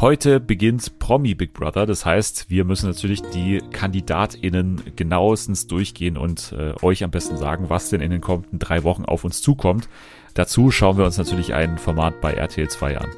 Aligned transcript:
Heute 0.00 0.40
beginnt 0.40 0.98
Promi 0.98 1.34
Big 1.34 1.52
Brother. 1.52 1.84
Das 1.84 2.06
heißt, 2.06 2.48
wir 2.48 2.64
müssen 2.64 2.88
natürlich 2.88 3.20
die 3.20 3.60
KandidatInnen 3.70 4.80
genauestens 4.96 5.66
durchgehen 5.66 6.16
und 6.16 6.54
äh, 6.56 6.72
euch 6.82 7.04
am 7.04 7.10
besten 7.10 7.36
sagen, 7.36 7.68
was 7.68 7.90
denn 7.90 8.00
in 8.00 8.10
den 8.10 8.22
kommenden 8.22 8.58
drei 8.58 8.82
Wochen 8.82 9.04
auf 9.04 9.24
uns 9.24 9.42
zukommt. 9.42 9.90
Dazu 10.32 10.70
schauen 10.70 10.96
wir 10.96 11.04
uns 11.04 11.18
natürlich 11.18 11.52
ein 11.52 11.76
Format 11.76 12.18
bei 12.22 12.32
RTL 12.32 12.70
2 12.70 12.96
an. 12.96 13.10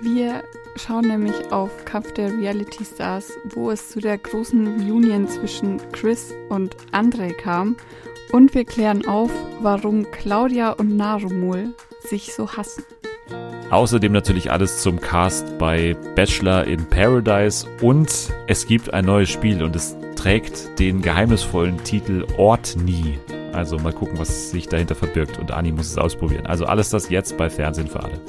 Wir 0.00 0.42
schauen 0.76 1.06
nämlich 1.06 1.52
auf 1.52 1.84
Kampf 1.84 2.14
der 2.14 2.32
Reality 2.32 2.86
Stars, 2.86 3.34
wo 3.54 3.70
es 3.70 3.90
zu 3.90 4.00
der 4.00 4.16
großen 4.16 4.80
Reunion 4.80 5.28
zwischen 5.28 5.82
Chris 5.92 6.32
und 6.48 6.74
André 6.92 7.34
kam. 7.34 7.76
Und 8.32 8.54
wir 8.54 8.64
klären 8.64 9.06
auf, 9.06 9.30
warum 9.60 10.10
Claudia 10.10 10.70
und 10.70 10.96
Narumul 10.96 11.74
sich 12.08 12.32
so 12.32 12.50
hassen. 12.56 12.84
Außerdem 13.70 14.12
natürlich 14.12 14.50
alles 14.50 14.82
zum 14.82 15.00
Cast 15.00 15.56
bei 15.58 15.96
Bachelor 16.16 16.64
in 16.64 16.84
Paradise 16.86 17.68
und 17.80 18.10
es 18.48 18.66
gibt 18.66 18.92
ein 18.92 19.04
neues 19.04 19.30
Spiel 19.30 19.62
und 19.62 19.76
es 19.76 19.96
trägt 20.16 20.78
den 20.80 21.00
geheimnisvollen 21.00 21.82
Titel 21.84 22.26
Ort 22.36 22.76
nie. 22.84 23.18
Also 23.52 23.78
mal 23.78 23.92
gucken, 23.92 24.18
was 24.18 24.50
sich 24.50 24.68
dahinter 24.68 24.96
verbirgt 24.96 25.38
und 25.38 25.52
Ani 25.52 25.70
muss 25.70 25.86
es 25.86 25.98
ausprobieren. 25.98 26.46
Also 26.46 26.66
alles 26.66 26.90
das 26.90 27.10
jetzt 27.10 27.36
bei 27.36 27.48
Fernsehen 27.48 27.86
für 27.86 28.02
alle. 28.02 28.20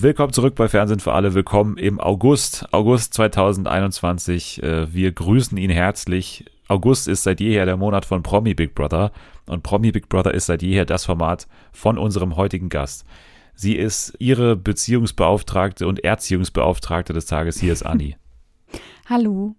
Willkommen 0.00 0.32
zurück 0.32 0.54
bei 0.54 0.68
Fernsehen 0.68 1.00
für 1.00 1.12
alle. 1.12 1.34
Willkommen 1.34 1.76
im 1.76 1.98
August, 1.98 2.72
August 2.72 3.14
2021. 3.14 4.62
Äh, 4.62 4.92
Wir 4.92 5.12
grüßen 5.12 5.56
ihn 5.58 5.70
herzlich. 5.70 6.44
August 6.68 7.08
ist 7.08 7.22
seit 7.22 7.40
jeher 7.40 7.64
der 7.64 7.76
Monat 7.76 8.04
von 8.04 8.22
Promi 8.22 8.54
Big 8.54 8.74
Brother 8.74 9.10
und 9.46 9.62
Promi 9.62 9.90
Big 9.90 10.08
Brother 10.08 10.34
ist 10.34 10.46
seit 10.46 10.62
jeher 10.62 10.84
das 10.84 11.06
Format 11.06 11.48
von 11.72 11.96
unserem 11.98 12.36
heutigen 12.36 12.68
Gast. 12.68 13.06
Sie 13.54 13.74
ist 13.74 14.14
ihre 14.18 14.54
Beziehungsbeauftragte 14.56 15.86
und 15.88 16.04
Erziehungsbeauftragte 16.04 17.12
des 17.12 17.26
Tages. 17.26 17.58
Hier 17.58 17.72
ist 17.72 17.84
Anni. 17.84 18.16
Hallo, 19.06 19.56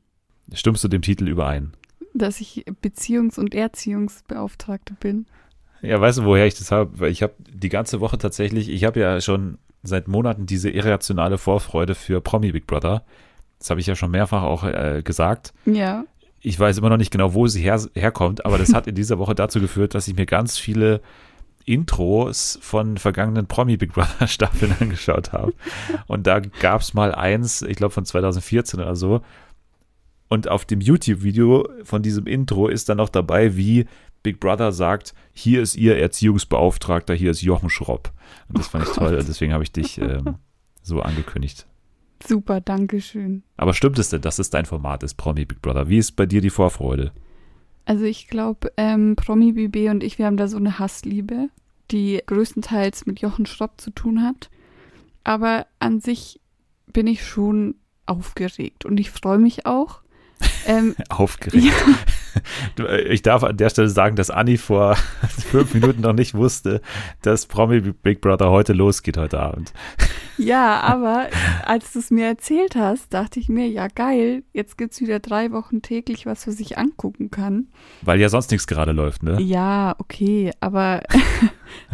Stimmst 0.54 0.84
du 0.84 0.88
dem 0.88 1.02
Titel 1.02 1.28
überein? 1.28 1.74
dass 2.16 2.42
ich 2.42 2.66
Beziehungs- 2.82 3.40
und 3.40 3.54
Erziehungsbeauftragte 3.54 4.96
bin. 5.00 5.28
Ja, 5.82 6.02
weißt 6.02 6.20
du, 6.20 6.24
woher 6.26 6.48
ich 6.48 6.56
das 6.56 6.72
habe? 6.72 7.00
Weil 7.00 7.12
ich 7.12 7.22
habe 7.24 7.34
die 7.48 7.70
ganze 7.70 8.00
Woche 8.00 8.18
tatsächlich, 8.18 8.68
ich 8.70 8.84
habe 8.84 9.00
ja 9.00 9.22
schon 9.22 9.58
seit 9.84 10.08
Monaten 10.08 10.46
diese 10.46 10.70
irrationale 10.70 11.38
Vorfreude 11.38 11.96
für 11.96 12.22
Promi 12.22 12.52
Big 12.52 12.68
Brother. 12.68 13.04
Das 13.60 13.70
habe 13.70 13.80
ich 13.80 13.88
ja 13.88 13.96
schon 13.96 14.12
mehrfach 14.12 14.44
auch 14.44 14.64
äh, 14.64 15.02
gesagt. 15.04 15.54
Ja, 15.66 16.06
Ich 16.42 16.58
weiß 16.60 16.78
immer 16.78 16.90
noch 16.90 16.98
nicht 16.98 17.12
genau, 17.12 17.34
wo 17.34 17.48
sie 17.48 17.62
her, 17.62 17.82
herkommt, 17.94 18.46
aber 18.46 18.58
das 18.58 18.74
hat 18.74 18.88
in 18.88 18.96
dieser 18.96 19.20
Woche 19.20 19.36
dazu 19.36 19.60
geführt, 19.60 19.96
dass 19.96 20.08
ich 20.08 20.16
mir 20.16 20.26
ganz 20.26 20.58
viele 20.58 21.02
Intros 21.66 22.58
von 22.62 22.98
vergangenen 22.98 23.46
Promi 23.46 23.78
Big 23.78 23.94
Brother 23.94 24.28
Staffeln 24.28 24.76
angeschaut 24.80 25.34
habe. 25.34 25.54
Und 26.08 26.26
da 26.26 26.40
gab 26.40 26.82
es 26.82 26.94
mal 26.94 27.14
eins, 27.14 27.62
ich 27.62 27.76
glaube 27.76 27.94
von 27.94 28.06
2014 28.06 28.80
oder 28.80 28.96
so. 28.96 29.22
Und 30.30 30.48
auf 30.48 30.66
dem 30.66 30.80
YouTube-Video 30.80 31.68
von 31.84 32.02
diesem 32.02 32.28
Intro 32.28 32.68
ist 32.68 32.88
dann 32.88 32.98
noch 32.98 33.10
dabei, 33.10 33.58
wie 33.58 33.88
Big 34.24 34.40
Brother 34.40 34.72
sagt, 34.72 35.14
hier 35.32 35.62
ist 35.62 35.76
ihr 35.76 35.98
Erziehungsbeauftragter, 35.98 37.14
hier 37.14 37.32
ist 37.32 37.42
Jochen 37.42 37.70
Schropp. 37.70 38.12
Und 38.48 38.58
das 38.58 38.68
fand 38.68 38.88
ich 38.88 38.94
toll, 38.94 39.24
deswegen 39.28 39.54
habe 39.54 39.64
ich 39.64 39.72
dich 39.72 40.00
ähm, 40.00 40.36
so 40.82 41.02
angekündigt. 41.02 41.66
super, 42.26 42.62
danke 42.62 43.02
schön. 43.02 43.44
Aber 43.58 43.74
stimmt 43.74 44.00
es 44.00 44.10
denn, 44.10 44.22
dass 44.22 44.40
es 44.40 44.50
dein 44.50 44.66
Format 44.66 45.04
ist, 45.04 45.16
Promi 45.16 45.46
Big 45.46 45.62
Brother? 45.62 45.90
Wie 45.90 45.98
ist 45.98 46.16
bei 46.16 46.26
dir 46.26 46.42
die 46.42 46.50
Vorfreude? 46.50 47.12
Also 47.86 48.04
ich 48.06 48.28
glaube, 48.28 48.72
ähm, 48.78 49.16
Promi 49.16 49.54
BB 49.54 49.90
und 49.90 50.04
ich, 50.04 50.20
wir 50.20 50.28
haben 50.28 50.38
da 50.38 50.48
so 50.48 50.58
eine 50.58 50.78
Hassliebe, 50.78 51.50
die 51.92 52.22
größtenteils 52.26 53.06
mit 53.06 53.20
Jochen 53.20 53.46
Schropp 53.46 53.82
zu 53.82 53.90
tun 53.90 54.22
hat. 54.22 54.50
Aber 55.24 55.66
an 55.80 56.00
sich 56.00 56.40
bin 56.94 57.08
ich 57.08 57.26
schon 57.26 57.76
aufgeregt 58.06 58.86
und 58.86 59.00
ich 59.00 59.12
freue 59.12 59.40
mich 59.40 59.66
auch. 59.66 60.02
Ähm, 60.66 60.96
Aufgeregt. 61.10 61.66
ja, 62.78 62.86
äh, 62.86 63.02
Ich 63.14 63.22
darf 63.22 63.44
an 63.44 63.58
der 63.58 63.70
Stelle 63.70 63.90
sagen, 63.90 64.16
dass 64.16 64.30
Anni 64.30 64.58
vor 64.58 64.96
fünf 65.52 65.74
Minuten 65.74 66.02
noch 66.02 66.14
nicht 66.14 66.34
wusste, 66.36 66.82
dass 67.22 67.46
Promi 67.46 67.82
Big 67.82 68.22
Brother 68.22 68.50
heute 68.52 68.74
losgeht, 68.74 69.18
heute 69.18 69.40
Abend. 69.40 69.74
ja, 70.38 70.80
aber 70.82 71.28
als 71.66 71.94
du 71.94 72.00
es 72.00 72.12
mir 72.12 72.28
erzählt 72.28 72.76
hast, 72.76 73.14
dachte 73.14 73.40
ich 73.40 73.50
mir, 73.50 73.68
ja 73.68 73.88
geil, 73.88 74.44
jetzt 74.54 74.78
gibt's 74.78 75.02
wieder 75.02 75.20
drei 75.20 75.52
Wochen 75.52 75.82
täglich 75.82 76.26
was, 76.26 76.48
was 76.48 76.60
ich 76.60 76.78
angucken 76.78 77.32
kann. 77.32 77.68
Weil 78.02 78.20
ja 78.20 78.30
sonst 78.30 78.52
nichts 78.52 78.68
gerade 78.68 78.92
läuft, 78.92 79.24
ne? 79.24 79.42
Ja, 79.42 79.96
okay, 79.98 80.52
aber 80.60 81.02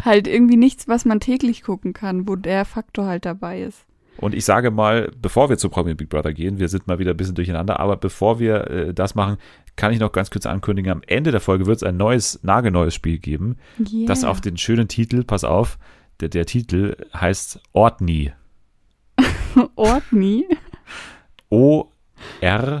halt 0.04 0.28
irgendwie 0.28 0.56
nichts, 0.56 0.88
was 0.88 1.04
man 1.04 1.20
täglich 1.20 1.62
gucken 1.62 1.92
kann, 1.92 2.28
wo 2.28 2.36
der 2.36 2.64
Faktor 2.64 3.06
halt 3.06 3.24
dabei 3.24 3.62
ist. 3.62 3.84
Und 4.18 4.34
ich 4.34 4.44
sage 4.44 4.70
mal, 4.70 5.10
bevor 5.20 5.48
wir 5.48 5.58
zu 5.58 5.68
Promi 5.68 5.94
Big 5.94 6.08
Brother 6.08 6.32
gehen, 6.32 6.58
wir 6.58 6.68
sind 6.68 6.86
mal 6.86 6.98
wieder 6.98 7.12
ein 7.12 7.16
bisschen 7.16 7.34
durcheinander, 7.34 7.80
aber 7.80 7.96
bevor 7.96 8.38
wir 8.38 8.70
äh, 8.70 8.94
das 8.94 9.14
machen, 9.14 9.36
kann 9.76 9.92
ich 9.92 10.00
noch 10.00 10.12
ganz 10.12 10.30
kurz 10.30 10.46
ankündigen, 10.46 10.90
am 10.90 11.02
Ende 11.06 11.32
der 11.32 11.40
Folge 11.40 11.66
wird 11.66 11.76
es 11.76 11.82
ein 11.82 11.96
neues, 11.96 12.42
nagelneues 12.42 12.94
Spiel 12.94 13.18
geben, 13.18 13.56
Yeah. 13.78 14.06
das 14.06 14.24
auf 14.24 14.40
den 14.40 14.56
schönen 14.56 14.88
Titel, 14.88 15.22
pass 15.22 15.44
auf, 15.44 15.78
der, 16.20 16.30
der 16.30 16.46
Titel 16.46 16.96
heißt 17.14 17.60
Ortni. 17.72 18.32
Ordni. 19.74 20.46
O-R-T-N-I. 21.50 22.80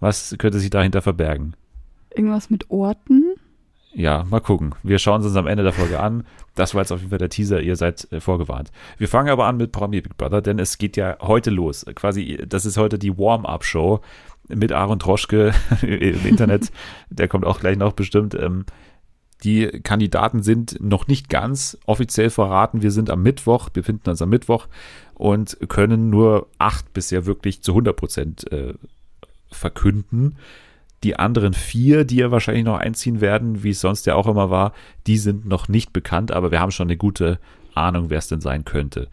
Was 0.00 0.34
könnte 0.38 0.58
sich 0.58 0.70
dahinter 0.70 1.02
verbergen? 1.02 1.54
Irgendwas 2.14 2.50
mit 2.50 2.70
Orten? 2.70 3.23
Ja, 3.94 4.24
mal 4.24 4.40
gucken. 4.40 4.74
Wir 4.82 4.98
schauen 4.98 5.20
es 5.20 5.26
uns 5.28 5.36
am 5.36 5.46
Ende 5.46 5.62
der 5.62 5.72
Folge 5.72 6.00
an. 6.00 6.24
Das 6.56 6.74
war 6.74 6.82
jetzt 6.82 6.90
auf 6.90 6.98
jeden 6.98 7.10
Fall 7.10 7.18
der 7.18 7.28
Teaser. 7.28 7.60
Ihr 7.60 7.76
seid 7.76 8.10
äh, 8.12 8.20
vorgewarnt. 8.20 8.72
Wir 8.98 9.08
fangen 9.08 9.28
aber 9.28 9.46
an 9.46 9.56
mit 9.56 9.70
Promi 9.70 10.00
Big 10.00 10.16
Brother, 10.16 10.42
denn 10.42 10.58
es 10.58 10.78
geht 10.78 10.96
ja 10.96 11.16
heute 11.20 11.50
los. 11.50 11.86
Quasi, 11.94 12.44
das 12.46 12.66
ist 12.66 12.76
heute 12.76 12.98
die 12.98 13.16
Warm-Up-Show 13.16 14.00
mit 14.48 14.72
Aaron 14.72 14.98
Troschke 14.98 15.52
im 15.82 16.26
Internet. 16.26 16.72
Der 17.08 17.28
kommt 17.28 17.44
auch 17.44 17.60
gleich 17.60 17.76
noch 17.76 17.92
bestimmt. 17.92 18.34
Ähm, 18.34 18.66
die 19.44 19.66
Kandidaten 19.66 20.42
sind 20.42 20.76
noch 20.80 21.06
nicht 21.06 21.28
ganz 21.28 21.78
offiziell 21.86 22.30
verraten. 22.30 22.82
Wir 22.82 22.90
sind 22.90 23.10
am 23.10 23.22
Mittwoch, 23.22 23.68
befinden 23.68 24.10
uns 24.10 24.22
am 24.22 24.30
Mittwoch 24.30 24.66
und 25.14 25.56
können 25.68 26.10
nur 26.10 26.48
acht 26.58 26.92
bisher 26.94 27.26
wirklich 27.26 27.62
zu 27.62 27.72
100 27.72 27.94
Prozent 27.94 28.52
äh, 28.52 28.74
verkünden. 29.50 30.36
Die 31.04 31.16
anderen 31.16 31.52
vier, 31.52 32.04
die 32.04 32.16
ja 32.16 32.30
wahrscheinlich 32.30 32.64
noch 32.64 32.78
einziehen 32.78 33.20
werden, 33.20 33.62
wie 33.62 33.70
es 33.70 33.80
sonst 33.80 34.06
ja 34.06 34.14
auch 34.14 34.26
immer 34.26 34.48
war, 34.48 34.72
die 35.06 35.18
sind 35.18 35.46
noch 35.46 35.68
nicht 35.68 35.92
bekannt, 35.92 36.32
aber 36.32 36.50
wir 36.50 36.60
haben 36.60 36.70
schon 36.70 36.88
eine 36.88 36.96
gute 36.96 37.38
Ahnung, 37.74 38.08
wer 38.08 38.18
es 38.18 38.28
denn 38.28 38.40
sein 38.40 38.64
könnte. 38.64 39.08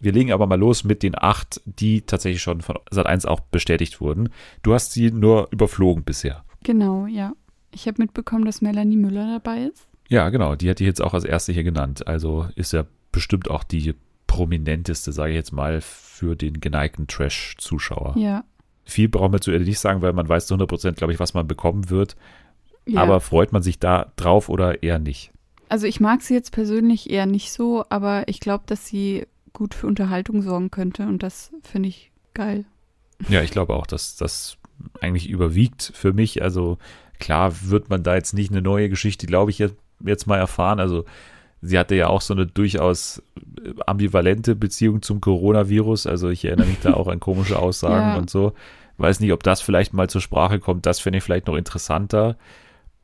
Wir 0.00 0.12
legen 0.12 0.32
aber 0.32 0.46
mal 0.46 0.58
los 0.58 0.84
mit 0.84 1.02
den 1.02 1.14
acht, 1.16 1.62
die 1.64 2.02
tatsächlich 2.02 2.42
schon 2.42 2.60
von 2.60 2.76
Sat1 2.90 3.26
auch 3.26 3.40
bestätigt 3.40 4.00
wurden. 4.00 4.30
Du 4.62 4.74
hast 4.74 4.92
sie 4.92 5.10
nur 5.10 5.48
überflogen 5.52 6.04
bisher. 6.04 6.44
Genau, 6.64 7.06
ja. 7.06 7.32
Ich 7.72 7.86
habe 7.86 8.02
mitbekommen, 8.02 8.44
dass 8.44 8.60
Melanie 8.60 8.96
Müller 8.96 9.40
dabei 9.40 9.62
ist. 9.62 9.86
Ja, 10.08 10.28
genau, 10.30 10.56
die 10.56 10.68
hätte 10.68 10.82
ich 10.82 10.88
jetzt 10.88 11.02
auch 11.02 11.14
als 11.14 11.24
erste 11.24 11.52
hier 11.52 11.64
genannt. 11.64 12.06
Also 12.06 12.48
ist 12.56 12.72
ja 12.72 12.84
bestimmt 13.12 13.48
auch 13.48 13.64
die 13.64 13.94
prominenteste, 14.26 15.12
sage 15.12 15.30
ich 15.30 15.36
jetzt 15.36 15.52
mal, 15.52 15.80
für 15.80 16.34
den 16.34 16.60
geneigten 16.60 17.06
Trash-Zuschauer. 17.06 18.16
Ja. 18.18 18.44
Viel 18.86 19.08
brauchen 19.08 19.32
wir 19.32 19.40
zu 19.42 19.50
ihr 19.50 19.58
nicht 19.58 19.78
sagen, 19.80 20.00
weil 20.00 20.12
man 20.14 20.28
weiß 20.28 20.46
zu 20.46 20.54
100 20.54 20.68
Prozent, 20.68 20.96
glaube 20.96 21.12
ich, 21.12 21.20
was 21.20 21.34
man 21.34 21.46
bekommen 21.46 21.90
wird. 21.90 22.16
ja. 22.86 23.02
Aber 23.02 23.20
freut 23.20 23.52
man 23.52 23.62
sich 23.62 23.78
da 23.78 24.12
drauf 24.16 24.48
oder 24.48 24.82
eher 24.82 24.98
nicht? 24.98 25.32
also 25.68 25.88
ich 25.88 25.98
mag 25.98 26.22
sie 26.22 26.32
jetzt 26.34 26.52
persönlich 26.52 27.10
eher 27.10 27.26
nicht 27.26 27.50
so, 27.52 27.84
aber 27.88 28.28
ich 28.28 28.38
glaube, 28.38 28.62
dass 28.68 28.86
sie 28.86 29.26
gut 29.52 29.74
für 29.74 29.88
Unterhaltung 29.88 30.40
sorgen 30.42 30.70
könnte 30.70 31.02
und 31.08 31.24
das 31.24 31.50
finde 31.64 31.88
ich 31.88 32.12
geil. 32.34 32.64
Ja, 33.28 33.42
ich 33.42 33.50
glaube 33.50 33.74
auch, 33.74 33.88
dass 33.88 34.14
das 34.14 34.58
eigentlich 35.00 35.28
überwiegt 35.28 35.90
für 35.92 36.12
mich. 36.12 36.40
Also 36.42 36.78
klar 37.18 37.52
wird 37.64 37.90
man 37.90 38.04
da 38.04 38.14
jetzt 38.14 38.32
nicht 38.32 38.52
eine 38.52 38.62
neue 38.62 38.88
Geschichte, 38.88 39.26
glaube 39.26 39.50
ich, 39.50 39.58
jetzt, 39.58 40.26
mal 40.28 40.36
erfahren. 40.38 40.78
Also 40.78 41.04
sie 41.62 41.78
hatte 41.80 41.96
ja 41.96 42.06
auch 42.06 42.20
so 42.20 42.32
eine 42.34 42.46
durchaus 42.46 43.20
ambivalente 43.86 44.54
Beziehung 44.54 45.02
zum 45.02 45.20
Coronavirus. 45.20 46.06
Also 46.06 46.28
ich 46.28 46.44
erinnere 46.44 46.68
mich 46.68 46.78
da 46.80 46.92
auch 46.94 47.08
an 47.08 47.18
komische 47.18 47.58
Aussagen 47.58 48.12
Ja. 48.12 48.18
und 48.18 48.30
so. 48.30 48.52
Weiß 48.98 49.20
nicht, 49.20 49.32
ob 49.32 49.42
das 49.42 49.60
vielleicht 49.60 49.92
mal 49.92 50.08
zur 50.08 50.20
Sprache 50.20 50.58
kommt. 50.58 50.86
Das 50.86 51.00
fände 51.00 51.18
ich 51.18 51.24
vielleicht 51.24 51.46
noch 51.46 51.56
interessanter. 51.56 52.36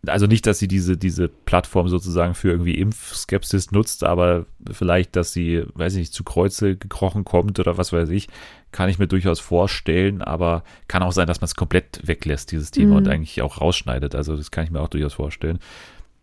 Also 0.04 0.26
nicht, 0.26 0.46
dass 0.46 0.58
sie 0.58 0.66
diese, 0.66 0.96
diese 0.96 1.28
Plattform 1.28 1.86
sozusagen 1.88 2.34
für 2.34 2.50
irgendwie 2.50 2.74
Impfskepsis 2.74 3.70
nutzt, 3.70 4.02
aber 4.02 4.46
vielleicht, 4.72 5.14
dass 5.14 5.32
sie, 5.32 5.64
weiß 5.74 5.92
ich 5.92 5.98
nicht, 6.00 6.12
zu 6.12 6.24
Kreuze 6.24 6.76
gekrochen 6.76 7.24
kommt 7.24 7.60
oder 7.60 7.78
was 7.78 7.92
weiß 7.92 8.08
ich, 8.08 8.26
kann 8.72 8.88
ich 8.88 8.98
mir 8.98 9.06
durchaus 9.06 9.38
vorstellen, 9.38 10.20
aber 10.20 10.64
kann 10.88 11.04
auch 11.04 11.12
sein, 11.12 11.28
dass 11.28 11.40
man 11.40 11.44
es 11.44 11.54
komplett 11.54 12.00
weglässt, 12.02 12.50
dieses 12.50 12.72
Thema, 12.72 12.92
Mhm. 12.92 12.96
und 12.96 13.08
eigentlich 13.08 13.42
auch 13.42 13.60
rausschneidet. 13.60 14.16
Also 14.16 14.36
das 14.36 14.50
kann 14.50 14.64
ich 14.64 14.72
mir 14.72 14.80
auch 14.80 14.88
durchaus 14.88 15.14
vorstellen. 15.14 15.60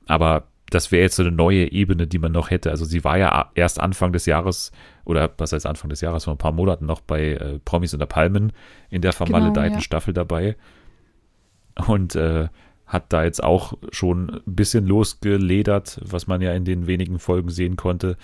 Aber 0.08 0.44
das 0.70 0.92
wäre 0.92 1.04
jetzt 1.04 1.16
so 1.16 1.24
eine 1.24 1.32
neue 1.32 1.72
Ebene, 1.72 2.08
die 2.08 2.20
man 2.20 2.32
noch 2.32 2.50
hätte. 2.50 2.70
Also 2.70 2.86
sie 2.86 3.04
war 3.04 3.18
ja 3.18 3.52
erst 3.56 3.80
Anfang 3.80 4.14
des 4.14 4.26
Jahres 4.26 4.72
oder 5.06 5.32
was 5.38 5.52
heißt 5.52 5.66
Anfang 5.66 5.90
des 5.90 6.02
Jahres, 6.02 6.26
vor 6.26 6.34
ein 6.34 6.38
paar 6.40 6.52
Monaten 6.52 6.86
noch 6.86 7.02
bei 7.02 7.34
äh, 7.34 7.60
Promis 7.66 7.94
unter 7.94 8.06
Palmen 8.06 8.52
in 8.90 9.02
der 9.02 9.14
vermaledeiten 9.14 9.78
ja. 9.78 9.82
Staffel 9.82 10.14
dabei. 10.14 10.56
Und 11.88 12.16
äh, 12.16 12.50
hat 12.86 13.14
da 13.14 13.24
jetzt 13.24 13.44
auch 13.44 13.74
schon 13.92 14.42
ein 14.46 14.56
bisschen 14.56 14.86
losgeledert, 14.86 16.00
was 16.04 16.28
man 16.28 16.42
ja 16.42 16.54
in 16.54 16.66
den 16.66 16.88
wenigen 16.88 17.20
Folgen 17.20 17.50
sehen 17.50 17.76
konnte. 17.76 18.18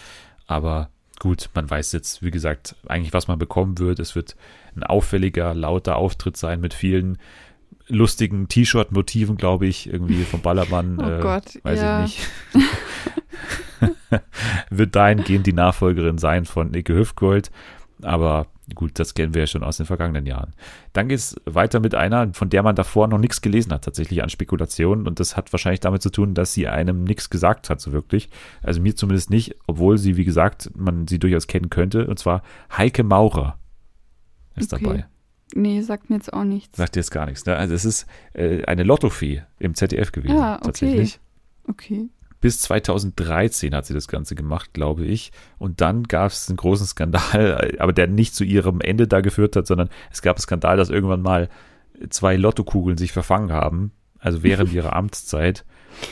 Aber 0.48 0.90
gut, 1.20 1.50
man 1.54 1.70
weiß 1.70 1.92
jetzt, 1.92 2.24
wie 2.24 2.32
gesagt, 2.32 2.76
eigentlich, 2.88 3.14
was 3.14 3.28
man 3.28 3.38
bekommen 3.40 3.78
wird. 3.78 4.00
Es 4.00 4.16
wird 4.16 4.36
ein 4.76 4.84
auffälliger, 4.84 5.54
lauter 5.54 5.98
Auftritt 5.98 6.36
sein 6.36 6.60
mit 6.62 6.74
vielen 6.74 7.20
lustigen 7.88 8.48
T-Shirt-Motiven, 8.48 9.38
glaube 9.38 9.68
ich, 9.68 9.88
irgendwie 9.88 10.24
vom 10.24 10.42
Ballermann. 10.42 11.00
Oh 11.06 11.10
äh, 11.10 11.20
Gott, 11.22 11.60
weiß 11.64 11.80
ja. 11.80 12.06
ich 12.06 12.20
nicht. 12.54 12.70
wird 14.70 14.96
dahingehend 14.96 15.46
die 15.46 15.54
Nachfolgerin 15.54 16.18
sein 16.18 16.46
von 16.46 16.74
Icke 16.74 16.96
Hüftgold. 16.96 17.52
Aber 18.02 18.48
gut, 18.74 18.98
das 19.00 19.14
kennen 19.14 19.34
wir 19.34 19.42
ja 19.42 19.48
schon 19.48 19.64
aus 19.64 19.78
den 19.78 19.86
vergangenen 19.86 20.26
Jahren. 20.26 20.54
Dann 20.94 21.08
geht 21.08 21.20
es 21.20 21.36
weiter 21.46 21.80
mit 21.80 21.96
einer, 21.96 22.34
von 22.34 22.50
der 22.50 22.64
man 22.64 22.76
davor 22.76 23.08
noch 23.08 23.18
nichts 23.18 23.42
gelesen 23.42 23.72
hat, 23.72 23.84
tatsächlich 23.84 24.24
an 24.24 24.30
Spekulationen. 24.30 25.08
Und 25.08 25.20
das 25.20 25.38
hat 25.38 25.54
wahrscheinlich 25.54 25.82
damit 25.82 26.02
zu 26.02 26.10
tun, 26.10 26.34
dass 26.34 26.54
sie 26.54 26.68
einem 26.68 27.04
nichts 27.04 27.30
gesagt 27.30 27.70
hat, 27.70 27.80
so 27.80 27.92
wirklich. 27.92 28.30
Also 28.64 28.82
mir 28.82 28.96
zumindest 28.96 29.30
nicht, 29.30 29.56
obwohl 29.68 29.98
sie, 29.98 30.18
wie 30.18 30.26
gesagt, 30.26 30.72
man 30.76 31.08
sie 31.08 31.20
durchaus 31.20 31.48
kennen 31.48 31.70
könnte. 31.70 32.08
Und 32.08 32.20
zwar 32.20 32.42
Heike 32.76 33.04
Maurer 33.04 33.58
ist 34.56 34.74
Okay. 34.74 34.84
dabei. 34.84 35.06
Nee, 35.58 35.82
sagt 35.82 36.10
mir 36.10 36.18
jetzt 36.18 36.34
auch 36.34 36.44
nichts. 36.44 36.78
Sagt 36.78 36.96
dir 36.96 37.00
jetzt 37.00 37.12
gar 37.12 37.26
nichts. 37.26 37.46
Ne? 37.46 37.56
Also 37.56 37.74
es 37.74 37.86
ist 37.86 38.06
äh, 38.34 38.64
eine 38.66 38.84
Lottofee 38.84 39.44
im 39.58 39.74
ZDF 39.74 40.12
gewesen, 40.12 40.38
Ah, 40.38 40.56
okay. 40.58 40.66
tatsächlich. 40.66 41.20
Okay. 41.68 42.10
Bis 42.42 42.60
2013 42.62 43.74
hat 43.74 43.86
sie 43.86 43.94
das 43.94 44.08
Ganze 44.10 44.36
gemacht, 44.36 44.74
glaube 44.74 45.06
ich. 45.06 45.32
Und 45.58 45.80
dann 45.82 46.04
gab 46.04 46.32
es 46.32 46.50
einen 46.50 46.58
großen 46.58 46.86
Skandal, 46.86 47.76
aber 47.80 47.94
der 47.94 48.08
nicht 48.08 48.36
zu 48.36 48.44
ihrem 48.44 48.82
Ende 48.82 49.08
da 49.08 49.22
geführt 49.22 49.56
hat, 49.56 49.66
sondern 49.66 49.90
es 50.12 50.22
gab 50.22 50.36
einen 50.36 50.42
Skandal, 50.42 50.76
dass 50.78 50.90
irgendwann 50.90 51.22
mal 51.22 51.50
zwei 52.10 52.36
Lottokugeln 52.36 52.98
sich 52.98 53.14
verfangen 53.14 53.52
haben, 53.54 53.92
also 54.20 54.44
während 54.44 54.74
ihrer 54.74 54.94
Amtszeit. 54.94 55.66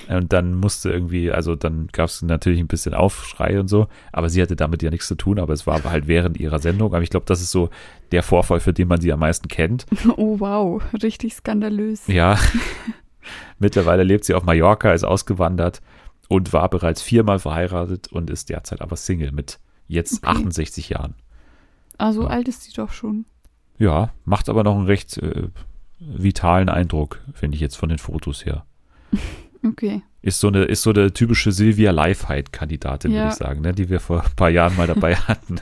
Und 0.10 0.32
dann 0.34 0.56
musste 0.56 0.90
irgendwie, 0.92 1.32
also 1.32 1.56
dann 1.56 1.88
gab 1.92 2.08
es 2.10 2.22
natürlich 2.22 2.60
ein 2.60 2.68
bisschen 2.68 2.94
Aufschrei 2.94 3.60
und 3.60 3.68
so, 3.68 3.88
aber 4.12 4.30
sie 4.30 4.42
hatte 4.42 4.56
damit 4.56 4.82
ja 4.84 4.90
nichts 4.90 5.08
zu 5.08 5.16
tun, 5.16 5.40
aber 5.40 5.54
es 5.54 5.68
war 5.68 5.84
halt 5.84 6.08
während 6.08 6.40
ihrer 6.40 6.60
Sendung. 6.60 6.94
Aber 6.94 7.04
ich 7.04 7.10
glaube, 7.10 7.26
das 7.26 7.42
ist 7.42 7.52
so 7.52 7.70
der 8.12 8.24
Vorfall, 8.24 8.60
für 8.60 8.74
den 8.74 8.88
man 8.88 9.02
sie 9.02 9.12
am 9.14 9.20
meisten 9.20 9.48
kennt. 9.48 9.86
Oh 10.18 10.40
wow, 10.40 10.82
richtig 11.02 11.34
skandalös. 11.36 12.08
Ja. 12.08 12.38
Mittlerweile 13.60 14.04
lebt 14.04 14.26
sie 14.26 14.34
auf 14.34 14.44
Mallorca, 14.44 14.92
ist 14.94 15.04
ausgewandert 15.04 15.82
und 16.28 16.54
war 16.54 16.70
bereits 16.70 17.02
viermal 17.02 17.40
verheiratet 17.40 18.08
und 18.12 18.30
ist 18.30 18.50
derzeit 18.50 18.82
aber 18.82 18.96
Single 18.96 19.32
mit 19.32 19.60
jetzt 19.88 20.24
Okay. 20.24 20.38
68 20.38 20.90
Jahren. 20.90 21.16
Ah, 21.98 22.12
so 22.14 22.24
Ja. 22.24 22.30
alt 22.30 22.48
ist 22.48 22.64
sie 22.64 22.74
doch 22.74 22.92
schon. 22.92 23.26
Ja, 23.78 24.12
macht 24.26 24.50
aber 24.50 24.64
noch 24.64 24.76
einen 24.76 24.86
recht 24.86 25.18
äh, 25.18 25.50
vitalen 26.00 26.70
Eindruck, 26.70 27.22
finde 27.34 27.56
ich 27.56 27.62
jetzt 27.62 27.76
von 27.76 27.90
den 27.90 27.98
Fotos 28.00 28.46
her. 28.46 28.66
Okay. 29.64 30.02
Ist 30.22 30.40
so 30.40 30.48
eine, 30.48 30.64
ist 30.64 30.82
so 30.84 30.90
eine 30.92 31.12
typische 31.14 31.52
Sylvia 31.52 31.92
Leifheit-Kandidatin, 31.92 33.12
würde 33.12 33.24
Ja. 33.24 33.30
ich 33.30 33.36
sagen, 33.36 33.62
ne, 33.62 33.74
die 33.74 33.90
wir 33.90 34.00
vor 34.00 34.24
ein 34.24 34.36
paar 34.36 34.50
Jahren 34.50 34.76
mal 34.78 34.88
dabei 34.88 35.16
hatten. 35.28 35.58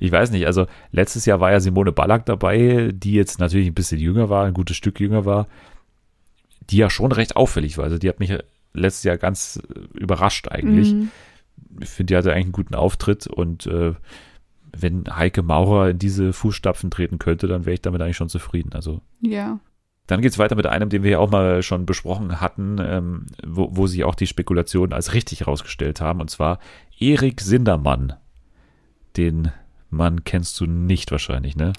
Ich 0.00 0.10
weiß 0.12 0.30
nicht, 0.30 0.46
also 0.46 0.66
letztes 0.92 1.24
Jahr 1.26 1.40
war 1.40 1.52
ja 1.52 1.60
Simone 1.60 1.92
Ballack 1.92 2.26
dabei, 2.26 2.90
die 2.92 3.12
jetzt 3.12 3.38
natürlich 3.40 3.66
ein 3.68 3.74
bisschen 3.74 4.00
jünger 4.00 4.28
war, 4.28 4.44
ein 4.46 4.54
gutes 4.54 4.76
Stück 4.76 5.00
jünger 5.00 5.24
war, 5.24 5.46
die 6.70 6.76
ja 6.78 6.90
schon 6.90 7.12
recht 7.12 7.36
auffällig 7.36 7.78
war. 7.78 7.84
Also 7.84 7.98
die 7.98 8.08
hat 8.08 8.20
mich 8.20 8.36
letztes 8.72 9.04
Jahr 9.04 9.18
ganz 9.18 9.60
äh, 9.68 9.98
überrascht 9.98 10.48
eigentlich. 10.48 10.92
Mhm. 10.92 11.10
Ich 11.80 11.88
finde, 11.88 12.12
die 12.12 12.16
hatte 12.16 12.32
eigentlich 12.32 12.44
einen 12.46 12.52
guten 12.52 12.74
Auftritt 12.74 13.26
und 13.26 13.66
äh, 13.66 13.94
wenn 14.76 15.04
Heike 15.16 15.42
Maurer 15.42 15.90
in 15.90 15.98
diese 16.00 16.32
Fußstapfen 16.32 16.90
treten 16.90 17.18
könnte, 17.20 17.46
dann 17.46 17.64
wäre 17.64 17.74
ich 17.74 17.82
damit 17.82 18.00
eigentlich 18.02 18.16
schon 18.16 18.28
zufrieden. 18.28 18.72
Also 18.72 19.00
Ja. 19.20 19.60
Dann 20.06 20.20
geht 20.20 20.32
es 20.32 20.38
weiter 20.38 20.56
mit 20.56 20.66
einem, 20.66 20.88
den 20.88 21.02
wir 21.02 21.12
ja 21.12 21.18
auch 21.18 21.30
mal 21.30 21.62
schon 21.62 21.86
besprochen 21.86 22.40
hatten, 22.40 22.78
ähm, 22.80 23.26
wo, 23.44 23.68
wo 23.72 23.86
sich 23.86 24.04
auch 24.04 24.14
die 24.14 24.26
Spekulationen 24.26 24.92
als 24.92 25.14
richtig 25.14 25.40
herausgestellt 25.40 26.00
haben, 26.00 26.20
und 26.20 26.30
zwar 26.30 26.58
Erik 26.98 27.40
Sindermann. 27.40 28.14
Den 29.16 29.50
Mann 29.90 30.24
kennst 30.24 30.60
du 30.60 30.66
nicht 30.66 31.10
wahrscheinlich, 31.10 31.56
ne? 31.56 31.72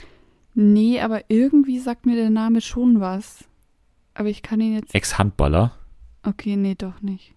Nee, 0.53 1.01
aber 1.01 1.23
irgendwie 1.27 1.79
sagt 1.79 2.05
mir 2.05 2.15
der 2.15 2.29
Name 2.29 2.61
schon 2.61 3.01
was. 3.01 3.43
Aber 4.13 4.29
ich 4.29 4.41
kann 4.41 4.61
ihn 4.61 4.75
jetzt. 4.75 4.95
Ex-Handballer, 4.95 5.73
Okay, 6.25 6.55
nee, 6.55 6.75
doch 6.75 7.01
nicht. 7.01 7.33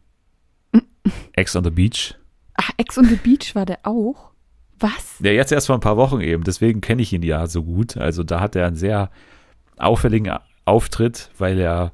Ex 1.34 1.54
on 1.54 1.64
the 1.64 1.70
Beach. 1.70 2.14
Ach, 2.54 2.70
Ex 2.78 2.96
on 2.98 3.04
the 3.04 3.16
Beach 3.16 3.54
war 3.54 3.66
der 3.66 3.80
auch? 3.82 4.30
Was? 4.78 5.18
Ja, 5.20 5.30
jetzt 5.32 5.52
erst 5.52 5.66
vor 5.66 5.76
ein 5.76 5.80
paar 5.80 5.96
Wochen 5.96 6.20
eben, 6.20 6.44
deswegen 6.44 6.80
kenne 6.80 7.02
ich 7.02 7.12
ihn 7.12 7.22
ja 7.22 7.46
so 7.46 7.62
gut. 7.62 7.96
Also 7.96 8.22
da 8.22 8.40
hat 8.40 8.56
er 8.56 8.66
einen 8.66 8.76
sehr 8.76 9.10
auffälligen 9.76 10.38
Auftritt, 10.68 11.30
weil 11.38 11.58
er 11.58 11.92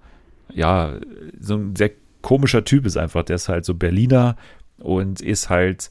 ja 0.52 0.94
so 1.40 1.54
ein 1.54 1.76
sehr 1.76 1.90
komischer 2.22 2.64
Typ 2.64 2.86
ist 2.86 2.96
einfach. 2.96 3.22
Der 3.22 3.36
ist 3.36 3.48
halt 3.48 3.64
so 3.64 3.74
Berliner 3.74 4.36
und 4.78 5.20
ist 5.20 5.50
halt 5.50 5.90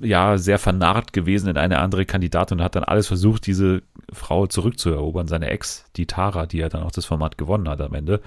ja 0.00 0.36
sehr 0.36 0.58
vernarrt 0.58 1.12
gewesen 1.12 1.48
in 1.48 1.56
eine 1.56 1.78
andere 1.78 2.04
Kandidatin 2.04 2.58
und 2.58 2.64
hat 2.64 2.76
dann 2.76 2.84
alles 2.84 3.06
versucht, 3.06 3.46
diese 3.46 3.82
Frau 4.12 4.46
zurückzuerobern, 4.46 5.28
seine 5.28 5.50
Ex, 5.50 5.84
die 5.96 6.06
Tara, 6.06 6.46
die 6.46 6.58
ja 6.58 6.68
dann 6.68 6.82
auch 6.82 6.90
das 6.90 7.06
Format 7.06 7.38
gewonnen 7.38 7.68
hat 7.68 7.80
am 7.80 7.94
Ende. 7.94 8.20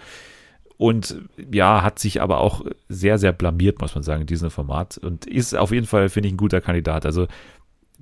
Und 0.78 1.16
ja, 1.52 1.84
hat 1.84 2.00
sich 2.00 2.22
aber 2.22 2.40
auch 2.40 2.66
sehr, 2.90 3.20
sehr 3.20 3.34
blamiert, 3.34 3.82
muss 3.82 3.94
man 3.94 4.04
sagen, 4.04 4.22
in 4.22 4.28
diesem 4.28 4.50
Format. 4.50 4.98
Und 4.98 5.28
ist 5.28 5.56
auf 5.56 5.72
jeden 5.72 5.86
Fall, 5.86 6.10
finde 6.10 6.28
ich, 6.28 6.34
ein 6.34 6.38
guter 6.38 6.60
Kandidat. 6.60 7.06
Also 7.06 7.28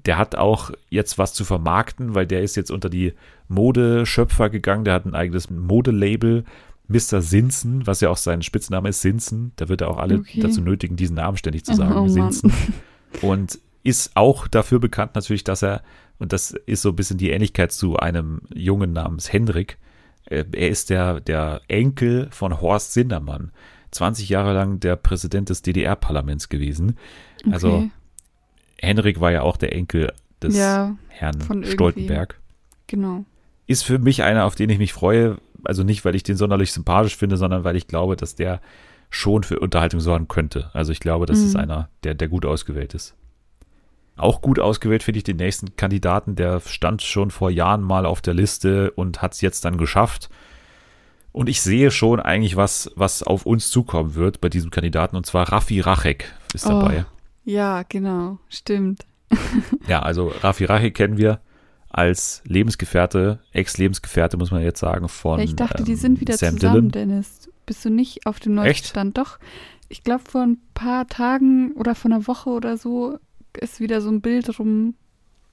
der 0.09 0.17
hat 0.17 0.33
auch 0.33 0.71
jetzt 0.89 1.19
was 1.19 1.35
zu 1.35 1.45
vermarkten, 1.45 2.15
weil 2.15 2.25
der 2.25 2.41
ist 2.41 2.55
jetzt 2.55 2.71
unter 2.71 2.89
die 2.89 3.13
Modeschöpfer 3.47 4.49
gegangen. 4.49 4.83
Der 4.83 4.95
hat 4.95 5.05
ein 5.05 5.13
eigenes 5.13 5.51
Modelabel, 5.51 6.45
Mr. 6.87 7.21
Sinsen, 7.21 7.85
was 7.85 8.01
ja 8.01 8.09
auch 8.09 8.17
sein 8.17 8.41
Spitzname 8.41 8.89
ist, 8.89 9.01
Sinsen. 9.01 9.51
Da 9.57 9.69
wird 9.69 9.81
er 9.81 9.87
auch 9.91 9.99
alle 9.99 10.15
Okay. 10.17 10.39
dazu 10.39 10.61
nötigen, 10.61 10.95
diesen 10.95 11.15
Namen 11.15 11.37
ständig 11.37 11.63
zu 11.63 11.75
sagen, 11.75 11.93
Oh 11.93 11.99
Mann. 12.07 12.09
Sinsen. 12.09 12.51
Und 13.21 13.59
ist 13.83 14.15
auch 14.15 14.47
dafür 14.47 14.79
bekannt 14.79 15.13
natürlich, 15.13 15.43
dass 15.43 15.61
er, 15.61 15.83
und 16.17 16.33
das 16.33 16.55
ist 16.65 16.81
so 16.81 16.89
ein 16.89 16.95
bisschen 16.95 17.19
die 17.19 17.29
Ähnlichkeit 17.29 17.71
zu 17.71 17.97
einem 17.97 18.41
Jungen 18.51 18.91
namens 18.93 19.31
Hendrik, 19.31 19.77
äh, 20.25 20.43
er 20.53 20.69
ist 20.69 20.89
der, 20.89 21.19
der 21.19 21.61
Enkel 21.67 22.29
von 22.31 22.61
Horst 22.61 22.93
Sindermann, 22.93 23.51
20 23.91 24.27
Jahre 24.27 24.55
lang 24.55 24.79
der 24.79 24.95
Präsident 24.95 25.49
des 25.49 25.61
DDR-Parlaments 25.61 26.49
gewesen. 26.49 26.97
Also 27.51 27.75
Okay. 27.75 27.91
Henrik 28.81 29.19
war 29.19 29.31
ja 29.31 29.41
auch 29.41 29.57
der 29.57 29.73
Enkel 29.73 30.11
des 30.41 30.55
Ja, 30.57 30.95
Herrn. 31.09 31.63
Stoltenberg. 31.65 32.39
genau. 32.87 33.25
Ist 33.67 33.83
für 33.83 33.99
mich 33.99 34.23
einer, 34.23 34.45
auf 34.45 34.55
den 34.55 34.69
ich 34.69 34.79
mich 34.79 34.93
freue. 34.93 35.37
Also 35.63 35.83
nicht, 35.83 36.03
weil 36.05 36.15
ich 36.15 36.23
den 36.23 36.37
sonderlich 36.37 36.71
sympathisch 36.71 37.15
finde, 37.17 37.37
sondern 37.37 37.63
weil 37.63 37.75
ich 37.75 37.87
glaube, 37.87 38.15
dass 38.15 38.33
der 38.35 38.61
schon 39.11 39.43
für 39.43 39.59
Unterhaltung 39.59 39.99
sorgen 39.99 40.27
könnte. 40.27 40.69
Also 40.73 40.91
ich 40.91 40.99
glaube, 40.99 41.25
das 41.25 41.39
ist 41.39 41.53
Mhm. 41.53 41.59
einer, 41.59 41.89
der, 42.03 42.15
der 42.15 42.27
gut 42.29 42.45
ausgewählt 42.45 42.93
ist. 42.93 43.15
Auch 44.15 44.41
gut 44.41 44.59
ausgewählt 44.59 45.03
finde 45.03 45.17
ich 45.19 45.23
den 45.23 45.37
nächsten 45.37 45.75
Kandidaten, 45.75 46.35
der 46.35 46.59
stand 46.61 47.01
schon 47.01 47.31
vor 47.31 47.49
Jahren 47.51 47.81
mal 47.81 48.05
auf 48.05 48.21
der 48.21 48.33
Liste 48.33 48.91
und 48.91 49.21
hat 49.21 49.33
es 49.33 49.41
jetzt 49.41 49.65
dann 49.65 49.77
geschafft. 49.77 50.29
Und 51.31 51.47
ich 51.47 51.61
sehe 51.61 51.91
schon 51.91 52.19
eigentlich 52.19 52.55
was, 52.55 52.91
was 52.95 53.23
auf 53.23 53.45
uns 53.45 53.69
zukommen 53.69 54.15
wird 54.15 54.41
bei 54.41 54.49
diesem 54.49 54.71
Kandidaten, 54.71 55.15
und 55.15 55.25
zwar 55.25 55.51
Raffi 55.51 55.79
Rachek 55.79 56.33
ist 56.53 56.65
Oh. 56.65 56.89
Ja, 57.49 57.83
genau. 57.87 58.37
Stimmt. 58.47 59.05
Ja, 59.87 60.03
also 60.03 60.31
Raffi 60.41 60.65
Rachek 60.65 60.93
kennen 60.93 61.17
wir 61.17 61.39
als 61.89 62.43
Lebensgefährte, 62.45 63.39
Ex-Lebensgefährte, 63.53 64.37
muss 64.37 64.51
man 64.51 64.61
jetzt 64.61 64.79
sagen, 64.79 65.09
von 65.09 65.39
Ja, 65.39 65.45
ich 65.45 65.55
dachte, 65.55 65.83
die 65.83 65.93
ähm, 65.93 65.97
sind 65.97 66.21
wieder 66.21 66.37
Sam 66.37 66.59
zusammen, 66.59 66.91
Dillon. 66.91 67.09
Dennis. 67.09 67.49
Bist 67.65 67.83
du 67.83 67.89
nicht 67.89 68.27
auf 68.27 68.39
dem 68.39 68.53
neuesten 68.53 68.69
Echt? 68.69 68.87
Stand? 68.87 69.17
Doch. 69.17 69.39
Ich 69.87 70.03
glaube, 70.03 70.23
vor 70.29 70.41
ein 70.41 70.59
paar 70.75 71.07
Tagen 71.07 71.71
oder 71.71 71.95
vor 71.95 72.11
einer 72.11 72.27
Woche 72.27 72.51
oder 72.51 72.77
so 72.77 73.17
ist 73.57 73.79
wieder 73.79 74.01
so 74.01 74.09
ein 74.09 74.21
Bild 74.21 74.59
rum 74.59 74.93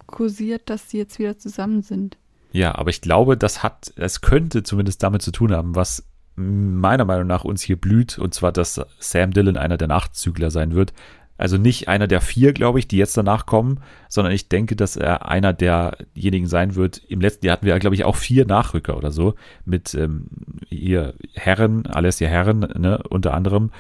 kursiert, 0.05 0.69
dass 0.69 0.89
die 0.89 0.99
jetzt 0.99 1.19
wieder 1.19 1.39
zusammen 1.39 1.81
sind. 1.81 2.19
Ja, 2.53 2.75
aber 2.75 2.91
ich 2.91 3.01
glaube, 3.01 3.39
das 3.39 3.63
hat, 3.63 3.95
es 3.97 4.21
könnte 4.21 4.63
zumindest 4.63 5.03
damit 5.03 5.23
zu 5.23 5.31
tun 5.31 5.53
haben, 5.53 5.75
was 5.75 6.05
meiner 6.37 7.07
Meinung 7.07 7.27
nach 7.27 7.45
uns 7.45 7.63
hier 7.63 7.81
blüht, 7.81 8.19
und 8.19 8.35
zwar, 8.35 8.53
dass 8.53 8.81
Sam 8.99 9.33
Dillon 9.33 9.57
einer 9.57 9.79
der 9.79 9.89
Nachzügler 9.89 10.51
sein 10.51 10.75
wird. 10.75 10.93
Also 11.39 11.59
nicht 11.59 11.89
einer 11.89 12.07
der 12.07 12.21
vier, 12.21 12.53
glaube 12.53 12.79
ich, 12.79 12.89
die 12.89 12.97
jetzt 12.97 13.17
danach 13.17 13.47
kommen, 13.47 13.81
sondern 14.09 14.33
ich 14.33 14.49
denke, 14.49 14.77
dass 14.77 14.97
er 14.97 15.29
einer 15.29 15.53
derjenigen 15.53 16.47
sein 16.47 16.75
wird. 16.75 16.99
Im 17.09 17.21
letzten 17.21 17.47
Jahr 17.47 17.55
hatten 17.55 17.67
wir, 17.67 17.79
glaube 17.79 17.95
ich, 17.95 18.05
auch 18.05 18.17
vier 18.17 18.47
Nachrücker 18.47 18.97
oder 18.97 19.11
so 19.11 19.35
mit 19.65 19.95
ähm, 19.95 20.29
hier 20.69 21.15
Herren, 21.35 21.87
Alessia 21.87 22.29
Herren, 22.29 22.61
ne, 22.61 23.03
unter 23.09 23.35
anderem. 23.35 23.71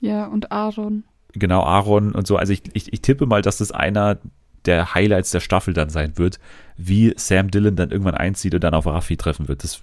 Ja, 0.00 0.26
und 0.26 0.52
Aaron. 0.52 1.04
Genau, 1.32 1.62
Aaron 1.62 2.12
und 2.12 2.26
so. 2.26 2.36
Also 2.36 2.52
ich, 2.52 2.62
ich, 2.72 2.92
ich 2.92 3.02
tippe 3.02 3.26
mal, 3.26 3.42
dass 3.42 3.58
das 3.58 3.70
einer 3.70 4.18
der 4.64 4.94
Highlights 4.94 5.30
der 5.30 5.40
Staffel 5.40 5.74
dann 5.74 5.90
sein 5.90 6.18
wird, 6.18 6.40
wie 6.76 7.14
Sam 7.16 7.50
Dillon 7.50 7.76
dann 7.76 7.90
irgendwann 7.90 8.14
einzieht 8.14 8.54
und 8.54 8.64
dann 8.64 8.74
auf 8.74 8.86
Raffi 8.86 9.16
treffen 9.16 9.48
wird. 9.48 9.62
Das 9.62 9.82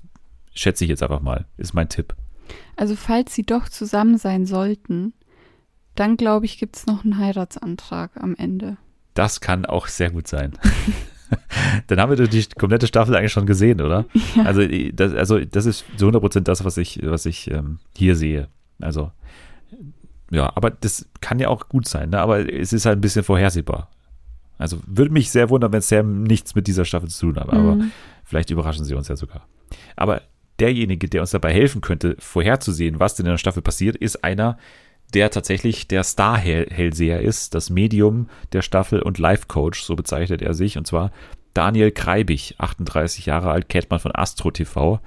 schätze 0.53 0.83
ich 0.83 0.89
jetzt 0.89 1.03
einfach 1.03 1.21
mal. 1.21 1.45
Ist 1.57 1.73
mein 1.73 1.89
Tipp. 1.89 2.15
Also 2.75 2.95
falls 2.95 3.33
sie 3.33 3.43
doch 3.43 3.69
zusammen 3.69 4.17
sein 4.17 4.45
sollten, 4.45 5.13
Dann 5.95 6.17
glaube 6.17 6.45
ich, 6.45 6.57
gibt 6.57 6.75
es 6.77 6.85
noch 6.85 7.03
einen 7.03 7.17
Heiratsantrag 7.17 8.11
am 8.19 8.35
Ende. 8.35 8.77
Das 9.13 9.41
kann 9.41 9.65
auch 9.65 9.87
sehr 9.87 10.09
gut 10.11 10.27
sein. 10.27 10.53
Dann 11.87 11.99
haben 11.99 12.17
wir 12.17 12.27
die 12.27 12.45
komplette 12.57 12.87
Staffel 12.87 13.15
eigentlich 13.15 13.31
schon 13.31 13.45
gesehen, 13.45 13.81
oder? 13.81 14.05
Ja. 14.35 14.43
Also, 14.43 14.61
das, 14.93 15.13
also 15.13 15.39
das 15.39 15.65
ist 15.65 15.85
zu 15.97 16.07
100% 16.07 16.41
das, 16.41 16.63
was 16.63 16.77
ich, 16.77 16.99
was 17.03 17.25
ich 17.25 17.49
ähm, 17.51 17.79
hier 17.95 18.15
sehe. 18.15 18.47
Also, 18.81 19.11
ja, 20.31 20.51
aber 20.55 20.71
das 20.71 21.07
kann 21.21 21.39
ja 21.39 21.49
auch 21.49 21.69
gut 21.69 21.87
sein, 21.87 22.09
ne? 22.09 22.19
aber 22.19 22.51
es 22.51 22.73
ist 22.73 22.85
halt 22.85 22.97
ein 22.97 23.01
bisschen 23.01 23.23
vorhersehbar. 23.23 23.89
Also 24.57 24.79
würde 24.87 25.11
mich 25.11 25.29
sehr 25.29 25.49
wundern, 25.49 25.73
wenn 25.73 25.81
Sam 25.81 26.23
nichts 26.23 26.55
mit 26.55 26.65
dieser 26.67 26.85
Staffel 26.85 27.09
zu 27.09 27.27
tun 27.27 27.35
hat, 27.39 27.49
aber 27.49 27.75
Mhm. 27.75 27.91
vielleicht 28.23 28.49
überraschen 28.49 28.85
sie 28.85 28.95
uns 28.95 29.07
ja 29.07 29.15
sogar. 29.15 29.47
Aber 29.95 30.21
derjenige, 30.59 31.07
der 31.09 31.21
uns 31.21 31.31
dabei 31.31 31.53
helfen 31.53 31.81
könnte, 31.81 32.15
vorherzusehen, 32.19 32.99
was 32.99 33.15
denn 33.15 33.25
in 33.25 33.31
der 33.31 33.37
Staffel 33.37 33.61
passiert, 33.61 33.95
ist 33.95 34.23
einer, 34.23 34.57
der 35.13 35.29
tatsächlich 35.29 35.87
der 35.87 36.03
Star-Hellseher 36.03 37.21
ist, 37.21 37.53
das 37.55 37.69
Medium 37.69 38.27
der 38.51 38.61
Staffel 38.61 39.01
und 39.01 39.17
Life-Coach, 39.19 39.81
so 39.83 39.95
bezeichnet 39.95 40.41
er 40.41 40.53
sich, 40.53 40.77
und 40.77 40.87
zwar 40.87 41.11
Daniel 41.53 41.91
Kreibig, 41.91 42.55
38 42.57 43.27
Jahre 43.27 43.51
alt, 43.51 43.69
kennt 43.69 43.89
man 43.91 43.99
von 43.99 44.11
Astro 44.15 44.49
TV, 44.49 44.99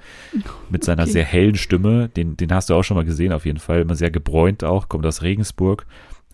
mit 0.69 0.83
seiner 0.85 1.03
Okay. 1.03 1.11
sehr 1.11 1.25
hellen 1.25 1.55
Stimme, 1.57 2.07
den, 2.09 2.37
den 2.37 2.53
hast 2.53 2.69
du 2.69 2.73
auch 2.75 2.83
schon 2.83 2.95
mal 2.95 3.03
gesehen, 3.05 3.33
auf 3.33 3.45
jeden 3.45 3.59
Fall, 3.59 3.81
immer 3.81 3.95
sehr 3.95 4.11
gebräunt 4.11 4.63
auch, 4.63 4.87
kommt 4.87 5.05
aus 5.05 5.21
Regensburg, 5.21 5.85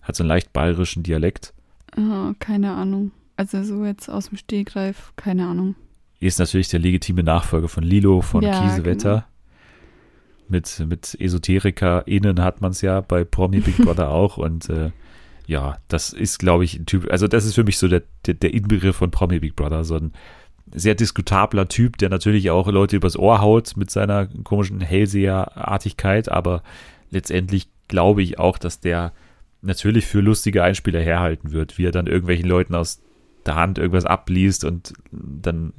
hat 0.02 0.14
so 0.14 0.22
einen 0.22 0.28
leicht 0.28 0.52
bayerischen 0.52 1.02
Dialekt, 1.02 1.52
Ah, 1.96 2.32
keine 2.40 2.72
Ahnung. 2.72 3.12
Also 3.36 3.62
so 3.64 3.84
jetzt 3.84 4.08
aus 4.08 4.28
dem 4.28 4.36
Stegreif, 4.38 5.12
keine 5.16 5.46
Ahnung. 5.46 5.74
ist 6.20 6.38
natürlich 6.38 6.68
der 6.68 6.80
legitime 6.80 7.22
Nachfolger 7.22 7.68
von 7.68 7.82
Lilo 7.84 8.20
von 8.20 8.42
Ja, 8.42 8.58
Kiesewetter. 8.58 9.10
genau. 9.10 9.24
Mit, 10.48 10.84
mit 10.86 11.16
EsoterikerInnen 11.18 12.42
hat 12.42 12.60
man 12.60 12.72
es 12.72 12.82
ja 12.82 13.00
bei 13.00 13.24
Promi 13.24 13.60
Big 13.60 13.76
Brother 13.84 14.10
auch 14.10 14.36
und 14.36 14.68
äh, 14.68 14.90
ja, 15.46 15.78
das 15.88 16.12
ist, 16.12 16.38
glaube 16.38 16.64
ich, 16.64 16.78
ein 16.78 16.86
Typ, 16.86 17.10
also 17.10 17.28
das 17.28 17.44
ist 17.44 17.54
für 17.54 17.64
mich 17.64 17.78
so 17.78 17.88
der, 17.88 18.02
der, 18.26 18.34
der 18.34 18.54
Inbegriff 18.54 18.96
von 18.96 19.10
Promi 19.10 19.40
Big 19.40 19.56
Brother, 19.56 19.84
so 19.84 19.96
ein 19.96 20.12
sehr 20.72 20.94
diskutabler 20.94 21.68
Typ, 21.68 21.98
der 21.98 22.08
natürlich 22.08 22.50
auch 22.50 22.68
Leute 22.68 22.96
übers 22.96 23.16
Ohr 23.16 23.40
haut 23.40 23.76
mit 23.76 23.90
seiner 23.90 24.26
komischen 24.26 24.80
Hellseherartigkeit, 24.80 26.28
aber 26.30 26.62
letztendlich 27.10 27.68
glaube 27.88 28.22
ich 28.22 28.38
auch, 28.38 28.58
dass 28.58 28.80
der 28.80 29.12
natürlich 29.62 30.06
für 30.06 30.20
lustige 30.20 30.62
Einspieler 30.62 31.00
herhalten 31.00 31.52
wird, 31.52 31.78
wie 31.78 31.86
er 31.86 31.92
dann 31.92 32.06
irgendwelchen 32.06 32.48
Leuten 32.48 32.74
aus 32.74 33.02
der 33.46 33.56
Hand 33.56 33.78
irgendwas 33.78 34.04
abliest 34.04 34.64
und 34.64 34.94
dann 35.10 35.72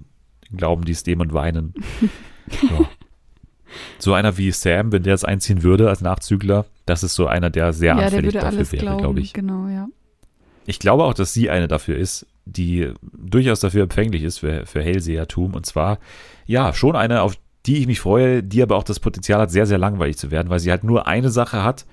glauben 0.55 0.85
die 0.85 0.91
es 0.91 1.03
dem 1.03 1.19
und 1.19 1.33
weinen. 1.33 1.73
ja. 2.61 2.89
So 3.99 4.13
einer 4.13 4.37
wie 4.37 4.51
Sam, 4.51 4.91
wenn 4.91 5.03
der 5.03 5.13
es 5.13 5.23
einziehen 5.25 5.63
würde 5.63 5.89
als 5.89 6.01
Nachzügler, 6.01 6.65
das 6.85 7.03
ist 7.03 7.15
so 7.15 7.27
einer, 7.27 7.49
der 7.49 7.73
sehr 7.73 7.89
ja, 7.89 7.95
der 7.95 8.05
anfällig 8.05 8.25
würde 8.25 8.39
dafür 8.39 8.57
alles 8.57 8.71
wäre, 8.71 8.97
glaube 8.97 9.19
ich. 9.19 9.33
Genau, 9.33 9.67
ja. 9.67 9.87
Ich 10.65 10.79
glaube 10.79 11.03
auch, 11.03 11.13
dass 11.13 11.33
sie 11.33 11.49
eine 11.49 11.67
dafür 11.67 11.97
ist, 11.97 12.25
die 12.45 12.91
durchaus 13.13 13.59
dafür 13.59 13.83
empfänglich 13.83 14.23
ist 14.23 14.39
für, 14.39 14.65
für 14.65 14.81
Hellsehertum. 14.81 15.53
Und 15.53 15.65
zwar, 15.65 15.99
ja, 16.45 16.73
schon 16.73 16.95
eine, 16.95 17.21
auf 17.21 17.35
die 17.65 17.77
ich 17.77 17.87
mich 17.87 17.99
freue, 17.99 18.43
die 18.43 18.61
aber 18.61 18.75
auch 18.75 18.83
das 18.83 18.99
Potenzial 18.99 19.41
hat, 19.41 19.51
sehr, 19.51 19.65
sehr 19.65 19.77
langweilig 19.77 20.17
zu 20.17 20.31
werden, 20.31 20.49
weil 20.49 20.59
sie 20.59 20.71
halt 20.71 20.83
nur 20.83 21.07
eine 21.07 21.29
Sache 21.29 21.63
hat, 21.63 21.85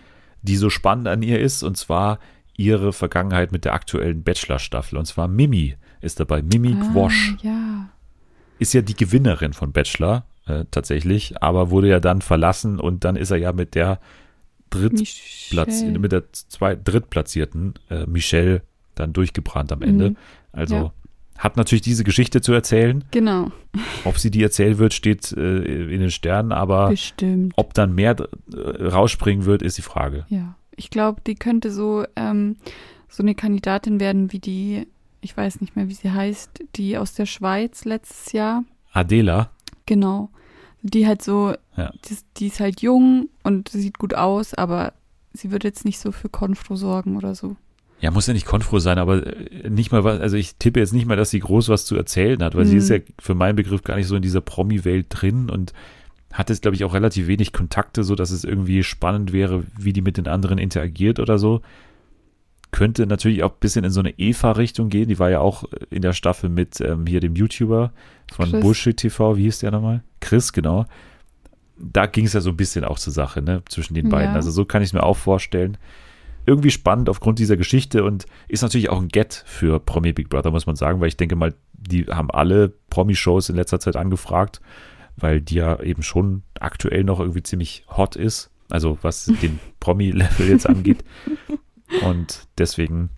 die 0.43 0.57
so 0.57 0.71
spannend 0.71 1.09
an 1.09 1.23
ihr 1.23 1.41
ist, 1.41 1.63
und 1.63 1.77
zwar 1.77 2.19
ihre 2.57 2.93
Vergangenheit 2.93 3.53
mit 3.53 3.65
der 3.65 3.73
aktuellen 3.73 4.23
Bachelor-Staffel. 4.23 4.99
Und 4.99 5.07
zwar 5.07 5.29
Mimi 5.29 5.77
ist 6.01 6.21
dabei. 6.21 6.43
Mimi 6.43 6.77
Ah, 6.79 7.09
ja. 7.43 7.89
ist 8.59 8.75
ja 8.75 8.83
die 8.83 8.97
Gewinnerin 8.97 9.53
von 9.53 9.73
Bachelor 9.73 10.27
äh, 10.47 10.65
tatsächlich, 10.71 11.43
aber 11.43 11.71
wurde 11.71 11.89
ja 11.89 12.01
dann 12.01 12.21
verlassen 12.23 12.81
und 12.81 13.05
dann 13.05 13.17
ist 13.17 13.31
er 13.31 13.37
ja 13.39 13.53
mit 13.53 13.75
der 13.75 14.01
Drittplatz, 14.71 15.83
mit 15.83 16.13
der 16.13 16.25
zwei, 16.33 16.75
Drittplatzierten 16.75 17.75
äh, 17.91 18.07
Michelle 18.07 18.63
dann 18.95 19.13
durchgebrannt 19.13 19.73
am 19.73 19.83
Ende. 19.83 20.11
Mhm. 20.11 20.17
Also 20.53 20.75
Ja. 20.77 20.93
hat 21.39 21.57
natürlich 21.57 21.83
diese 21.83 22.05
Geschichte 22.05 22.41
zu 22.41 22.53
erzählen. 22.53 23.05
Genau, 23.11 23.51
Ob 24.05 24.19
sie 24.19 24.31
die 24.31 24.43
erzählen 24.43 24.79
wird, 24.79 24.95
steht 24.95 25.33
äh, 25.33 25.63
in 25.93 26.01
den 26.01 26.11
Sternen, 26.11 26.53
aber 26.53 26.89
bestimmt. 26.89 27.53
ob 27.57 27.75
dann 27.75 27.95
mehr 27.95 28.17
äh, 28.53 28.85
rausspringen 28.87 29.45
wird, 29.45 29.63
ist 29.63 29.79
die 29.79 29.83
Frage. 29.83 30.25
Ja. 30.29 30.57
Ich 30.75 30.89
glaube, 30.89 31.21
die 31.27 31.35
könnte 31.35 31.71
so, 31.71 32.05
ähm, 32.17 32.57
so 33.09 33.23
eine 33.23 33.35
Kandidatin 33.35 34.01
werden 34.01 34.33
wie 34.33 34.39
die, 34.39 34.87
ich 35.21 35.37
weiß 35.37 35.61
nicht 35.61 35.77
mehr, 35.77 35.89
wie 35.89 35.95
sie 35.95 36.11
heißt, 36.11 36.65
die 36.77 36.97
aus 36.97 37.13
der 37.13 37.27
Schweiz 37.27 37.85
letztes 37.85 38.33
Jahr. 38.33 38.65
Adela, 38.93 39.51
Genau. 39.87 40.31
Die 40.83 41.07
halt 41.07 41.23
so, 41.23 41.55
Ja. 41.77 41.93
die, 42.09 42.17
die 42.39 42.47
ist 42.49 42.61
halt 42.61 42.81
jung 42.83 43.29
und 43.45 43.69
sieht 43.69 43.99
gut 43.99 44.15
aus, 44.15 44.53
aber 44.55 44.93
sie 45.33 45.51
wird 45.51 45.65
jetzt 45.65 45.85
nicht 45.85 45.99
so 46.01 46.11
für 46.13 46.29
Konfro 46.29 46.77
sorgen 46.77 47.17
oder 47.17 47.35
so. 47.35 47.57
Ja, 48.01 48.11
muss 48.11 48.27
ja 48.27 48.33
nicht 48.35 48.47
konfro 48.47 48.81
sein, 48.81 48.99
aber 48.99 49.25
äh, 49.25 49.71
nicht 49.71 49.93
mal 49.93 50.03
was, 50.03 50.19
also 50.21 50.37
ich 50.37 50.57
tippe 50.57 50.81
jetzt 50.81 50.93
nicht 50.93 51.07
mal, 51.07 51.17
dass 51.17 51.31
sie 51.31 51.39
groß 51.39 51.69
was 51.69 51.85
zu 51.87 51.95
erzählen 51.97 52.43
hat, 52.43 52.57
weil 52.57 52.65
sie 52.67 52.73
Mhm. 52.73 52.79
ist 52.79 52.89
ja 52.91 52.97
für 53.21 53.37
meinen 53.37 53.55
Begriff 53.55 53.85
gar 53.85 53.95
nicht 53.97 54.09
so 54.09 54.17
in 54.17 54.23
dieser 54.23 54.41
Promi-Welt 54.41 55.07
drin 55.09 55.49
und 55.51 55.73
hat 56.33 56.51
jetzt, 56.51 56.63
glaube 56.63 56.75
ich, 56.75 56.83
auch 56.83 56.95
relativ 56.95 57.29
wenig 57.29 57.53
Kontakte, 57.53 58.03
so 58.03 58.17
dass 58.17 58.33
es 58.33 58.43
irgendwie 58.43 58.83
spannend 58.83 59.33
wäre, 59.33 59.63
wie 59.79 59.93
die 59.93 60.01
mit 60.01 60.17
den 60.17 60.27
anderen 60.27 60.59
interagiert 60.59 61.21
oder 61.21 61.39
so. 61.39 61.61
Könnte 62.73 63.07
natürlich 63.07 63.43
auch 63.43 63.53
ein 63.53 63.61
bisschen 63.61 63.85
in 63.85 63.91
so 63.91 64.01
eine 64.01 64.19
Eva-Richtung 64.19 64.89
gehen. 64.89 65.09
Die 65.09 65.19
war 65.19 65.31
ja 65.31 65.41
auch 65.41 65.65
in 65.91 66.01
der 66.01 66.15
Staffel 66.15 66.49
mit 66.49 66.81
ähm, 66.81 67.07
hier 67.07 67.21
dem 67.21 67.37
YouTuber 67.37 67.93
von 68.33 68.51
Chris. 68.51 68.61
Bullshit 68.63 68.97
TV. 68.97 69.37
Wie 69.37 69.43
hieß 69.43 69.59
der 69.59 69.71
nochmal? 69.71 70.03
Chris, 70.21 70.55
genau. 70.55 70.87
Da 71.77 72.07
ging 72.07 72.25
es 72.25 72.33
ja 72.33 72.41
so 72.41 72.49
ein 72.49 72.57
bisschen 72.57 72.85
auch 72.85 72.99
zur 72.99 73.13
Sache, 73.13 73.43
ne, 73.43 73.63
zwischen 73.69 73.93
den 73.93 74.09
beiden. 74.09 74.31
Ja. 74.31 74.37
Also 74.37 74.51
so 74.51 74.65
kann 74.65 74.81
ich 74.83 74.89
es 74.89 74.93
mir 74.95 75.03
auch 75.03 75.19
vorstellen. 75.19 75.77
Irgendwie 76.47 76.71
spannend 76.71 77.11
aufgrund 77.11 77.39
dieser 77.39 77.59
Geschichte 77.59 78.05
und 78.05 78.25
ist 78.49 78.63
natürlich 78.63 78.89
auch 78.89 79.01
ein 79.01 79.09
Get 79.09 79.45
für 79.47 79.79
Promi 79.79 80.15
Big 80.15 80.31
Brother, 80.31 80.51
muss 80.51 80.67
man 80.67 80.77
sagen, 80.77 81.01
weil 81.01 81.09
ich 81.09 81.17
denke 81.19 81.37
mal, 81.37 81.55
die 81.75 82.07
haben 82.07 82.31
alle 82.31 82.73
Promi-Shows 82.89 83.51
in 83.51 83.57
letzter 83.57 83.81
Zeit 83.81 83.97
angefragt, 83.97 84.63
weil 85.17 85.43
die 85.43 85.57
ja 85.57 85.79
eben 85.81 86.03
schon 86.03 86.43
aktuell 86.59 87.05
noch 87.05 87.21
irgendwie 87.21 87.43
ziemlich 87.43 87.85
hot 87.95 88.17
ist. 88.17 88.51
Also 88.71 88.99
was 89.03 89.27
den 89.27 89.61
Promi-Level 89.81 90.49
jetzt 90.49 90.67
angeht. 90.67 91.05
Und 92.01 92.49
deswegen, 92.59 93.11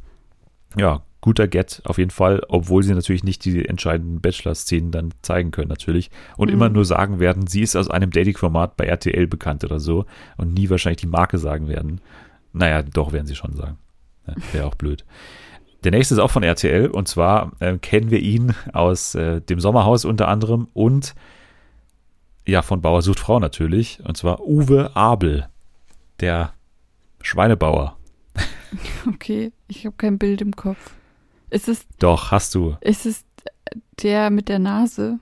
ja, 0.76 1.02
guter 1.20 1.48
Get 1.48 1.80
auf 1.84 1.96
jeden 1.98 2.10
Fall, 2.10 2.42
obwohl 2.48 2.82
sie 2.82 2.94
natürlich 2.94 3.24
nicht 3.24 3.44
die 3.44 3.64
entscheidenden 3.66 4.20
Bachelor-Szenen 4.20 4.90
dann 4.90 5.14
zeigen 5.22 5.52
können, 5.52 5.68
natürlich. 5.68 6.10
Und 6.36 6.48
Mhm. 6.48 6.54
immer 6.54 6.68
nur 6.68 6.84
sagen 6.84 7.18
werden, 7.18 7.46
sie 7.46 7.62
ist 7.62 7.76
aus 7.76 7.88
einem 7.88 8.10
Dating-Format 8.10 8.76
bei 8.76 8.84
RTL 8.84 9.26
bekannt 9.26 9.64
oder 9.64 9.80
so 9.80 10.04
und 10.36 10.52
nie 10.52 10.68
wahrscheinlich 10.68 11.00
die 11.00 11.06
Marke 11.06 11.38
sagen 11.38 11.68
werden. 11.68 12.00
Naja, 12.52 12.82
doch, 12.82 13.12
werden 13.12 13.26
sie 13.26 13.36
schon 13.36 13.54
sagen. 13.56 13.78
Ja, 14.26 14.34
Wäre 14.52 14.66
auch 14.66 14.74
blöd. 14.74 15.04
Der 15.82 15.92
nächste 15.92 16.14
ist 16.14 16.20
auch 16.20 16.30
von 16.30 16.42
RTL 16.42 16.88
und 16.88 17.08
zwar 17.08 17.52
äh, 17.60 17.76
kennen 17.78 18.10
wir 18.10 18.20
ihn 18.20 18.54
aus 18.72 19.14
äh, 19.14 19.40
dem 19.40 19.60
Sommerhaus 19.60 20.04
unter 20.04 20.28
anderem 20.28 20.68
und 20.74 21.14
ja, 22.46 22.60
von 22.62 22.82
Bauer 22.82 23.00
sucht 23.00 23.20
Frau 23.20 23.38
natürlich. 23.38 24.00
Und 24.04 24.16
zwar 24.18 24.40
Uwe 24.40 24.94
Abel, 24.94 25.48
der 26.20 26.52
Schweinebauer. 27.22 27.96
Okay, 29.08 29.52
ich 29.68 29.86
habe 29.86 29.96
kein 29.96 30.18
Bild 30.18 30.40
im 30.40 30.54
Kopf. 30.54 30.94
Ist 31.50 31.68
es, 31.68 31.86
Doch, 31.98 32.30
hast 32.30 32.54
du. 32.54 32.76
ist 32.80 33.06
es 33.06 33.24
der 34.02 34.30
mit 34.30 34.48
der 34.48 34.58
Nase? 34.58 35.18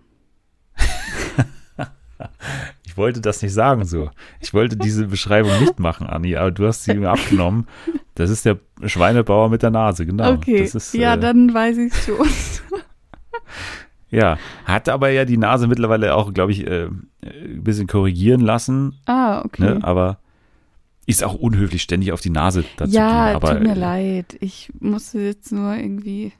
Ich 2.85 2.99
wollte 2.99 3.23
das 3.23 3.40
nicht 3.40 3.54
sagen 3.54 3.87
so. 3.87 4.11
Ich 4.38 4.52
wollte 4.52 4.76
diese 4.76 5.06
Beschreibung 5.06 5.59
nicht 5.61 5.80
machen, 5.80 6.06
Anni, 6.06 6.37
aber 6.37 6.50
du 6.50 6.66
hast 6.66 6.85
sie 6.85 6.92
mir 6.92 7.09
abgenommen. 7.09 7.66
Das 8.14 8.28
ist 8.28 8.44
der 8.44 8.59
Schweinebauer 8.85 9.49
mit 9.49 9.62
der 9.62 9.71
Nase, 9.71 10.04
genau. 10.04 10.32
okay, 10.32 10.61
ist, 10.62 10.92
ja, 10.92 11.14
äh, 11.14 11.18
dann 11.18 11.54
weiß 11.54 11.78
ich 11.78 11.94
schon. 11.94 12.26
Ja, 14.11 14.37
hat 14.66 14.90
aber 14.90 15.09
ja 15.09 15.25
die 15.25 15.38
Nase 15.38 15.68
mittlerweile 15.68 16.14
auch, 16.14 16.35
glaube 16.35 16.52
ich, 16.52 16.66
äh, 16.66 16.88
ein 17.23 17.64
bisschen 17.64 17.87
korrigieren 17.87 18.42
lassen, 18.42 19.00
ah, 19.06 19.40
okay. 19.42 19.62
ne? 19.62 19.78
aber 19.80 20.18
ist 21.06 21.25
auch 21.25 21.35
unhöflich, 21.35 21.82
ständig 21.82 22.12
auf 22.12 22.21
die 22.21 22.30
Nase 22.30 22.64
dazu 22.76 22.94
ja, 22.94 23.26
gehen. 23.26 23.37
Aber 23.37 23.52
tut 23.54 23.62
mir 23.62 23.73
äh, 23.73 23.78
leid. 23.78 24.37
Ich 24.40 24.71
musste 24.78 25.21
jetzt 25.21 25.52
nur 25.52 25.75
irgendwie 25.75 26.32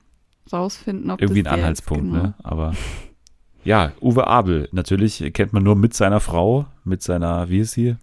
rausfinden, 0.53 1.11
ob 1.11 1.21
irgendwie 1.21 1.41
ein 1.41 1.45
das 1.45 1.53
der 1.55 1.63
Anhaltspunkt, 1.63 2.05
ist, 2.07 2.11
genau. 2.13 2.23
ne? 2.23 2.35
Aber 2.43 2.75
ja, 3.65 3.93
Uwe 4.01 4.27
Abel, 4.27 4.69
natürlich 4.73 5.33
kennt 5.33 5.53
man 5.53 5.63
nur 5.63 5.77
mit 5.77 5.95
seiner 5.95 6.21
Frau, 6.21 6.67
mit 6.85 7.03
seiner, 7.03 7.49
wie 7.49 7.61
ist 7.61 7.73
sie? 7.73 7.97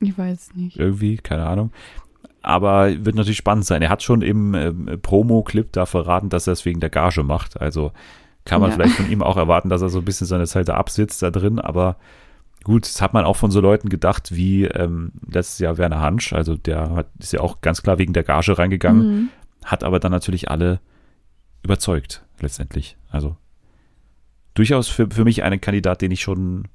Ich 0.00 0.16
weiß 0.16 0.54
nicht. 0.54 0.78
Irgendwie, 0.78 1.16
keine 1.16 1.46
Ahnung. 1.46 1.72
Aber 2.42 3.04
wird 3.04 3.16
natürlich 3.16 3.38
spannend 3.38 3.64
sein. 3.64 3.82
Er 3.82 3.88
hat 3.90 4.02
schon 4.02 4.22
im 4.22 4.54
ähm, 4.54 4.98
Promo-Clip 5.02 5.72
da 5.72 5.84
verraten, 5.86 6.28
dass 6.28 6.46
er 6.46 6.52
es 6.52 6.64
wegen 6.64 6.80
der 6.80 6.90
Gage 6.90 7.22
macht. 7.24 7.60
Also 7.60 7.92
kann 8.44 8.60
man 8.60 8.70
Ja. 8.70 8.76
vielleicht 8.76 8.94
von 8.94 9.10
ihm 9.10 9.22
auch 9.22 9.36
erwarten, 9.36 9.68
dass 9.68 9.82
er 9.82 9.88
so 9.88 9.98
ein 9.98 10.04
bisschen 10.04 10.26
seine 10.26 10.46
Zeit 10.46 10.68
da 10.68 10.74
absitzt 10.74 11.22
da 11.22 11.30
drin. 11.30 11.58
Aber 11.58 11.96
gut, 12.66 12.84
das 12.84 13.00
hat 13.00 13.14
man 13.14 13.24
auch 13.24 13.36
von 13.36 13.50
so 13.52 13.60
Leuten 13.60 13.88
gedacht 13.88 14.34
wie 14.34 14.64
ähm, 14.64 15.12
letztes 15.30 15.60
Jahr 15.60 15.78
Werner 15.78 16.00
Hansch. 16.00 16.32
Also 16.32 16.56
der 16.56 16.90
hat, 16.96 17.06
ist 17.20 17.32
ja 17.32 17.40
auch 17.40 17.60
ganz 17.60 17.82
klar 17.82 17.98
wegen 17.98 18.12
der 18.12 18.24
Gage 18.24 18.58
reingegangen, 18.58 19.06
Mhm. 19.08 19.28
hat 19.64 19.84
aber 19.84 20.00
dann 20.00 20.10
natürlich 20.12 20.50
alle 20.50 20.80
überzeugt 21.62 22.24
letztendlich. 22.40 22.96
Also 23.08 23.36
durchaus 24.54 24.88
für, 24.88 25.08
für 25.10 25.24
mich 25.24 25.42
einen 25.42 25.60
Kandidat, 25.60 26.02
den 26.02 26.10
ich 26.10 26.20
schon 26.20 26.68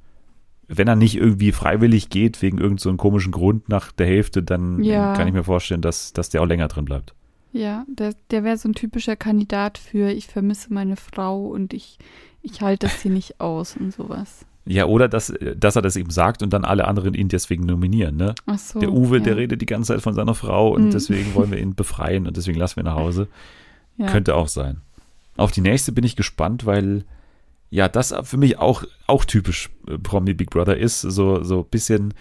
wenn 0.74 0.88
er 0.88 0.96
nicht 0.96 1.18
irgendwie 1.18 1.52
freiwillig 1.52 2.08
geht, 2.10 2.42
wegen 2.42 2.58
irgendeinem 2.58 2.78
so 2.78 2.96
komischen 2.96 3.34
Grund 3.34 3.68
nach 3.68 3.92
der 3.92 4.08
Hälfte, 4.08 4.42
dann 4.42 4.82
Ja. 4.82 5.12
kann 5.14 5.28
ich 5.28 5.34
mir 5.34 5.44
vorstellen, 5.44 5.82
dass, 5.82 6.14
dass 6.14 6.30
der 6.30 6.42
auch 6.42 6.46
länger 6.46 6.70
drin 6.70 6.86
bleibt. 6.86 7.14
Ja, 7.52 7.84
der, 7.90 8.14
der 8.30 8.46
wäre 8.46 8.56
so 8.56 8.70
ein 8.70 8.74
typischer 8.74 9.18
Kandidat 9.18 9.78
für 9.78 10.10
ich 10.12 10.28
vermisse 10.28 10.74
meine 10.74 10.96
Frau 10.96 11.46
und 11.46 11.74
ich, 11.74 11.98
ich 12.42 12.62
halte 12.62 12.88
das 12.88 13.02
hier 13.02 13.12
nicht 13.12 13.42
aus 13.42 13.76
und 13.76 13.94
sowas. 13.94 14.46
Ja, 14.66 14.86
oder 14.86 15.08
dass, 15.08 15.34
dass 15.58 15.76
er 15.76 15.82
das 15.82 15.96
eben 15.96 16.12
sagt 16.12 16.44
und 16.44 16.52
dann 16.54 16.66
alle 16.66 16.88
anderen 16.88 17.14
ihn 17.16 17.30
deswegen 17.30 17.66
nominieren. 17.66 18.16
Ne? 18.16 18.36
Ach 18.46 18.60
so. 18.60 18.80
Der 18.80 18.92
Uwe, 18.92 19.18
ja. 19.18 19.24
der 19.24 19.38
redet 19.38 19.60
die 19.62 19.66
ganze 19.66 19.94
Zeit 19.94 20.02
von 20.02 20.14
seiner 20.14 20.36
Frau 20.36 20.70
und 20.74 20.86
Mhm. 20.86 20.92
deswegen 20.92 21.34
wollen 21.34 21.50
wir 21.52 21.58
ihn 21.60 21.74
befreien 21.74 22.28
und 22.28 22.38
deswegen 22.38 22.60
lassen 22.60 22.76
wir 22.76 22.84
ihn 22.84 22.86
nach 22.86 22.96
Hause. 22.96 23.28
ja. 23.98 24.06
Könnte 24.08 24.36
auch 24.36 24.48
sein. 24.48 24.82
Auf 25.38 25.52
die 25.52 25.62
nächste 25.62 25.92
bin 25.92 26.04
ich 26.04 26.16
gespannt, 26.16 26.66
weil 26.66 27.06
ja, 27.72 27.88
das 27.88 28.14
für 28.24 28.38
mich 28.38 28.60
auch, 28.60 28.84
auch 29.08 29.26
typisch 29.26 29.70
äh, 29.88 29.98
Promi 29.98 30.34
Big 30.34 30.50
Brother 30.52 30.78
ist. 30.78 31.02
So, 31.02 31.42
so 31.44 31.60
ein 31.62 31.70
bisschen 31.72 32.14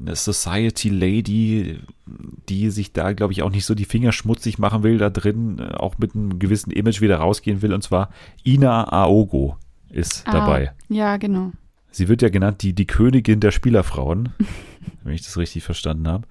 eine 0.00 0.14
Society 0.14 0.88
Lady, 0.90 1.80
die 2.48 2.70
sich 2.70 2.92
da, 2.92 3.12
glaube 3.12 3.32
ich, 3.32 3.42
auch 3.42 3.50
nicht 3.50 3.64
so 3.66 3.74
die 3.74 3.84
Finger 3.84 4.12
schmutzig 4.12 4.58
machen 4.58 4.82
will 4.82 4.96
da 4.98 5.10
drin, 5.10 5.58
äh, 5.58 5.74
auch 5.74 5.98
mit 5.98 6.14
einem 6.14 6.38
gewissen 6.38 6.70
Image 6.70 7.00
wieder 7.00 7.16
rausgehen 7.18 7.60
will. 7.62 7.72
Und 7.74 7.82
zwar 7.82 8.10
Ina 8.46 8.84
Aogo 8.92 9.56
ist 9.90 10.22
Ah, 10.26 10.32
dabei. 10.32 10.72
Ja, 10.88 11.16
genau. 11.16 11.50
Sie 11.96 12.08
wird 12.08 12.20
ja 12.20 12.28
genannt 12.28 12.60
die, 12.60 12.74
die 12.74 12.86
Königin 12.86 13.40
der 13.40 13.52
Spielerfrauen, 13.52 14.34
wenn 15.02 15.14
ich 15.14 15.22
das 15.22 15.38
richtig 15.38 15.64
verstanden 15.64 16.06
habe. 16.06 16.28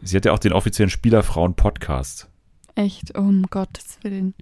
Sie 0.00 0.16
hat 0.16 0.24
ja 0.24 0.32
auch 0.32 0.38
den 0.38 0.54
offiziellen 0.54 0.88
Spielerfrauen-Podcast. 0.88 2.30
Echt, 2.76 3.14
oh 3.14 3.20
um 3.20 3.42
Gottes 3.50 3.98
Willen. 4.00 4.32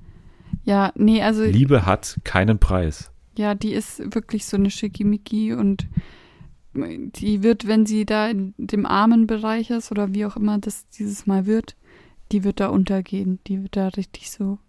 Ja, 0.63 0.93
nee, 0.95 1.25
also 1.25 1.43
Liebe 1.43 1.87
hat 1.87 2.21
keinen 2.23 2.61
Preis. 2.61 3.11
ja, 3.37 3.57
die 3.57 3.73
ist 3.73 4.15
wirklich 4.15 4.47
so 4.47 4.57
eine 4.57 4.71
Schickimicki 4.71 5.55
und 5.55 5.89
die 6.73 7.43
wird, 7.43 7.67
wenn 7.67 7.85
sie 7.85 8.07
da 8.07 8.29
in 8.29 8.55
dem 8.57 8.87
armen 8.87 9.27
Bereich 9.27 9.71
ist 9.71 9.91
oder 9.91 10.15
wie 10.15 10.25
auch 10.25 10.37
immer 10.37 10.59
das 10.59 10.89
dieses 10.91 11.27
Mal 11.27 11.47
wird, 11.47 11.75
die 12.31 12.45
wird 12.45 12.61
da 12.61 12.69
untergehen. 12.69 13.41
Die 13.49 13.61
wird 13.61 13.75
da 13.75 13.89
richtig 13.89 14.31
so. 14.31 14.61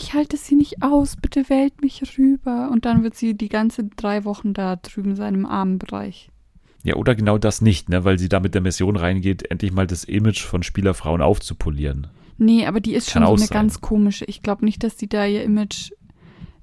Ich 0.00 0.14
halte 0.14 0.36
es 0.36 0.46
hier 0.46 0.56
nicht 0.56 0.80
aus, 0.80 1.16
bitte 1.16 1.48
wählt 1.48 1.82
mich 1.82 2.00
rüber. 2.16 2.70
Und 2.70 2.84
dann 2.84 3.02
wird 3.02 3.16
sie 3.16 3.34
die 3.34 3.48
ganze 3.48 3.82
drei 3.82 4.24
Wochen 4.24 4.54
da 4.54 4.76
drüben 4.76 5.16
sein 5.16 5.34
im 5.34 5.44
armen 5.44 5.80
Bereich. 5.80 6.30
Ja, 6.84 6.94
oder 6.94 7.16
genau 7.16 7.36
das 7.36 7.60
nicht, 7.62 7.88
ne? 7.88 8.04
weil 8.04 8.16
sie 8.16 8.28
da 8.28 8.38
mit 8.38 8.54
der 8.54 8.60
Mission 8.60 8.94
reingeht, 8.94 9.50
endlich 9.50 9.72
mal 9.72 9.88
das 9.88 10.04
Image 10.04 10.44
von 10.44 10.62
Spielerfrauen 10.62 11.20
aufzupolieren. 11.20 12.06
Nee, 12.36 12.64
aber 12.64 12.78
die 12.78 12.94
ist 12.94 13.10
Kann 13.10 13.24
schon 13.24 13.38
so 13.38 13.42
eine 13.42 13.48
sein. 13.48 13.54
ganz 13.56 13.80
komische. 13.80 14.24
Ich 14.26 14.40
glaube 14.40 14.64
nicht, 14.64 14.84
dass 14.84 14.96
die 14.96 15.08
da 15.08 15.26
ihr 15.26 15.42
Image 15.42 15.90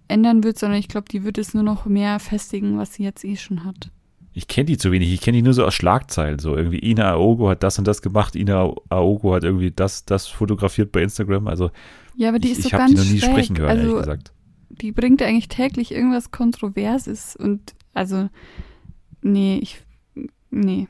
ändern 0.07 0.45
wird, 0.45 0.57
sondern 0.57 0.79
ich 0.79 0.87
glaube, 0.87 1.09
die 1.11 1.25
wird 1.25 1.37
es 1.37 1.53
nur 1.53 1.63
noch 1.63 1.85
mehr 1.85 2.19
festigen, 2.19 2.77
was 2.77 2.93
sie 2.93 3.03
jetzt 3.03 3.25
eh 3.25 3.35
schon 3.35 3.65
hat. 3.65 3.91
Ich 4.31 4.47
kenne 4.47 4.65
die 4.65 4.77
zu 4.77 4.93
wenig, 4.93 5.11
ich 5.11 5.19
kenne 5.19 5.37
die 5.37 5.41
nur 5.41 5.53
so 5.53 5.65
aus 5.65 5.73
Schlagzeilen, 5.73 6.39
so 6.39 6.55
irgendwie 6.55 6.79
Ina 6.79 7.11
Aogo 7.11 7.49
hat 7.49 7.63
das 7.63 7.79
und 7.79 7.85
das 7.85 8.01
gemacht, 8.01 8.35
Ina 8.35 8.73
Aogo 8.89 9.33
hat 9.33 9.43
irgendwie 9.43 9.71
das, 9.71 10.05
das 10.05 10.27
fotografiert 10.27 10.93
bei 10.93 11.03
Instagram, 11.03 11.47
also 11.47 11.71
Ja, 12.15 12.29
aber 12.29 12.39
die 12.39 12.51
ich, 12.51 12.59
ist 12.59 12.65
ich 12.65 12.71
so 12.71 12.77
habe 12.77 12.87
die 12.87 12.95
ganz 12.95 13.05
noch 13.05 13.13
nie 13.13 13.19
schräg. 13.19 13.31
sprechen 13.31 13.55
gehört, 13.55 13.71
ehrlich 13.71 13.85
also 13.85 13.97
gesagt. 13.97 14.33
die 14.69 14.91
bringt 14.91 15.21
eigentlich 15.21 15.47
täglich 15.49 15.91
irgendwas 15.91 16.31
Kontroverses 16.31 17.35
und 17.35 17.75
also 17.93 18.29
nee, 19.21 19.59
ich 19.61 19.81
nee. 20.51 20.87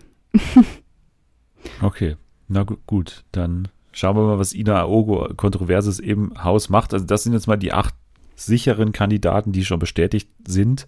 Okay, 1.82 2.16
na 2.48 2.64
gu 2.64 2.76
gut, 2.86 3.24
dann 3.32 3.70
schauen 3.92 4.16
wir 4.16 4.24
mal, 4.24 4.38
was 4.38 4.54
Ina 4.54 4.82
Aogo 4.82 5.34
Kontroverses 5.36 6.00
im 6.00 6.32
Haus 6.44 6.70
macht. 6.70 6.94
Also 6.94 7.06
das 7.06 7.24
sind 7.24 7.34
jetzt 7.34 7.48
mal 7.48 7.58
die 7.58 7.74
acht 7.74 7.96
sicheren 8.36 8.92
Kandidaten, 8.92 9.52
die 9.52 9.66
schon 9.66 9.80
bestätigt 9.80 10.30
sind. 10.46 10.88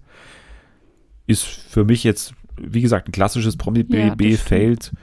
Ist 1.25 1.45
für 1.45 1.83
mich 1.85 2.03
jetzt, 2.03 2.33
wie 2.57 2.81
gesagt, 2.81 3.07
ein 3.07 3.11
klassisches 3.11 3.53
Ja, 3.53 3.57
das 3.57 3.65
Promi-BB-Feld, 3.65 4.93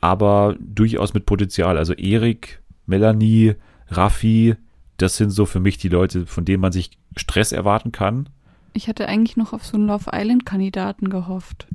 aber 0.00 0.56
durchaus 0.60 1.14
mit 1.14 1.26
Potenzial. 1.26 1.78
Also 1.78 1.94
Erik, 1.94 2.62
Melanie, 2.86 3.54
Raffi, 3.88 4.56
das 4.98 5.16
sind 5.16 5.30
so 5.30 5.46
für 5.46 5.60
mich 5.60 5.78
die 5.78 5.88
Leute, 5.88 6.26
von 6.26 6.44
denen 6.44 6.60
man 6.60 6.72
sich 6.72 6.90
Stress 7.16 7.52
erwarten 7.52 7.92
kann. 7.92 8.28
Ich 8.74 8.88
hatte 8.88 9.08
eigentlich 9.08 9.36
noch 9.36 9.52
auf 9.52 9.64
so 9.64 9.76
einen 9.76 9.86
Love 9.86 10.10
Island 10.12 10.44
Kandidaten 10.44 11.08
gehofft. 11.08 11.66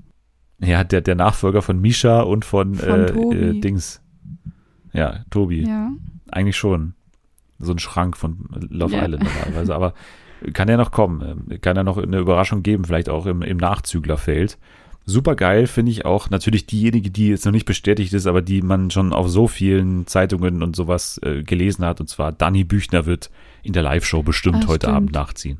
Ja, 0.59 0.83
der, 0.83 1.01
der 1.01 1.15
Nachfolger 1.15 1.61
von 1.61 1.81
Misha 1.81 2.21
und 2.21 2.45
von, 2.45 2.75
Von 2.75 3.31
äh, 3.33 3.49
äh, 3.49 3.59
Dings. 3.59 4.01
Ja, 4.93 5.25
Tobi. 5.31 5.67
Ja. 5.67 5.91
Eigentlich 6.31 6.57
schon. 6.57 6.93
So 7.59 7.71
ein 7.71 7.79
Schrank 7.79 8.15
von 8.15 8.47
Love 8.69 8.95
Ja. 8.95 9.03
Island 9.03 9.23
normalerweise. 9.23 9.75
Aber 9.75 9.93
kann 10.53 10.67
ja 10.67 10.77
noch 10.77 10.91
kommen. 10.91 11.47
Ähm, 11.49 11.61
Kann 11.61 11.77
ja 11.77 11.83
noch 11.83 11.97
eine 11.97 12.17
Überraschung 12.17 12.63
geben, 12.63 12.83
vielleicht 12.83 13.09
auch 13.09 13.25
im, 13.25 13.41
im 13.41 13.57
Nachzüglerfeld. 13.57 14.57
Super 15.05 15.35
geil 15.35 15.67
finde 15.67 15.91
ich 15.91 16.05
auch 16.05 16.29
natürlich 16.29 16.65
diejenige, 16.65 17.11
die 17.11 17.27
jetzt 17.27 17.45
noch 17.45 17.51
nicht 17.51 17.65
bestätigt 17.65 18.13
ist, 18.13 18.25
aber 18.25 18.41
die 18.41 18.61
man 18.61 18.89
schon 18.89 19.11
auf 19.11 19.27
so 19.29 19.47
vielen 19.47 20.07
Zeitungen 20.07 20.63
und 20.63 20.75
sowas 20.77 21.19
äh, 21.23 21.43
gelesen 21.43 21.83
hat. 21.85 21.99
Und 21.99 22.07
zwar 22.07 22.31
Dani 22.31 22.63
Büchner 22.63 23.05
wird 23.05 23.29
in 23.63 23.73
der 23.73 23.83
Live-Show 23.83 24.23
bestimmt 24.23 24.63
Ah, 24.63 24.67
heute 24.67 24.85
stimmt. 24.87 24.95
Abend 24.95 25.11
nachziehen. 25.13 25.57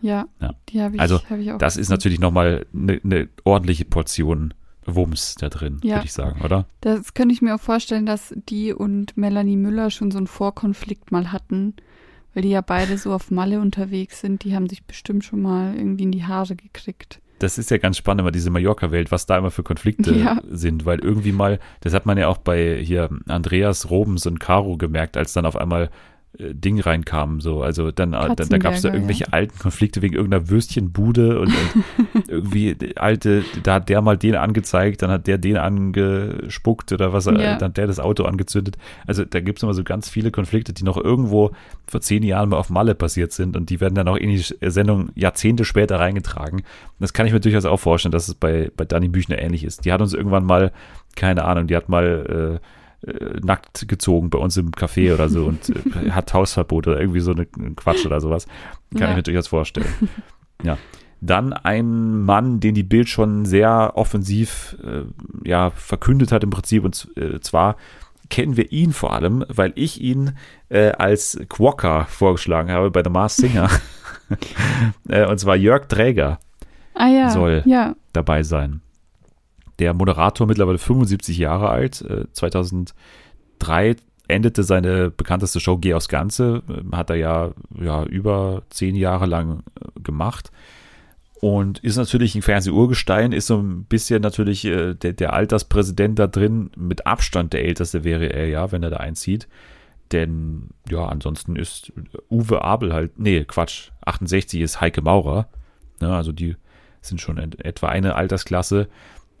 Ja, 0.00 0.26
Ja. 0.40 0.54
die 0.70 0.80
habe 0.80 0.94
ich, 0.94 1.00
Also, 1.00 1.20
hab 1.28 1.38
ich 1.38 1.52
auch. 1.52 1.58
Das 1.58 1.74
ist 1.76 1.80
gesehen. 1.82 1.92
natürlich 1.94 2.20
nochmal 2.20 2.64
eine 2.74 3.00
ne 3.02 3.28
ordentliche 3.44 3.84
Portion 3.84 4.54
Wumms 4.86 5.34
da 5.34 5.50
drin, 5.50 5.78
Ja. 5.82 5.96
würde 5.96 6.06
ich 6.06 6.12
sagen, 6.14 6.40
oder? 6.42 6.64
Das 6.80 7.12
könnte 7.12 7.34
ich 7.34 7.42
mir 7.42 7.54
auch 7.54 7.60
vorstellen, 7.60 8.06
dass 8.06 8.34
die 8.48 8.72
und 8.72 9.14
Melanie 9.18 9.56
Müller 9.58 9.90
schon 9.90 10.10
so 10.10 10.16
einen 10.16 10.26
Vorkonflikt 10.26 11.12
mal 11.12 11.32
hatten, 11.32 11.74
weil 12.32 12.44
die 12.44 12.48
ja 12.50 12.62
beide 12.62 12.96
so 12.96 13.12
auf 13.12 13.30
Malle 13.30 13.60
unterwegs 13.60 14.20
sind. 14.22 14.42
Die 14.44 14.54
haben 14.56 14.70
sich 14.70 14.84
bestimmt 14.84 15.22
schon 15.22 15.42
mal 15.42 15.74
irgendwie 15.76 16.04
in 16.04 16.12
die 16.12 16.24
Haare 16.24 16.56
gekriegt. 16.56 17.20
Das 17.40 17.58
ist 17.58 17.70
ja 17.70 17.78
ganz 17.78 17.96
spannend, 17.96 18.20
immer 18.20 18.30
diese 18.30 18.50
Mallorca-Welt, 18.50 19.10
was 19.10 19.26
da 19.26 19.38
immer 19.38 19.50
für 19.50 19.62
Konflikte 19.64 20.14
Ja. 20.14 20.40
sind, 20.50 20.84
weil 20.86 21.00
irgendwie 21.00 21.32
mal, 21.32 21.58
das 21.80 21.92
hat 21.94 22.06
man 22.06 22.16
ja 22.18 22.28
auch 22.28 22.38
bei 22.38 22.76
hier 22.80 23.08
Andreas 23.26 23.90
Robens 23.90 24.26
und 24.26 24.38
Caro 24.38 24.76
gemerkt, 24.76 25.16
als 25.16 25.32
dann 25.32 25.46
auf 25.46 25.56
einmal 25.56 25.90
Ding 26.38 26.80
reinkam, 26.80 27.40
so, 27.40 27.62
also 27.62 27.90
dann, 27.90 28.12
äh, 28.12 28.34
da, 28.36 28.58
gab 28.58 28.74
es 28.74 28.82
da 28.82 28.92
irgendwelche 28.92 29.32
alten 29.32 29.58
Konflikte 29.58 30.00
wegen 30.00 30.14
irgendeiner 30.14 30.48
Würstchenbude 30.48 31.40
und, 31.40 31.48
und 31.48 32.28
irgendwie 32.28 32.74
die 32.76 32.96
alte, 32.96 33.42
da 33.64 33.74
hat 33.74 33.88
der 33.88 34.00
mal 34.00 34.16
den 34.16 34.36
angezeigt, 34.36 35.02
dann 35.02 35.10
hat 35.10 35.26
der 35.26 35.38
den 35.38 35.56
angespuckt 35.56 36.92
oder 36.92 37.12
was, 37.12 37.26
äh, 37.26 37.32
Ja. 37.32 37.56
dann 37.56 37.70
hat 37.70 37.76
der 37.76 37.86
das 37.88 37.98
Auto 37.98 38.24
angezündet. 38.24 38.76
Also 39.06 39.24
da 39.24 39.40
gibt 39.40 39.58
es 39.58 39.62
immer 39.64 39.74
so 39.74 39.82
ganz 39.82 40.08
viele 40.08 40.30
Konflikte, 40.30 40.72
die 40.72 40.84
noch 40.84 40.96
irgendwo 40.96 41.50
vor 41.86 42.00
zehn 42.00 42.22
Jahren 42.22 42.50
mal 42.50 42.58
auf 42.58 42.70
Malle 42.70 42.94
passiert 42.94 43.32
sind 43.32 43.56
und 43.56 43.68
die 43.68 43.80
werden 43.80 43.94
dann 43.94 44.08
auch 44.08 44.16
in 44.16 44.30
die 44.30 44.42
Sendung 44.70 45.10
Jahrzehnte 45.16 45.64
später 45.64 45.98
reingetragen. 45.98 46.62
Das 47.00 47.12
kann 47.12 47.26
ich 47.26 47.32
mir 47.32 47.40
durchaus 47.40 47.64
auch 47.64 47.78
vorstellen, 47.80 48.12
dass 48.12 48.28
es 48.28 48.34
bei, 48.34 48.70
bei 48.76 48.84
Dani 48.84 49.08
Büchner 49.08 49.38
ähnlich 49.40 49.64
ist. 49.64 49.84
Die 49.84 49.92
hat 49.92 50.00
uns 50.00 50.14
irgendwann 50.14 50.44
mal, 50.44 50.70
keine 51.16 51.44
Ahnung, 51.44 51.66
die 51.66 51.76
hat 51.76 51.88
mal 51.88 52.60
äh, 52.62 52.66
äh, 53.06 53.40
nackt 53.42 53.86
gezogen 53.88 54.30
bei 54.30 54.38
uns 54.38 54.56
im 54.56 54.70
Café 54.72 55.12
oder 55.14 55.28
so 55.28 55.46
und 55.46 55.68
äh, 55.70 56.10
hat 56.10 56.32
Hausverbot 56.34 56.86
oder 56.88 57.00
irgendwie 57.00 57.20
so 57.20 57.32
eine 57.32 57.46
ein 57.58 57.76
Quatsch 57.76 58.04
oder 58.06 58.20
sowas. 58.20 58.46
Kann 58.92 59.00
Ja. 59.02 59.10
ich 59.10 59.16
mir 59.16 59.22
durchaus 59.22 59.48
vorstellen. 59.48 59.86
ja. 60.62 60.76
Dann 61.22 61.52
ein 61.52 62.22
Mann, 62.22 62.60
den 62.60 62.74
die 62.74 62.82
Bild 62.82 63.08
schon 63.08 63.44
sehr 63.44 63.92
offensiv 63.94 64.76
äh, 64.82 65.02
ja, 65.48 65.70
verkündet 65.70 66.32
hat 66.32 66.42
im 66.44 66.50
Prinzip 66.50 66.82
und 66.84 67.08
äh, 67.16 67.40
zwar 67.40 67.76
kennen 68.30 68.56
wir 68.56 68.72
ihn 68.72 68.92
vor 68.92 69.12
allem, 69.12 69.44
weil 69.48 69.72
ich 69.74 70.00
ihn 70.00 70.32
äh, 70.70 70.92
als 70.92 71.38
Quokka 71.48 72.04
vorgeschlagen 72.04 72.70
habe 72.70 72.90
bei 72.90 73.02
The 73.04 73.10
Mars 73.10 73.36
Singer. 73.36 73.68
äh, 75.08 75.26
und 75.26 75.38
zwar 75.38 75.56
Jörg 75.56 75.88
Träger 75.88 76.38
Ah 76.94 77.08
ja, 77.08 77.30
Soll. 77.30 77.62
ja, 77.66 77.94
dabei 78.12 78.42
sein. 78.42 78.80
Der 79.80 79.94
Moderator, 79.94 80.46
mittlerweile 80.46 80.78
75 80.78 81.36
Jahre 81.38 81.70
alt, 81.70 82.02
äh, 82.02 82.26
2003 82.32 83.96
endete 84.28 84.62
seine 84.62 85.10
bekannteste 85.10 85.58
Show 85.58 85.78
Geh 85.78 85.94
aufs 85.94 86.08
Ganze, 86.08 86.62
äh, 86.68 86.96
hat 86.96 87.10
er 87.10 87.16
ja, 87.16 87.50
ja 87.80 88.04
über 88.04 88.62
zehn 88.70 88.94
Jahre 88.94 89.26
lang 89.26 89.64
äh, 89.80 90.00
gemacht 90.00 90.52
und 91.40 91.78
ist 91.78 91.96
natürlich 91.96 92.34
ein 92.34 92.42
Fernsehurgestein, 92.42 93.32
ist 93.32 93.46
so 93.46 93.58
ein 93.58 93.84
bisschen 93.84 94.20
natürlich 94.20 94.66
äh, 94.66 94.94
der, 94.94 95.14
der 95.14 95.32
Alterspräsident 95.32 96.18
da 96.18 96.26
drin, 96.26 96.70
mit 96.76 97.06
Abstand 97.06 97.54
der 97.54 97.64
älteste 97.64 98.04
wäre 98.04 98.26
er 98.26 98.46
ja, 98.46 98.72
wenn 98.72 98.82
er 98.82 98.90
da 98.90 98.98
einzieht. 98.98 99.48
Denn 100.12 100.70
ja, 100.90 101.06
ansonsten 101.06 101.56
ist 101.56 101.92
Uwe 102.28 102.62
Abel 102.62 102.92
halt, 102.92 103.18
nee, 103.18 103.44
Quatsch, 103.44 103.90
68 104.04 104.60
ist 104.60 104.80
Heike 104.80 105.00
Maurer. 105.00 105.48
Ne, 106.00 106.14
also 106.14 106.32
die 106.32 106.56
sind 107.00 107.20
schon 107.20 107.38
etwa 107.38 107.88
eine 107.88 108.16
Altersklasse. 108.16 108.88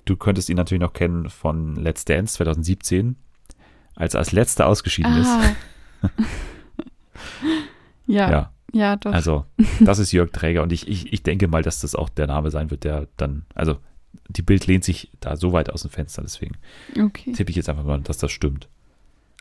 Du 0.04 0.16
könntest 0.16 0.48
ihn 0.48 0.56
natürlich 0.56 0.80
noch 0.80 0.92
kennen 0.92 1.28
von 1.28 1.76
Let's 1.76 2.04
Dance 2.04 2.34
2017, 2.34 3.16
als 3.94 4.14
er 4.14 4.20
als 4.20 4.32
letzter 4.32 4.66
ausgeschieden 4.66 5.16
ist. 5.18 5.28
ah. 5.28 5.54
ja, 8.06 8.30
ja, 8.30 8.52
Ja, 8.72 8.96
doch. 8.96 9.12
also 9.12 9.44
das 9.80 9.98
ist 9.98 10.12
Jörg 10.12 10.30
Träger 10.30 10.62
und 10.62 10.72
ich, 10.72 10.88
ich, 10.88 11.12
ich 11.12 11.22
denke 11.22 11.48
mal, 11.48 11.62
dass 11.62 11.80
das 11.80 11.94
auch 11.94 12.08
der 12.08 12.26
Name 12.26 12.50
sein 12.50 12.70
wird, 12.70 12.84
der 12.84 13.08
dann, 13.16 13.44
also 13.54 13.78
die 14.28 14.42
Bild 14.42 14.66
lehnt 14.66 14.84
sich 14.84 15.10
da 15.20 15.36
so 15.36 15.52
weit 15.52 15.70
aus 15.70 15.82
dem 15.82 15.90
Fenster, 15.90 16.22
deswegen 16.22 16.56
okay. 16.98 17.32
tippe 17.32 17.50
ich 17.50 17.56
jetzt 17.56 17.68
einfach 17.68 17.84
mal, 17.84 18.00
dass 18.00 18.18
das 18.18 18.32
stimmt. 18.32 18.68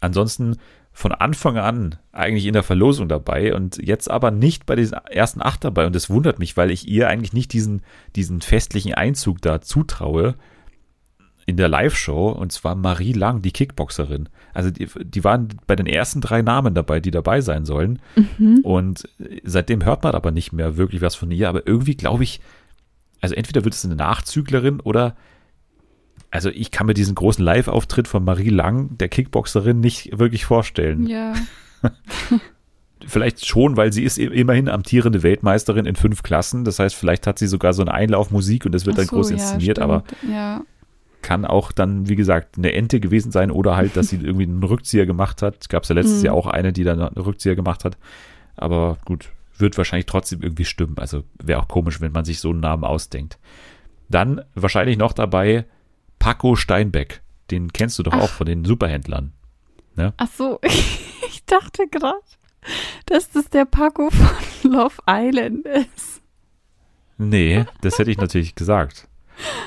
Ansonsten 0.02 0.58
von 1.00 1.14
Anfang 1.14 1.58
an 1.58 1.96
eigentlich 2.12 2.46
in 2.46 2.52
der 2.52 2.62
Verlosung 2.62 3.08
dabei 3.08 3.56
und 3.56 3.78
jetzt 3.78 4.12
aber 4.12 4.32
nicht 4.32 4.66
bei 4.66 4.76
diesen 4.76 4.98
ersten 4.98 5.42
acht 5.42 5.64
dabei. 5.64 5.86
Und 5.86 5.96
das 5.96 6.10
wundert 6.10 6.40
mich, 6.40 6.58
weil 6.58 6.72
ich 6.72 6.90
ihr 6.90 7.08
eigentlich 7.08 7.32
nicht 7.32 7.54
diesen, 7.54 7.84
diesen 8.18 8.42
festlichen 8.42 8.94
Einzug 8.96 9.42
da 9.42 9.62
zutraue 9.62 10.36
in 11.46 11.56
der 11.56 11.70
Live-Show. 11.70 12.32
Und 12.32 12.52
zwar 12.52 12.76
Marie 12.76 13.14
Lang, 13.14 13.42
die 13.42 13.54
Kickboxerin. 13.54 14.28
Also 14.54 14.72
die, 14.72 14.90
die 15.00 15.24
waren 15.24 15.48
bei 15.68 15.78
den 15.78 15.88
ersten 15.88 16.20
drei 16.20 16.42
Namen 16.42 16.74
dabei, 16.74 17.00
die 17.00 17.12
dabei 17.12 17.40
sein 17.40 17.64
sollen. 17.64 18.00
Und 18.64 19.08
seitdem 19.46 19.86
hört 19.86 20.04
man 20.04 20.16
aber 20.16 20.32
nicht 20.32 20.52
mehr 20.52 20.76
wirklich 20.76 21.02
was 21.02 21.16
von 21.16 21.32
ihr. 21.32 21.48
Aber 21.48 21.66
irgendwie 21.66 21.96
glaube 21.96 22.26
ich, 22.26 22.42
also 23.22 23.36
entweder 23.36 23.64
wird 23.64 23.74
es 23.74 23.86
eine 23.86 23.96
Nachzüglerin 23.96 24.82
oder 24.82 25.16
also 26.32 26.50
ich 26.50 26.72
kann 26.72 26.88
mir 26.88 26.94
diesen 26.94 27.16
großen 27.16 27.44
Live-Auftritt 27.44 28.08
von 28.08 28.24
Marie 28.24 28.50
Lang, 28.50 28.98
der 28.98 29.10
Kickboxerin, 29.10 29.80
nicht 29.80 30.18
wirklich 30.20 30.46
vorstellen. 30.46 31.08
Ja. 31.08 31.34
Vielleicht 33.08 33.46
schon, 33.46 33.78
weil 33.78 33.94
sie 33.94 34.04
ist 34.04 34.18
immerhin 34.18 34.68
amtierende 34.68 35.24
Weltmeisterin 35.24 35.86
in 35.86 35.96
fünf 35.96 36.22
Klassen. 36.22 36.66
Das 36.66 36.80
heißt, 36.80 36.94
vielleicht 36.96 37.28
hat 37.28 37.40
sie 37.40 37.48
sogar 37.48 37.72
so 37.72 37.82
eine 37.82 37.94
Einlaufmusik 37.94 38.66
und 38.66 38.74
das 38.76 38.86
wird 38.86 38.96
Ach 38.96 38.98
dann 38.98 39.06
so, 39.08 39.16
groß 39.16 39.30
ja, 39.30 39.36
inszeniert, 39.38 39.78
stimmt. 39.78 39.90
aber 39.92 40.04
Ja. 40.30 40.62
kann 41.22 41.46
auch 41.46 41.72
dann, 41.72 42.10
wie 42.10 42.18
gesagt, 42.18 42.58
eine 42.58 42.74
Ente 42.74 43.00
gewesen 43.00 43.32
sein 43.32 43.52
oder 43.52 43.78
halt, 43.78 43.96
dass 43.96 44.10
sie 44.10 44.18
irgendwie 44.22 44.44
einen 44.44 44.62
Rückzieher 44.64 45.06
gemacht 45.06 45.42
hat. 45.42 45.70
Gab 45.70 45.84
es 45.84 45.90
ja 45.90 45.96
letztes 45.96 46.20
Mhm. 46.20 46.26
Jahr 46.26 46.36
auch 46.36 46.46
eine, 46.48 46.74
die 46.74 46.84
dann 46.84 47.00
einen 47.02 47.16
Rückzieher 47.18 47.56
gemacht 47.56 47.86
hat. 47.86 47.98
Aber 48.58 48.98
gut, 49.06 49.30
wird 49.58 49.78
wahrscheinlich 49.78 50.06
trotzdem 50.06 50.42
irgendwie 50.42 50.66
stimmen. 50.66 50.98
Also 50.98 51.24
wäre 51.42 51.62
auch 51.62 51.70
komisch, 51.70 52.02
wenn 52.02 52.12
man 52.12 52.26
sich 52.26 52.40
so 52.42 52.50
einen 52.50 52.60
Namen 52.60 52.84
ausdenkt. 52.84 53.40
Dann 54.10 54.42
wahrscheinlich 54.56 54.98
noch 54.98 55.14
dabei 55.14 55.64
Paco 56.20 56.56
Steinbeck. 56.56 57.22
Den 57.50 57.74
kennst 57.74 57.98
du 57.98 58.04
doch 58.04 58.14
auch 58.14 58.30
von 58.30 58.46
den 58.46 58.64
Superhändlern. 58.66 59.34
Ach 60.18 60.30
so, 60.32 60.60
ich 61.28 61.44
dachte 61.46 61.88
gerade, 61.88 62.20
dass 63.06 63.32
das 63.32 63.50
der 63.50 63.66
Paco 63.66 64.10
von 64.10 64.72
Love 64.72 64.96
Island 65.08 65.66
ist. 65.66 66.22
Nee, 67.18 67.66
das 67.82 68.00
hätte 68.00 68.12
ich 68.12 68.18
natürlich 68.18 68.56
gesagt. 68.56 69.08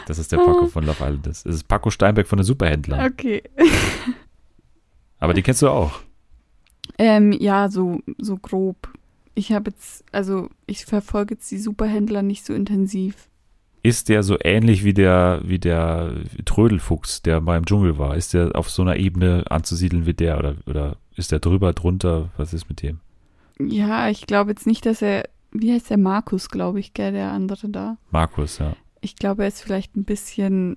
Dass 0.06 0.18
es 0.18 0.28
der 0.28 0.38
Paco 0.38 0.66
von 0.66 0.84
Love 0.84 1.02
Island 1.02 1.26
ist. 1.26 1.46
Es 1.46 1.56
ist 1.56 1.68
Paco 1.68 1.90
Steinbeck 1.90 2.26
von 2.26 2.38
den 2.38 2.44
Superhändlern. 2.44 3.10
Okay. 3.10 3.42
Aber 5.18 5.34
den 5.34 5.42
kennst 5.42 5.62
du 5.62 5.68
auch. 5.68 6.00
Ähm, 6.98 7.32
ja, 7.32 7.68
so, 7.68 8.00
so 8.18 8.36
grob. 8.36 8.88
Ich 9.34 9.52
habe 9.52 9.70
jetzt, 9.70 10.04
also 10.12 10.50
ich 10.66 10.84
verfolge 10.84 11.34
jetzt 11.34 11.50
die 11.50 11.58
Superhändler 11.58 12.22
nicht 12.22 12.44
so 12.44 12.52
intensiv. 12.52 13.28
Ist 13.84 14.08
der 14.08 14.22
so 14.22 14.36
ähnlich 14.40 14.84
wie 14.84 14.94
der, 14.94 15.40
wie 15.44 15.58
der 15.58 16.12
Trödelfuchs, 16.44 17.22
der 17.22 17.40
mal 17.40 17.56
im 17.56 17.64
Dschungel 17.66 17.98
war? 17.98 18.16
Ist 18.16 18.32
der 18.34 18.54
auf 18.54 18.70
so 18.70 18.82
einer 18.82 18.96
Ebene 18.96 19.44
anzusiedeln 19.50 20.06
wie 20.06 20.14
der 20.14 20.38
oder, 20.38 20.54
oder 20.66 20.96
ist 21.16 21.32
der 21.32 21.40
drüber, 21.40 21.72
drunter? 21.72 22.30
Was 22.36 22.54
ist 22.54 22.68
mit 22.68 22.82
dem? 22.82 23.00
Ja, 23.60 24.08
ich 24.08 24.26
glaube 24.26 24.50
jetzt 24.50 24.66
nicht, 24.66 24.86
dass 24.86 25.02
er, 25.02 25.28
wie 25.50 25.72
heißt 25.72 25.90
der 25.90 25.98
Markus, 25.98 26.48
glaube 26.48 26.78
ich, 26.80 26.94
gell, 26.94 27.12
der 27.12 27.32
andere 27.32 27.68
da. 27.68 27.96
Markus, 28.10 28.58
ja. 28.58 28.74
Ich 29.00 29.16
glaube, 29.16 29.42
er 29.42 29.48
ist 29.48 29.60
vielleicht 29.60 29.96
ein 29.96 30.04
bisschen 30.04 30.76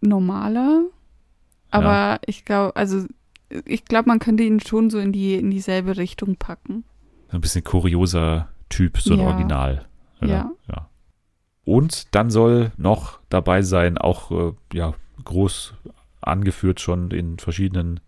normaler, 0.00 0.84
aber 1.70 2.20
ich 2.26 2.44
glaube, 2.44 2.76
also 2.76 3.04
ich 3.64 3.84
glaube, 3.84 4.08
man 4.08 4.18
könnte 4.18 4.42
ihn 4.44 4.60
schon 4.60 4.90
so 4.90 4.98
in 4.98 5.12
die 5.12 5.34
in 5.34 5.50
dieselbe 5.50 5.96
Richtung 5.96 6.36
packen. 6.36 6.84
Ein 7.30 7.40
bisschen 7.40 7.64
kurioser 7.64 8.48
Typ, 8.68 8.98
so 8.98 9.14
ein 9.14 9.20
Ja. 9.20 9.26
Original. 9.26 9.86
oder? 10.20 10.30
Ja. 10.30 10.50
ja. 10.68 10.88
Und 11.66 12.14
dann 12.14 12.30
soll 12.30 12.70
noch 12.78 13.18
dabei 13.28 13.60
sein, 13.60 13.98
auch 13.98 14.30
äh, 14.30 14.52
ja, 14.72 14.94
groß 15.24 15.74
angeführt 16.22 16.80
schon 16.80 17.10
in 17.10 17.38
verschiedenen 17.38 18.00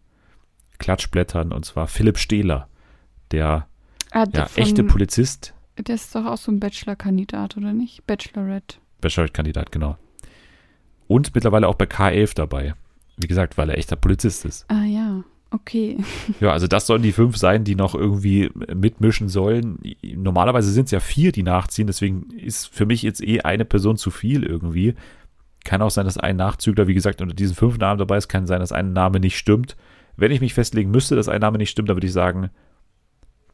Klatschblättern, 0.79 1.53
und 1.53 1.65
zwar 1.67 1.87
Philipp 1.89 2.19
Stehler, 2.19 2.69
der 3.33 3.67
Ah, 4.13 4.25
ja, 4.33 4.47
von- 4.47 4.63
echte 4.63 4.85
Polizist, 4.85 5.55
Der 5.77 5.95
ist 5.97 6.15
doch 6.15 6.25
auch 6.25 6.37
so 6.39 6.51
ein 6.53 6.61
Bachelor-Kandidat, 6.61 7.57
oder 7.57 7.73
nicht? 7.73 8.07
Bachelorette. 8.07 8.79
Bachelor-Kandidat, 9.01 9.71
genau. 9.73 9.97
Und 11.09 11.35
mittlerweile 11.35 11.69
auch 11.69 11.75
bei 11.75 11.85
K11 11.87 12.35
dabei. 12.35 12.75
Wie 13.17 13.27
gesagt, 13.27 13.59
weil 13.59 13.71
er 13.71 13.79
echter 13.79 13.97
Polizist 13.97 14.45
ist. 14.45 14.65
Ah 14.69 14.85
ja, 14.85 15.23
okay. 15.51 15.97
Ja, 16.41 16.53
also 16.53 16.67
das 16.67 16.87
sollen 16.87 17.03
die 17.03 17.13
fünf 17.13 17.37
sein, 17.37 17.65
die 17.65 17.75
noch 17.75 17.95
irgendwie 17.95 18.51
mitmischen 18.75 19.29
sollen. 19.29 19.79
Normalerweise 20.03 20.71
sind 20.71 20.87
es 20.87 20.91
ja 20.91 21.01
vier, 21.01 21.33
die 21.33 21.43
nachziehen, 21.43 21.87
deswegen 21.87 22.31
ist 22.37 22.67
für 22.69 22.87
mich 22.87 23.03
jetzt 23.03 23.23
eh 23.23 23.41
eine 23.41 23.65
Person 23.65 23.97
zu 23.97 24.11
viel 24.11 24.43
irgendwie. 24.45 24.95
Kann 25.65 25.83
auch 25.83 25.91
sein, 25.91 26.05
dass 26.07 26.17
ein 26.19 26.37
Nachzügler, 26.37 26.87
wie 26.87 26.95
gesagt, 26.95 27.21
unter 27.21 27.35
diesen 27.35 27.57
fünf 27.57 27.79
Namen 27.79 27.99
dabei 27.99 28.17
ist. 28.17 28.29
Kann 28.29 28.47
sein, 28.47 28.61
dass 28.61 28.73
ein 28.73 28.93
Name 28.93 29.21
nicht 29.21 29.37
stimmt. 29.37 29.77
Wenn 30.17 30.33
ich 30.33 30.41
mich 30.41 30.55
festlegen 30.55 30.91
müsste, 30.91 31.15
dass 31.17 31.29
ein 31.29 31.41
Name 31.41 31.59
nicht 31.59 31.71
stimmt, 31.71 31.89
dann 31.89 31.97
würde 31.97 32.07
ich 32.07 32.13
sagen 32.13 32.51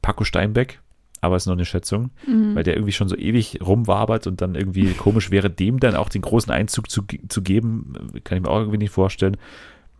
Paco 0.02 0.24
Steinbeck. 0.24 0.80
Aber 1.20 1.36
ist 1.36 1.46
nur 1.46 1.54
eine 1.56 1.64
Schätzung, 1.64 2.10
Mhm. 2.26 2.54
weil 2.54 2.64
der 2.64 2.74
irgendwie 2.74 2.92
schon 2.92 3.08
so 3.08 3.16
ewig 3.16 3.58
rumwabert 3.64 4.26
und 4.26 4.42
dann 4.42 4.54
irgendwie 4.54 4.92
komisch 4.92 5.30
wäre, 5.30 5.48
dem 5.48 5.80
dann 5.80 5.94
auch 5.96 6.10
den 6.10 6.20
großen 6.20 6.52
Einzug 6.52 6.90
zu, 6.90 7.02
zu 7.28 7.42
geben. 7.42 7.94
Kann 8.24 8.36
ich 8.36 8.42
mir 8.44 8.50
auch 8.50 8.58
irgendwie 8.58 8.78
nicht 8.78 8.90
vorstellen. 8.90 9.38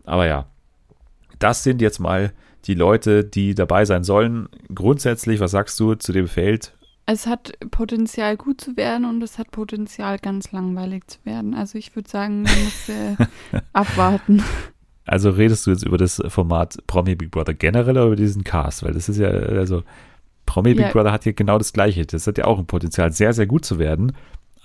Aber 0.03 0.27
ja, 0.27 0.45
das 1.39 1.63
sind 1.63 1.81
jetzt 1.81 1.99
mal 1.99 2.31
die 2.65 2.73
Leute, 2.73 3.23
die 3.23 3.55
dabei 3.55 3.85
sein 3.85 4.03
sollen. 4.03 4.49
Grundsätzlich, 4.73 5.39
was 5.39 5.51
sagst 5.51 5.79
du 5.79 5.95
zu 5.95 6.11
dem 6.11 6.27
Feld? 6.27 6.73
Es 7.05 7.27
hat 7.27 7.53
Potenzial 7.69 8.35
gut 8.35 8.59
zu 8.59 8.75
werden 8.77 9.05
und 9.05 9.21
es 9.21 9.37
hat 9.37 9.51
Potenzial 9.51 10.17
ganz 10.17 10.51
langweilig 10.51 11.07
zu 11.07 11.19
werden. 11.23 11.53
Also 11.53 11.77
ich 11.77 11.95
würde 11.95 12.09
sagen, 12.09 12.41
man 12.41 12.63
muss 12.63 12.89
äh, 12.89 13.15
abwarten. 13.73 14.43
Also 15.05 15.29
redest 15.29 15.67
du 15.67 15.71
jetzt 15.71 15.83
über 15.85 15.99
das 15.99 16.19
Format 16.29 16.79
Promi 16.87 17.13
Big 17.13 17.29
Brother 17.29 17.53
generell 17.53 17.91
oder 17.91 18.07
über 18.07 18.15
diesen 18.15 18.43
Cast? 18.43 18.81
Weil 18.81 18.93
das 18.93 19.07
ist 19.07 19.19
ja, 19.19 19.27
also 19.29 19.83
Promi 20.47 20.73
Big 20.73 20.87
Ja. 20.87 20.91
Brother 20.91 21.11
hat 21.11 21.23
hier 21.25 21.33
genau 21.33 21.59
das 21.59 21.73
Gleiche. 21.73 22.07
Das 22.07 22.25
hat 22.25 22.39
ja 22.39 22.45
auch 22.45 22.57
ein 22.57 22.65
Potenzial, 22.65 23.11
sehr, 23.11 23.33
sehr 23.33 23.45
gut 23.45 23.65
zu 23.65 23.77
werden, 23.77 24.13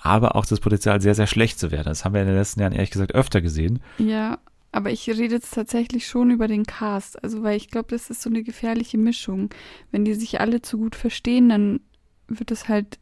aber 0.00 0.35
auch 0.35 0.46
das 0.46 0.61
Potenzial, 0.61 1.02
sehr, 1.02 1.14
sehr 1.14 1.26
schlecht 1.26 1.59
zu 1.59 1.70
werden. 1.70 1.88
Das 1.88 2.06
haben 2.06 2.14
wir 2.14 2.22
in 2.22 2.26
den 2.26 2.37
letzten 2.37 2.61
Jahren 2.61 2.72
ehrlich 2.72 2.90
gesagt 2.90 3.14
öfter 3.14 3.42
gesehen. 3.42 3.80
Ja, 3.98 4.38
aber 4.72 4.90
ich 4.90 5.09
rede 5.09 5.35
jetzt 5.35 5.54
tatsächlich 5.54 6.06
schon 6.06 6.30
über 6.30 6.46
den 6.46 6.64
Cast. 6.64 7.22
Also 7.22 7.42
weil 7.42 7.56
ich 7.56 7.70
glaube, 7.70 7.88
das 7.90 8.11
ist 8.11 8.22
so 8.22 8.30
eine 8.30 8.42
gefährliche 8.42 8.98
Mischung. 8.98 9.50
Wenn 9.90 10.04
die 10.04 10.14
sich 10.14 10.40
alle 10.40 10.62
zu 10.62 10.78
gut 10.78 10.94
verstehen, 10.94 11.48
dann 11.48 11.80
wird 12.28 12.50
es 12.50 12.68
halt 12.68 12.98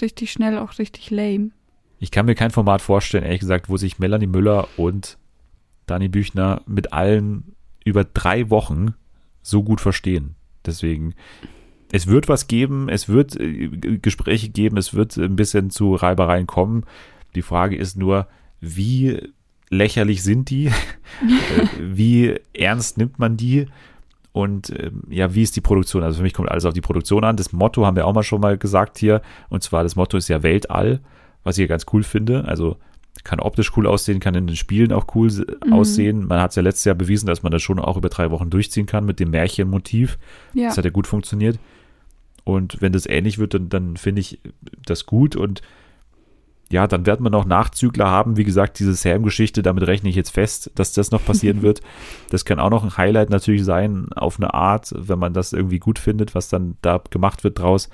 richtig 0.00 0.32
schnell 0.32 0.58
auch 0.58 0.78
richtig 0.78 1.10
lame. 1.10 1.50
Ich 2.00 2.10
kann 2.10 2.26
mir 2.26 2.34
kein 2.34 2.50
Format 2.50 2.82
vorstellen, 2.82 3.24
ehrlich 3.24 3.40
gesagt, 3.40 3.68
wo 3.68 3.76
sich 3.76 3.98
Melanie 3.98 4.26
Müller 4.26 4.68
und 4.76 5.18
Dani 5.86 6.08
Büchner 6.08 6.62
mit 6.66 6.92
allen 6.92 7.54
über 7.84 8.04
drei 8.04 8.50
Wochen 8.50 8.94
so 9.42 9.62
gut 9.62 9.80
verstehen. 9.80 10.34
Deswegen, 10.66 11.14
es 11.90 12.06
wird 12.06 12.28
was 12.28 12.46
geben, 12.46 12.88
es 12.88 13.08
wird 13.08 13.38
äh, 13.40 13.68
Gespräche 13.98 14.50
geben, 14.50 14.76
es 14.76 14.94
wird 14.94 15.16
ein 15.16 15.36
bisschen 15.36 15.70
zu 15.70 15.94
Reibereien 15.94 16.46
kommen. 16.46 16.84
Die 17.34 17.42
Frage 17.42 17.76
ist 17.76 17.96
nur, 17.96 18.28
wie 18.60 19.32
lächerlich 19.70 20.22
sind 20.22 20.50
die? 20.50 20.70
Äh, 21.20 21.66
wie 21.80 22.38
ernst 22.54 22.96
nimmt 22.98 23.18
man 23.18 23.36
die? 23.36 23.66
Und 24.32 24.70
ähm, 24.70 25.02
ja, 25.08 25.34
wie 25.34 25.42
ist 25.42 25.56
die 25.56 25.60
Produktion? 25.60 26.04
Also 26.04 26.18
für 26.18 26.22
mich 26.22 26.34
kommt 26.34 26.48
alles 26.50 26.64
auf 26.64 26.74
die 26.74 26.80
Produktion 26.80 27.24
an. 27.24 27.36
Das 27.36 27.52
Motto 27.52 27.84
haben 27.86 27.96
wir 27.96 28.06
auch 28.06 28.12
mal 28.14 28.22
schon 28.22 28.40
mal 28.40 28.56
gesagt 28.56 28.98
hier. 28.98 29.20
Und 29.48 29.62
zwar 29.64 29.82
das 29.82 29.96
Motto 29.96 30.16
ist 30.16 30.28
ja 30.28 30.42
Weltall, 30.44 31.00
was 31.42 31.58
ich 31.58 31.62
ja 31.62 31.66
ganz 31.66 31.86
cool 31.92 32.04
finde. 32.04 32.44
Also 32.44 32.76
kann 33.24 33.40
optisch 33.40 33.76
cool 33.76 33.86
aussehen, 33.88 34.20
kann 34.20 34.34
in 34.36 34.46
den 34.46 34.54
Spielen 34.54 34.92
auch 34.92 35.06
cool 35.16 35.28
Mhm. 35.66 35.72
aussehen. 35.72 36.26
Man 36.28 36.40
hat 36.40 36.50
es 36.50 36.56
ja 36.56 36.62
letztes 36.62 36.84
Jahr 36.84 36.94
bewiesen, 36.94 37.26
dass 37.26 37.42
man 37.42 37.50
das 37.50 37.62
schon 37.62 37.80
auch 37.80 37.96
über 37.96 38.10
drei 38.10 38.30
Wochen 38.30 38.48
durchziehen 38.50 38.86
kann 38.86 39.04
mit 39.06 39.18
dem 39.18 39.30
Märchenmotiv. 39.30 40.18
Ja, 40.54 40.68
Das 40.68 40.76
hat 40.78 40.84
ja 40.84 40.90
gut 40.92 41.08
funktioniert. 41.08 41.58
Und 42.44 42.80
wenn 42.80 42.92
das 42.92 43.06
ähnlich 43.06 43.38
wird, 43.38 43.54
dann, 43.54 43.70
dann 43.70 43.96
finde 43.96 44.20
ich 44.20 44.38
das 44.86 45.04
gut. 45.04 45.34
Und 45.34 45.62
ja, 46.70 46.86
dann 46.86 47.06
wird 47.06 47.20
man 47.20 47.32
noch 47.32 47.46
Nachzügler 47.46 48.08
haben. 48.08 48.36
Wie 48.36 48.44
gesagt, 48.44 48.78
diese 48.78 48.94
Sam-Geschichte, 48.94 49.62
damit 49.62 49.86
rechne 49.86 50.10
ich 50.10 50.16
jetzt 50.16 50.30
fest, 50.30 50.70
dass 50.74 50.92
das 50.92 51.10
noch 51.10 51.24
passieren 51.24 51.62
wird. 51.62 51.80
Das 52.30 52.44
kann 52.44 52.60
auch 52.60 52.70
noch 52.70 52.84
ein 52.84 52.96
Highlight 52.96 53.30
natürlich 53.30 53.64
sein, 53.64 54.08
auf 54.14 54.38
eine 54.38 54.52
Art, 54.52 54.92
wenn 54.96 55.18
man 55.18 55.32
das 55.32 55.52
irgendwie 55.52 55.78
gut 55.78 55.98
findet, 55.98 56.34
was 56.34 56.48
dann 56.48 56.76
da 56.82 57.00
gemacht 57.10 57.42
wird 57.42 57.58
draus. 57.58 57.88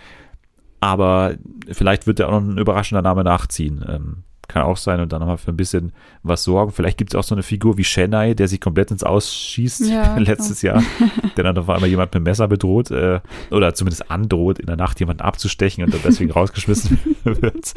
Aber 0.81 1.37
vielleicht 1.71 2.07
wird 2.07 2.19
da 2.19 2.27
auch 2.27 2.33
noch 2.33 2.41
ein 2.41 2.59
überraschender 2.59 3.03
Name 3.03 3.25
nachziehen. 3.25 3.85
Ähm, 3.89 4.25
kann 4.49 4.63
auch 4.63 4.77
sein 4.77 5.01
und 5.01 5.13
dann 5.13 5.21
nochmal 5.21 5.39
für 5.39 5.51
ein 5.51 5.57
bisschen 5.57 5.93
was 6.23 6.45
sorgen. 6.45 6.73
Vielleicht 6.73 6.99
gibt 6.99 7.13
es 7.13 7.19
auch 7.19 7.25
so 7.25 7.35
eine 7.35 7.43
Figur 7.43 7.79
wie 7.79 7.83
Chennai, 7.83 8.35
der 8.35 8.49
sich 8.49 8.61
komplett 8.61 8.91
ins 8.91 9.03
Ausschießt 9.03 9.89
Ja, 9.89 10.17
letztes 10.19 10.63
Jahr, 10.63 10.83
der 11.37 11.45
dann 11.45 11.59
auf 11.59 11.69
einmal 11.69 11.89
jemand 11.89 12.13
mit 12.15 12.23
Messer 12.23 12.49
bedroht 12.49 12.91
äh, 12.91 13.21
oder 13.51 13.75
zumindest 13.75 14.11
androht, 14.11 14.59
in 14.59 14.67
der 14.67 14.77
Nacht 14.77 15.01
jemanden 15.01 15.23
abzustechen 15.23 15.85
und 15.85 15.93
dann 15.93 16.01
deswegen 16.05 16.31
rausgeschmissen 16.33 16.99
wird. 17.25 17.75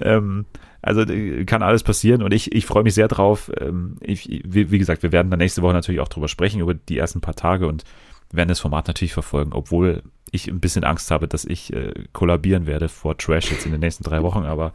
ähm, 0.00 0.46
also 0.82 1.00
äh, 1.02 1.44
kann 1.44 1.62
alles 1.62 1.82
passieren 1.82 2.22
und 2.22 2.32
ich, 2.32 2.52
ich 2.52 2.66
freue 2.66 2.82
mich 2.84 2.94
sehr 2.94 3.08
drauf. 3.08 3.50
Ähm, 3.58 3.96
ich, 4.00 4.42
wie, 4.44 4.70
wie 4.70 4.78
gesagt, 4.78 5.02
wir 5.02 5.12
werden 5.12 5.30
dann 5.30 5.38
nächste 5.38 5.62
Woche 5.62 5.72
natürlich 5.72 6.00
auch 6.00 6.08
drüber 6.08 6.28
sprechen, 6.28 6.60
über 6.60 6.74
die 6.74 6.98
ersten 6.98 7.20
paar 7.20 7.34
Tage 7.34 7.66
und 7.66 7.84
werden 8.32 8.48
das 8.48 8.60
Format 8.60 8.86
natürlich 8.88 9.12
verfolgen, 9.12 9.52
obwohl 9.52 10.02
ich 10.32 10.48
ein 10.48 10.60
bisschen 10.60 10.84
Angst 10.84 11.10
habe, 11.10 11.28
dass 11.28 11.44
ich 11.44 11.72
äh, 11.72 11.92
kollabieren 12.12 12.66
werde 12.66 12.88
vor 12.88 13.16
Trash 13.16 13.50
jetzt 13.50 13.66
in 13.66 13.72
den 13.72 13.80
nächsten 13.80 14.04
drei 14.04 14.22
Wochen, 14.22 14.44
aber 14.44 14.72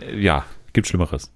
äh, 0.00 0.18
ja, 0.18 0.44
gibt 0.72 0.86
Schlimmeres. 0.86 1.30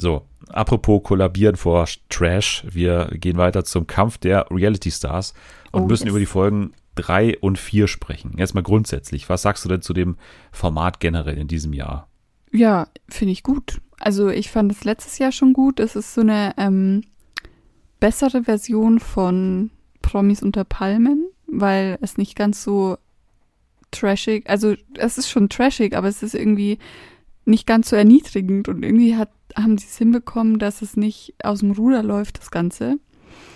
So, 0.00 0.22
apropos 0.48 1.02
kollabieren 1.02 1.56
vor 1.56 1.86
Trash, 2.08 2.64
wir 2.70 3.06
gehen 3.14 3.36
weiter 3.36 3.64
zum 3.64 3.86
Kampf 3.86 4.18
der 4.18 4.46
Reality 4.50 4.90
Stars 4.90 5.34
und 5.72 5.82
Oh, 5.82 5.86
müssen 5.86 6.04
yes. 6.04 6.10
über 6.10 6.20
die 6.20 6.26
Folgen 6.26 6.72
drei 6.94 7.36
und 7.38 7.58
vier 7.58 7.88
sprechen. 7.88 8.34
Jetzt 8.36 8.54
mal 8.54 8.62
grundsätzlich, 8.62 9.28
was 9.28 9.42
sagst 9.42 9.64
du 9.64 9.68
denn 9.68 9.82
zu 9.82 9.92
dem 9.92 10.16
Format 10.52 11.00
generell 11.00 11.36
in 11.38 11.48
diesem 11.48 11.72
Jahr? 11.72 12.08
Ja, 12.52 12.88
finde 13.08 13.32
ich 13.32 13.42
gut. 13.42 13.80
Also 13.98 14.28
ich 14.28 14.50
fand 14.50 14.70
es 14.72 14.84
letztes 14.84 15.18
Jahr 15.18 15.32
schon 15.32 15.52
gut. 15.52 15.80
Es 15.80 15.96
ist 15.96 16.14
so 16.14 16.20
eine 16.20 16.54
ähm, 16.56 17.02
bessere 18.00 18.44
Version 18.44 19.00
von 19.00 19.70
Promis 20.02 20.42
unter 20.42 20.64
Palmen, 20.64 21.26
weil 21.50 21.98
es 22.00 22.16
nicht 22.18 22.36
ganz 22.36 22.62
so 22.62 22.98
trashig, 23.90 24.48
also 24.48 24.74
es 24.94 25.18
ist 25.18 25.30
schon 25.30 25.48
trashig, 25.48 25.96
aber 25.96 26.08
es 26.08 26.22
ist 26.22 26.34
irgendwie 26.34 26.78
nicht 27.44 27.66
ganz 27.66 27.88
so 27.88 27.96
erniedrigend 27.96 28.68
und 28.68 28.82
irgendwie 28.82 29.16
hat, 29.16 29.30
haben 29.56 29.78
sie 29.78 29.86
es 29.86 29.96
hinbekommen, 29.96 30.58
dass 30.58 30.82
es 30.82 30.96
nicht 30.96 31.34
aus 31.42 31.60
dem 31.60 31.72
Ruder 31.72 32.02
läuft, 32.02 32.38
das 32.38 32.50
Ganze. 32.50 32.98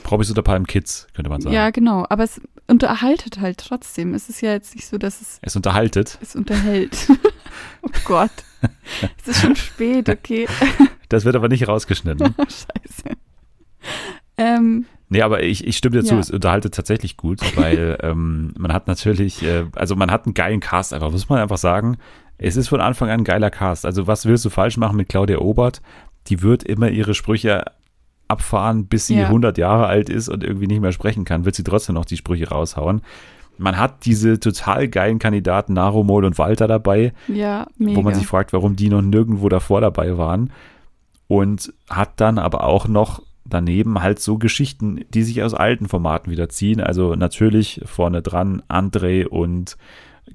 Promis 0.02 0.30
unter 0.30 0.42
Palm 0.42 0.66
Kids, 0.66 1.06
könnte 1.14 1.30
man 1.30 1.40
sagen. 1.40 1.54
Ja, 1.54 1.70
genau, 1.70 2.06
aber 2.08 2.24
es 2.24 2.40
unterhaltet 2.66 3.40
halt 3.40 3.58
trotzdem. 3.58 4.14
Es 4.14 4.28
ist 4.28 4.40
ja 4.40 4.52
jetzt 4.52 4.74
nicht 4.74 4.86
so, 4.86 4.98
dass 4.98 5.20
es 5.20 5.38
Es 5.42 5.54
unterhaltet. 5.56 6.18
es 6.22 6.34
unterhält. 6.34 6.96
oh 7.82 7.88
Gott. 8.04 8.30
Es 9.20 9.28
ist 9.28 9.40
schon 9.42 9.56
spät, 9.56 10.08
okay. 10.08 10.46
Das 11.08 11.24
wird 11.24 11.36
aber 11.36 11.48
nicht 11.48 11.68
rausgeschnitten. 11.68 12.34
Scheiße. 12.38 13.16
Ähm, 14.38 14.86
Nee, 15.12 15.22
aber 15.22 15.42
ich, 15.42 15.66
ich 15.66 15.76
stimme 15.76 15.96
dir 16.00 16.04
zu, 16.04 16.14
Ja. 16.14 16.20
es 16.20 16.30
unterhaltet 16.30 16.74
tatsächlich 16.74 17.16
gut, 17.16 17.40
weil 17.56 17.98
ähm, 18.02 18.52
man 18.58 18.72
hat 18.72 18.86
natürlich, 18.86 19.42
äh, 19.42 19.64
also 19.76 19.94
man 19.94 20.10
hat 20.10 20.24
einen 20.26 20.34
geilen 20.34 20.60
Cast 20.60 20.94
einfach, 20.94 21.10
muss 21.10 21.28
man 21.28 21.38
einfach 21.40 21.58
sagen. 21.58 21.98
Es 22.38 22.56
ist 22.56 22.68
von 22.68 22.80
Anfang 22.80 23.08
an 23.10 23.20
ein 23.20 23.24
geiler 23.24 23.50
Cast. 23.50 23.84
Also 23.86 24.06
was 24.06 24.24
willst 24.26 24.44
du 24.44 24.50
falsch 24.50 24.76
machen 24.78 24.96
mit 24.96 25.08
Claudia 25.08 25.38
Obert? 25.38 25.82
Die 26.28 26.40
wird 26.42 26.62
immer 26.64 26.88
ihre 26.88 27.14
Sprüche 27.14 27.64
abfahren, 28.26 28.86
bis 28.86 29.06
sie 29.06 29.16
Ja. 29.18 29.26
100 29.26 29.58
Jahre 29.58 29.86
alt 29.86 30.08
ist 30.08 30.28
und 30.30 30.42
irgendwie 30.42 30.66
nicht 30.66 30.80
mehr 30.80 30.92
sprechen 30.92 31.24
kann, 31.26 31.44
wird 31.44 31.54
sie 31.54 31.64
trotzdem 31.64 31.94
noch 31.94 32.06
die 32.06 32.16
Sprüche 32.16 32.48
raushauen. 32.48 33.02
Man 33.58 33.76
hat 33.78 34.06
diese 34.06 34.40
total 34.40 34.88
geilen 34.88 35.18
Kandidaten 35.18 35.74
Naromol 35.74 36.24
und 36.24 36.38
Walter 36.38 36.66
dabei, 36.66 37.12
ja, 37.28 37.66
mega. 37.76 37.96
wo 37.98 38.02
man 38.02 38.14
sich 38.14 38.26
fragt, 38.26 38.54
warum 38.54 38.76
die 38.76 38.88
noch 38.88 39.02
nirgendwo 39.02 39.50
davor 39.50 39.82
dabei 39.82 40.16
waren. 40.16 40.50
Und 41.28 41.72
hat 41.90 42.12
dann 42.20 42.38
aber 42.38 42.64
auch 42.64 42.88
noch 42.88 43.22
daneben 43.52 44.02
halt 44.02 44.18
so 44.18 44.38
Geschichten, 44.38 45.04
die 45.12 45.22
sich 45.22 45.42
aus 45.42 45.54
alten 45.54 45.88
Formaten 45.88 46.30
wieder 46.30 46.48
ziehen. 46.48 46.80
Also 46.80 47.14
natürlich 47.14 47.80
vorne 47.84 48.22
dran 48.22 48.62
André 48.68 49.26
und 49.26 49.76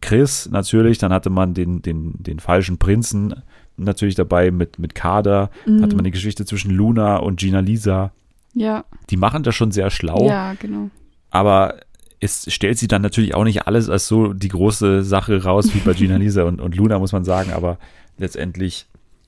Chris 0.01 0.49
natürlich. 0.51 0.97
Dann 0.97 1.13
hatte 1.13 1.29
man 1.29 1.53
den, 1.53 1.81
den, 1.81 2.13
den 2.17 2.39
falschen 2.39 2.77
Prinzen 2.77 3.35
natürlich 3.77 4.15
dabei 4.15 4.51
mit, 4.51 4.79
mit 4.79 4.95
Kader. 4.95 5.49
Mhm. 5.65 5.81
Hatte 5.81 5.95
man 5.95 6.05
die 6.05 6.11
Geschichte 6.11 6.45
zwischen 6.45 6.71
Luna 6.71 7.17
und 7.17 7.39
Gina 7.39 7.59
Lisa. 7.59 8.11
ja, 8.53 8.85
Die 9.09 9.17
machen 9.17 9.43
das 9.43 9.55
schon 9.55 9.71
sehr 9.71 9.89
schlau 9.89 10.27
ja, 10.27 10.53
genau. 10.55 10.89
aber 11.29 11.75
es 12.19 12.51
stellt 12.51 12.79
sie 12.79 12.87
dann 12.87 13.03
natürlich 13.03 13.35
auch 13.35 13.43
nicht 13.43 13.67
alles 13.67 13.89
als 13.89 14.07
so 14.07 14.33
die 14.33 14.47
große 14.47 15.03
Sache 15.03 15.43
raus 15.43 15.75
wie 15.75 15.79
bei 15.79 15.93
Gina 15.93 16.17
Lisa 16.17 16.43
und, 16.43 16.59
und 16.59 16.75
Luna, 16.75 16.97
muss 16.97 17.11
man 17.11 17.23
sagen, 17.23 17.51
aber 17.53 17.77
letztendlich 18.17 18.87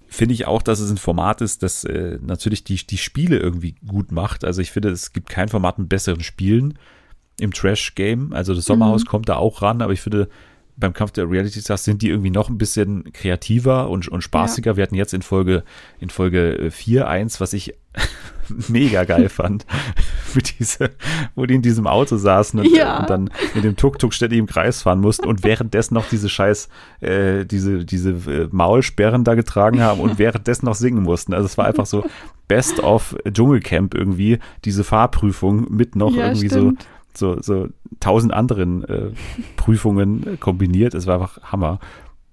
finde 0.10 0.34
ich 0.34 0.48
auch, 0.48 0.62
dass 0.62 0.80
es 0.80 0.90
ein 0.92 0.98
Format 0.98 1.42
ist, 1.42 1.64
das 1.64 1.84
äh, 1.84 2.18
natürlich 2.22 2.64
die, 2.64 2.76
die 2.86 2.98
Spiele 2.98 3.38
irgendwie 3.38 3.76
gut 3.88 4.12
macht. 4.12 4.44
Also 4.44 4.62
ich 4.62 4.72
finde, 4.72 4.90
es 4.90 5.14
gibt 5.14 5.30
kein 5.30 5.50
Format 5.50 5.80
mit 5.80 5.88
besseren 5.90 6.22
Spielen 6.24 6.78
im 7.40 7.54
Trash-Game. 7.54 8.34
Also 8.34 8.54
das 8.54 8.66
Sommerhaus 8.66 9.04
Mhm. 9.04 9.08
kommt 9.08 9.30
da 9.30 9.36
auch 9.36 9.62
ran, 9.62 9.82
aber 9.82 9.94
ich 9.94 10.02
finde, 10.02 10.28
beim 10.76 10.94
Kampf 10.94 11.12
der 11.12 11.30
Reality 11.30 11.60
Stars 11.62 11.84
sind 11.84 12.02
die 12.02 12.10
irgendwie 12.10 12.30
noch 12.32 12.50
ein 12.50 12.58
bisschen 12.58 13.12
kreativer 13.14 13.90
und, 13.90 14.08
und 14.08 14.22
spaßiger. 14.22 14.78
Wir 14.78 14.84
hatten 14.84 14.96
jetzt 14.96 15.14
in 15.14 15.22
Folge, 15.22 15.64
in 16.00 16.10
Folge 16.10 16.70
4 16.72 17.08
eins, 17.08 17.42
was 17.42 17.52
ich 17.54 17.74
mega 18.68 19.04
geil 19.04 19.30
fand, 19.30 19.66
diese, 20.60 20.92
wo 21.36 21.46
die 21.46 21.56
in 21.56 21.62
diesem 21.62 21.86
Auto 21.88 22.18
saßen 22.18 22.60
und, 22.60 22.76
Ja. 22.76 23.00
und 23.02 23.10
dann 23.10 23.30
mit 23.54 23.64
dem 23.64 23.76
Tuk-Tuk 23.76 24.14
ständig 24.14 24.40
im 24.40 24.48
Kreis 24.48 24.82
fahren 24.82 25.02
mussten 25.02 25.28
und 25.28 25.44
währenddessen 25.44 25.94
noch 25.94 26.08
diese 26.10 26.30
scheiß, 26.30 26.70
äh, 27.02 27.46
diese, 27.46 27.86
diese 27.86 28.12
äh, 28.12 28.48
Maulsperren 28.52 29.24
da 29.24 29.36
getragen 29.36 29.82
haben 29.82 30.00
und 30.00 30.18
währenddessen 30.20 30.66
noch 30.66 30.76
singen 30.76 31.04
mussten. 31.04 31.34
Also 31.34 31.46
es 31.46 31.58
war 31.58 31.66
einfach 31.66 31.86
so 31.86 32.04
Best 32.48 32.80
of 32.80 33.16
Dschungelcamp 33.32 33.94
irgendwie, 33.94 34.40
diese 34.66 34.84
Fahrprüfung 34.84 35.68
mit 35.72 35.96
noch 35.96 36.16
ja, 36.16 36.28
irgendwie 36.28 36.50
so 36.50 36.60
stimmt. 36.60 36.88
so, 37.14 37.42
so 37.42 37.68
tausend 38.00 38.34
anderen 38.34 38.84
äh, 38.86 39.12
Prüfungen 39.58 40.40
kombiniert. 40.40 40.96
Es 40.96 41.06
war 41.06 41.16
einfach 41.16 41.40
Hammer. 41.52 41.80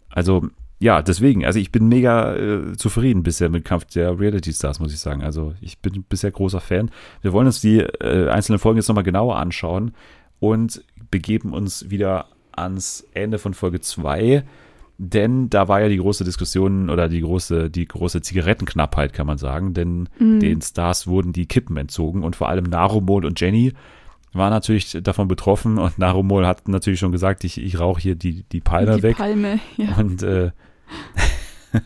Also, 0.08 0.48
ja, 0.78 1.00
deswegen, 1.02 1.44
also 1.44 1.58
ich 1.58 1.72
bin 1.72 1.88
mega 1.88 2.34
äh, 2.34 2.76
zufrieden 2.76 3.22
bisher 3.22 3.48
mit 3.48 3.64
Kampf 3.64 3.86
der 3.86 4.18
Reality 4.18 4.52
Stars, 4.52 4.78
muss 4.78 4.92
ich 4.92 5.00
sagen. 5.00 5.22
Also 5.22 5.54
ich 5.60 5.78
bin 5.78 6.04
bisher 6.08 6.30
großer 6.30 6.60
Fan. 6.60 6.90
Wir 7.22 7.32
wollen 7.32 7.46
uns 7.46 7.60
die 7.60 7.78
äh, 7.80 8.28
einzelnen 8.28 8.58
Folgen 8.58 8.76
jetzt 8.78 8.88
nochmal 8.88 9.04
genauer 9.04 9.36
anschauen 9.36 9.92
und 10.38 10.82
begeben 11.10 11.52
uns 11.52 11.88
wieder 11.90 12.26
ans 12.52 13.06
Ende 13.14 13.38
von 13.38 13.54
Folge 13.54 13.80
2. 13.80 14.44
Denn 14.98 15.50
da 15.50 15.68
war 15.68 15.80
ja 15.82 15.88
die 15.88 15.98
große 15.98 16.24
Diskussion 16.24 16.88
oder 16.88 17.08
die 17.08 17.20
große, 17.20 17.70
die 17.70 17.86
große 17.86 18.22
Zigarettenknappheit, 18.22 19.12
kann 19.12 19.26
man 19.26 19.36
sagen. 19.38 19.74
Denn 19.74 20.08
Mhm. 20.18 20.40
den 20.40 20.62
Stars 20.62 21.06
wurden 21.06 21.32
die 21.32 21.46
Kippen 21.46 21.76
entzogen 21.76 22.22
und 22.22 22.36
vor 22.36 22.48
allem 22.48 22.64
Narumol 22.64 23.24
und 23.26 23.40
Jenny 23.40 23.72
waren 24.32 24.50
natürlich 24.50 24.98
davon 25.02 25.28
betroffen 25.28 25.78
und 25.78 25.98
Narumol 25.98 26.46
hat 26.46 26.68
natürlich 26.68 27.00
schon 27.00 27.12
gesagt, 27.12 27.44
ich, 27.44 27.58
ich 27.58 27.78
rauche 27.80 28.00
hier 28.00 28.14
die, 28.14 28.44
die 28.52 28.60
Palme 28.60 28.96
die 28.96 29.02
weg. 29.02 29.16
Palme, 29.16 29.58
ja. 29.76 29.96
Und 29.96 30.22
äh, 30.22 30.50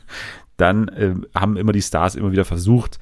dann 0.56 0.88
äh, 0.88 1.14
haben 1.34 1.56
immer 1.56 1.72
die 1.72 1.82
Stars 1.82 2.14
immer 2.14 2.32
wieder 2.32 2.44
versucht, 2.44 2.98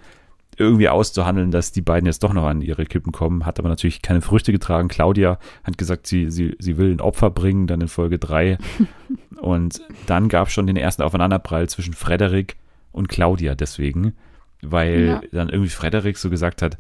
irgendwie 0.56 0.88
auszuhandeln, 0.88 1.50
dass 1.52 1.70
die 1.70 1.82
beiden 1.82 2.06
jetzt 2.06 2.24
doch 2.24 2.32
noch 2.32 2.44
an 2.44 2.62
ihre 2.62 2.84
Kippen 2.84 3.12
kommen. 3.12 3.46
Hat 3.46 3.58
aber 3.60 3.68
natürlich 3.68 4.02
keine 4.02 4.20
Früchte 4.20 4.50
getragen. 4.50 4.88
Claudia 4.88 5.38
hat 5.62 5.78
gesagt, 5.78 6.06
sie, 6.08 6.30
sie, 6.30 6.56
sie 6.58 6.76
will 6.78 6.90
ein 6.92 7.00
Opfer 7.00 7.30
bringen, 7.30 7.66
dann 7.68 7.80
in 7.80 7.88
Folge 7.88 8.18
3. 8.18 8.58
und 9.40 9.80
dann 10.06 10.28
gab 10.28 10.48
es 10.48 10.54
schon 10.54 10.66
den 10.66 10.76
ersten 10.76 11.02
Aufeinanderprall 11.02 11.68
zwischen 11.68 11.94
Frederik 11.94 12.56
und 12.90 13.08
Claudia 13.08 13.54
deswegen, 13.54 14.14
weil 14.62 15.06
Ja. 15.06 15.20
dann 15.32 15.48
irgendwie 15.48 15.70
Frederik 15.70 16.18
so 16.18 16.28
gesagt 16.28 16.62
hat, 16.62 16.76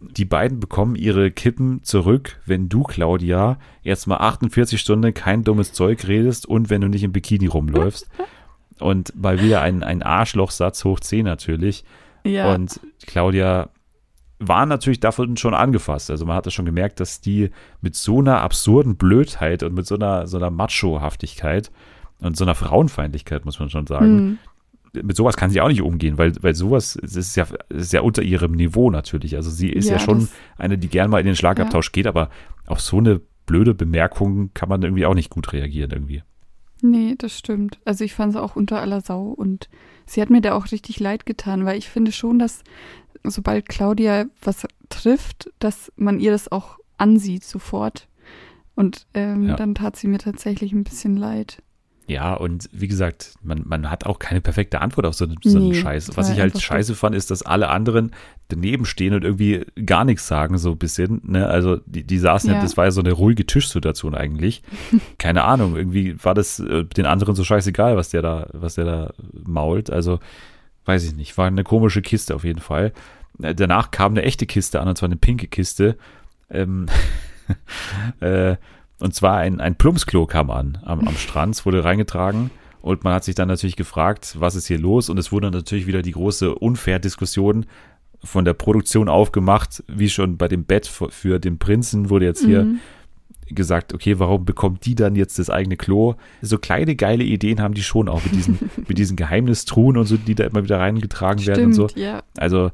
die 0.00 0.24
beiden 0.24 0.58
bekommen 0.58 0.96
ihre 0.96 1.30
Kippen 1.30 1.84
zurück, 1.84 2.40
wenn 2.46 2.70
du, 2.70 2.82
Claudia, 2.82 3.58
jetzt 3.82 4.06
mal 4.06 4.16
48 4.16 4.80
Stunden 4.80 5.12
kein 5.12 5.44
dummes 5.44 5.74
Zeug 5.74 6.08
redest 6.08 6.46
und 6.46 6.70
wenn 6.70 6.80
du 6.80 6.88
nicht 6.88 7.02
im 7.04 7.12
Bikini 7.12 7.46
rumläufst. 7.46 8.08
und 8.82 9.14
mal 9.20 9.40
wieder 9.40 9.62
ein, 9.62 9.82
ein 9.82 10.02
Arschlochsatz 10.02 10.84
hoch 10.84 11.00
10 11.00 11.24
natürlich. 11.24 11.84
ja. 12.24 12.52
Und 12.54 12.80
Claudia 13.06 13.68
war 14.38 14.66
natürlich 14.66 14.98
davon 15.00 15.36
schon 15.36 15.54
angefasst. 15.54 16.10
Also 16.10 16.26
man 16.26 16.34
hatte 16.36 16.50
schon 16.50 16.64
gemerkt, 16.66 16.98
dass 17.00 17.20
die 17.20 17.50
mit 17.80 17.94
so 17.94 18.18
einer 18.18 18.40
absurden 18.40 18.96
Blödheit 18.96 19.62
und 19.62 19.72
mit 19.74 19.86
so 19.86 19.94
einer, 19.94 20.26
so 20.26 20.36
einer 20.36 20.50
Macho-Haftigkeit 20.50 21.70
und 22.18 22.36
so 22.36 22.44
einer 22.44 22.56
Frauenfeindlichkeit, 22.56 23.44
muss 23.44 23.60
man 23.60 23.70
schon 23.70 23.86
sagen, 23.86 24.38
Mhm. 24.94 25.02
mit 25.04 25.16
sowas 25.16 25.36
kann 25.36 25.50
sie 25.50 25.60
auch 25.60 25.68
nicht 25.68 25.82
umgehen, 25.82 26.18
weil, 26.18 26.32
weil 26.42 26.54
sowas 26.54 26.98
das 27.00 27.14
ist 27.16 27.36
ja, 27.36 27.46
ist 27.68 27.92
ja 27.92 28.00
unter 28.00 28.22
ihrem 28.22 28.52
Niveau 28.52 28.90
natürlich. 28.90 29.36
Also 29.36 29.48
sie 29.50 29.68
ist 29.70 29.86
ja, 29.88 29.92
Ja, 29.92 29.98
schon 30.00 30.28
eine, 30.58 30.76
die 30.76 30.88
gern 30.88 31.08
mal 31.10 31.20
in 31.20 31.26
den 31.26 31.36
Schlagabtausch 31.36 31.92
geht, 31.92 32.06
aber 32.08 32.28
auf 32.66 32.80
so 32.80 32.98
eine 32.98 33.20
blöde 33.46 33.74
Bemerkung 33.74 34.50
kann 34.54 34.68
man 34.68 34.82
irgendwie 34.82 35.06
auch 35.06 35.14
nicht 35.14 35.30
gut 35.30 35.52
reagieren 35.52 35.90
irgendwie. 35.92 36.22
Nee, 36.82 37.14
das 37.16 37.38
stimmt. 37.38 37.78
Also 37.84 38.04
ich 38.04 38.12
fand 38.12 38.34
es 38.34 38.40
auch 38.40 38.56
unter 38.56 38.80
aller 38.80 39.00
Sau 39.00 39.28
und 39.28 39.68
sie 40.04 40.20
hat 40.20 40.30
mir 40.30 40.40
da 40.40 40.54
auch 40.54 40.70
richtig 40.72 41.00
leid 41.00 41.24
getan, 41.24 41.64
weil 41.64 41.78
ich 41.78 41.88
finde 41.88 42.12
schon, 42.12 42.38
dass 42.38 42.62
sobald 43.24 43.68
Claudia 43.68 44.26
was 44.42 44.66
trifft, 44.88 45.50
dass 45.60 45.90
man 45.96 46.20
ihr 46.20 46.32
das 46.32 46.50
auch 46.52 46.78
ansieht 46.98 47.44
sofort. 47.44 48.08
Und 48.74 49.06
ähm, 49.14 49.48
Ja. 49.48 49.56
dann 49.56 49.74
tat 49.74 49.96
sie 49.96 50.08
mir 50.08 50.18
tatsächlich 50.18 50.72
ein 50.72 50.84
bisschen 50.84 51.16
leid. 51.16 51.62
Ja, 52.12 52.34
und 52.34 52.68
wie 52.72 52.88
gesagt, 52.88 53.34
man, 53.42 53.62
man 53.66 53.90
hat 53.90 54.04
auch 54.06 54.18
keine 54.18 54.40
perfekte 54.40 54.80
Antwort 54.80 55.06
auf 55.06 55.14
so, 55.14 55.24
einen- 55.24 55.36
so 55.42 55.56
einen 55.58 55.68
Nee, 55.70 55.74
Scheiß. 55.80 56.10
Was 56.16 56.30
ich 56.30 56.38
halt 56.38 56.60
scheiße 56.60 56.94
fand, 56.94 57.14
ist, 57.14 57.30
dass 57.30 57.42
alle 57.42 57.68
anderen 57.68 58.12
daneben 58.48 58.84
stehen 58.84 59.14
und 59.14 59.24
irgendwie 59.24 59.64
gar 59.86 60.04
nichts 60.04 60.26
sagen, 60.26 60.58
so 60.58 60.72
ein 60.72 60.78
bisschen. 60.78 61.22
Ne? 61.24 61.46
Also 61.46 61.78
die, 61.86 62.04
die 62.04 62.18
saßen 62.18 62.50
ja. 62.50 62.56
Ja. 62.56 62.62
das 62.62 62.76
war 62.76 62.84
ja 62.84 62.90
so 62.90 63.00
eine 63.00 63.12
ruhige 63.12 63.46
Tischsituation 63.46 64.14
eigentlich. 64.14 64.62
Keine 65.18 65.44
Ahnung, 65.44 65.76
irgendwie 65.76 66.16
war 66.22 66.34
das 66.34 66.58
äh, 66.60 66.84
den 66.84 67.06
anderen 67.06 67.34
so 67.34 67.44
scheißegal, 67.44 67.96
was 67.96 68.10
der 68.10 68.20
da, 68.22 68.46
was 68.52 68.74
der 68.74 68.84
da 68.84 69.12
mault. 69.44 69.90
Also, 69.90 70.18
weiß 70.84 71.04
ich 71.04 71.14
nicht, 71.14 71.38
war 71.38 71.46
eine 71.46 71.64
komische 71.64 72.02
Kiste 72.02 72.34
auf 72.34 72.44
jeden 72.44 72.60
Fall. 72.60 72.92
Äh, 73.42 73.54
Danach 73.54 73.90
kam 73.90 74.12
eine 74.12 74.22
echte 74.22 74.44
Kiste 74.46 74.80
an, 74.80 74.88
und 74.88 74.98
zwar 74.98 75.08
eine 75.08 75.16
pinke 75.16 75.46
Kiste. 75.46 75.96
Ähm, 76.50 76.86
äh, 78.20 78.56
und 79.02 79.14
zwar 79.14 79.38
ein, 79.38 79.60
ein 79.60 79.74
Plumpsklo 79.76 80.26
kam 80.26 80.50
an 80.50 80.78
am, 80.84 81.00
am 81.06 81.16
Strand, 81.16 81.64
wurde 81.66 81.84
reingetragen 81.84 82.50
und 82.80 83.04
man 83.04 83.12
hat 83.14 83.24
sich 83.24 83.34
dann 83.34 83.48
natürlich 83.48 83.76
gefragt, 83.76 84.36
was 84.38 84.54
ist 84.54 84.66
hier 84.66 84.78
los? 84.78 85.08
Und 85.08 85.18
es 85.18 85.30
wurde 85.32 85.50
natürlich 85.50 85.86
wieder 85.86 86.02
die 86.02 86.12
große 86.12 86.54
Unfair-Diskussion 86.54 87.66
von 88.24 88.44
der 88.44 88.54
Produktion 88.54 89.08
aufgemacht, 89.08 89.82
wie 89.88 90.08
schon 90.08 90.36
bei 90.36 90.48
dem 90.48 90.64
Bett 90.64 90.86
für, 90.86 91.10
für 91.10 91.38
den 91.40 91.58
Prinzen 91.58 92.08
wurde 92.10 92.24
jetzt 92.26 92.44
hier 92.44 92.64
Mhm. 92.64 92.78
gesagt, 93.50 93.92
okay, 93.92 94.18
warum 94.18 94.44
bekommt 94.44 94.86
die 94.86 94.94
dann 94.94 95.14
jetzt 95.16 95.38
das 95.38 95.50
eigene 95.50 95.76
Klo? 95.76 96.14
So 96.40 96.56
kleine 96.58 96.94
geile 96.96 97.24
Ideen 97.24 97.60
haben 97.60 97.74
die 97.74 97.82
schon 97.82 98.08
auch 98.08 98.22
mit 98.24 98.34
diesen, 98.34 98.58
mit 98.88 98.96
diesen 98.98 99.16
Geheimnistruhen 99.16 99.96
und 99.96 100.06
so, 100.06 100.16
die 100.16 100.34
da 100.34 100.44
immer 100.44 100.62
wieder 100.62 100.78
reingetragen 100.78 101.44
werden 101.46 101.66
und 101.66 101.72
so. 101.74 101.88
Stimmt, 101.88 102.04
ja. 102.04 102.22
Also, 102.38 102.70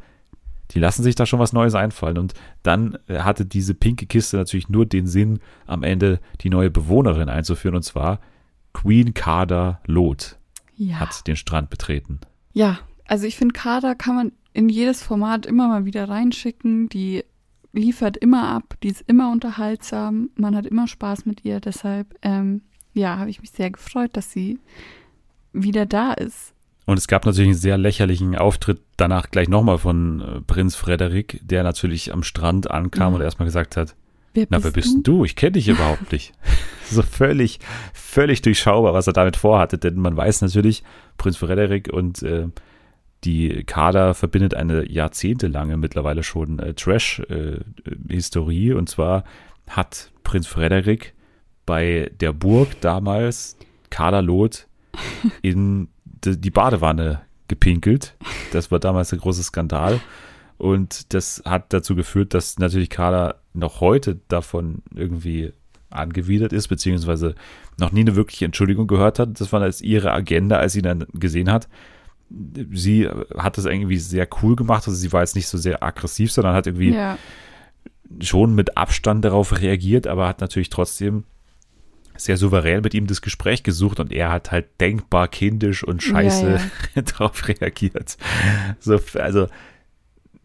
die 0.73 0.79
lassen 0.79 1.03
sich 1.03 1.15
da 1.15 1.27
schon 1.27 1.39
was 1.39 1.53
Neues 1.53 1.75
einfallen. 1.75 2.19
Und 2.19 2.35
dann 2.63 2.99
äh, 3.09 3.21
hatte 3.21 3.47
diese 3.47 3.75
pinke 3.75 4.07
Kiste 4.07 4.37
natürlich 4.37 4.69
nur 4.69 4.87
den 4.87 5.07
Sinn, 5.07 5.41
am 5.67 5.83
Ende 5.83 6.21
die 6.41 6.51
neue 6.51 6.71
Bewohnerin 6.71 7.29
einzuführen, 7.29 7.77
und 7.77 7.83
zwar 7.83 8.21
Queen 8.73 9.15
Carter 9.15 9.81
Loth 9.87 10.39
Ja. 10.77 11.01
hat 11.01 11.27
den 11.27 11.37
Strand 11.37 11.71
betreten. 11.71 12.21
Ja, 12.53 12.79
also 13.07 13.27
ich 13.27 13.37
finde, 13.37 13.55
Kader 13.55 13.95
kann 13.95 14.15
man 14.15 14.33
in 14.53 14.69
jedes 14.69 15.03
Format 15.03 15.47
immer 15.47 15.69
mal 15.69 15.85
wieder 15.85 16.09
reinschicken. 16.09 16.89
Die 16.89 17.25
liefert 17.73 18.17
immer 18.17 18.49
ab, 18.49 18.75
die 18.83 18.89
ist 18.89 19.03
immer 19.07 19.31
unterhaltsam, 19.31 20.31
man 20.37 20.57
hat 20.57 20.67
immer 20.67 20.87
Spaß 20.89 21.27
mit 21.27 21.45
ihr. 21.45 21.61
Deshalb, 21.61 22.15
ähm, 22.23 22.63
ja, 22.95 23.19
habe 23.19 23.31
ich 23.31 23.41
mich 23.41 23.51
sehr 23.51 23.71
gefreut, 23.71 24.11
dass 24.15 24.33
sie 24.33 24.59
wieder 25.53 25.87
da 25.87 26.13
ist. 26.13 26.53
Und 26.89 26.97
es 26.97 27.07
gab 27.07 27.27
natürlich 27.27 27.51
einen 27.51 27.59
sehr 27.59 27.77
lächerlichen 27.77 28.35
Auftritt 28.35 28.81
danach 28.97 29.31
gleich 29.31 29.51
nochmal 29.51 29.77
von 29.77 30.23
äh, 30.23 30.41
Prinz 30.41 30.75
Frederik, 30.75 31.39
der 31.43 31.63
natürlich 31.63 32.15
am 32.15 32.23
Strand 32.23 32.71
ankam 32.71 33.13
Ja. 33.13 33.17
und 33.17 33.23
erstmal 33.23 33.45
gesagt 33.45 33.77
hat, 33.77 33.95
Wer 34.33 34.47
na, 34.49 34.65
wer 34.65 34.71
bist 34.71 34.95
denn 34.95 35.03
du? 35.03 35.27
Ich 35.27 35.37
kenne 35.37 35.53
dich 35.53 35.69
überhaupt 35.69 36.11
nicht. 36.13 36.33
so 36.91 37.03
völlig, 37.03 37.59
völlig 37.93 38.41
durchschaubar, 38.41 38.95
was 38.95 39.07
er 39.07 39.13
damit 39.13 39.37
vorhatte, 39.37 39.77
denn 39.77 39.97
man 39.97 40.17
weiß 40.17 40.41
natürlich, 40.41 40.83
Prinz 41.19 41.37
Frederik 41.37 41.93
und 41.93 42.23
äh, 42.23 42.47
die 43.25 43.65
Kader 43.65 44.15
verbindet 44.15 44.55
eine 44.55 44.91
jahrzehntelange 44.91 45.77
mittlerweile 45.77 46.23
schon 46.23 46.59
äh, 46.59 46.73
Trash-Historie. 46.73 48.73
und 48.73 48.89
zwar 48.89 49.25
hat 49.69 50.11
Prinz 50.25 50.47
Frederik 50.47 51.13
bei 51.67 52.11
der 52.19 52.33
Burg 52.33 52.81
damals 52.81 53.59
Kaderlot 53.91 54.69
in 55.43 55.89
die 56.25 56.51
Badewanne 56.51 57.23
gepinkelt. 57.49 58.15
Das 58.53 58.71
war 58.71 58.79
damals 58.79 59.13
ein 59.13 59.19
großer 59.19 59.43
Skandal. 59.43 60.01
Und 60.57 61.15
das 61.15 61.43
hat 61.45 61.73
dazu 61.73 61.95
geführt, 61.95 62.35
dass 62.35 62.59
natürlich 62.59 62.91
Carla 62.91 63.37
noch 63.55 63.81
heute 63.81 64.21
davon 64.29 64.83
irgendwie 64.95 65.53
angewidert 65.91 66.53
ist, 66.53 66.69
beziehungsweise 66.69 67.35
noch 67.79 67.93
nie 67.93 68.01
eine 68.01 68.17
wirkliche 68.17 68.45
Entschuldigung 68.45 68.87
gehört 68.87 69.19
hat. 69.19 69.41
Das 69.41 69.53
war 69.53 69.65
jetzt 69.65 69.83
ihre 69.83 70.13
Agenda, 70.13 70.59
als 70.59 70.73
sie 70.73 70.83
dann 70.83 71.07
gesehen 71.15 71.51
hat. 71.51 71.69
Sie 72.73 73.09
hat 73.37 73.57
das 73.57 73.65
irgendwie 73.65 73.99
sehr 73.99 74.29
cool 74.43 74.57
gemacht. 74.57 74.87
Also 74.87 74.99
sie 74.99 75.13
war 75.13 75.21
jetzt 75.21 75.37
nicht 75.37 75.49
so 75.49 75.57
sehr 75.57 75.83
aggressiv, 75.83 76.33
sondern 76.33 76.55
hat 76.55 76.67
irgendwie 76.67 76.93
Ja, 76.93 77.17
schon 78.21 78.55
mit 78.55 78.77
Abstand 78.77 79.25
darauf 79.25 79.61
reagiert, 79.61 80.07
aber 80.07 80.29
hat 80.29 80.41
natürlich 80.41 80.71
trotzdem 80.71 81.25
sehr 82.19 82.37
souverän 82.37 82.83
mit 82.83 82.95
ihm 82.95 83.07
das 83.07 83.23
Gespräch 83.23 83.63
gesucht 83.63 84.01
und 84.01 84.13
er 84.13 84.31
hat 84.31 84.51
halt 84.51 84.81
denkbar 84.81 85.29
kindisch 85.29 85.83
und 85.83 86.03
scheiße 86.03 86.61
Ja, 86.95 87.03
darauf 87.19 87.49
reagiert. 87.49 88.17
So, 88.81 89.01
also 89.15 89.47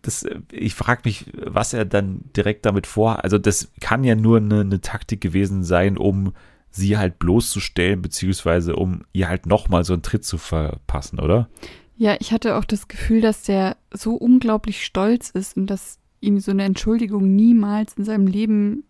das, 0.02 0.26
ich 0.52 0.76
frage 0.76 1.02
mich, 1.06 1.26
was 1.34 1.74
er 1.74 1.86
dann 1.86 2.22
direkt 2.36 2.66
damit 2.66 2.88
vor. 2.88 3.24
Also 3.24 3.38
das 3.38 3.72
kann 3.82 4.04
ja 4.04 4.16
nur 4.16 4.38
eine, 4.38 4.62
eine 4.62 4.82
Taktik 4.82 5.22
gewesen 5.22 5.64
sein, 5.64 5.98
um 5.98 6.34
sie 6.72 6.98
halt 6.98 7.20
bloßzustellen, 7.20 8.02
beziehungsweise 8.02 8.76
um 8.76 9.04
ihr 9.14 9.28
halt 9.30 9.46
nochmal 9.46 9.84
so 9.84 9.94
einen 9.94 10.02
Tritt 10.02 10.26
zu 10.26 10.38
verpassen, 10.38 11.20
oder? 11.20 11.50
ja, 11.96 12.16
ich 12.20 12.32
hatte 12.32 12.56
auch 12.56 12.66
das 12.66 12.88
Gefühl, 12.88 13.22
dass 13.22 13.44
der 13.44 13.78
so 13.92 14.16
unglaublich 14.16 14.84
stolz 14.84 15.30
ist 15.30 15.56
und 15.58 15.68
dass 15.68 16.00
ihm 16.20 16.40
so 16.40 16.52
eine 16.52 16.64
Entschuldigung 16.64 17.36
niemals 17.36 17.94
in 17.94 18.06
seinem 18.06 18.28
Leben 18.28 18.84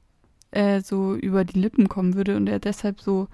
äh, 0.53 0.81
so 0.81 1.15
über 1.15 1.43
die 1.43 1.59
Lippen 1.59 1.89
kommen 1.89 2.15
würde 2.15 2.35
und 2.37 2.47
er 2.47 2.59
deshalb 2.59 3.01
so 3.01 3.27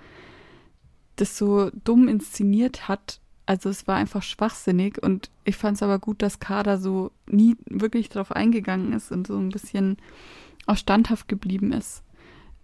das 1.15 1.37
so 1.37 1.69
dumm 1.83 2.07
inszeniert 2.07 2.87
hat. 2.87 3.19
Also 3.45 3.69
es 3.69 3.87
war 3.87 3.95
einfach 3.95 4.23
schwachsinnig 4.23 5.01
und 5.01 5.29
ich 5.43 5.55
fand 5.55 5.75
es 5.75 5.83
aber 5.83 5.99
gut, 5.99 6.21
dass 6.21 6.39
Kader 6.39 6.77
so 6.77 7.11
nie 7.27 7.57
wirklich 7.65 8.09
drauf 8.09 8.31
eingegangen 8.31 8.93
ist 8.93 9.11
und 9.11 9.27
so 9.27 9.37
ein 9.37 9.49
bisschen 9.49 9.97
auch 10.67 10.77
standhaft 10.77 11.27
geblieben 11.27 11.73
ist 11.73 12.03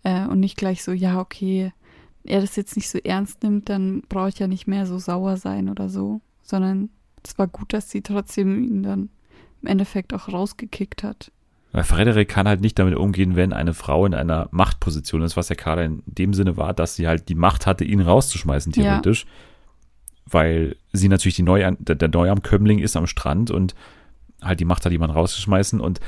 äh, 0.03 0.25
und 0.27 0.39
nicht 0.39 0.57
gleich 0.57 0.83
so, 0.83 0.91
ja, 0.91 1.19
okay, 1.19 1.73
er 2.23 2.41
das 2.41 2.55
jetzt 2.55 2.75
nicht 2.75 2.89
so 2.89 2.99
ernst 2.99 3.43
nimmt, 3.43 3.69
dann 3.69 4.01
brauche 4.07 4.29
ich 4.29 4.39
ja 4.39 4.47
nicht 4.47 4.67
mehr 4.67 4.85
so 4.85 4.99
sauer 4.99 5.37
sein 5.37 5.69
oder 5.69 5.89
so, 5.89 6.21
sondern 6.43 6.89
es 7.23 7.37
war 7.37 7.47
gut, 7.47 7.73
dass 7.73 7.89
sie 7.89 8.01
trotzdem 8.01 8.63
ihn 8.63 8.83
dann 8.83 9.09
im 9.61 9.67
Endeffekt 9.67 10.13
auch 10.13 10.29
rausgekickt 10.29 11.03
hat. 11.03 11.31
Weil 11.75 11.83
Frederik 11.83 12.29
kann 12.29 12.47
halt 12.47 12.61
nicht 12.61 12.79
damit 12.79 12.95
umgehen, 12.95 13.35
wenn 13.35 13.51
eine 13.51 13.73
Frau 13.73 14.05
in 14.05 14.13
einer 14.13 14.47
Machtposition 14.51 15.21
ist, 15.23 15.35
was 15.35 15.49
ja 15.49 15.55
gerade 15.55 15.83
in 15.83 16.03
dem 16.05 16.33
Sinne 16.33 16.55
war, 16.55 16.73
dass 16.73 16.95
sie 16.95 17.05
halt 17.05 17.27
die 17.27 17.35
Macht 17.35 17.67
hatte, 17.67 17.83
ihn 17.83 17.99
rauszuschmeißen, 17.99 18.71
Ja. 18.71 18.83
theoretisch. 18.83 19.25
Weil 20.25 20.77
sie 20.93 21.09
natürlich 21.09 21.35
die 21.35 21.43
Neuan 21.43 21.75
der, 21.81 21.95
der 21.95 22.07
Neuankömmling 22.07 22.79
ist 22.79 22.95
am 22.95 23.07
Strand 23.07 23.51
und 23.51 23.75
halt 24.41 24.61
die 24.61 24.65
Macht 24.65 24.85
hat, 24.85 24.93
jemanden 24.93 25.17
rauszuschmeißen 25.17 25.81
und 25.81 25.99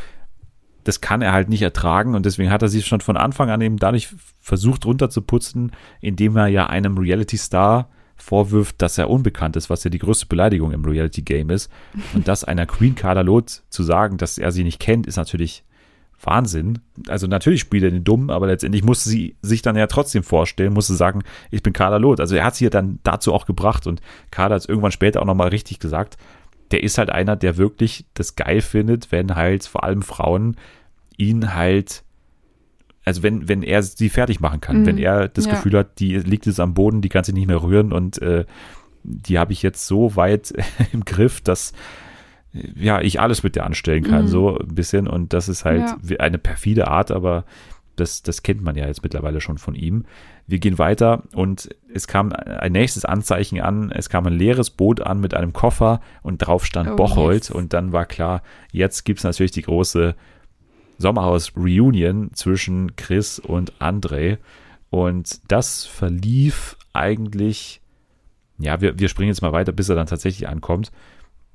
das 0.86 1.02
kann 1.02 1.22
er 1.22 1.34
halt 1.34 1.50
nicht 1.50 1.64
ertragen 1.64 2.16
und 2.16 2.26
deswegen 2.26 2.50
hat 2.50 2.62
er 2.62 2.70
sich 2.70 2.86
schon 2.88 3.02
von 3.02 3.18
Anfang 3.18 3.50
an 3.50 3.60
eben 3.60 3.76
dadurch 3.76 4.08
versucht 4.40 4.86
runterzuputzen, 4.86 5.74
indem 6.00 6.38
er 6.38 6.48
ja 6.48 6.68
einem 6.68 6.98
Reality-Star 6.98 7.90
vorwirft, 8.18 8.82
dass 8.82 8.98
er 8.98 9.10
unbekannt 9.10 9.56
ist, 9.56 9.70
was 9.70 9.84
ja 9.84 9.90
die 9.90 10.00
größte 10.00 10.26
Beleidigung 10.26 10.72
im 10.72 10.84
Reality-Game 10.84 11.50
ist. 11.50 11.72
Und 12.14 12.28
das 12.28 12.44
einer 12.44 12.66
Queen 12.66 12.96
Carlalot 12.96 13.64
zu 13.70 13.84
sagen, 13.84 14.18
dass 14.18 14.38
er 14.38 14.52
sie 14.52 14.64
nicht 14.64 14.80
kennt, 14.80 15.08
ist 15.08 15.18
natürlich 15.18 15.64
Wahnsinn. 16.22 16.80
Also 17.08 17.28
natürlich 17.28 17.62
spielt 17.62 17.84
er 17.84 17.92
den 17.92 18.04
dumm, 18.04 18.30
aber 18.30 18.48
letztendlich 18.48 18.84
musste 18.84 19.10
sie 19.10 19.36
sich 19.42 19.62
dann 19.62 19.76
ja 19.76 19.88
trotzdem 19.88 20.24
vorstellen, 20.24 20.74
musste 20.74 20.96
sagen, 20.96 21.24
ich 21.52 21.62
bin 21.62 21.74
Carla 21.74 21.98
Loth. 21.98 22.20
Also 22.20 22.36
er 22.36 22.44
hat 22.44 22.56
sie 22.56 22.66
ja 22.66 22.70
dann 22.70 23.00
dazu 23.04 23.34
auch 23.34 23.46
gebracht 23.46 23.88
und 23.88 24.02
Carla 24.32 24.56
hat 24.56 24.62
es 24.64 24.70
irgendwann 24.70 24.92
später 24.92 25.22
auch 25.22 25.26
nochmal 25.26 25.50
richtig 25.50 25.80
gesagt. 25.80 26.18
Der 26.72 26.84
ist 26.84 26.98
halt 26.98 27.10
einer, 27.10 27.36
der 27.36 27.58
wirklich 27.58 28.06
das 28.14 28.36
geil 28.36 28.62
findet, 28.62 29.12
wenn 29.12 29.36
halt 29.36 29.66
vor 29.66 29.84
allem 29.84 30.02
Frauen 30.02 30.58
ihn 31.18 31.54
halt, 31.54 32.04
also 33.08 33.24
wenn, 33.24 33.48
wenn 33.48 33.64
er 33.64 33.82
sie 33.84 34.10
fertig 34.10 34.40
machen 34.40 34.62
kann, 34.62 34.82
Mhm, 34.82 34.86
wenn 34.86 34.98
er 34.98 35.28
das 35.28 35.46
ja. 35.46 35.52
Gefühl 35.54 35.78
hat, 35.78 36.00
die 36.00 36.18
liegt 36.18 36.46
jetzt 36.46 36.60
am 36.60 36.74
Boden, 36.74 37.02
die 37.02 37.10
kann 37.10 37.24
sich 37.24 37.34
nicht 37.34 37.48
mehr 37.48 37.62
rühren 37.64 37.92
und 37.94 38.22
äh, 38.22 38.46
die 39.04 39.40
habe 39.40 39.54
ich 39.54 39.64
jetzt 39.64 39.88
so 39.88 40.16
weit 40.16 40.54
im 40.94 41.06
Griff, 41.06 41.42
dass 41.42 41.74
ja, 42.76 43.02
ich 43.02 43.20
alles 43.20 43.44
mit 43.44 43.56
dir 43.56 43.66
anstellen 43.66 44.04
kann, 44.04 44.24
Mhm. 44.24 44.28
so 44.30 44.58
ein 44.58 44.74
bisschen. 44.76 45.08
Und 45.08 45.34
das 45.34 45.48
ist 45.50 45.64
halt 45.66 45.84
Ja. 46.04 46.18
eine 46.20 46.38
perfide 46.38 46.88
Art, 46.88 47.12
aber 47.12 47.46
das, 47.96 48.22
das 48.24 48.44
kennt 48.44 48.62
man 48.62 48.76
ja 48.76 48.88
jetzt 48.88 49.04
mittlerweile 49.04 49.42
schon 49.42 49.58
von 49.58 49.76
ihm. 49.76 50.06
Wir 50.46 50.60
gehen 50.60 50.78
weiter 50.78 51.24
und 51.34 51.70
es 51.94 52.08
kam 52.08 52.32
ein 52.32 52.72
nächstes 52.72 53.06
Anzeichen 53.06 53.60
an. 53.62 53.92
Es 53.92 54.10
kam 54.10 54.26
ein 54.28 54.34
leeres 54.34 54.70
Boot 54.70 55.02
an 55.02 55.20
mit 55.20 55.34
einem 55.34 55.52
Koffer 55.54 56.00
und 56.24 56.38
drauf 56.40 56.66
stand 56.66 56.92
Oh, 56.92 56.96
Bocholt. 56.96 57.46
yes. 57.50 57.52
Und 57.52 57.74
dann 57.74 57.92
war 57.92 58.06
klar, 58.06 58.42
jetzt 58.72 59.04
gibt 59.04 59.20
es 59.20 59.24
natürlich 59.24 59.52
die 59.52 59.64
große 59.64 60.16
Sommerhaus-Reunion 60.98 62.32
zwischen 62.34 62.96
Chris 62.96 63.40
und 63.40 63.74
André. 63.80 64.38
Und 64.90 65.40
das 65.52 65.86
verlief 65.86 66.78
eigentlich, 66.94 67.82
ja, 68.58 68.82
wir, 68.82 68.98
wir 69.00 69.10
springen 69.10 69.30
jetzt 69.30 69.42
mal 69.42 69.52
weiter, 69.54 69.72
bis 69.72 69.90
er 69.90 69.96
dann 69.96 70.08
tatsächlich 70.08 70.48
ankommt. 70.48 70.92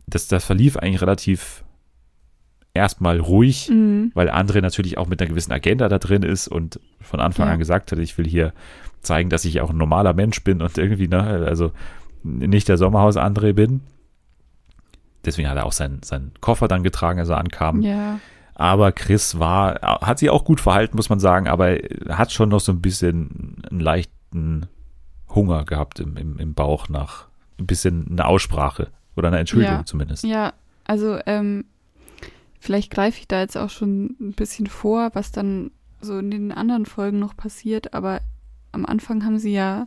Das, 0.06 0.28
das 0.28 0.44
verlief 0.44 0.76
eigentlich 0.76 1.00
relativ 1.02 1.64
erstmal 2.74 3.18
ruhig, 3.20 3.68
Mhm. 3.70 4.12
weil 4.14 4.30
André 4.30 4.60
natürlich 4.62 4.96
auch 4.98 5.06
mit 5.06 5.20
einer 5.20 5.28
gewissen 5.28 5.52
Agenda 5.52 5.88
da 5.88 5.98
drin 5.98 6.22
ist 6.22 6.48
und 6.48 6.80
von 7.00 7.20
Anfang 7.20 7.46
Ja. 7.48 7.52
an 7.54 7.58
gesagt 7.58 7.92
hat, 7.92 7.98
ich 7.98 8.16
will 8.18 8.26
hier 8.26 8.52
zeigen, 9.02 9.28
dass 9.30 9.44
ich 9.44 9.60
auch 9.60 9.70
ein 9.70 9.76
normaler 9.76 10.12
Mensch 10.14 10.42
bin 10.44 10.62
und 10.62 10.78
irgendwie, 10.78 11.08
ne, 11.08 11.20
also 11.46 11.72
nicht 12.22 12.68
der 12.68 12.78
Sommerhaus 12.78 13.16
André 13.16 13.52
bin. 13.52 13.80
Deswegen 15.24 15.48
hat 15.48 15.56
er 15.56 15.66
auch 15.66 15.72
seinen, 15.72 16.02
seinen 16.02 16.32
Koffer 16.40 16.66
dann 16.68 16.82
getragen, 16.82 17.18
als 17.18 17.28
er 17.28 17.38
ankam. 17.38 17.82
Ja, 17.82 18.18
Aber 18.54 18.92
Chris 18.92 19.38
war, 19.38 19.80
hat 19.80 20.18
sich 20.18 20.30
auch 20.30 20.44
gut 20.44 20.60
verhalten, 20.60 20.96
muss 20.96 21.08
man 21.08 21.20
sagen, 21.20 21.48
aber 21.48 21.78
hat 22.08 22.32
schon 22.32 22.50
noch 22.50 22.60
so 22.60 22.72
ein 22.72 22.80
bisschen 22.82 23.62
einen 23.70 23.80
leichten 23.80 24.66
Hunger 25.30 25.64
gehabt 25.64 26.00
im, 26.00 26.16
im, 26.16 26.38
im 26.38 26.54
Bauch 26.54 26.88
nach 26.88 27.26
ein 27.58 27.66
bisschen 27.66 28.08
eine 28.10 28.26
Aussprache 28.26 28.88
oder 29.16 29.28
eine 29.28 29.38
Entschuldigung 29.38 29.78
Ja. 29.78 29.86
zumindest. 29.86 30.24
ja, 30.24 30.52
also 30.84 31.18
ähm, 31.26 31.64
vielleicht 32.60 32.90
greife 32.90 33.18
ich 33.20 33.28
da 33.28 33.40
jetzt 33.40 33.56
auch 33.56 33.70
schon 33.70 34.16
ein 34.20 34.32
bisschen 34.32 34.66
vor, 34.66 35.10
was 35.14 35.32
dann 35.32 35.70
so 36.00 36.18
in 36.18 36.30
den 36.30 36.52
anderen 36.52 36.86
Folgen 36.86 37.18
noch 37.18 37.36
passiert, 37.36 37.94
aber 37.94 38.20
am 38.72 38.84
Anfang 38.84 39.24
haben 39.24 39.38
sie 39.38 39.52
ja 39.52 39.86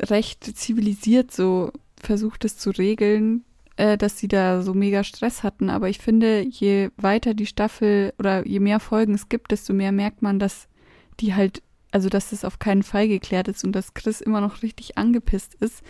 recht 0.00 0.44
zivilisiert 0.44 1.30
so 1.30 1.70
versucht 2.00 2.44
es 2.44 2.58
zu 2.58 2.70
regeln, 2.70 3.44
äh, 3.76 3.96
dass 3.96 4.18
sie 4.18 4.28
da 4.28 4.62
so 4.62 4.74
mega 4.74 5.04
Stress 5.04 5.42
hatten. 5.42 5.70
Aber 5.70 5.88
ich 5.88 5.98
finde, 5.98 6.40
je 6.42 6.90
weiter 6.96 7.34
die 7.34 7.46
Staffel 7.46 8.12
oder 8.18 8.46
je 8.46 8.60
mehr 8.60 8.80
Folgen 8.80 9.14
es 9.14 9.28
gibt, 9.28 9.50
desto 9.50 9.72
mehr 9.72 9.92
merkt 9.92 10.22
man, 10.22 10.38
dass 10.38 10.68
die 11.20 11.34
halt, 11.34 11.62
also 11.90 12.08
dass 12.08 12.32
es 12.32 12.44
auf 12.44 12.58
keinen 12.58 12.82
Fall 12.82 13.08
geklärt 13.08 13.48
ist 13.48 13.64
und 13.64 13.72
dass 13.72 13.94
Chris 13.94 14.20
immer 14.20 14.40
noch 14.40 14.62
richtig 14.62 14.98
angepisst 14.98 15.54
ist 15.54 15.82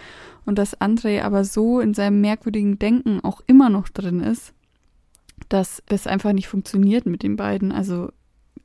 und 0.45 0.59
dass 0.59 0.81
André 0.81 1.23
aber 1.23 1.45
so 1.45 1.81
in 1.81 1.95
seinem 1.95 2.21
merkwürdigen 2.21 2.79
Denken 2.79 3.21
auch 3.23 3.41
immer 3.47 3.71
noch 3.71 3.89
drin 3.89 4.21
ist, 4.21 4.53
dass 5.49 5.83
das 5.87 6.07
einfach 6.07 6.33
nicht 6.33 6.49
funktioniert 6.49 7.07
mit 7.07 7.23
den 7.23 7.37
beiden. 7.37 7.73
Also 7.73 8.11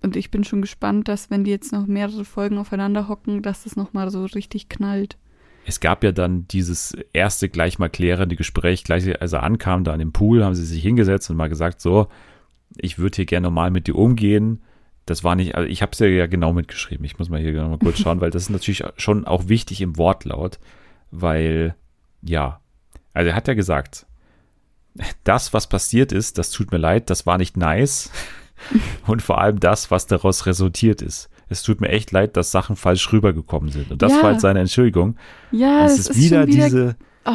und 0.02 0.16
ich 0.16 0.32
bin 0.32 0.44
schon 0.44 0.62
gespannt, 0.62 1.08
dass 1.08 1.30
wenn 1.30 1.44
die 1.44 1.52
jetzt 1.52 1.74
noch 1.74 1.86
mehrere 1.86 2.24
Folgen 2.24 2.58
aufeinander 2.58 3.08
hocken, 3.08 3.42
dass 3.42 3.64
das 3.64 3.76
nochmal 3.76 4.10
so 4.12 4.24
richtig 4.24 4.70
knallt. 4.70 5.18
Es 5.70 5.80
gab 5.80 6.04
ja 6.04 6.12
dann 6.12 6.48
dieses 6.48 6.98
erste 7.14 7.48
gleich 7.48 7.78
mal 7.78 7.90
klärende 7.90 8.36
Gespräch, 8.36 8.84
gleich 8.84 9.22
als 9.22 9.34
er 9.34 9.44
ankam, 9.44 9.84
da 9.84 9.94
an 9.94 10.00
dem 10.00 10.12
Pool, 10.12 10.44
haben 10.44 10.56
sie 10.56 10.66
sich 10.66 10.82
hingesetzt 10.82 11.30
und 11.30 11.38
mal 11.38 11.48
gesagt, 11.48 11.80
so, 11.80 12.08
ich 12.76 12.98
würde 12.98 13.18
hier 13.18 13.28
gerne 13.28 13.46
normal 13.46 13.70
mit 13.70 13.86
dir 13.86 13.96
umgehen. 13.96 14.64
Das 15.06 15.24
war 15.24 15.36
nicht, 15.36 15.54
also 15.54 15.70
ich 15.70 15.84
habe 15.84 15.92
es 15.92 16.00
ja 16.00 16.26
genau 16.26 16.54
mitgeschrieben. 16.54 17.06
Ich 17.06 17.20
muss 17.20 17.30
mal 17.30 17.40
hier 17.40 17.54
noch 17.54 17.70
mal 17.70 17.78
kurz 17.78 18.00
schauen, 18.00 18.20
weil 18.20 18.32
das 18.32 18.44
ist 18.44 18.50
natürlich 18.50 18.84
schon 18.98 19.28
auch 19.28 19.48
wichtig 19.48 19.80
im 19.82 19.96
Wortlaut, 19.98 20.58
weil, 21.12 21.76
ja, 22.24 22.62
also 23.14 23.30
er 23.30 23.36
hat 23.36 23.48
ja 23.48 23.54
gesagt, 23.54 24.08
das, 25.24 25.54
was 25.54 25.70
passiert 25.70 26.12
ist, 26.12 26.40
das 26.40 26.50
tut 26.50 26.72
mir 26.72 26.80
leid, 26.80 27.12
das 27.12 27.28
war 27.28 27.38
nicht 27.38 27.58
nice. 27.58 28.10
Und 29.06 29.22
vor 29.22 29.40
allem 29.40 29.60
das, 29.60 29.92
was 29.92 30.08
daraus 30.08 30.48
resultiert 30.48 31.04
ist. 31.04 31.30
Es 31.50 31.64
tut 31.64 31.82
mir 31.82 31.90
echt 31.90 32.12
leid, 32.12 32.38
dass 32.38 32.52
Sachen 32.52 32.76
falsch 32.76 33.12
rübergekommen 33.12 33.70
sind. 33.70 33.92
Und 33.92 34.02
das 34.02 34.12
Ja. 34.14 34.18
war 34.20 34.24
halt 34.32 34.42
seine 34.42 34.60
Entschuldigung. 34.60 35.16
Ja, 35.52 35.86
es 35.86 35.98
ist, 36.00 36.10
ist 36.12 36.18
wieder, 36.18 36.48
wieder 36.48 36.66
diese, 36.66 36.96
Oh, 37.26 37.32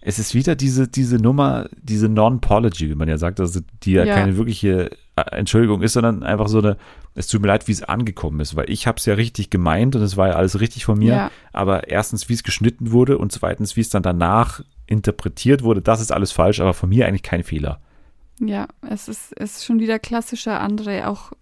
es 0.00 0.18
ist 0.18 0.34
wieder 0.34 0.54
diese, 0.56 0.88
diese 0.88 1.16
Nummer, 1.16 1.68
diese 1.80 2.08
Non-Pology, 2.08 2.90
wie 2.90 2.94
man 2.94 3.08
ja 3.08 3.16
sagt, 3.18 3.40
also 3.40 3.60
die 3.82 3.92
ja, 3.92 4.04
Ja. 4.04 4.14
keine 4.14 4.36
wirkliche 4.36 4.90
äh, 5.16 5.22
Entschuldigung 5.36 5.80
ist, 5.82 5.92
sondern 5.94 6.22
einfach 6.24 6.48
so 6.48 6.58
eine, 6.58 6.76
es 7.14 7.26
tut 7.28 7.40
mir 7.40 7.46
leid, 7.48 7.68
wie 7.68 7.72
es 7.72 7.82
angekommen 7.82 8.40
ist, 8.40 8.56
weil 8.56 8.68
ich 8.68 8.86
habe 8.86 8.98
es 8.98 9.06
ja 9.06 9.14
richtig 9.14 9.48
gemeint 9.50 9.94
und 9.94 10.02
es 10.02 10.16
war 10.16 10.28
ja 10.28 10.34
alles 10.34 10.58
richtig 10.60 10.84
von 10.84 10.98
mir, 10.98 11.12
Ja. 11.14 11.30
aber 11.52 11.88
erstens, 11.88 12.28
wie 12.28 12.32
es 12.34 12.42
geschnitten 12.42 12.90
wurde 12.92 13.16
und 13.18 13.30
zweitens, 13.30 13.76
wie 13.76 13.80
es 13.80 13.88
dann 13.90 14.02
danach 14.02 14.60
interpretiert 14.86 15.62
wurde, 15.62 15.80
das 15.82 16.00
ist 16.00 16.12
alles 16.12 16.32
falsch, 16.32 16.60
aber 16.60 16.74
von 16.74 16.88
mir 16.88 17.06
eigentlich 17.06 17.22
kein 17.22 17.42
Fehler. 17.44 17.78
Ja, 18.40 18.66
es 18.90 19.06
ist, 19.08 19.32
es 19.36 19.58
ist 19.58 19.64
schon 19.64 19.78
wieder 19.78 19.98
klassischer 20.00 20.60
André, 20.60 21.04
auch 21.06 21.32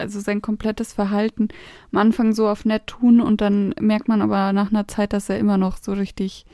also 0.00 0.18
sein 0.20 0.42
komplettes 0.42 0.92
Verhalten. 0.92 1.48
Am 1.92 1.98
Anfang 1.98 2.32
so 2.32 2.48
auf 2.48 2.64
nett 2.64 2.86
tun 2.86 3.20
und 3.20 3.40
dann 3.40 3.74
merkt 3.80 4.08
man 4.08 4.22
aber 4.22 4.52
nach 4.52 4.70
einer 4.70 4.88
Zeit, 4.88 5.12
dass 5.12 5.28
er 5.28 5.38
immer 5.38 5.58
noch 5.58 5.76
so 5.78 5.92
richtig 5.92 6.44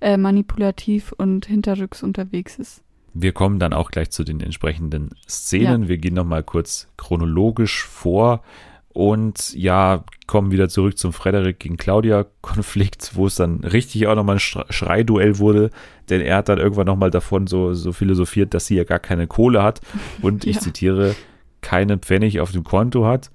äh, 0.00 0.16
manipulativ 0.16 1.12
und 1.12 1.46
hinterrücks 1.46 2.02
unterwegs 2.02 2.58
ist. 2.58 2.82
Wir 3.14 3.32
kommen 3.32 3.58
dann 3.58 3.72
auch 3.72 3.90
gleich 3.90 4.10
zu 4.10 4.22
den 4.22 4.40
entsprechenden 4.40 5.10
Szenen. 5.28 5.88
Wir 5.88 5.98
gehen 5.98 6.14
nochmal 6.14 6.42
kurz 6.44 6.88
chronologisch 6.96 7.84
vor 7.84 8.42
und 8.90 9.54
ja, 9.54 10.04
kommen 10.26 10.50
wieder 10.52 10.68
zurück 10.68 10.98
zum 10.98 11.12
Frederik 11.12 11.58
gegen 11.58 11.76
Claudia-Konflikt, 11.76 13.12
wo 13.14 13.26
es 13.26 13.34
dann 13.36 13.64
richtig 13.64 14.06
auch 14.06 14.14
nochmal 14.14 14.36
ein 14.36 14.40
Schre- 14.40 14.70
Schreiduell 14.72 15.38
wurde, 15.38 15.70
denn 16.10 16.20
er 16.20 16.36
hat 16.36 16.48
dann 16.48 16.58
irgendwann 16.58 16.86
nochmal 16.86 17.10
davon 17.10 17.46
so, 17.46 17.74
so 17.74 17.92
philosophiert, 17.92 18.54
dass 18.54 18.66
sie 18.66 18.76
ja 18.76 18.84
gar 18.84 18.98
keine 18.98 19.26
Kohle 19.26 19.62
hat 19.62 19.80
und 20.22 20.44
ich 20.46 20.56
Ja. 20.58 20.60
zitiere, 20.62 21.14
keine 21.60 21.98
Pfennig 21.98 22.40
auf 22.40 22.52
dem 22.52 22.64
Konto 22.64 23.06
hat 23.06 23.30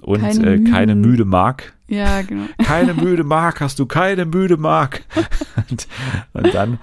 und 0.00 0.20
Keine 0.20 0.54
äh, 0.54 0.64
keine 0.64 0.94
müde 0.94 1.24
Mark. 1.24 1.74
Ja, 1.88 2.22
genau. 2.22 2.46
Keine 2.64 2.94
müde 2.94 3.22
Mark, 3.22 3.60
hast 3.60 3.78
du 3.78 3.86
keine 3.86 4.24
müde 4.24 4.56
Mark. 4.56 5.04
Und, 5.70 5.86
und 6.32 6.52
dann 6.52 6.78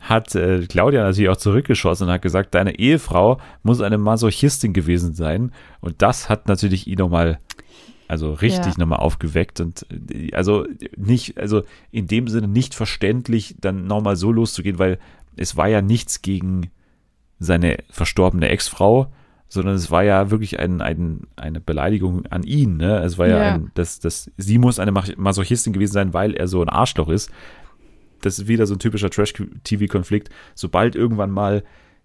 hat 0.00 0.34
äh, 0.34 0.66
Claudia 0.66 1.04
natürlich 1.04 1.28
auch 1.28 1.36
zurückgeschossen 1.36 2.06
und 2.08 2.12
hat 2.12 2.22
gesagt, 2.22 2.54
deine 2.54 2.78
Ehefrau 2.78 3.38
muss 3.62 3.80
eine 3.80 3.98
Masochistin 3.98 4.72
gewesen 4.72 5.12
sein. 5.14 5.52
Und 5.80 6.02
das 6.02 6.28
hat 6.28 6.48
natürlich 6.48 6.86
ihn 6.88 6.98
nochmal, 6.98 7.38
also 8.08 8.32
richtig 8.32 8.74
Ja. 8.74 8.78
nochmal 8.78 8.98
aufgeweckt 9.00 9.60
und 9.60 9.86
äh, 10.10 10.32
also 10.34 10.66
nicht, 10.96 11.38
also 11.38 11.62
in 11.92 12.06
dem 12.08 12.26
Sinne 12.28 12.48
nicht 12.48 12.74
verständlich, 12.74 13.54
dann 13.60 13.86
nochmal 13.86 14.16
so 14.16 14.32
loszugehen, 14.32 14.78
weil 14.78 14.98
es 15.36 15.56
war 15.56 15.68
ja 15.68 15.82
nichts 15.82 16.22
gegen 16.22 16.70
seine 17.38 17.78
verstorbene 17.90 18.48
Ex-Frau, 18.48 19.12
sondern 19.48 19.74
es 19.74 19.90
war 19.90 20.04
ja 20.04 20.30
wirklich 20.30 20.58
ein, 20.58 20.80
ein, 20.82 21.22
eine 21.36 21.60
Beleidigung 21.60 22.26
an 22.26 22.42
ihn. 22.42 22.76
Ne? 22.76 22.98
Es 22.98 23.16
war 23.18 23.26
ja, 23.26 23.38
Ja. 23.38 23.54
ein, 23.54 23.70
das, 23.74 23.98
das, 24.00 24.30
sie 24.36 24.58
muss 24.58 24.78
eine 24.78 24.92
Masochistin 24.92 25.72
gewesen 25.72 25.92
sein, 25.92 26.14
weil 26.14 26.34
er 26.34 26.48
so 26.48 26.60
ein 26.62 26.68
Arschloch 26.68 27.08
ist. 27.08 27.30
Das 28.20 28.38
ist 28.38 28.48
wieder 28.48 28.66
so 28.66 28.74
ein 28.74 28.78
typischer 28.78 29.10
Trash-TV-Konflikt. 29.10 30.28
Sobald 30.54 30.96
irgendwann 30.96 31.30
mal 31.30 31.62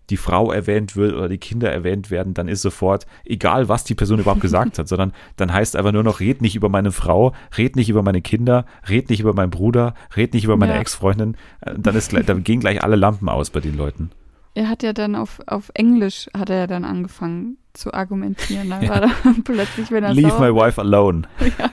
die 0.09 0.17
Frau 0.17 0.51
erwähnt 0.51 0.95
wird 0.97 1.13
oder 1.13 1.29
die 1.29 1.37
Kinder 1.37 1.71
erwähnt 1.71 2.11
werden, 2.11 2.33
dann 2.33 2.49
ist 2.49 2.61
sofort, 2.61 3.07
egal 3.25 3.69
was 3.69 3.83
die 3.85 3.95
Person 3.95 4.19
überhaupt 4.19 4.41
gesagt 4.41 4.77
hat, 4.77 4.87
sondern 4.87 5.13
dann 5.37 5.51
heißt 5.53 5.75
einfach 5.75 5.93
nur 5.93 6.03
noch, 6.03 6.19
red 6.19 6.41
nicht 6.41 6.55
über 6.55 6.67
meine 6.69 6.91
Frau, 6.91 7.33
red 7.57 7.75
nicht 7.77 7.89
über 7.89 8.03
meine 8.03 8.21
Kinder, 8.21 8.65
red 8.89 9.09
nicht 9.09 9.21
über 9.21 9.33
meinen 9.33 9.49
Bruder, 9.49 9.95
red 10.15 10.33
nicht 10.33 10.43
über 10.43 10.57
meine 10.57 10.73
Ja. 10.73 10.79
Ex-Freundin. 10.81 11.35
Äh, 11.61 11.75
Dann, 11.77 11.95
ist, 11.95 12.13
dann 12.13 12.43
gehen 12.43 12.59
gleich 12.59 12.83
alle 12.83 12.95
Lampen 12.97 13.29
aus 13.29 13.49
bei 13.49 13.59
den 13.61 13.77
Leuten. 13.77 14.11
Er 14.55 14.69
hat 14.69 14.83
ja 14.83 14.93
dann 14.93 15.15
auf, 15.15 15.41
auf 15.47 15.71
Englisch 15.73 16.27
hat 16.37 16.49
er 16.49 16.67
dann 16.67 16.85
angefangen 16.85 17.57
zu 17.73 17.93
argumentieren. 17.93 18.69
Da 18.69 18.81
Ja. 18.81 18.89
war 18.89 19.01
dann 19.01 19.43
plötzlich, 19.43 19.89
wenn 19.91 20.03
er 20.03 20.13
Leave 20.13 20.29
sauer 20.29 20.51
my 20.51 20.55
wife 20.55 20.79
alone. 20.81 21.23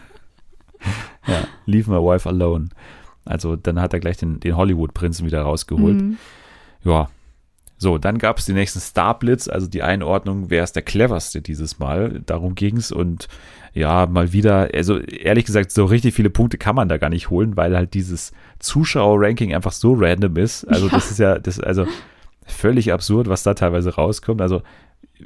Ja. 1.26 1.34
ja, 1.34 1.40
leave 1.66 1.90
my 1.90 1.98
wife 1.98 2.26
alone. 2.28 2.70
Also 3.26 3.54
dann 3.56 3.78
hat 3.80 3.92
er 3.92 4.00
gleich 4.00 4.16
den, 4.16 4.40
den 4.40 4.56
Hollywood-Prinzen 4.56 5.26
wieder 5.26 5.42
rausgeholt. 5.42 6.00
Mhm. 6.00 6.16
Ja. 6.84 7.08
So, 7.76 7.96
dann 7.98 8.18
gab 8.18 8.38
es 8.38 8.46
den 8.46 8.56
nächsten 8.56 8.80
Starblitz, 8.80 9.48
also 9.48 9.66
die 9.66 9.82
Einordnung, 9.82 10.50
wer 10.50 10.64
ist 10.64 10.74
der 10.76 10.82
cleverste 10.82 11.40
dieses 11.42 11.78
Mal. 11.78 12.22
Darum 12.26 12.54
ging's 12.54 12.92
und 12.92 13.28
ja, 13.72 14.06
mal 14.06 14.32
wieder, 14.32 14.68
also 14.74 14.98
ehrlich 14.98 15.44
gesagt, 15.46 15.70
so 15.70 15.84
richtig 15.84 16.14
viele 16.14 16.28
Punkte 16.30 16.58
kann 16.58 16.74
man 16.76 16.88
da 16.88 16.96
gar 16.98 17.08
nicht 17.10 17.30
holen, 17.30 17.56
weil 17.56 17.76
halt 17.76 17.94
dieses 17.94 18.32
Zuschauer-Ranking 18.58 19.54
einfach 19.54 19.72
so 19.72 19.92
random 19.94 20.36
ist. 20.36 20.64
Also 20.64 20.86
Ja. 20.86 20.92
das 20.92 21.10
ist 21.10 21.18
ja, 21.18 21.38
das 21.38 21.60
also 21.60 21.86
völlig 22.50 22.92
absurd, 22.92 23.28
was 23.28 23.42
da 23.42 23.54
teilweise 23.54 23.94
rauskommt. 23.94 24.40
Also 24.40 24.62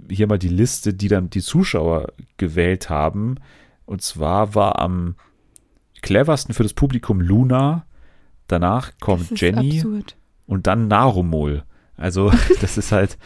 hier 0.09 0.27
mal 0.27 0.39
die 0.39 0.49
Liste, 0.49 0.95
die 0.95 1.09
dann 1.09 1.31
die 1.31 1.43
Zuschauer 1.43 2.13
gewählt 2.37 2.91
haben. 2.91 3.37
Und 3.87 4.03
zwar 4.03 4.55
war 4.55 4.79
am 4.81 5.15
cleversten 6.03 6.55
für 6.55 6.63
das 6.63 6.75
Publikum 6.75 7.21
Luna. 7.21 7.87
Danach 8.49 8.93
kommt 9.01 9.41
Jenny 9.41 9.79
absurd. 9.79 10.17
und 10.47 10.67
dann 10.67 10.89
Narumol. 10.89 11.65
Also 11.97 12.33
das 12.61 12.77
ist 12.77 12.93
halt, 12.93 13.19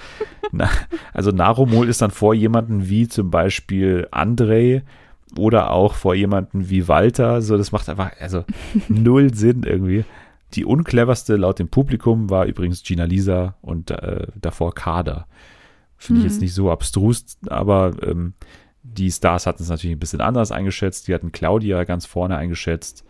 na, 0.52 0.68
also 1.12 1.30
Narumol 1.30 1.88
ist 1.88 2.02
dann 2.02 2.10
vor 2.10 2.34
jemanden 2.34 2.88
wie 2.88 3.08
zum 3.08 3.30
Beispiel 3.30 4.08
Andrei 4.10 4.82
oder 5.36 5.70
auch 5.70 5.94
vor 5.94 6.14
jemanden 6.14 6.70
wie 6.70 6.88
Walter. 6.88 7.42
So, 7.42 7.56
das 7.56 7.72
macht 7.72 7.88
einfach 7.88 8.12
also 8.20 8.44
null 8.88 9.34
Sinn 9.34 9.62
irgendwie. 9.64 10.04
Die 10.54 10.64
uncleverste 10.64 11.36
laut 11.36 11.58
dem 11.58 11.68
Publikum 11.68 12.30
war 12.30 12.46
übrigens 12.46 12.82
Gina 12.82 13.04
Lisa 13.04 13.56
und 13.60 13.90
äh, 13.90 14.26
davor 14.40 14.74
Kader. 14.74 15.26
Finde 15.96 16.20
ich 16.20 16.24
Mhm. 16.26 16.30
jetzt 16.32 16.40
nicht 16.40 16.54
so 16.54 16.70
abstrus, 16.70 17.38
aber 17.48 17.92
ähm, 18.02 18.34
die 18.82 19.10
Stars 19.10 19.46
hatten 19.46 19.62
es 19.62 19.68
natürlich 19.68 19.96
ein 19.96 20.00
bisschen 20.00 20.20
anders 20.20 20.52
eingeschätzt. 20.52 21.08
Die 21.08 21.14
hatten 21.14 21.32
Claudia 21.32 21.84
ganz 21.84 22.06
vorne 22.06 22.36
eingeschätzt 22.36 23.04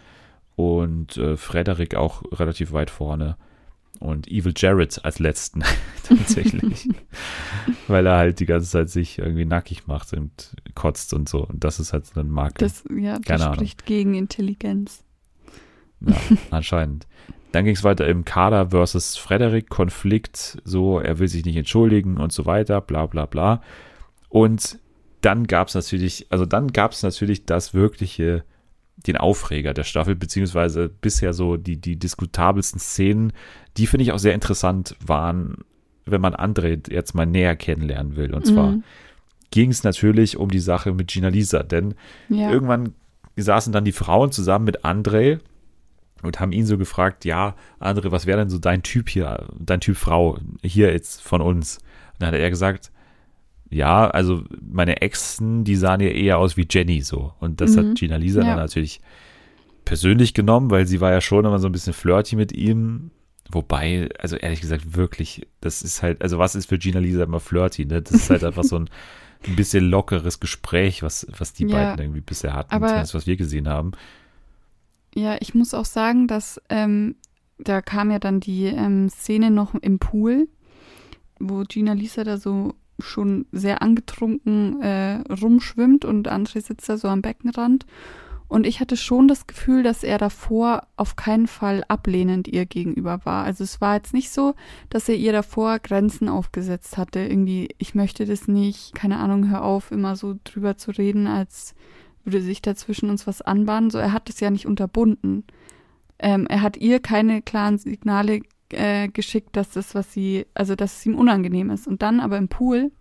und 0.57 1.17
äh, 1.17 1.37
Frederik 1.37 1.95
auch 1.95 2.23
relativ 2.33 2.73
weit 2.73 2.91
vorne 2.91 3.37
und 4.01 4.27
Evil 4.29 4.53
Jared 4.57 5.05
als 5.05 5.19
letzten 5.21 5.63
tatsächlich, 6.09 6.89
weil 7.89 8.07
er 8.07 8.17
halt 8.17 8.41
die 8.41 8.47
ganze 8.47 8.69
Zeit 8.69 8.91
sich 8.91 9.19
irgendwie 9.19 9.45
nackig 9.45 9.87
macht 9.87 10.13
und 10.15 10.57
kotzt 10.75 11.15
und 11.15 11.29
so 11.29 11.45
und 11.47 11.63
das 11.63 11.79
ist 11.79 11.93
halt 11.93 12.07
so 12.07 12.19
ein 12.21 12.31
Marke. 12.31 12.59
Das, 12.59 12.83
ja, 12.91 13.13
Keine 13.15 13.23
das 13.25 13.43
Ahnung. 13.43 13.55
spricht 13.57 13.87
gegen 13.87 14.15
Intelligenz. 14.15 15.05
Ja, 16.01 16.17
anscheinend. 16.51 17.07
Dann 17.53 17.65
ging 17.65 17.75
es 17.75 17.85
weiter 17.85 18.07
im 18.07 18.25
Kader 18.25 18.71
versus 18.71 19.17
Frederik 19.17 19.69
Konflikt, 19.69 20.59
so 20.65 21.01
er 21.01 21.19
will 21.19 21.29
sich 21.29 21.45
nicht 21.45 21.57
entschuldigen 21.57 22.19
und 22.19 22.33
so 22.33 22.45
weiter, 22.47 22.81
bla 22.81 23.07
bla 23.07 23.27
bla. 23.27 23.63
Und 24.29 24.79
dann 25.23 25.47
gab 25.47 25.69
es 25.69 25.75
natürlich, 25.75 26.27
also 26.31 26.45
dann 26.45 26.69
gab 26.73 26.93
es 26.93 27.03
natürlich 27.03 27.47
das 27.47 27.73
wirkliche, 27.75 28.45
den 29.07 29.17
Aufreger 29.17 29.75
der 29.75 29.85
Staffel, 29.85 30.15
beziehungsweise 30.15 30.89
bisher 30.89 31.33
so 31.33 31.57
die, 31.57 31.77
die 31.81 31.97
diskutabelsten 31.97 32.81
Szenen, 32.81 33.33
die 33.77 33.87
finde 33.87 34.03
ich 34.05 34.13
auch 34.13 34.19
sehr 34.19 34.35
interessant 34.35 34.97
waren, 35.05 35.59
wenn 36.05 36.21
man 36.21 36.35
André 36.35 36.91
jetzt 36.91 37.15
mal 37.15 37.27
näher 37.27 37.57
kennenlernen 37.57 38.17
will. 38.17 38.35
Und 38.35 38.47
zwar 38.47 38.73
Mhm. 38.73 38.85
ging 39.51 39.71
es 39.71 39.85
natürlich 39.85 40.37
um 40.37 40.51
die 40.51 40.59
Sache 40.61 40.93
mit 40.93 41.09
Gina 41.09 41.29
Lisa, 41.29 41.63
denn 41.63 41.95
Ja. 42.29 42.51
Irgendwann 42.51 42.93
saßen 43.37 43.73
dann 43.73 43.85
die 43.85 43.93
Frauen 43.93 44.33
zusammen 44.33 44.65
mit 44.65 44.85
André 44.85 45.39
und 46.23 46.41
haben 46.41 46.53
ihn 46.53 46.67
so 46.67 46.79
gefragt, 46.79 47.25
ja, 47.25 47.55
André, 47.81 48.11
was 48.11 48.27
wäre 48.27 48.39
denn 48.39 48.51
so 48.51 48.59
dein 48.59 48.83
Typ 48.83 49.09
hier, 49.09 49.47
dein 49.59 49.81
Typ 49.81 49.97
Frau 49.97 50.39
hier 50.63 50.93
jetzt 50.93 51.23
von 51.23 51.41
uns? 51.41 51.79
Und 52.15 52.21
dann 52.23 52.29
hat 52.29 52.41
er 52.41 52.51
gesagt, 52.51 52.91
ja, 53.71 54.09
also 54.09 54.43
meine 54.61 55.03
Exen, 55.03 55.65
die 55.65 55.77
sahen 55.77 56.01
ja 56.01 56.09
eher 56.09 56.39
aus 56.39 56.57
wie 56.57 56.67
Jenny 56.69 57.03
so. 57.03 57.35
Und 57.39 57.61
das 57.61 57.77
Mhm. 57.77 57.91
hat 57.91 57.99
Gina 57.99 58.17
Lisa 58.17 58.41
Ja. 58.41 58.47
dann 58.49 58.57
natürlich 58.57 59.01
persönlich 59.85 60.35
genommen, 60.35 60.71
weil 60.71 60.87
sie 60.87 61.01
war 61.01 61.13
ja 61.13 61.21
schon 61.21 61.45
immer 61.45 61.59
so 61.59 61.69
ein 61.69 61.73
bisschen 61.73 61.93
flirty 61.93 62.37
mit 62.37 62.53
ihm. 62.53 63.11
Wobei, 63.51 64.11
also 64.19 64.37
ehrlich 64.37 64.61
gesagt, 64.61 64.95
wirklich, 64.97 65.47
das 65.63 65.81
ist 65.83 66.03
halt, 66.03 66.21
also 66.23 66.39
was 66.39 66.55
ist 66.55 66.69
für 66.69 66.79
Gina 66.79 66.99
Lisa 67.01 67.25
immer 67.25 67.41
flirty, 67.41 67.87
ne? 67.87 68.03
Das 68.03 68.13
ist 68.13 68.29
halt 68.31 68.45
einfach 68.45 68.65
so 68.65 68.77
ein, 68.77 68.91
ein 69.47 69.57
bisschen 69.57 69.85
lockeres 69.89 70.41
Gespräch, 70.41 71.03
was, 71.03 71.27
was 71.39 71.55
die 71.55 71.67
Ja, 71.67 71.77
beiden 71.77 72.05
irgendwie 72.05 72.21
bisher 72.21 72.53
hatten, 72.55 72.75
aber- 72.75 72.89
zumindest 72.89 73.15
was 73.15 73.27
wir 73.27 73.37
gesehen 73.37 73.69
haben. 73.69 73.93
Ja, 75.15 75.37
ich 75.41 75.55
muss 75.55 75.75
auch 75.75 75.85
sagen, 75.85 76.27
dass 76.27 76.61
ähm, 76.69 77.17
da 77.59 77.83
kam 77.83 78.11
ja 78.11 78.19
dann 78.19 78.41
die 78.41 78.67
ähm, 78.67 79.09
Szene 79.09 79.51
noch 79.51 79.75
im 79.75 79.99
Pool, 79.99 80.49
wo 81.39 81.63
Gina 81.63 81.93
Lisa 81.93 82.25
da 82.25 82.37
so 82.37 82.75
schon 83.01 83.47
sehr 83.53 83.83
angetrunken 83.83 84.83
äh, 84.83 85.23
rumschwimmt 85.33 86.05
und 86.05 86.31
André 86.31 86.61
sitzt 86.61 86.89
da 86.89 86.97
so 86.97 87.09
am 87.09 87.23
Beckenrand. 87.23 87.87
Und 88.49 88.67
ich 88.67 88.81
hatte 88.81 88.97
schon 88.97 89.29
das 89.29 89.47
Gefühl, 89.47 89.83
dass 89.83 90.03
er 90.03 90.17
davor 90.17 90.87
auf 90.97 91.17
keinen 91.17 91.47
Fall 91.47 91.85
ablehnend 91.89 92.49
ihr 92.49 92.65
gegenüber 92.65 93.21
war. 93.25 93.45
Also 93.45 93.63
es 93.63 93.83
war 93.83 93.97
jetzt 93.97 94.15
nicht 94.15 94.31
so, 94.31 94.55
dass 94.89 95.09
er 95.09 95.17
ihr 95.17 95.33
davor 95.33 95.79
Grenzen 95.79 96.31
aufgesetzt 96.31 96.97
hatte. 96.97 97.21
Irgendwie, 97.21 97.69
ich 97.77 97.95
möchte 97.95 98.25
das 98.25 98.49
nicht, 98.49 98.95
keine 98.95 99.19
Ahnung, 99.19 99.51
hör 99.51 99.63
auf, 99.65 99.93
immer 99.93 100.17
so 100.17 100.35
drüber 100.45 100.79
zu 100.79 100.93
reden, 100.93 101.27
als 101.27 101.75
würde 102.33 102.45
sich 102.45 102.63
dazwischen 102.63 103.11
uns 103.11 103.27
was 103.27 103.43
anbahnen. 103.43 103.91
So, 103.91 103.99
er 103.99 104.13
hat 104.13 104.29
es 104.31 104.41
ja 104.41 104.51
nicht 104.51 104.67
unterbunden. 104.67 105.45
Ähm, 106.19 106.47
er 106.49 106.63
hat 106.63 106.77
ihr 106.77 107.01
keine 107.01 107.43
klaren 107.43 107.79
Signale 107.79 108.41
äh, 108.71 109.09
geschickt, 109.09 109.57
dass 109.57 109.71
das, 109.71 109.95
was 109.95 110.13
sie, 110.13 110.47
also 110.55 110.75
dass 110.75 110.99
es 110.99 111.07
ihm 111.07 111.17
unangenehm 111.17 111.71
ist. 111.71 111.87
Und 111.87 112.03
dann 112.03 112.21
aber 112.21 112.39
im 112.39 112.49
Pool 112.49 112.93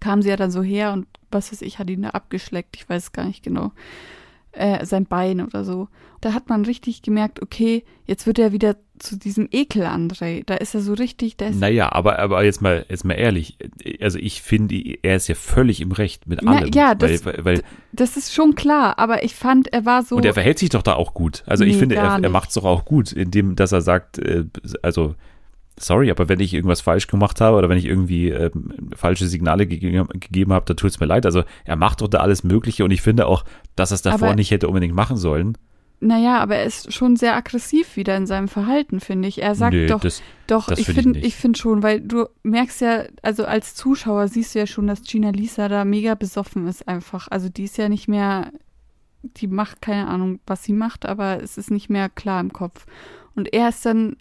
kam 0.00 0.22
sie 0.22 0.28
ja 0.28 0.36
dann 0.36 0.50
so 0.50 0.62
her 0.62 0.92
und 0.92 1.06
was 1.30 1.50
weiß 1.50 1.62
ich, 1.62 1.78
hat 1.78 1.90
ihn 1.90 2.02
da 2.02 2.10
abgeschleckt, 2.10 2.76
ich 2.76 2.88
weiß 2.88 3.12
gar 3.12 3.24
nicht 3.24 3.42
genau 3.42 3.72
äh, 4.56 4.84
sein 4.84 5.06
Bein 5.06 5.40
oder 5.40 5.64
so. 5.64 5.88
Da 6.20 6.32
hat 6.32 6.48
man 6.48 6.64
richtig 6.64 7.02
gemerkt, 7.02 7.42
okay, 7.42 7.84
jetzt 8.06 8.26
wird 8.26 8.38
er 8.38 8.52
wieder 8.52 8.76
zu 8.98 9.18
diesem 9.18 9.48
Ekel 9.50 9.82
André. 9.82 10.42
Da 10.46 10.54
ist 10.54 10.74
er 10.74 10.80
so 10.80 10.94
richtig, 10.94 11.36
da 11.36 11.50
Naja, 11.50 11.92
aber, 11.92 12.18
aber 12.18 12.44
jetzt 12.44 12.62
mal, 12.62 12.86
jetzt 12.88 13.04
mal 13.04 13.14
ehrlich. 13.14 13.58
Also 14.00 14.18
ich 14.18 14.40
finde, 14.40 14.76
er 15.02 15.16
ist 15.16 15.28
ja 15.28 15.34
völlig 15.34 15.80
im 15.80 15.92
Recht 15.92 16.26
mit 16.26 16.46
allem. 16.46 16.70
Na, 16.72 16.80
ja, 16.80 16.94
das, 16.94 17.26
weil, 17.26 17.44
weil, 17.44 17.62
das 17.92 18.16
ist 18.16 18.32
schon 18.32 18.54
klar, 18.54 18.98
aber 18.98 19.24
ich 19.24 19.34
fand, 19.34 19.72
er 19.72 19.84
war 19.84 20.02
so. 20.02 20.16
und 20.16 20.24
er 20.24 20.34
verhält 20.34 20.58
sich 20.58 20.70
doch 20.70 20.82
da 20.82 20.94
auch 20.94 21.12
gut. 21.14 21.42
Also 21.46 21.64
ich 21.64 21.74
Nee, 21.74 21.80
finde, 21.80 21.94
gar 21.96 22.18
er, 22.18 22.24
er 22.24 22.30
macht 22.30 22.48
es 22.48 22.54
doch 22.54 22.64
auch 22.64 22.84
gut, 22.84 23.12
indem, 23.12 23.56
dass 23.56 23.72
er 23.72 23.82
sagt, 23.82 24.18
äh, 24.18 24.44
also 24.82 25.14
sorry, 25.78 26.10
aber 26.10 26.28
wenn 26.28 26.40
ich 26.40 26.54
irgendwas 26.54 26.80
falsch 26.80 27.06
gemacht 27.06 27.40
habe 27.40 27.56
oder 27.56 27.68
wenn 27.68 27.78
ich 27.78 27.86
irgendwie 27.86 28.30
ähm, 28.30 28.90
falsche 28.94 29.26
Signale 29.26 29.66
gegeben, 29.66 30.08
gegeben 30.08 30.52
habe, 30.52 30.66
dann 30.66 30.76
tut 30.76 30.90
es 30.90 31.00
mir 31.00 31.06
leid. 31.06 31.26
Also 31.26 31.42
er 31.64 31.76
macht 31.76 32.00
doch 32.00 32.08
da 32.08 32.18
alles 32.18 32.44
Mögliche 32.44 32.84
und 32.84 32.90
ich 32.90 33.02
finde 33.02 33.26
auch, 33.26 33.44
dass 33.76 33.90
er 33.90 33.96
es 33.96 34.02
davor 34.02 34.28
Aber- 34.28 34.36
nicht 34.36 34.50
hätte 34.50 34.68
unbedingt 34.68 34.94
machen 34.94 35.16
sollen. 35.16 35.58
Naja, 36.00 36.38
aber 36.40 36.56
er 36.56 36.64
ist 36.64 36.92
schon 36.92 37.16
sehr 37.16 37.34
aggressiv 37.34 37.96
wieder 37.96 38.14
in 38.16 38.26
seinem 38.26 38.48
Verhalten, 38.48 39.00
finde 39.00 39.26
ich. 39.26 39.40
Er 39.42 39.54
sagt 39.54 39.72
Nö, 39.72 39.86
doch, 39.86 40.00
das, 40.00 40.22
doch, 40.46 40.66
das 40.66 40.78
ich 40.78 40.86
find 40.86 40.98
ich 40.98 41.02
finde, 41.04 41.18
ich 41.20 41.36
finde 41.36 41.58
schon, 41.58 41.82
weil 41.82 42.00
du 42.00 42.26
merkst 42.42 42.82
ja, 42.82 43.04
also 43.22 43.46
als 43.46 43.74
Zuschauer 43.74 44.28
siehst 44.28 44.54
du 44.54 44.58
ja 44.58 44.66
schon, 44.66 44.86
dass 44.86 45.02
Gina 45.02 45.30
Lisa 45.30 45.68
da 45.68 45.84
mega 45.86 46.14
besoffen 46.14 46.66
ist 46.66 46.86
einfach. 46.88 47.28
Also 47.28 47.48
die 47.48 47.64
ist 47.64 47.78
ja 47.78 47.88
nicht 47.88 48.06
mehr, 48.06 48.52
die 49.22 49.46
macht 49.46 49.80
keine 49.80 50.08
Ahnung, 50.08 50.40
was 50.46 50.64
sie 50.64 50.74
macht, 50.74 51.06
aber 51.06 51.42
es 51.42 51.56
ist 51.56 51.70
nicht 51.70 51.88
mehr 51.88 52.10
klar 52.10 52.40
im 52.40 52.52
Kopf. 52.52 52.84
Und 53.34 53.54
er 53.54 53.70
ist 53.70 53.86
dann 53.86 54.16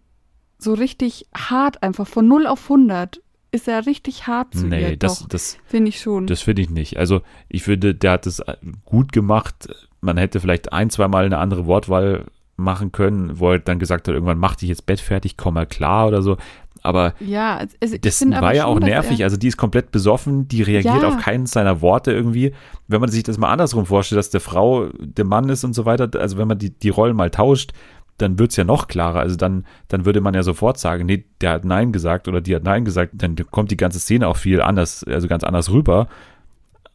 so 0.64 0.74
richtig 0.74 1.26
hart 1.36 1.84
einfach, 1.84 2.08
von 2.08 2.28
0 2.28 2.48
auf 2.48 2.64
100 2.64 3.22
ist 3.52 3.68
er 3.68 3.86
richtig 3.86 4.26
hart 4.26 4.56
zu 4.56 4.66
nee, 4.66 4.92
ihr. 4.92 4.98
das, 4.98 5.20
Doch, 5.20 5.28
das, 5.28 5.58
finde 5.66 5.90
ich 5.90 6.00
schon. 6.00 6.26
Das 6.26 6.42
finde 6.42 6.64
ich 6.64 6.70
nicht. 6.72 6.98
Also 6.98 7.22
ich 7.50 7.64
finde, 7.64 7.94
der 7.94 8.14
hat 8.14 8.26
es 8.26 8.42
gut 8.86 9.12
gemacht. 9.12 9.68
Man 10.02 10.18
hätte 10.18 10.40
vielleicht 10.40 10.74
ein, 10.74 10.90
zweimal 10.90 11.26
eine 11.26 11.38
andere 11.38 11.68
Wortwahl 11.68 12.26
machen 12.58 12.92
können, 12.92 13.40
wo 13.40 13.52
er 13.52 13.60
dann 13.60 13.78
gesagt 13.80 14.08
hat, 14.08 14.14
irgendwann 14.14 14.40
mach 14.40 14.56
dich 14.56 14.70
jetzt 14.70 14.86
Bett 14.86 15.00
fertig, 15.00 15.38
komm 15.38 15.54
mal 15.56 15.66
klar 15.68 16.08
oder 16.08 16.22
so. 16.24 16.38
Aber 16.82 17.14
ja, 17.20 17.58
also 17.80 17.96
ich 17.96 18.02
das 18.02 18.18
finde 18.18 18.38
aber 18.38 18.48
war 18.48 18.56
ja 18.56 18.64
schon, 18.64 18.72
auch 18.78 18.80
nervig. 18.80 19.22
Er, 19.22 19.26
Also 19.26 19.38
die 19.38 19.48
ist 19.48 19.58
komplett 19.58 19.92
besoffen, 19.92 20.48
die 20.50 20.62
reagiert 20.64 21.02
Ja. 21.02 21.08
auf 21.08 21.18
keinen 21.18 21.46
seiner 21.46 21.82
Worte 21.82 22.12
irgendwie. 22.12 22.54
Wenn 22.88 23.00
man 23.00 23.10
sich 23.10 23.24
das 23.24 23.38
mal 23.38 23.52
andersrum 23.52 23.86
vorstellt, 23.86 24.18
dass 24.20 24.32
der 24.32 24.42
Frau 24.42 24.88
der 25.00 25.26
Mann 25.26 25.48
ist 25.50 25.64
und 25.64 25.74
so 25.74 25.86
weiter, 25.86 26.10
also 26.20 26.38
wenn 26.38 26.48
man 26.48 26.58
die, 26.58 26.72
die 26.72 26.90
Rollen 26.90 27.16
mal 27.16 27.30
tauscht, 27.30 27.72
dann 28.18 28.40
wird's 28.40 28.56
ja 28.56 28.64
noch 28.64 28.88
klarer. 28.88 29.20
Also 29.20 29.36
dann, 29.36 29.66
dann 29.88 30.06
würde 30.06 30.22
man 30.22 30.34
ja 30.34 30.44
sofort 30.44 30.78
sagen, 30.78 31.06
nee, 31.06 31.26
der 31.42 31.52
hat 31.52 31.66
Nein 31.66 31.92
gesagt 31.92 32.28
oder 32.28 32.42
die 32.42 32.56
hat 32.56 32.64
Nein 32.64 32.86
gesagt, 32.86 33.14
dann 33.16 33.36
kommt 33.52 33.72
die 33.72 33.78
ganze 33.78 34.00
Szene 34.00 34.28
auch 34.28 34.38
viel 34.38 34.62
anders, 34.62 35.04
also 35.04 35.28
ganz 35.28 35.44
anders 35.44 35.72
rüber. 35.72 36.08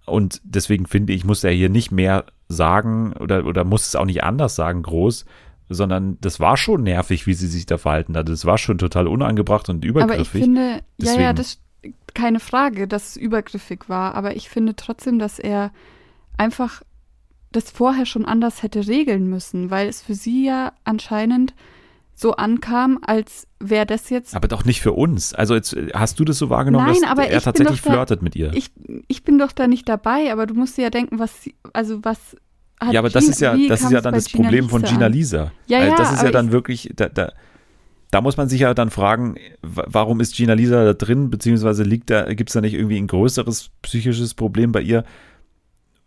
Und 0.07 0.41
deswegen 0.45 0.87
finde 0.87 1.13
ich, 1.13 1.25
muss 1.25 1.45
er 1.45 1.53
hier 1.53 1.69
nicht 1.69 1.91
mehr 1.91 2.25
sagen 2.49 3.13
oder, 3.15 3.45
oder 3.45 3.65
muss 3.65 3.87
es 3.87 3.97
auch 3.97 4.07
nicht 4.07 4.25
anders 4.25 4.55
sagen, 4.55 4.83
groß, 4.83 5.27
sondern 5.69 6.17
das 6.21 6.41
war 6.41 6.57
schon 6.57 6.83
nervig, 6.83 7.27
wie 7.27 7.35
sie 7.35 7.47
sich 7.49 7.67
da 7.67 7.77
verhalten 7.77 8.17
hat. 8.17 8.29
Das 8.29 8.47
war 8.47 8.57
schon 8.57 8.79
total 8.79 9.07
unangebracht 9.07 9.69
und 9.69 9.85
aber 9.85 9.85
ich 9.85 9.91
übergriffig. 9.91 10.43
finde, 10.43 10.61
ja, 10.61 10.77
ja, 10.77 10.81
Deswegen- 10.99 11.37
das 11.37 11.59
keine 12.15 12.41
Frage, 12.41 12.89
dass 12.89 13.11
es 13.11 13.17
übergriffig 13.17 13.89
war, 13.89 14.15
aber 14.15 14.35
ich 14.35 14.49
finde 14.49 14.75
trotzdem, 14.75 15.19
dass 15.19 15.39
er 15.39 15.71
einfach 16.37 16.83
das 17.53 17.71
vorher 17.71 18.07
schon 18.07 18.25
anders 18.25 18.63
hätte 18.63 18.87
regeln 18.87 19.29
müssen, 19.29 19.71
weil 19.71 19.89
es 19.89 20.03
für 20.03 20.15
sie 20.15 20.45
ja 20.45 20.73
anscheinend 20.85 21.55
so 22.15 22.33
ankam, 22.35 22.99
als 23.07 23.47
wäre 23.61 23.87
das 23.87 24.11
jetzt 24.11 24.35
Aber 24.35 24.49
doch 24.49 24.65
nicht 24.65 24.81
für 24.81 24.93
uns. 24.93 25.33
Also 25.35 25.55
jetzt 25.55 25.73
äh, 25.75 25.89
hast 25.95 26.19
du 26.19 26.25
das 26.25 26.37
so 26.39 26.51
wahrgenommen, 26.51 26.87
Nein, 26.87 27.03
dass 27.03 27.11
aber 27.11 27.29
er 27.29 27.41
tatsächlich 27.41 27.81
da- 27.81 27.93
flirtet 27.93 28.23
mit 28.23 28.35
ihr. 28.35 28.53
ich, 28.55 28.71
ich 29.07 29.23
bin 29.23 29.39
doch 29.39 29.53
da 29.53 29.69
nicht 29.69 29.89
dabei, 29.89 30.33
aber 30.33 30.47
du 30.47 30.55
musst 30.55 30.77
dir 30.77 30.83
ja 30.83 30.91
denken, 30.91 31.19
was 31.21 31.43
sie, 31.45 31.55
also 31.73 32.05
was 32.05 32.37
hat 32.81 32.93
ja, 32.93 33.01
aber 33.01 33.09
das 33.11 33.23
Gina- 33.25 33.33
ist 33.33 33.41
ja, 33.41 33.57
das 33.69 33.83
ist 33.83 33.91
ja 33.93 34.01
dann 34.01 34.15
das 34.15 34.27
Gina 34.27 34.45
Problem 34.45 34.69
von 34.69 34.83
Lisa 34.83 34.93
Gina 34.93 35.07
an? 35.07 35.13
Lisa. 35.13 35.53
Ja, 35.69 35.79
also 35.79 35.91
ja, 35.91 35.97
das 35.97 36.13
ist 36.13 36.23
ja 36.23 36.31
dann 36.33 36.47
ich- 36.47 36.53
wirklich, 36.53 36.91
da, 36.97 37.09
da, 37.09 37.33
da 38.11 38.21
muss 38.21 38.37
man 38.37 38.49
sich 38.49 38.61
ja 38.61 38.75
dann 38.75 38.91
fragen, 38.91 39.37
wa- 39.63 39.87
warum 39.87 40.21
ist 40.21 40.35
Gina 40.37 40.55
Lisa 40.55 40.85
da 40.85 40.95
drin, 40.95 41.31
beziehungsweise 41.31 41.85
liegt 41.85 42.11
da, 42.11 42.33
gibt 42.35 42.51
es 42.51 42.55
da 42.55 42.61
nicht 42.61 42.75
irgendwie 42.75 42.99
ein 42.99 43.07
größeres 43.07 43.71
psychisches 43.83 44.35
Problem 44.35 44.73
bei 44.73 44.81
ihr? 44.83 45.05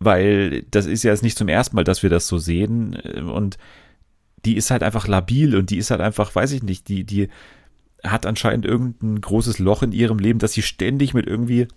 Weil 0.03 0.63
das 0.71 0.87
ist 0.87 1.03
ja 1.03 1.11
jetzt 1.11 1.21
nicht 1.21 1.37
zum 1.37 1.47
ersten 1.47 1.75
Mal, 1.75 1.83
dass 1.83 2.01
wir 2.01 2.09
das 2.09 2.27
so 2.27 2.39
sehen. 2.39 2.93
äh, 3.03 3.21
Und 3.21 3.57
die 4.45 4.57
ist 4.57 4.71
halt 4.71 4.81
einfach 4.81 5.07
labil 5.07 5.55
und 5.55 5.69
die 5.69 5.77
ist 5.77 5.91
halt 5.91 6.01
einfach, 6.01 6.33
weiß 6.33 6.51
ich 6.53 6.63
nicht, 6.63 6.87
die, 6.87 7.03
die 7.03 7.29
hat 8.03 8.25
anscheinend 8.25 8.65
irgendein 8.65 9.21
großes 9.21 9.59
Loch 9.59 9.83
in 9.83 9.91
ihrem 9.91 10.17
Leben, 10.17 10.39
dass 10.39 10.53
sie 10.53 10.63
ständig 10.63 11.13
mit 11.13 11.27
irgendwie 11.27 11.67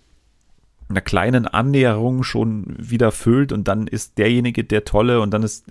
einer 0.89 1.01
kleinen 1.01 1.47
Annäherung 1.47 2.23
schon 2.23 2.75
wieder 2.79 3.11
füllt 3.11 3.51
und 3.51 3.67
dann 3.67 3.85
ist 3.87 4.17
derjenige 4.17 4.63
der 4.63 4.85
Tolle 4.85 5.21
und 5.21 5.31
dann 5.31 5.43
ist, 5.43 5.65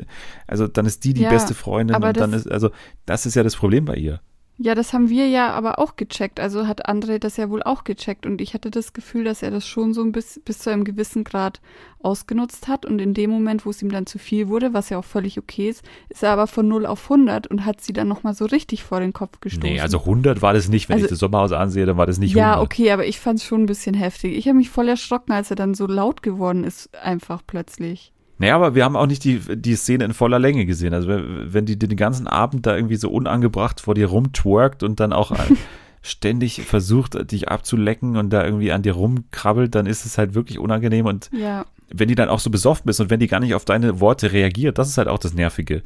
also 0.46 0.68
dann 0.68 0.86
ist 0.86 1.05
die 1.05 1.14
die 1.14 1.22
Ja, 1.22 1.28
beste 1.28 1.55
Freundin 1.55 2.02
und 2.02 2.20
dann 2.20 2.32
ist, 2.32 2.50
also 2.50 2.70
das 3.07 3.26
ist 3.26 3.34
ja 3.34 3.42
das 3.42 3.57
Problem 3.57 3.84
bei 3.84 3.96
ihr. 3.96 4.20
Ja, 4.57 4.76
das 4.76 4.92
haben 4.92 5.09
wir 5.09 5.26
ja 5.26 5.50
aber 5.50 5.80
auch 5.80 5.96
gecheckt. 5.96 6.38
Also 6.38 6.68
hat 6.68 6.88
André 6.88 7.18
das 7.18 7.36
ja 7.36 7.50
wohl 7.50 7.62
auch 7.64 7.82
gecheckt. 7.82 8.24
Und 8.24 8.40
ich 8.40 8.55
hatte 8.55 8.70
das 8.70 8.92
Gefühl, 8.92 9.24
dass 9.24 9.42
er 9.42 9.50
das 9.50 9.66
schon 9.66 9.92
so 9.92 10.00
ein 10.02 10.12
bis, 10.12 10.40
bis 10.44 10.61
zu 10.61 10.70
einem 10.70 10.84
gewissen 10.84 11.24
Grad 11.24 11.61
ausgenutzt 12.00 12.68
hat. 12.68 12.86
Und 12.86 13.00
in 13.00 13.14
dem 13.14 13.30
Moment, 13.30 13.66
wo 13.66 13.70
es 13.70 13.82
ihm 13.82 13.90
dann 13.90 14.07
zu 14.07 14.18
viel 14.20 14.46
wurde, 14.48 14.72
was 14.72 14.90
ja 14.90 14.98
auch 14.98 15.05
völlig 15.05 15.38
okay 15.38 15.70
ist, 15.70 15.82
ist 16.09 16.22
er 16.22 16.30
aber 16.30 16.46
von 16.46 16.68
0 16.68 16.86
auf 16.86 17.02
100 17.11 17.48
und 17.48 17.64
hat 17.64 17.80
sie 17.80 17.92
dann 17.92 18.07
nochmal 18.07 18.34
so 18.34 18.44
richtig 18.44 18.84
vor 18.84 19.00
den 19.00 19.12
Kopf 19.12 19.40
gestoßen. 19.40 19.68
Nee, 19.74 19.80
also 19.80 19.98
100 20.00 20.40
war 20.40 20.52
das 20.52 20.68
nicht. 20.68 20.88
Wenn 20.88 20.94
Also- 20.94 21.07
ich 21.07 21.11
das 21.11 21.18
Sommerhaus 21.18 21.50
ansehe, 21.50 21.84
dann 21.84 21.96
war 21.96 22.07
das 22.07 22.18
nicht 22.18 22.34
ja, 22.34 22.52
100. 22.55 22.64
okay, 22.64 22.92
aber 22.92 23.07
ich 23.07 23.18
fand 23.18 23.40
es 23.40 23.44
schon 23.44 23.62
ein 23.64 23.66
bisschen 23.66 23.94
heftig. 23.94 24.36
Ich 24.36 24.46
habe 24.46 24.57
mich 24.57 24.70
voll 24.70 24.88
erschrocken, 24.88 25.32
als 25.32 25.50
er 25.50 25.57
dann 25.57 25.74
so 25.74 25.86
laut 25.88 26.22
geworden 26.22 26.62
ist, 26.62 26.94
einfach 26.94 27.42
plötzlich. 27.44 28.12
Naja, 28.39 28.57
aber 28.57 28.74
wir 28.74 28.85
haben 28.85 28.97
auch 28.97 29.07
nicht 29.07 29.24
die, 29.24 29.39
die 29.39 29.76
Szene 29.76 30.05
in 30.05 30.12
voller 30.12 30.39
Länge 30.39 30.66
gesehen. 30.66 30.93
Also 30.93 31.09
wenn, 31.09 31.66
die 31.66 31.78
den 31.78 31.97
ganzen 31.97 32.26
Abend 32.26 32.66
da 32.66 32.74
irgendwie 32.74 32.97
so 32.97 33.11
unangebracht 33.11 33.80
vor 33.80 33.95
dir 33.95 34.09
rumtwerkt 34.09 34.82
und 34.82 34.99
dann 34.99 35.12
auch 35.12 35.30
äh, 35.30 35.55
ständig 36.03 36.62
versucht, 36.62 37.30
dich 37.30 37.49
abzulecken 37.49 38.16
und 38.16 38.30
da 38.30 38.45
irgendwie 38.45 38.72
an 38.72 38.82
dir 38.82 38.95
rumkrabbelt, 38.95 39.74
dann 39.74 39.87
ist 39.87 40.05
es 40.05 40.18
halt 40.18 40.35
wirklich 40.35 40.59
unangenehm 40.59 41.07
und 41.07 41.30
Ja, 41.32 41.64
wenn 41.91 42.09
die 42.09 42.14
dann 42.14 42.28
auch 42.28 42.41
so 42.41 42.51
besoffen 42.51 42.89
ist 42.89 43.01
und 43.01 43.11
wenn 43.11 43.20
die 43.20 43.26
gar 43.26 43.41
nicht 43.41 43.55
auf 43.55 43.64
deine 43.64 44.01
Worte 44.01 44.32
reagiert, 44.32 44.78
das 44.78 44.89
ist 44.89 44.99
halt 44.99 45.09
auch 45.09 45.18
das 45.18 45.35
Nervige. 45.35 45.82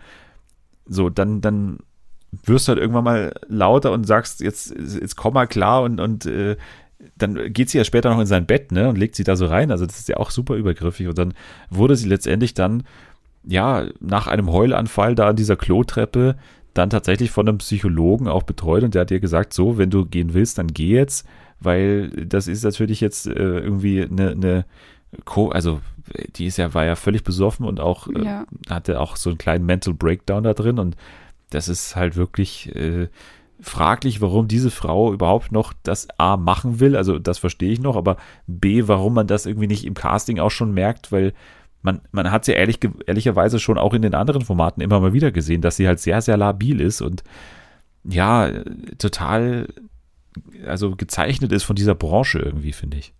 So, 0.87 1.11
dann, 1.11 1.41
dann 1.41 1.79
wirst 2.45 2.67
du 2.67 2.71
halt 2.71 2.81
irgendwann 2.81 3.05
mal 3.05 3.35
lauter 3.49 3.93
und 3.93 4.07
sagst, 4.07 4.41
jetzt, 4.41 4.75
jetzt 4.75 5.17
komm 5.17 5.35
mal 5.35 5.47
klar 5.47 5.83
und, 5.83 6.01
und 6.01 6.27
äh, 6.27 6.57
dann 7.17 7.53
geht 7.53 7.71
sie 7.71 7.79
ja 7.79 7.85
später 7.85 8.11
noch 8.11 8.21
in 8.21 8.27
sein 8.27 8.47
Bett, 8.47 8.73
ne, 8.73 8.89
und 8.89 8.99
legt 8.99 9.15
sie 9.15 9.25
da 9.25 9.37
so 9.37 9.47
rein. 9.47 9.71
Also 9.71 9.87
das 9.87 9.99
ist 9.99 10.09
ja 10.09 10.17
auch 10.17 10.31
super 10.31 10.55
übergriffig. 10.55 11.09
Und 11.09 11.19
dann 11.19 11.35
wurde 11.71 11.97
sie 11.97 12.09
letztendlich 12.09 12.55
dann, 12.55 12.85
ja, 13.45 13.87
nach 14.01 14.27
einem 14.27 14.51
Heulanfall 14.53 15.15
da 15.15 15.29
an 15.29 15.37
dieser 15.37 15.57
Klotreppe 15.57 16.37
dann 16.75 16.91
tatsächlich 16.91 17.31
von 17.31 17.49
einem 17.49 17.59
Psychologen 17.59 18.29
auch 18.29 18.43
betreut 18.45 18.85
und 18.85 18.95
der 18.95 19.03
hat 19.03 19.11
ihr 19.11 19.21
gesagt, 19.21 19.53
so, 19.53 19.79
wenn 19.79 19.91
du 19.91 20.05
gehen 20.05 20.35
willst, 20.35 20.59
dann 20.59 20.69
geh 20.69 20.95
jetzt, 20.95 21.27
weil 21.61 22.09
das 22.11 22.47
ist 22.47 22.63
natürlich 22.63 23.01
jetzt 23.01 23.27
äh, 23.27 23.33
irgendwie 23.33 24.03
eine, 24.03 24.31
eine 24.31 24.65
Co 25.25 25.49
also 25.49 25.81
die 26.37 26.47
ist 26.47 26.57
ja, 26.57 26.73
war 26.75 26.85
ja 26.85 26.95
völlig 26.95 27.25
besoffen 27.25 27.67
und 27.67 27.81
auch 27.81 28.07
äh, 28.09 28.25
ja. 28.25 28.47
hatte 28.71 29.01
auch 29.01 29.17
so 29.17 29.31
einen 29.31 29.39
kleinen 29.39 29.67
Mental 29.67 29.95
Breakdown 29.95 30.45
da 30.45 30.55
drin 30.55 30.79
und 30.79 30.97
das 31.51 31.69
ist 31.69 31.97
halt 31.97 32.17
wirklich 32.17 32.75
äh, 32.77 33.09
fraglich, 33.61 34.21
warum 34.21 34.47
diese 34.49 34.71
Frau 34.71 35.13
überhaupt 35.13 35.51
noch 35.53 35.73
das 35.83 36.09
A 36.19 36.37
machen 36.37 36.81
will, 36.81 36.97
also 36.97 37.19
das 37.19 37.39
verstehe 37.39 37.73
ich 37.73 37.81
noch, 37.81 37.97
aber 37.97 38.17
B, 38.47 38.87
warum 38.87 39.15
man 39.15 39.27
das 39.27 39.47
irgendwie 39.47 39.67
nicht 39.67 39.85
im 39.85 39.95
Casting 39.95 40.39
auch 40.39 40.51
schon 40.51 40.73
merkt, 40.73 41.11
weil 41.11 41.33
man, 41.83 42.01
man 42.13 42.31
hat 42.31 42.45
sie 42.45 42.53
ehrlich, 42.53 42.81
ge- 42.81 42.93
ehrlicherweise 43.07 43.59
schon 43.59 43.79
auch 43.79 43.95
in 43.95 44.03
den 44.03 44.15
anderen 44.15 44.43
Formaten 44.43 44.81
immer 44.81 45.01
mal 45.01 45.13
wieder 45.13 45.33
gesehen, 45.33 45.61
dass 45.61 45.77
sie 45.77 45.89
halt 45.89 46.01
sehr, 46.01 46.23
sehr 46.23 46.37
labil 46.37 46.81
ist 46.81 47.01
und 47.01 47.25
ja, 48.05 48.51
total, 48.99 49.69
also 50.67 50.95
gezeichnet 50.95 51.53
ist 51.53 51.65
von 51.65 51.77
dieser 51.77 51.95
Branche 51.95 52.39
irgendwie, 52.39 52.73
finde 52.73 52.99
ich. 52.99 53.13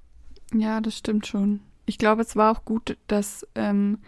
Ja, 0.55 0.81
das 0.81 0.97
stimmt 0.99 1.27
schon. 1.27 1.61
Ich 1.87 1.99
glaube, 1.99 2.23
es 2.23 2.37
war 2.37 2.53
auch 2.53 2.65
gut, 2.65 2.97
dass 3.07 3.47
ähm, 3.55 3.99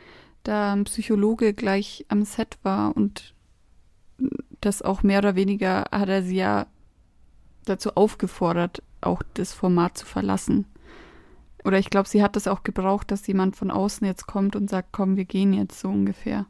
da 0.43 0.73
ein 0.73 0.85
Psychologe 0.85 1.55
gleich 1.55 2.07
am 2.09 2.23
Set 2.25 2.59
war 2.63 2.97
und 2.97 3.35
das 4.61 4.83
auch 4.83 5.03
mehr 5.03 5.19
oder 5.19 5.35
weniger 5.35 5.87
hat 5.91 6.09
er 6.09 6.23
sie 6.23 6.37
ja 6.37 6.67
dazu 7.65 7.95
aufgefordert, 7.95 8.83
auch 9.01 9.23
das 9.35 9.53
Format 9.53 9.97
zu 9.97 10.07
verlassen. 10.07 10.67
Oder 11.65 11.79
ich 11.79 11.91
glaube, 11.91 12.09
sie 12.09 12.23
hat 12.23 12.37
das 12.37 12.47
auch 12.47 12.63
gebraucht, 12.63 13.11
dass 13.11 13.27
jemand 13.27 13.57
von 13.57 13.71
außen 13.71 14.07
jetzt 14.07 14.27
kommt 14.27 14.57
und 14.57 14.71
sagt, 14.71 14.89
komm, 14.93 15.17
wir 15.17 15.27
gehen 15.27 15.53
jetzt 15.53 15.79
so 15.81 15.89
ungefähr. 15.89 16.47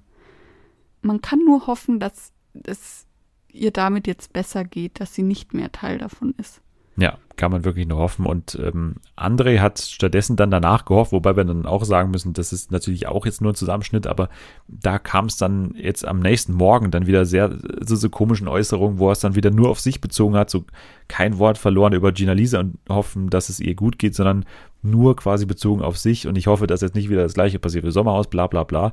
Man 1.02 1.20
kann 1.20 1.40
nur 1.44 1.66
hoffen, 1.66 1.98
dass 1.98 2.32
es 2.64 3.06
ihr 3.48 3.72
damit 3.72 4.06
jetzt 4.06 4.32
besser 4.32 4.64
geht, 4.64 5.00
dass 5.00 5.14
sie 5.14 5.22
nicht 5.22 5.54
mehr 5.54 5.72
Teil 5.72 5.98
davon 5.98 6.34
ist. 6.36 6.60
Ja, 7.00 7.16
kann 7.36 7.50
man 7.50 7.64
wirklich 7.64 7.88
nur 7.88 7.98
hoffen. 7.98 8.26
Und 8.26 8.58
ähm, 8.62 8.96
André 9.16 9.60
hat 9.60 9.78
stattdessen 9.78 10.36
dann 10.36 10.50
danach 10.50 10.84
gehofft, 10.84 11.12
wobei 11.12 11.34
wir 11.34 11.44
dann 11.44 11.64
auch 11.64 11.84
sagen 11.84 12.10
müssen, 12.10 12.34
das 12.34 12.52
ist 12.52 12.70
natürlich 12.70 13.08
auch 13.08 13.24
jetzt 13.24 13.40
nur 13.40 13.52
ein 13.52 13.56
Zusammenschnitt, 13.56 14.06
aber 14.06 14.28
da 14.68 14.98
kam 14.98 15.24
es 15.24 15.38
dann 15.38 15.74
jetzt 15.76 16.06
am 16.06 16.20
nächsten 16.20 16.52
Morgen 16.52 16.90
dann 16.90 17.06
wieder 17.06 17.24
sehr 17.24 17.56
so, 17.80 17.96
so 17.96 18.10
komischen 18.10 18.48
Äußerungen, 18.48 18.98
wo 18.98 19.08
er 19.08 19.12
es 19.12 19.20
dann 19.20 19.34
wieder 19.34 19.50
nur 19.50 19.70
auf 19.70 19.80
sich 19.80 20.02
bezogen 20.02 20.36
hat, 20.36 20.50
so 20.50 20.64
kein 21.08 21.38
Wort 21.38 21.56
verloren 21.56 21.94
über 21.94 22.12
Gina 22.12 22.34
Lisa 22.34 22.60
und 22.60 22.76
hoffen, 22.90 23.30
dass 23.30 23.48
es 23.48 23.60
ihr 23.60 23.74
gut 23.74 23.98
geht, 23.98 24.14
sondern 24.14 24.44
nur 24.82 25.16
quasi 25.16 25.46
bezogen 25.46 25.80
auf 25.80 25.96
sich. 25.96 26.26
Und 26.26 26.36
ich 26.36 26.48
hoffe, 26.48 26.66
dass 26.66 26.82
jetzt 26.82 26.94
nicht 26.94 27.08
wieder 27.08 27.22
das 27.22 27.34
gleiche 27.34 27.58
passiert 27.58 27.86
wie 27.86 27.90
Sommerhaus, 27.90 28.28
bla 28.28 28.46
bla 28.46 28.64
bla. 28.64 28.92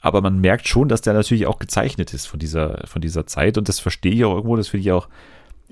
Aber 0.00 0.20
man 0.20 0.38
merkt 0.38 0.68
schon, 0.68 0.88
dass 0.88 1.00
der 1.00 1.14
natürlich 1.14 1.46
auch 1.46 1.58
gezeichnet 1.58 2.14
ist 2.14 2.26
von 2.26 2.38
dieser, 2.38 2.82
von 2.86 3.02
dieser 3.02 3.26
Zeit. 3.26 3.58
Und 3.58 3.68
das 3.68 3.80
verstehe 3.80 4.12
ich 4.12 4.24
auch 4.24 4.36
irgendwo, 4.36 4.54
das 4.54 4.68
finde 4.68 4.82
ich 4.82 4.92
auch 4.92 5.08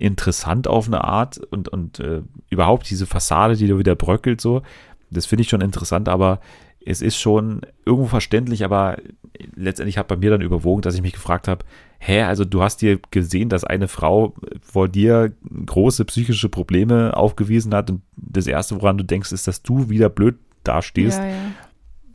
interessant 0.02 0.66
auf 0.66 0.88
eine 0.88 1.04
Art 1.04 1.38
und, 1.38 1.68
und 1.68 2.00
äh, 2.00 2.22
überhaupt 2.50 2.90
diese 2.90 3.06
Fassade, 3.06 3.56
die 3.56 3.68
da 3.68 3.78
wieder 3.78 3.94
bröckelt, 3.94 4.40
so, 4.40 4.62
das 5.10 5.26
finde 5.26 5.42
ich 5.42 5.48
schon 5.48 5.60
interessant, 5.60 6.08
aber 6.08 6.40
es 6.84 7.00
ist 7.00 7.16
schon 7.16 7.60
irgendwo 7.86 8.08
verständlich, 8.08 8.64
aber 8.64 8.96
letztendlich 9.54 9.98
hat 9.98 10.08
bei 10.08 10.16
mir 10.16 10.30
dann 10.30 10.40
überwogen, 10.40 10.82
dass 10.82 10.96
ich 10.96 11.02
mich 11.02 11.12
gefragt 11.12 11.46
habe, 11.46 11.64
hä, 12.00 12.22
also 12.22 12.44
du 12.44 12.62
hast 12.62 12.82
dir 12.82 12.98
gesehen, 13.12 13.48
dass 13.48 13.62
eine 13.62 13.86
Frau 13.86 14.34
vor 14.60 14.88
dir 14.88 15.32
große 15.66 16.04
psychische 16.06 16.48
Probleme 16.48 17.16
aufgewiesen 17.16 17.72
hat 17.72 17.88
und 17.88 18.02
das 18.16 18.48
Erste, 18.48 18.80
woran 18.80 18.98
du 18.98 19.04
denkst, 19.04 19.30
ist, 19.30 19.46
dass 19.46 19.62
du 19.62 19.88
wieder 19.88 20.08
blöd 20.08 20.34
dastehst. 20.64 21.18
Ja, 21.18 21.26
ja. 21.26 21.34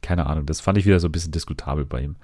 Keine 0.02 0.26
Ahnung, 0.26 0.46
das 0.46 0.60
fand 0.60 0.78
ich 0.78 0.86
wieder 0.86 1.00
so 1.00 1.08
ein 1.08 1.14
bisschen 1.14 1.32
diskutabel 1.32 1.86
bei 1.86 2.02
ihm. 2.02 2.18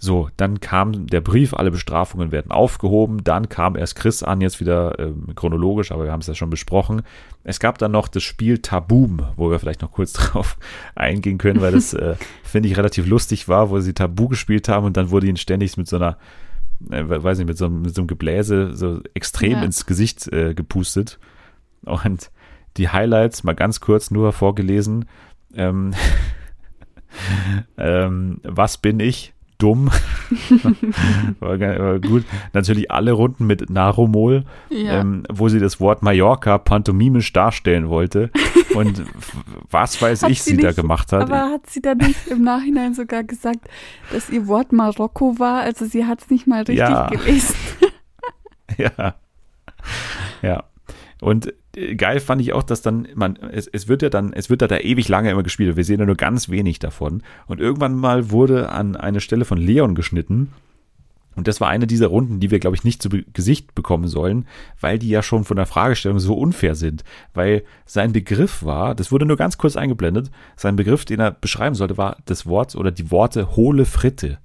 So, 0.00 0.28
dann 0.36 0.60
kam 0.60 1.08
der 1.08 1.20
Brief, 1.20 1.54
alle 1.54 1.72
Bestrafungen 1.72 2.30
werden 2.30 2.52
aufgehoben. 2.52 3.24
Dann 3.24 3.48
kam 3.48 3.74
erst 3.76 3.96
Chris 3.96 4.22
an, 4.22 4.40
jetzt 4.40 4.60
wieder 4.60 4.96
ähm, 5.00 5.26
chronologisch, 5.34 5.90
aber 5.90 6.04
wir 6.04 6.12
haben 6.12 6.20
es 6.20 6.28
ja 6.28 6.34
schon 6.34 6.50
besprochen. 6.50 7.02
Es 7.42 7.58
gab 7.58 7.78
dann 7.78 7.90
noch 7.90 8.06
das 8.06 8.22
Spiel 8.22 8.58
Taboom, 8.58 9.26
wo 9.36 9.50
wir 9.50 9.58
vielleicht 9.58 9.82
noch 9.82 9.90
kurz 9.90 10.12
drauf 10.14 10.56
eingehen 10.94 11.38
können, 11.38 11.60
weil 11.60 11.72
das, 11.72 11.94
äh, 11.94 12.14
finde 12.44 12.68
ich, 12.68 12.76
relativ 12.76 13.06
lustig 13.08 13.48
war, 13.48 13.70
wo 13.70 13.80
sie 13.80 13.92
Tabu 13.92 14.28
gespielt 14.28 14.68
haben 14.68 14.86
und 14.86 14.96
dann 14.96 15.10
wurde 15.10 15.26
ihnen 15.26 15.36
ständig 15.36 15.76
mit 15.76 15.88
so 15.88 15.96
einer, 15.96 16.16
äh, 16.90 17.02
weiß 17.04 17.38
nicht, 17.38 17.48
mit 17.48 17.58
so, 17.58 17.64
einem- 17.66 17.82
mit 17.82 17.92
so 17.94 18.00
einem 18.02 18.06
Gebläse 18.08 18.76
so 18.76 19.00
extrem 19.14 19.52
Ja. 19.58 19.62
ins 19.64 19.84
Gesicht 19.84 20.32
äh, 20.32 20.54
gepustet. 20.54 21.18
Und 21.84 22.30
die 22.76 22.88
Highlights 22.88 23.42
mal 23.42 23.54
ganz 23.56 23.80
kurz 23.80 24.12
nur 24.12 24.32
vorgelesen. 24.32 25.06
Ähm, 25.54 25.92
ähm, 27.76 28.40
was 28.44 28.78
bin 28.78 29.00
ich? 29.00 29.34
Dumm. 29.58 29.90
war, 31.40 31.58
war 31.58 31.98
gut. 31.98 32.24
Natürlich 32.52 32.90
alle 32.92 33.10
Runden 33.12 33.46
mit 33.46 33.68
Naromol, 33.70 34.44
Ja. 34.70 35.00
ähm, 35.00 35.24
wo 35.32 35.48
sie 35.48 35.58
das 35.58 35.80
Wort 35.80 36.02
Mallorca 36.02 36.58
pantomimisch 36.58 37.32
darstellen 37.32 37.88
wollte. 37.88 38.30
Und 38.74 39.02
was 39.70 40.00
weiß 40.00 40.22
Hat 40.24 40.30
ich, 40.30 40.42
sie 40.42 40.50
sie, 40.52 40.56
da 40.58 40.68
nicht- 40.68 40.76
gemacht 40.76 41.12
hat. 41.12 41.22
Aber 41.22 41.50
hat 41.50 41.68
sie 41.68 41.82
dann 41.82 41.98
nicht 41.98 42.28
im 42.28 42.42
Nachhinein 42.42 42.94
sogar 42.94 43.24
gesagt, 43.24 43.68
dass 44.12 44.30
ihr 44.30 44.46
Wort 44.46 44.72
Marokko 44.72 45.38
war? 45.40 45.62
Also 45.62 45.86
sie 45.86 46.06
hat 46.06 46.20
es 46.22 46.30
nicht 46.30 46.46
mal 46.46 46.58
richtig 46.58 46.78
Ja. 46.78 47.06
gelesen. 47.08 47.54
Ja. 48.76 49.14
Ja. 50.42 50.64
Und 51.20 51.52
geil 51.96 52.20
fand 52.20 52.40
ich 52.40 52.52
auch, 52.52 52.62
dass 52.62 52.82
dann, 52.82 53.08
man, 53.14 53.36
es, 53.36 53.66
es 53.66 53.88
wird 53.88 54.02
ja 54.02 54.10
dann, 54.10 54.32
es 54.32 54.50
wird 54.50 54.62
ja 54.62 54.68
da 54.68 54.78
ewig 54.78 55.08
lange 55.08 55.30
immer 55.30 55.42
gespielt. 55.42 55.76
Wir 55.76 55.84
sehen 55.84 56.00
ja 56.00 56.06
nur 56.06 56.16
ganz 56.16 56.48
wenig 56.48 56.78
davon. 56.78 57.22
Und 57.46 57.60
irgendwann 57.60 57.96
mal 57.96 58.30
wurde 58.30 58.70
an 58.70 58.96
eine 58.96 59.20
Stelle 59.20 59.44
von 59.44 59.58
Leon 59.58 59.94
geschnitten. 59.94 60.52
Und 61.36 61.46
das 61.46 61.60
war 61.60 61.68
eine 61.68 61.86
dieser 61.86 62.08
Runden, 62.08 62.40
die 62.40 62.50
wir, 62.50 62.58
glaube 62.58 62.74
ich, 62.74 62.82
nicht 62.82 63.00
zu 63.00 63.10
Gesicht 63.32 63.76
bekommen 63.76 64.08
sollen, 64.08 64.46
weil 64.80 64.98
die 64.98 65.08
ja 65.08 65.22
schon 65.22 65.44
von 65.44 65.56
der 65.56 65.66
Fragestellung 65.66 66.18
so 66.18 66.34
unfair 66.34 66.74
sind. 66.74 67.04
Weil 67.32 67.62
sein 67.86 68.12
Begriff 68.12 68.64
war, 68.64 68.96
das 68.96 69.12
wurde 69.12 69.24
nur 69.24 69.36
ganz 69.36 69.56
kurz 69.56 69.76
eingeblendet, 69.76 70.32
sein 70.56 70.74
Begriff, 70.74 71.04
den 71.04 71.20
er 71.20 71.30
beschreiben 71.30 71.76
sollte, 71.76 71.96
war 71.96 72.16
das 72.24 72.46
Wort 72.46 72.74
oder 72.74 72.90
die 72.90 73.12
Worte 73.12 73.54
hohle 73.54 73.84
Fritte. 73.84 74.38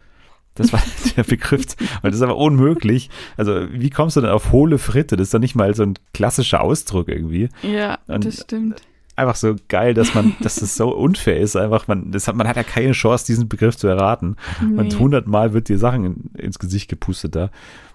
Das 0.55 0.71
war 0.73 0.81
der 1.17 1.23
Begriff. 1.23 1.65
Und 1.79 2.05
das 2.05 2.15
ist 2.15 2.21
aber 2.21 2.37
unmöglich. 2.37 3.09
Also, 3.37 3.67
wie 3.71 3.89
kommst 3.89 4.15
du 4.17 4.21
denn 4.21 4.29
auf 4.29 4.51
hohle 4.51 4.77
Fritte? 4.77 5.17
Das 5.17 5.27
ist 5.27 5.33
doch 5.33 5.39
nicht 5.39 5.55
mal 5.55 5.73
so 5.75 5.83
ein 5.83 5.95
klassischer 6.13 6.61
Ausdruck 6.61 7.07
irgendwie. 7.09 7.49
Ja, 7.61 7.99
Und- 8.07 8.25
das 8.25 8.41
stimmt. 8.41 8.81
Einfach 9.15 9.35
so 9.35 9.55
geil, 9.67 9.93
dass 9.93 10.15
man, 10.15 10.35
dass 10.41 10.55
das 10.55 10.75
so 10.75 10.89
unfair 10.89 11.39
ist. 11.39 11.55
Einfach, 11.55 11.87
man, 11.87 12.11
das 12.11 12.27
hat, 12.27 12.35
man 12.35 12.47
hat 12.47 12.55
ja 12.55 12.63
keine 12.63 12.93
Chance, 12.93 13.27
diesen 13.27 13.47
Begriff 13.47 13.77
zu 13.77 13.87
erraten. 13.87 14.37
Und 14.59 14.75
Nee. 14.87 14.95
hundertmal 14.95 15.53
wird 15.53 15.69
dir 15.69 15.77
Sachen 15.77 16.03
in, 16.03 16.31
ins 16.35 16.57
Gesicht 16.57 16.89
gepustet 16.89 17.35
da. 17.35 17.51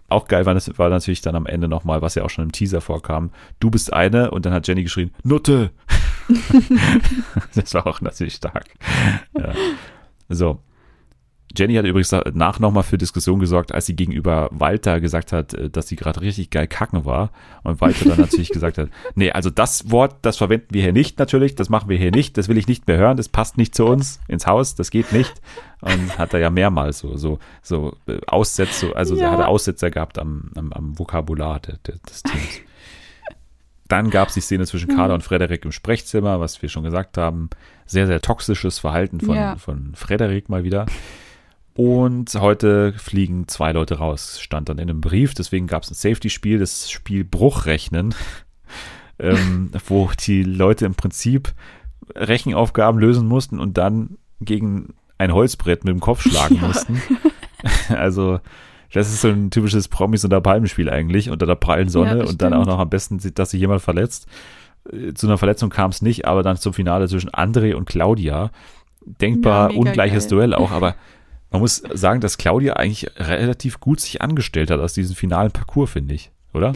Auch 0.09 0.28
geil 0.28 0.46
war, 0.46 0.54
das 0.54 0.78
war 0.78 0.88
natürlich 0.90 1.20
dann 1.20 1.34
am 1.34 1.46
Ende 1.46 1.66
nochmal, 1.66 2.02
was 2.02 2.14
ja 2.14 2.22
auch 2.22 2.30
schon 2.30 2.44
im 2.44 2.52
Teaser 2.52 2.80
vorkam. 2.80 3.30
Du 3.59 3.68
bist 3.68 3.92
eine 3.92 4.30
und 4.30 4.46
dann 4.46 4.52
hat 4.52 4.68
Jenny 4.68 4.84
geschrien, 4.84 5.11
Nutte! 5.24 5.70
das 7.54 7.74
war 7.74 7.86
auch 7.86 8.00
natürlich 8.00 8.34
stark. 8.34 8.66
Ja. 9.36 9.52
So. 10.28 10.61
Jenny 11.57 11.74
hat 11.76 11.84
übrigens 11.86 12.12
nach 12.34 12.59
nochmal 12.61 12.82
für 12.82 12.99
Diskussion 12.99 13.38
gesorgt, 13.40 13.72
als 13.72 13.86
sie 13.86 13.96
gegenüber 13.96 14.49
Walter 14.53 15.01
gesagt 15.01 15.32
hat, 15.32 15.55
äh, 15.55 15.70
dass 15.70 15.88
sie 15.88 15.96
gerade 15.96 16.20
richtig 16.20 16.51
geil 16.51 16.66
kacken 16.66 17.05
war. 17.05 17.30
Und 17.62 17.80
Walter 17.80 18.05
dann 18.07 18.20
natürlich 18.20 18.49
gesagt 18.53 18.78
hat, 18.78 18.90
nee, 19.14 19.30
also 19.30 19.49
das 19.51 19.90
Wort, 19.90 20.16
das 20.22 20.36
verwenden 20.36 20.68
wir 20.70 20.82
hier 20.82 20.92
nicht 20.92 21.18
natürlich, 21.18 21.55
das 21.55 21.68
machen 21.68 21.88
wir 21.88 21.96
hier 21.96 22.11
nicht, 22.11 22.36
das 22.36 22.49
will 22.49 22.59
ich 22.59 22.68
nicht 22.68 22.86
mehr 22.86 22.99
hören, 22.99 23.16
das 23.16 23.28
passt 23.28 23.57
nicht 23.57 23.74
zu 23.74 23.86
uns 23.86 24.20
ins 24.28 24.46
Haus, 24.46 24.74
das 24.74 24.90
geht 24.90 25.12
nicht. 25.12 25.40
Und 25.80 26.18
hat 26.18 26.34
er 26.34 26.40
ja 26.40 26.51
mehrmals 26.51 26.99
so, 26.99 27.16
so, 27.16 27.38
so 27.62 27.96
äh, 28.09 28.18
Aussätze, 28.26 28.94
also 28.96 29.16
Ja. 29.16 29.26
er 29.26 29.30
hatte 29.32 29.46
Aussetzer 29.49 29.90
gehabt 29.90 30.18
am, 30.18 30.51
am, 30.57 30.72
am 30.72 30.99
Vokabular 30.99 31.61
de, 31.61 31.76
de, 31.86 31.94
des 32.09 32.22
Teams. 32.24 32.61
Dann 33.88 34.11
gab 34.11 34.28
es 34.28 34.34
die 34.34 34.40
Szene 34.42 34.66
zwischen 34.66 34.94
Carla 34.94 35.14
und 35.14 35.22
Frederik 35.22 35.64
im 35.64 35.72
Sprechzimmer, 35.72 36.40
was 36.40 36.61
wir 36.61 36.68
schon 36.68 36.82
gesagt 36.84 37.16
haben. 37.16 37.49
Sehr, 37.86 38.07
sehr 38.07 38.20
toxisches 38.20 38.78
Verhalten 38.78 39.18
von, 39.20 39.34
Ja. 39.34 39.57
von 39.57 39.92
Frederik 39.94 40.51
mal 40.51 40.62
wieder. 40.62 40.84
Und 41.79 42.35
heute 42.35 42.93
fliegen 42.95 43.47
zwei 43.47 43.70
Leute 43.70 43.99
raus, 43.99 44.41
stand 44.41 44.68
dann 44.68 44.79
in 44.79 44.91
einem 44.91 45.01
Brief. 45.01 45.35
Deswegen 45.35 45.68
gab 45.68 45.85
es 45.85 45.91
ein 45.93 45.95
Safety-Spiel, 45.95 46.59
das 46.59 46.91
Spiel 46.91 47.22
Bruchrechnen, 47.22 48.16
ähm, 49.20 49.70
wo 49.87 50.11
die 50.26 50.43
Leute 50.43 50.87
im 50.87 50.97
Prinzip 50.97 51.55
Rechenaufgaben 52.16 52.99
lösen 52.99 53.29
mussten 53.29 53.61
und 53.61 53.79
dann 53.79 54.18
gegen 54.41 54.95
ein 55.18 55.33
Holzbrett 55.33 55.85
mit 55.85 55.95
dem 55.95 56.01
Kopf 56.01 56.22
schlagen 56.22 56.57
Ja. 56.61 56.66
mussten. 56.66 57.01
Also, 57.89 58.41
das 58.93 59.12
ist 59.12 59.20
so 59.20 59.29
ein 59.29 59.51
typisches 59.53 59.89
Promis- 59.89 60.24
unter 60.24 60.41
Palmenspiel 60.41 60.91
eigentlich, 60.91 61.31
unter 61.31 61.47
der 61.47 61.55
prallen 61.55 61.89
Sonne 61.89 62.18
Ja, 62.18 62.24
und 62.24 62.43
dann 62.43 62.55
auch 62.55 62.66
noch 62.66 62.81
am 62.81 62.89
besten, 62.91 63.20
dass 63.35 63.51
sich 63.51 63.61
jemand 63.61 63.83
verletzt. 63.83 64.26
Äh, 64.93 65.14
Zu 65.14 65.29
einer 65.29 65.39
Verletzung 65.39 65.70
kam 65.70 65.91
es 65.93 66.03
nicht, 66.03 66.26
aber 66.26 66.43
dann 66.43 66.57
zum 66.57 66.72
Finale 66.72 67.07
zwischen 67.07 67.31
André 67.31 67.74
und 67.74 67.85
Claudia. 67.89 68.51
Denkbar 69.07 69.70
Ja, 69.72 69.76
ungleiches 69.79 70.24
geil. 70.24 70.31
Duell 70.31 70.55
auch, 70.55 70.72
aber 70.72 70.97
man 71.51 71.61
muss 71.61 71.76
sagen, 71.94 72.20
dass 72.20 72.38
Claudia 72.38 72.74
eigentlich 72.74 73.11
relativ 73.16 73.80
gut 73.80 74.01
sich 74.01 74.20
angestellt 74.20 74.70
hat 74.70 74.80
aus 74.80 74.92
diesem 74.92 75.16
finalen 75.16 75.51
Parcours, 75.51 75.90
finde 75.90 76.14
ich, 76.14 76.30
oder? 76.53 76.74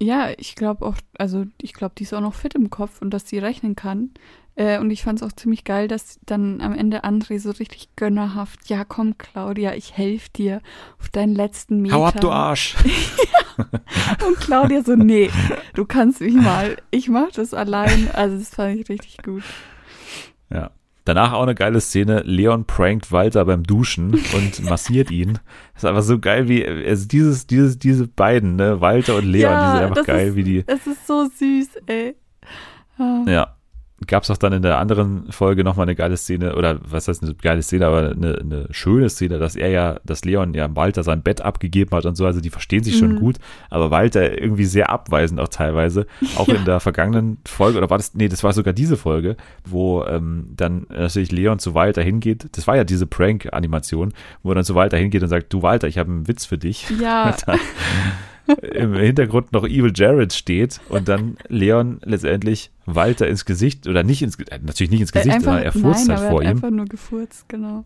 Ja, 0.00 0.30
ich 0.36 0.54
glaube 0.54 0.86
auch, 0.86 0.96
also 1.16 1.44
ich 1.60 1.72
glaube, 1.72 1.94
die 1.98 2.04
ist 2.04 2.14
auch 2.14 2.20
noch 2.20 2.34
fit 2.34 2.54
im 2.54 2.70
Kopf 2.70 3.02
und 3.02 3.10
dass 3.10 3.28
sie 3.28 3.38
rechnen 3.38 3.74
kann. 3.74 4.10
Äh, 4.54 4.78
und 4.80 4.90
ich 4.90 5.02
fand 5.02 5.20
es 5.20 5.26
auch 5.26 5.32
ziemlich 5.32 5.64
geil, 5.64 5.86
dass 5.86 6.18
dann 6.26 6.60
am 6.60 6.74
Ende 6.74 7.04
André 7.04 7.38
so 7.38 7.50
richtig 7.50 7.90
gönnerhaft, 7.94 8.68
ja 8.68 8.84
komm 8.84 9.16
Claudia, 9.18 9.74
ich 9.74 9.96
helfe 9.96 10.30
dir 10.34 10.62
auf 11.00 11.08
deinen 11.10 11.34
letzten 11.34 11.80
Meter. 11.80 11.94
Hau 11.94 12.06
ab, 12.06 12.20
du 12.20 12.30
Arsch! 12.30 12.76
Und 14.26 14.36
Claudia 14.40 14.82
so, 14.84 14.94
nee, 14.94 15.30
du 15.74 15.84
kannst 15.84 16.20
mich 16.20 16.34
mal, 16.34 16.76
ich 16.90 17.08
mach 17.08 17.30
das 17.32 17.54
allein. 17.54 18.08
Also 18.12 18.38
das 18.38 18.50
fand 18.50 18.78
ich 18.78 18.88
richtig 18.88 19.18
gut. 19.18 19.42
Ja. 20.50 20.70
Danach 21.08 21.32
auch 21.32 21.42
eine 21.42 21.54
geile 21.54 21.80
Szene. 21.80 22.20
Leon 22.26 22.66
prankt 22.66 23.10
Walter 23.10 23.46
beim 23.46 23.62
Duschen 23.62 24.10
und 24.34 24.62
massiert 24.68 25.10
ihn. 25.10 25.38
Das 25.72 25.84
ist 25.84 25.84
einfach 25.86 26.02
so 26.02 26.18
geil 26.18 26.48
wie, 26.48 26.66
also 26.66 27.08
dieses, 27.08 27.46
dieses, 27.46 27.78
diese 27.78 28.06
beiden, 28.06 28.56
ne, 28.56 28.82
Walter 28.82 29.16
und 29.16 29.24
Leon, 29.24 29.50
Ja, 29.52 29.72
die 29.72 29.78
sind 29.78 29.86
einfach 29.88 30.04
geil, 30.04 30.28
ist- 30.28 30.36
wie 30.36 30.42
die, 30.44 30.64
Es 30.66 30.86
ist 30.86 31.06
so 31.06 31.24
süß, 31.34 31.68
ey. 31.86 32.14
Ah. 32.98 33.22
ja. 33.26 33.54
Gab 34.06 34.22
es 34.22 34.30
auch 34.30 34.36
dann 34.36 34.52
in 34.52 34.62
der 34.62 34.78
anderen 34.78 35.32
Folge 35.32 35.64
nochmal 35.64 35.86
eine 35.86 35.96
geile 35.96 36.16
Szene, 36.16 36.54
oder 36.54 36.78
was 36.88 37.08
heißt 37.08 37.20
eine 37.24 37.34
geile 37.34 37.62
Szene, 37.62 37.86
aber 37.86 38.10
eine, 38.12 38.38
eine 38.38 38.68
schöne 38.70 39.08
Szene, 39.10 39.38
dass 39.38 39.56
er 39.56 39.70
ja, 39.70 39.98
dass 40.04 40.24
Leon 40.24 40.54
ja 40.54 40.68
Walter 40.76 41.02
sein 41.02 41.22
Bett 41.22 41.40
abgegeben 41.40 41.90
hat 41.96 42.06
und 42.06 42.14
so, 42.14 42.24
also 42.24 42.40
die 42.40 42.50
verstehen 42.50 42.84
sich 42.84 42.96
schon 42.96 43.14
Mhm. 43.14 43.18
gut, 43.18 43.36
aber 43.70 43.90
Walter 43.90 44.40
irgendwie 44.40 44.66
sehr 44.66 44.90
abweisend 44.90 45.40
auch 45.40 45.48
teilweise, 45.48 46.06
auch 46.36 46.46
Ja. 46.46 46.54
in 46.54 46.64
der 46.64 46.78
vergangenen 46.78 47.38
Folge, 47.44 47.78
oder 47.78 47.90
war 47.90 47.98
das, 47.98 48.14
nee, 48.14 48.28
das 48.28 48.44
war 48.44 48.52
sogar 48.52 48.72
diese 48.72 48.96
Folge, 48.96 49.36
wo 49.64 50.04
ähm, 50.04 50.50
dann 50.56 50.86
natürlich 50.90 51.32
Leon 51.32 51.58
zu 51.58 51.74
Walter 51.74 52.00
hingeht, 52.02 52.46
das 52.56 52.68
war 52.68 52.76
ja 52.76 52.84
diese 52.84 53.06
Prank-Animation, 53.06 54.12
wo 54.44 54.52
er 54.52 54.54
dann 54.54 54.64
zu 54.64 54.76
Walter 54.76 54.96
hingeht 54.96 55.24
und 55.24 55.28
sagt, 55.28 55.52
du 55.52 55.62
Walter, 55.62 55.88
ich 55.88 55.98
habe 55.98 56.08
einen 56.10 56.28
Witz 56.28 56.44
für 56.46 56.56
dich. 56.58 56.86
Ja, 57.00 57.34
im 58.62 58.94
Hintergrund 58.94 59.52
noch 59.52 59.64
Evil 59.64 59.92
Jared 59.94 60.32
steht 60.32 60.80
und 60.88 61.08
dann 61.08 61.36
Leon 61.48 62.00
letztendlich 62.04 62.70
Walter 62.86 63.26
ins 63.28 63.44
Gesicht 63.44 63.86
oder 63.86 64.02
nicht 64.02 64.22
ins 64.22 64.36
äh, 64.36 64.58
natürlich 64.62 64.90
nicht 64.90 65.00
ins 65.02 65.12
Gesicht, 65.12 65.36
Äh, 65.36 65.40
sondern 65.40 65.62
er 65.62 65.72
furzt 65.72 66.08
nein, 66.08 66.18
halt 66.18 66.30
vor 66.30 66.42
er 66.42 66.48
hat 66.48 66.54
ihm. 66.56 66.56
einfach 66.64 66.70
nur 66.70 66.86
gefurzt, 66.86 67.48
genau. 67.48 67.84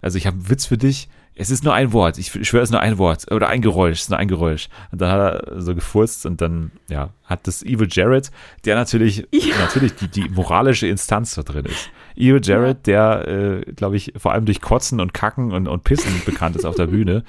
Also 0.00 0.16
ich 0.18 0.26
habe 0.26 0.36
einen 0.36 0.48
Witz 0.50 0.66
für 0.66 0.78
dich. 0.78 1.08
Es 1.40 1.50
ist 1.50 1.62
nur 1.62 1.72
ein 1.72 1.92
Wort. 1.92 2.18
Ich 2.18 2.32
schwöre, 2.48 2.62
es 2.64 2.70
ist 2.70 2.72
nur 2.72 2.80
ein 2.80 2.98
Wort. 2.98 3.30
Oder 3.30 3.48
ein 3.48 3.62
Geräusch. 3.62 3.98
Es 3.98 4.02
ist 4.02 4.10
nur 4.10 4.18
ein 4.18 4.26
Geräusch. 4.26 4.68
Und 4.90 5.00
dann 5.00 5.10
hat 5.12 5.20
er 5.20 5.60
so 5.60 5.72
gefurzt 5.72 6.26
und 6.26 6.40
dann, 6.40 6.72
ja, 6.90 7.10
hat 7.24 7.46
das 7.46 7.62
Evil 7.62 7.86
Jared, 7.88 8.32
der 8.64 8.74
natürlich, 8.74 9.18
Ja. 9.32 9.56
natürlich 9.60 9.94
die, 9.94 10.08
die 10.08 10.28
moralische 10.30 10.88
Instanz 10.88 11.36
da 11.36 11.42
drin 11.44 11.66
ist. 11.66 11.90
Evil 12.16 12.40
Jared, 12.42 12.88
der, 12.88 13.28
äh, 13.28 13.72
glaube 13.72 13.96
ich, 13.96 14.12
vor 14.16 14.32
allem 14.32 14.46
durch 14.46 14.60
Kotzen 14.60 14.98
und 15.00 15.14
Kacken 15.14 15.52
und, 15.52 15.68
und 15.68 15.84
Pissen 15.84 16.10
bekannt 16.26 16.56
ist 16.56 16.64
auf 16.64 16.74
der 16.74 16.86
Bühne, 16.88 17.22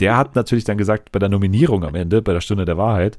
der 0.00 0.16
hat 0.16 0.34
natürlich 0.34 0.64
dann 0.64 0.78
gesagt, 0.78 1.12
bei 1.12 1.18
der 1.18 1.28
Nominierung 1.28 1.84
am 1.84 1.94
Ende, 1.94 2.22
bei 2.22 2.32
der 2.32 2.40
Stunde 2.40 2.64
der 2.64 2.76
Wahrheit, 2.78 3.18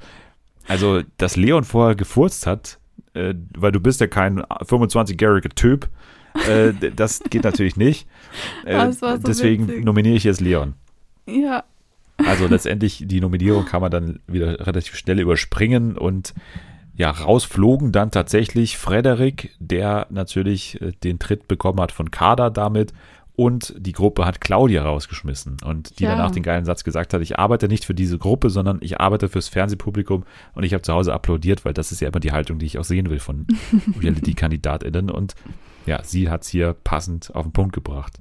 also, 0.67 1.01
dass 1.17 1.36
Leon 1.36 1.63
vorher 1.63 1.95
gefurzt 1.95 2.47
hat, 2.47 2.80
äh, 3.13 3.34
weil 3.55 3.71
du 3.71 3.80
bist 3.80 4.01
ja 4.01 4.07
kein 4.07 4.41
25-jähriger 4.41 5.53
Typ, 5.53 5.88
äh, 6.49 6.73
das 6.95 7.21
geht 7.30 7.43
natürlich 7.43 7.78
nicht. 7.78 8.07
Äh, 8.65 8.73
Das 8.73 9.01
war 9.01 9.17
so 9.17 9.23
deswegen 9.23 9.67
witzig. 9.67 9.86
nominiere 9.86 10.15
ich 10.15 10.23
jetzt 10.26 10.41
Leon. 10.41 10.73
Ja, 11.28 11.63
Also 12.17 12.47
letztendlich 12.47 13.03
die 13.07 13.21
Nominierung 13.21 13.65
kann 13.65 13.82
man 13.82 13.91
dann 13.91 14.19
wieder 14.28 14.65
relativ 14.67 14.95
schnell 14.95 15.19
überspringen 15.19 15.97
und 15.97 16.34
ja, 16.97 17.11
rausflogen 17.11 17.91
dann 17.91 18.09
tatsächlich 18.11 18.78
Frederik, 18.78 19.51
der 19.59 20.07
natürlich 20.09 20.82
äh, 20.82 20.91
den 21.03 21.19
Tritt 21.19 21.47
bekommen 21.47 21.80
hat 21.80 21.91
von 21.91 22.09
Kader 22.11 22.49
damit 22.49 22.93
und 23.36 23.73
die 23.77 23.91
Gruppe 23.91 24.25
hat 24.25 24.39
Claudia 24.41 24.83
rausgeschmissen 24.83 25.57
und 25.65 25.99
die 25.99 26.03
Ja. 26.03 26.11
danach 26.15 26.31
den 26.31 26.43
geilen 26.43 26.63
Satz 26.65 26.83
gesagt 26.83 27.13
hat, 27.13 27.21
ich 27.21 27.38
arbeite 27.38 27.67
nicht 27.67 27.83
für 27.86 27.93
diese 27.93 28.17
Gruppe, 28.17 28.49
sondern 28.49 28.77
ich 28.81 28.99
arbeite 29.01 29.27
fürs 29.29 29.47
Fernsehpublikum 29.49 30.23
und 30.53 30.63
ich 30.63 30.73
habe 30.73 30.83
zu 30.83 30.93
Hause 30.93 31.13
applaudiert, 31.13 31.65
weil 31.65 31.73
das 31.73 31.91
ist 31.91 31.99
ja 32.01 32.07
immer 32.09 32.19
die 32.19 32.31
Haltung, 32.31 32.59
die 32.59 32.65
ich 32.65 32.77
auch 32.77 32.83
sehen 32.86 33.09
will 33.09 33.19
von 33.19 33.45
Reality-KandidatInnen 34.01 35.09
und 35.09 35.36
ja, 35.86 36.03
sie 36.03 36.29
hat 36.29 36.41
es 36.43 36.47
hier 36.47 36.73
passend 36.83 37.33
auf 37.36 37.43
den 37.45 37.51
Punkt 37.51 37.73
gebracht. 37.73 38.13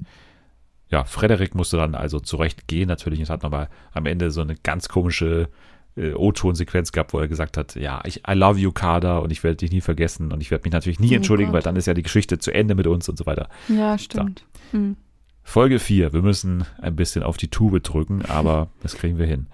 Ja, 0.90 1.04
Frederik 1.04 1.54
musste 1.54 1.76
dann 1.78 1.94
also 1.94 2.20
zurecht 2.20 2.68
gehen 2.68 2.88
natürlich 2.88 3.20
und 3.20 3.30
hat 3.30 3.42
nochmal 3.42 3.68
am 3.92 4.06
Ende 4.06 4.30
so 4.30 4.42
eine 4.42 4.54
ganz 4.54 4.88
komische 4.88 5.48
äh, 5.96 6.12
O-Ton-Sequenz 6.12 6.92
gehabt, 6.92 7.12
wo 7.14 7.18
er 7.20 7.26
gesagt 7.28 7.56
hat, 7.56 7.74
ja, 7.76 8.02
ich 8.04 8.22
I 8.28 8.32
love 8.34 8.58
you, 8.58 8.70
Kader, 8.72 9.22
und 9.22 9.30
ich 9.32 9.42
werde 9.44 9.56
dich 9.56 9.70
nie 9.72 9.80
vergessen 9.80 10.30
und 10.32 10.40
ich 10.40 10.50
werde 10.50 10.64
mich 10.64 10.72
natürlich 10.72 11.00
nie 11.00 11.12
Oh 11.12 11.16
entschuldigen, 11.16 11.52
weil 11.52 11.60
Gott. 11.60 11.66
dann 11.66 11.76
ist 11.76 11.86
ja 11.86 11.94
die 11.94 12.02
Geschichte 12.02 12.38
zu 12.38 12.52
Ende 12.52 12.74
mit 12.74 12.86
uns 12.86 13.08
und 13.08 13.16
so 13.16 13.26
weiter. 13.26 13.48
ja, 13.68 13.96
stimmt. 13.96 14.44
Hm. 14.72 14.96
Folge 15.44 15.78
4. 15.78 16.12
Wir 16.12 16.22
müssen 16.22 16.64
ein 16.80 16.96
bisschen 16.96 17.22
auf 17.22 17.36
die 17.36 17.48
Tube 17.48 17.80
drücken, 17.82 18.22
aber 18.26 18.68
das 18.82 18.94
kriegen 18.96 19.18
wir 19.18 19.26
hin. 19.26 19.46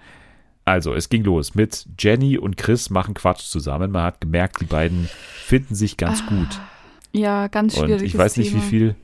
Also, 0.65 0.93
es 0.93 1.09
ging 1.09 1.23
los 1.23 1.53
mit 1.55 1.87
Jenny 1.99 2.37
und 2.37 2.55
Chris 2.55 2.89
machen 2.89 3.13
Quatsch 3.13 3.41
zusammen. 3.43 3.91
Man 3.91 4.03
hat 4.03 4.21
gemerkt, 4.21 4.61
die 4.61 4.65
beiden 4.65 5.09
finden 5.45 5.75
sich 5.75 5.97
ganz 5.97 6.23
Ah, 6.25 6.29
gut. 6.29 6.61
Ja, 7.13 7.47
ganz 7.47 7.75
schwierig. 7.77 8.03
ich 8.03 8.17
weiß 8.17 8.37
nicht, 8.37 8.55
wie 8.55 8.59
viel, 8.61 8.95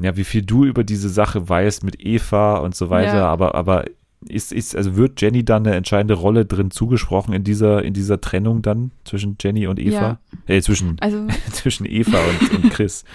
ja, 0.00 0.16
wie 0.16 0.24
viel 0.24 0.42
du 0.42 0.64
über 0.64 0.84
diese 0.84 1.08
Sache 1.10 1.46
weißt 1.48 1.84
mit 1.84 2.00
Eva 2.00 2.56
und 2.58 2.74
so 2.74 2.88
weiter, 2.90 3.16
Ja. 3.18 3.26
aber, 3.28 3.54
aber 3.54 3.84
ist, 4.28 4.52
ist, 4.52 4.74
also 4.74 4.96
wird 4.96 5.20
Jenny 5.20 5.44
dann 5.44 5.66
eine 5.66 5.76
entscheidende 5.76 6.14
Rolle 6.14 6.44
drin 6.46 6.70
zugesprochen 6.70 7.34
in 7.34 7.44
dieser, 7.44 7.82
in 7.84 7.92
dieser 7.92 8.20
Trennung 8.20 8.62
dann 8.62 8.92
zwischen 9.04 9.36
Jenny 9.40 9.66
und 9.66 9.78
Eva? 9.78 10.20
Äh, 10.46 10.62
zwischen, 10.62 10.96
Also, 11.00 11.26
zwischen 11.52 11.86
Eva 11.86 12.18
und, 12.18 12.64
und 12.64 12.70
Chris. 12.70 13.04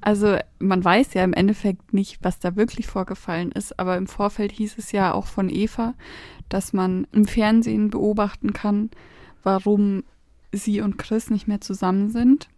also 0.00 0.38
man 0.58 0.84
weiß 0.84 1.14
ja 1.14 1.24
im 1.24 1.32
Endeffekt 1.32 1.92
nicht, 1.92 2.18
was 2.22 2.38
da 2.38 2.56
wirklich 2.56 2.86
vorgefallen 2.86 3.52
ist, 3.52 3.78
aber 3.78 3.96
im 3.96 4.06
Vorfeld 4.06 4.52
hieß 4.52 4.78
es 4.78 4.92
ja 4.92 5.12
auch 5.12 5.26
von 5.26 5.48
Eva, 5.50 5.94
dass 6.48 6.72
man 6.72 7.06
im 7.12 7.26
Fernsehen 7.26 7.90
beobachten 7.90 8.52
kann, 8.52 8.90
warum 9.42 10.04
sie 10.52 10.80
und 10.80 10.98
Chris 10.98 11.30
nicht 11.30 11.48
mehr 11.48 11.60
zusammen 11.60 12.10
sind. 12.10 12.48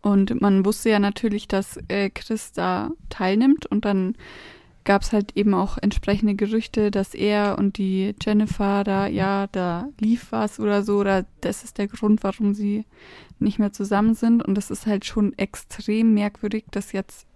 Und 0.00 0.40
man 0.40 0.64
wusste 0.64 0.90
ja 0.90 0.98
natürlich, 0.98 1.48
dass 1.48 1.78
äh, 1.88 2.10
Chris 2.10 2.52
da 2.52 2.90
teilnimmt 3.08 3.66
und 3.66 3.84
dann 3.84 4.16
gab 4.84 5.02
es 5.02 5.12
halt 5.12 5.36
eben 5.36 5.54
auch 5.54 5.78
entsprechende 5.78 6.34
Gerüchte, 6.34 6.90
dass 6.90 7.14
er 7.14 7.58
und 7.58 7.78
die 7.78 8.14
Jennifer 8.20 8.84
da, 8.84 9.06
ja, 9.06 9.46
da 9.48 9.88
lief 10.00 10.32
was 10.32 10.58
oder 10.58 10.82
so, 10.82 10.98
oder 10.98 11.24
das 11.40 11.64
ist 11.64 11.78
der 11.78 11.88
Grund, 11.88 12.22
warum 12.24 12.54
sie 12.54 12.84
nicht 13.38 13.58
mehr 13.58 13.72
zusammen 13.72 14.14
sind. 14.14 14.44
Und 14.44 14.54
das 14.54 14.70
ist 14.70 14.86
halt 14.86 15.04
schon 15.04 15.36
extrem 15.38 16.14
merkwürdig, 16.14 16.64
das 16.70 16.92
jetzt 16.92 17.26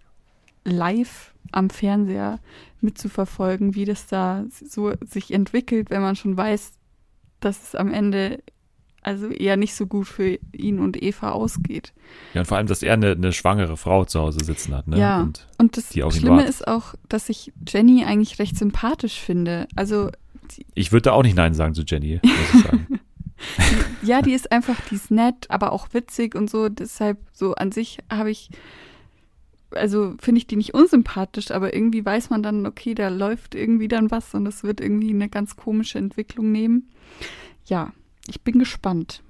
live 0.64 1.34
am 1.52 1.70
Fernseher 1.70 2.40
mitzuverfolgen, 2.80 3.74
wie 3.74 3.84
das 3.84 4.06
da 4.06 4.44
so 4.50 4.92
sich 5.04 5.32
entwickelt, 5.32 5.90
wenn 5.90 6.02
man 6.02 6.16
schon 6.16 6.36
weiß, 6.36 6.72
dass 7.40 7.62
es 7.62 7.74
am 7.74 7.92
Ende 7.92 8.42
also 9.06 9.28
eher 9.28 9.56
nicht 9.56 9.76
so 9.76 9.86
gut 9.86 10.08
für 10.08 10.38
ihn 10.52 10.80
und 10.80 11.00
Eva 11.00 11.30
ausgeht. 11.30 11.92
Ja, 12.34 12.40
und 12.40 12.46
vor 12.46 12.56
allem, 12.56 12.66
dass 12.66 12.82
er 12.82 12.94
eine, 12.94 13.12
eine 13.12 13.32
schwangere 13.32 13.76
Frau 13.76 14.04
zu 14.04 14.20
Hause 14.20 14.44
sitzen 14.44 14.74
hat, 14.74 14.88
ne? 14.88 14.98
Ja. 14.98 15.20
Und 15.20 15.46
Und 15.58 15.76
das 15.76 15.94
Schlimme 15.94 16.44
ist 16.44 16.66
auch, 16.66 16.94
dass 17.08 17.28
ich 17.28 17.52
Jenny 17.68 18.04
eigentlich 18.04 18.40
recht 18.40 18.58
sympathisch 18.58 19.20
finde. 19.20 19.68
Also 19.76 20.10
ich 20.74 20.90
würde 20.90 21.02
da 21.02 21.12
auch 21.12 21.22
nicht 21.22 21.36
Nein 21.36 21.54
sagen 21.54 21.74
zu 21.74 21.82
Jenny, 21.86 22.20
muss 22.22 22.54
ich 22.54 22.62
sagen. 22.62 22.86
ja, 24.02 24.22
die 24.22 24.32
ist 24.32 24.50
einfach, 24.50 24.80
die 24.90 24.96
ist 24.96 25.12
nett, 25.12 25.46
aber 25.50 25.70
auch 25.70 25.88
witzig 25.92 26.34
und 26.34 26.50
so. 26.50 26.68
Deshalb 26.68 27.18
so 27.32 27.54
an 27.54 27.70
sich 27.70 27.98
habe 28.10 28.32
ich, 28.32 28.50
also 29.70 30.14
finde 30.18 30.38
ich 30.40 30.48
die 30.48 30.56
nicht 30.56 30.74
unsympathisch, 30.74 31.52
aber 31.52 31.74
irgendwie 31.74 32.04
weiß 32.04 32.30
man 32.30 32.42
dann, 32.42 32.66
okay, 32.66 32.94
da 32.94 33.08
läuft 33.08 33.54
irgendwie 33.54 33.88
dann 33.88 34.10
was 34.10 34.34
und 34.34 34.46
das 34.46 34.64
wird 34.64 34.80
irgendwie 34.80 35.10
eine 35.10 35.28
ganz 35.28 35.54
komische 35.54 35.98
Entwicklung 35.98 36.50
nehmen. 36.50 36.88
Ja, 37.66 37.92
ich 38.28 38.42
bin 38.42 38.58
gespannt. 38.58 39.22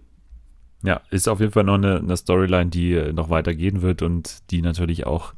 Ja, 0.83 1.01
ist 1.11 1.29
auf 1.29 1.41
jeden 1.41 1.53
Fall 1.53 1.65
noch 1.65 1.75
eine, 1.75 1.99
eine 1.99 2.17
Storyline, 2.17 2.71
die 2.71 2.93
äh, 2.93 3.13
noch 3.13 3.31
weitergehen 3.31 3.83
wird 3.83 4.03
und 4.03 4.51
die 4.51 4.63
natürlich 4.63 5.07
auch 5.07 5.35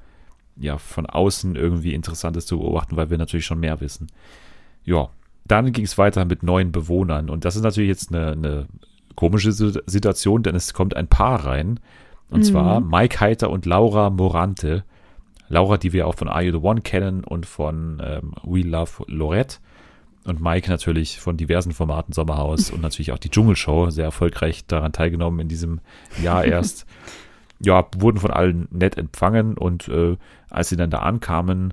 ja, 0.57 0.77
von 0.79 1.07
außen 1.07 1.55
irgendwie 1.55 1.95
interessant 1.95 2.37
ist 2.37 2.49
zu 2.49 2.59
beobachten, 2.59 2.97
weil 2.97 3.11
wir 3.11 3.19
natürlich 3.19 3.47
schon 3.47 3.61
mehr 3.61 3.81
wissen. 3.81 4.09
Ja, 4.85 5.09
dann 5.47 5.73
ging 5.73 5.85
es 5.85 5.97
weiter 5.97 6.25
mit 6.25 6.43
neuen 6.43 6.73
Bewohnern 6.73 7.31
und 7.31 7.45
das 7.45 7.55
ist 7.57 7.63
natürlich 7.63 7.89
jetzt 7.89 8.13
eine, 8.13 8.33
eine 8.33 8.67
komische 9.15 9.53
Si- 9.53 9.79
Situation, 9.87 10.43
denn 10.43 10.57
es 10.57 10.75
kommt 10.75 10.97
ein 10.97 11.07
Paar 11.09 11.45
rein 11.47 11.81
und 12.29 12.41
Mhm. 12.41 12.45
zwar 12.45 12.81
Mike 12.81 13.21
Heiter 13.21 13.51
und 13.51 13.65
Laura 13.65 14.11
Morante. 14.11 14.85
Laura, 15.49 15.79
die 15.79 15.95
wir 15.95 16.07
auch 16.07 16.15
von 16.17 16.29
Are 16.29 16.43
You 16.43 16.53
the 16.53 16.59
One 16.67 16.83
kennen 16.83 17.25
und 17.25 17.47
von 17.47 18.03
ähm, 18.05 18.33
We 18.43 18.61
Love 18.61 19.05
Lorette. 19.07 19.59
Und 20.29 20.43
Mike 20.43 20.71
natürlich 20.71 21.21
von 21.21 21.37
diversen 21.37 21.73
Formaten, 21.73 22.13
Sommerhaus 22.13 22.71
und 22.71 22.83
natürlich 22.83 23.13
auch 23.13 23.19
die 23.19 23.31
Dschungelshow, 23.31 23.91
sehr 23.91 24.05
erfolgreich 24.05 24.67
daran 24.67 24.93
teilgenommen 24.93 25.41
in 25.41 25.49
diesem 25.49 25.81
Jahr 26.23 26.45
erst. 26.45 26.87
ja, 27.61 27.87
wurden 27.97 28.19
von 28.19 28.31
allen 28.31 28.69
nett 28.71 28.99
empfangen 28.99 29.57
und 29.57 29.89
äh, 29.89 30.17
als 30.51 30.69
sie 30.69 30.77
dann 30.77 30.91
da 30.91 30.99
ankamen, 30.99 31.73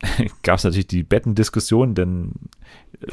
gab 0.42 0.58
es 0.58 0.64
natürlich 0.64 0.86
die 0.86 1.02
Bettendiskussion, 1.02 1.94
denn 1.94 2.32
äh, 3.00 3.06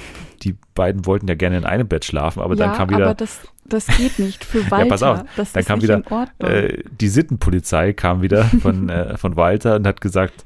die 0.44 0.56
beiden 0.74 1.06
wollten 1.06 1.28
ja 1.28 1.36
gerne 1.36 1.58
in 1.58 1.66
einem 1.66 1.88
Bett 1.88 2.06
schlafen, 2.06 2.42
aber 2.42 2.56
ja, 2.56 2.68
dann 2.68 2.76
kam 2.76 2.90
wieder 2.90 3.06
aber 3.06 3.16
das, 3.16 3.42
das 3.66 3.88
geht 3.88 4.20
nicht 4.20 4.44
für 4.44 4.60
Walter. 4.72 4.90
pass 4.90 5.04
auf, 5.04 5.24
das 5.36 5.54
dann 5.54 5.62
ist 5.62 5.68
kam 5.68 5.82
wieder, 5.82 6.02
äh, 6.40 6.84
die 7.00 7.08
Sittenpolizei 7.08 7.94
kam 7.94 8.22
wieder 8.22 8.46
von, 8.46 8.90
äh, 8.90 9.18
von 9.18 9.36
Walter 9.36 9.76
und 9.76 9.88
hat 9.88 10.00
gesagt, 10.02 10.44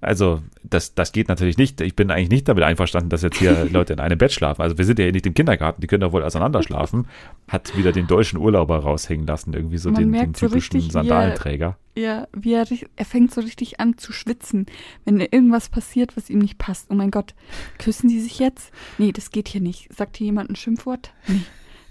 also 0.00 0.42
das, 0.62 0.94
das 0.94 1.12
geht 1.12 1.28
natürlich 1.28 1.58
nicht. 1.58 1.80
Ich 1.80 1.96
bin 1.96 2.10
eigentlich 2.10 2.28
nicht 2.30 2.48
damit 2.48 2.62
einverstanden, 2.64 3.08
dass 3.10 3.22
jetzt 3.22 3.38
hier 3.38 3.64
Leute 3.70 3.92
in 3.94 4.00
einem 4.00 4.18
Bett 4.18 4.32
schlafen. 4.32 4.62
Also 4.62 4.78
wir 4.78 4.84
sind 4.84 4.98
ja 4.98 5.04
hier 5.04 5.12
nicht 5.12 5.26
im 5.26 5.34
Kindergarten, 5.34 5.80
die 5.80 5.86
können 5.86 6.02
doch 6.02 6.12
wohl 6.12 6.22
auseinander 6.22 6.62
schlafen. 6.62 7.06
Hat 7.48 7.76
wieder 7.76 7.92
den 7.92 8.06
deutschen 8.06 8.38
Urlauber 8.38 8.78
raushängen 8.78 9.26
lassen, 9.26 9.52
irgendwie 9.54 9.78
so 9.78 9.90
Man 9.90 10.02
den, 10.02 10.12
den 10.12 10.34
so 10.34 10.46
typischen 10.48 10.80
er- 10.80 10.90
Sandalenträger. 10.90 11.76
Ja, 11.96 12.28
wie 12.32 12.52
er, 12.54 12.64
er 12.94 13.04
fängt 13.04 13.34
so 13.34 13.40
richtig 13.40 13.80
an 13.80 13.98
zu 13.98 14.12
schwitzen, 14.12 14.66
wenn 15.04 15.18
irgendwas 15.18 15.68
passiert, 15.68 16.16
was 16.16 16.30
ihm 16.30 16.38
nicht 16.38 16.56
passt. 16.58 16.86
Oh 16.90 16.94
mein 16.94 17.10
Gott, 17.10 17.34
küssen 17.78 18.08
die 18.08 18.20
sich 18.20 18.38
jetzt? 18.38 18.70
Nee, 18.98 19.10
das 19.10 19.30
geht 19.32 19.48
hier 19.48 19.60
nicht. 19.60 19.92
Sagt 19.92 20.16
hier 20.16 20.26
jemand 20.26 20.48
ein 20.50 20.54
Schimpfwort? 20.56 21.12
Nee. 21.26 21.40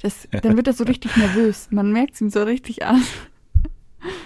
Das, 0.01 0.27
dann 0.43 0.55
wird 0.55 0.67
er 0.67 0.73
so 0.73 0.83
richtig 0.85 1.17
nervös. 1.17 1.67
Man 1.71 1.91
merkt 1.91 2.13
es 2.13 2.21
ihm 2.21 2.29
so 2.29 2.43
richtig 2.43 2.85
an. 2.85 3.01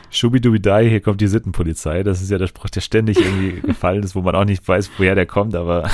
Schubidubidai, 0.10 0.90
hier 0.90 1.02
kommt 1.02 1.22
die 1.22 1.28
Sittenpolizei. 1.28 2.04
Das 2.04 2.22
ist 2.22 2.30
ja 2.30 2.38
der 2.38 2.48
Spruch, 2.48 2.70
der 2.70 2.82
ständig 2.82 3.18
irgendwie 3.18 3.62
gefallen 3.68 4.04
ist, 4.04 4.16
wo 4.16 4.22
man 4.22 4.36
auch 4.36 4.46
nicht 4.46 4.68
weiß, 4.68 4.92
woher 4.98 5.16
der 5.16 5.26
kommt, 5.26 5.56
aber 5.56 5.90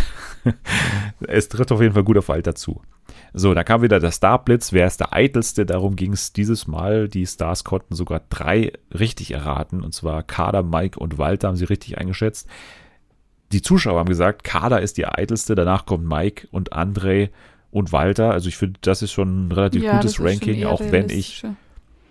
es 1.27 1.49
trifft 1.49 1.71
auf 1.71 1.81
jeden 1.81 1.93
Fall 1.93 2.03
gut 2.03 2.17
auf 2.17 2.29
Walter 2.29 2.55
zu. 2.55 2.81
So, 3.33 3.53
da 3.53 3.63
kam 3.63 3.81
wieder 3.83 3.99
der 3.99 4.11
Starblitz. 4.11 4.73
Wer 4.73 4.87
ist 4.87 4.99
der 4.99 5.13
Eitelste? 5.13 5.65
Darum 5.65 5.95
ging 5.95 6.13
es 6.13 6.33
dieses 6.33 6.65
Mal. 6.65 7.07
Die 7.07 7.27
Stars 7.27 7.63
konnten 7.63 7.93
sogar 7.93 8.21
drei 8.29 8.71
richtig 8.97 9.31
erraten. 9.31 9.81
Und 9.81 9.93
zwar 9.93 10.23
Kader, 10.23 10.63
Mike 10.63 10.99
und 10.99 11.17
Walter 11.17 11.49
haben 11.49 11.55
sie 11.55 11.65
richtig 11.65 11.97
eingeschätzt. 11.97 12.47
Die 13.51 13.61
Zuschauer 13.61 13.99
haben 13.99 14.09
gesagt, 14.09 14.43
Kader 14.43 14.81
ist 14.81 14.97
die 14.97 15.05
Eitelste. 15.05 15.55
Danach 15.55 15.85
kommt 15.85 16.07
Mike 16.07 16.47
und 16.51 16.73
André 16.73 17.29
und 17.69 17.91
Walter. 17.91 18.31
Also 18.31 18.49
ich 18.49 18.57
finde, 18.57 18.79
das 18.81 19.01
ist 19.01 19.11
schon 19.11 19.47
ein 19.47 19.51
relativ 19.51 19.83
Ja, 19.83 19.97
gutes 19.97 20.19
Ranking, 20.19 20.65
auch 20.65 20.81
wenn 20.81 21.09
ich. 21.09 21.43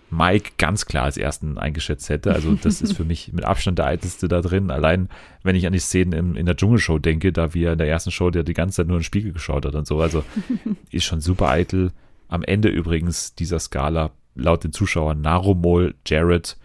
Mike 0.09 0.51
ganz 0.57 0.85
klar 0.85 1.05
als 1.05 1.17
ersten 1.17 1.57
eingeschätzt 1.57 2.09
hätte. 2.09 2.33
Also 2.33 2.55
das 2.55 2.81
ist 2.81 2.93
für 2.93 3.03
mich 3.03 3.33
mit 3.33 3.43
Abstand 3.43 3.77
der 3.79 3.87
eitelste 3.87 4.27
da 4.27 4.41
drin. 4.41 4.71
Allein, 4.71 5.09
wenn 5.43 5.55
ich 5.55 5.67
an 5.67 5.73
die 5.73 5.79
Szenen 5.79 6.13
im, 6.13 6.35
in 6.35 6.45
der 6.45 6.55
Dschungelshow 6.55 6.97
denke, 6.97 7.33
da 7.33 7.53
wir 7.53 7.73
in 7.73 7.77
der 7.77 7.89
ersten 7.89 8.11
Show 8.11 8.29
der 8.29 8.43
die 8.43 8.53
ganze 8.53 8.77
Zeit 8.77 8.87
nur 8.87 8.97
in 8.97 9.01
den 9.01 9.05
Spiegel 9.05 9.33
geschaut 9.33 9.65
hat 9.65 9.75
und 9.75 9.85
so. 9.85 9.99
Also 9.99 10.23
ist 10.91 11.03
schon 11.03 11.19
super 11.19 11.49
eitel. 11.49 11.91
Am 12.29 12.43
Ende 12.43 12.69
übrigens 12.69 13.35
dieser 13.35 13.59
Skala 13.59 14.11
laut 14.35 14.63
den 14.63 14.71
Zuschauern 14.71 15.21
Narumol, 15.21 15.95
Jared 16.05 16.57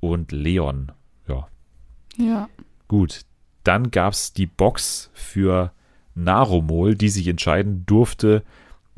und 0.00 0.32
Leon. 0.32 0.92
Ja, 1.28 1.48
Ja. 2.16 2.48
Gut, 2.88 3.20
dann 3.64 3.90
gab 3.90 4.14
es 4.14 4.32
die 4.32 4.46
Box 4.46 5.10
für 5.12 5.72
Narumol, 6.14 6.94
die 6.94 7.10
sich 7.10 7.28
entscheiden 7.28 7.84
durfte, 7.86 8.42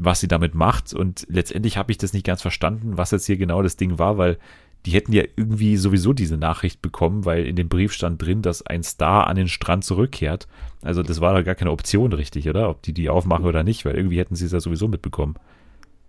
was 0.01 0.21
sie 0.21 0.29
damit 0.29 0.55
macht. 0.55 0.95
Und 0.95 1.27
letztendlich 1.29 1.77
habe 1.77 1.93
ich 1.93 1.99
das 1.99 2.13
nicht 2.13 2.27
ganz 2.27 2.43
verstanden, 2.43 2.97
was 2.97 3.11
jetzt 3.11 3.27
hier 3.27 3.37
genau 3.37 3.63
das 3.63 3.77
Ding 3.77 3.99
war, 3.99 4.19
weil 4.19 4.39
die 4.87 4.93
hätten 4.93 5.13
ja 5.13 5.23
irgendwie 5.37 5.77
sowieso 5.77 6.15
diese 6.15 6.39
Nachricht 6.39 6.81
bekommen, 6.81 7.27
weil 7.27 7.45
in 7.45 7.55
dem 7.55 7.69
Brief 7.69 7.93
stand 7.93 8.23
drin, 8.23 8.41
dass 8.41 8.65
ein 8.65 8.83
Star 8.83 9.27
an 9.27 9.37
den 9.37 9.49
Strand 9.49 9.85
zurückkehrt. 9.85 10.49
Also 10.81 11.03
das 11.03 11.21
war 11.21 11.35
da 11.35 11.43
gar 11.43 11.55
keine 11.55 11.71
Option 11.71 12.15
richtig, 12.15 12.49
oder? 12.49 12.71
Ob 12.71 12.81
die 12.83 12.95
die 12.95 13.11
aufmachen 13.11 13.45
oder 13.45 13.63
nicht, 13.63 13.85
weil 13.85 13.95
irgendwie 13.95 14.19
hätten 14.19 14.37
sie 14.37 14.47
es 14.47 14.53
ja 14.53 14.61
sowieso 14.61 14.89
mitbekommen. 14.89 15.35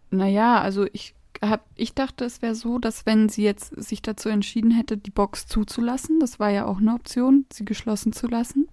Naja, 0.09 0.61
also 0.61 0.87
ich 0.93 1.15
hab, 1.41 1.65
ich 1.75 1.93
dachte, 1.93 2.23
es 2.23 2.41
wäre 2.41 2.55
so, 2.55 2.79
dass 2.79 3.05
wenn 3.05 3.27
sie 3.27 3.43
jetzt 3.43 3.75
sich 3.75 4.01
dazu 4.01 4.29
entschieden 4.29 4.71
hätte, 4.71 4.97
die 4.97 5.11
Box 5.11 5.47
zuzulassen, 5.47 6.19
das 6.21 6.39
war 6.39 6.49
ja 6.49 6.65
auch 6.65 6.77
eine 6.77 6.93
Option, 6.93 7.45
sie 7.51 7.65
geschlossen 7.65 8.13
zu 8.13 8.27
lassen, 8.27 8.67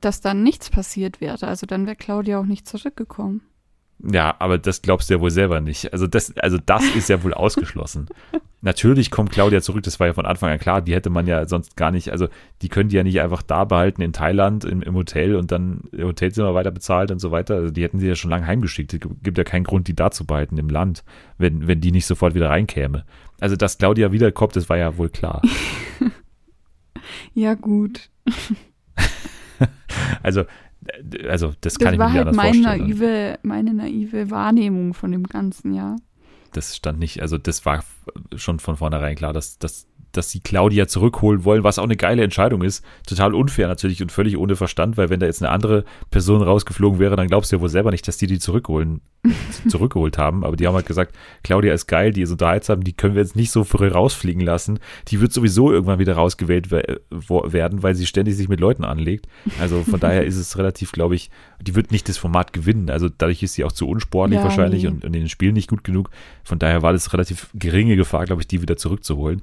dass 0.00 0.20
dann 0.20 0.44
nichts 0.44 0.70
passiert 0.70 1.20
wäre. 1.20 1.48
Also 1.48 1.66
dann 1.66 1.86
wäre 1.86 1.96
Claudia 1.96 2.38
auch 2.38 2.46
nicht 2.46 2.68
zurückgekommen. 2.68 3.40
Ja, 4.02 4.34
aber 4.38 4.58
das 4.58 4.82
glaubst 4.82 5.08
du 5.08 5.14
ja 5.14 5.20
wohl 5.20 5.30
selber 5.30 5.60
nicht. 5.60 5.92
Also 5.92 6.06
das, 6.06 6.36
also 6.38 6.58
das 6.64 6.84
ist 6.94 7.08
ja 7.08 7.22
wohl 7.22 7.32
ausgeschlossen. 7.34 8.08
Natürlich 8.60 9.10
kommt 9.10 9.30
Claudia 9.30 9.60
zurück, 9.60 9.82
das 9.82 10.00
war 10.00 10.06
ja 10.06 10.12
von 10.14 10.26
Anfang 10.26 10.50
an 10.50 10.58
klar, 10.58 10.80
die 10.80 10.94
hätte 10.94 11.10
man 11.10 11.26
ja 11.26 11.46
sonst 11.46 11.76
gar 11.76 11.90
nicht, 11.90 12.10
also 12.10 12.28
die 12.62 12.68
können 12.68 12.88
die 12.88 12.96
ja 12.96 13.02
nicht 13.02 13.20
einfach 13.20 13.42
da 13.42 13.64
behalten 13.64 14.00
in 14.00 14.14
Thailand 14.14 14.64
im, 14.64 14.82
im 14.82 14.94
Hotel 14.94 15.36
und 15.36 15.52
dann 15.52 15.82
Hotelzimmer 15.96 16.54
weiter 16.54 16.70
bezahlt 16.70 17.10
und 17.10 17.18
so 17.18 17.30
weiter. 17.30 17.56
Also 17.56 17.70
die 17.70 17.82
hätten 17.82 17.98
sie 17.98 18.08
ja 18.08 18.14
schon 18.14 18.30
lange 18.30 18.46
heimgeschickt. 18.46 18.94
Es 18.94 19.00
gibt 19.22 19.38
ja 19.38 19.44
keinen 19.44 19.64
Grund, 19.64 19.88
die 19.88 19.94
da 19.94 20.10
zu 20.10 20.26
behalten 20.26 20.56
im 20.58 20.68
Land, 20.68 21.04
wenn, 21.38 21.66
wenn 21.66 21.80
die 21.80 21.92
nicht 21.92 22.06
sofort 22.06 22.34
wieder 22.34 22.50
reinkäme. 22.50 23.04
Also 23.38 23.56
dass 23.56 23.78
Claudia 23.78 24.12
wiederkommt, 24.12 24.56
das 24.56 24.68
war 24.68 24.78
ja 24.78 24.96
wohl 24.96 25.10
klar. 25.10 25.42
Ja, 27.34 27.54
gut. 27.54 28.10
Also, 30.22 30.44
also 31.28 31.52
das 31.60 31.78
kann 31.78 31.92
Das 31.92 31.94
ich 31.94 31.98
mir 31.98 32.04
war 32.04 32.10
nicht 32.10 32.16
halt 32.16 32.28
anders 32.28 32.36
meine 32.36 32.62
vorstellen. 32.62 32.88
naive, 32.88 33.38
meine 33.42 33.74
naive 33.74 34.30
Wahrnehmung 34.30 34.94
von 34.94 35.12
dem 35.12 35.24
Ganzen, 35.24 35.74
ja. 35.74 35.96
das 36.52 36.76
stand 36.76 36.98
nicht, 36.98 37.20
also 37.20 37.38
das 37.38 37.64
war 37.66 37.84
schon 38.36 38.58
von 38.60 38.76
vornherein 38.76 39.16
klar, 39.16 39.32
dass, 39.32 39.58
dass, 39.58 39.86
dass 40.16 40.30
sie 40.30 40.40
Claudia 40.40 40.86
zurückholen 40.88 41.44
wollen, 41.44 41.64
was 41.64 41.78
auch 41.78 41.84
eine 41.84 41.96
geile 41.96 42.22
Entscheidung 42.22 42.62
ist. 42.62 42.84
Total 43.06 43.34
unfair 43.34 43.68
natürlich 43.68 44.02
und 44.02 44.12
völlig 44.12 44.36
ohne 44.36 44.56
Verstand, 44.56 44.96
weil 44.96 45.10
wenn 45.10 45.20
da 45.20 45.26
jetzt 45.26 45.42
eine 45.42 45.50
andere 45.52 45.84
Person 46.10 46.42
rausgeflogen 46.42 46.98
wäre, 46.98 47.16
dann 47.16 47.28
glaubst 47.28 47.52
du 47.52 47.56
ja 47.56 47.62
wohl 47.62 47.68
selber 47.68 47.90
nicht, 47.90 48.06
dass 48.08 48.16
die 48.16 48.26
die 48.26 48.38
zurückholen, 48.38 49.00
zurückgeholt 49.68 50.18
haben. 50.18 50.44
Aber 50.44 50.56
die 50.56 50.66
haben 50.66 50.74
halt 50.74 50.86
gesagt, 50.86 51.14
Claudia 51.42 51.72
ist 51.74 51.86
geil, 51.86 52.12
die 52.12 52.22
ist 52.22 52.30
unterhaltsam, 52.30 52.84
die 52.84 52.92
können 52.92 53.14
wir 53.14 53.22
jetzt 53.22 53.36
nicht 53.36 53.50
so 53.50 53.64
früh 53.64 53.88
rausfliegen 53.88 54.42
lassen. 54.42 54.78
Die 55.08 55.20
wird 55.20 55.32
sowieso 55.32 55.72
irgendwann 55.72 55.98
wieder 55.98 56.14
rausgewählt 56.14 56.70
we- 56.70 57.00
werden, 57.10 57.82
weil 57.82 57.94
sie 57.94 58.06
ständig 58.06 58.36
sich 58.36 58.48
mit 58.48 58.60
Leuten 58.60 58.84
anlegt. 58.84 59.26
Also 59.60 59.82
von 59.82 60.00
daher 60.00 60.24
ist 60.24 60.36
es 60.36 60.56
relativ, 60.58 60.92
glaube 60.92 61.14
ich, 61.14 61.30
die 61.60 61.74
wird 61.74 61.90
nicht 61.92 62.08
das 62.08 62.18
Format 62.18 62.52
gewinnen. 62.52 62.90
Also 62.90 63.08
dadurch 63.08 63.42
ist 63.42 63.54
sie 63.54 63.64
auch 63.64 63.72
zu 63.72 63.88
unsportlich 63.88 64.38
Ja, 64.38 64.44
wahrscheinlich 64.44 64.82
nee. 64.82 64.88
und, 64.88 65.04
und 65.04 65.14
in 65.14 65.22
den 65.22 65.28
Spielen 65.28 65.54
nicht 65.54 65.70
gut 65.70 65.84
genug. 65.84 66.10
Von 66.42 66.58
daher 66.58 66.82
war 66.82 66.92
das 66.92 67.12
relativ 67.12 67.48
geringe 67.54 67.96
Gefahr, 67.96 68.26
glaube 68.26 68.42
ich, 68.42 68.48
die 68.48 68.60
wieder 68.62 68.76
zurückzuholen. 68.76 69.42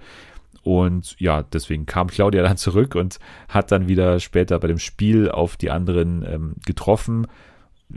Und 0.64 1.16
ja, 1.20 1.42
deswegen 1.44 1.86
kam 1.86 2.08
Claudia 2.08 2.44
dann 2.44 2.58
zurück 2.58 2.96
und 2.96 3.20
hat 3.50 3.72
dann 3.72 3.88
wieder 3.88 4.20
später 4.20 4.60
bei 4.60 4.68
dem 4.68 4.78
Spiel 4.80 5.30
auf 5.30 5.58
die 5.58 5.72
anderen 5.72 6.24
ähm, 6.24 6.56
getroffen. 6.66 7.28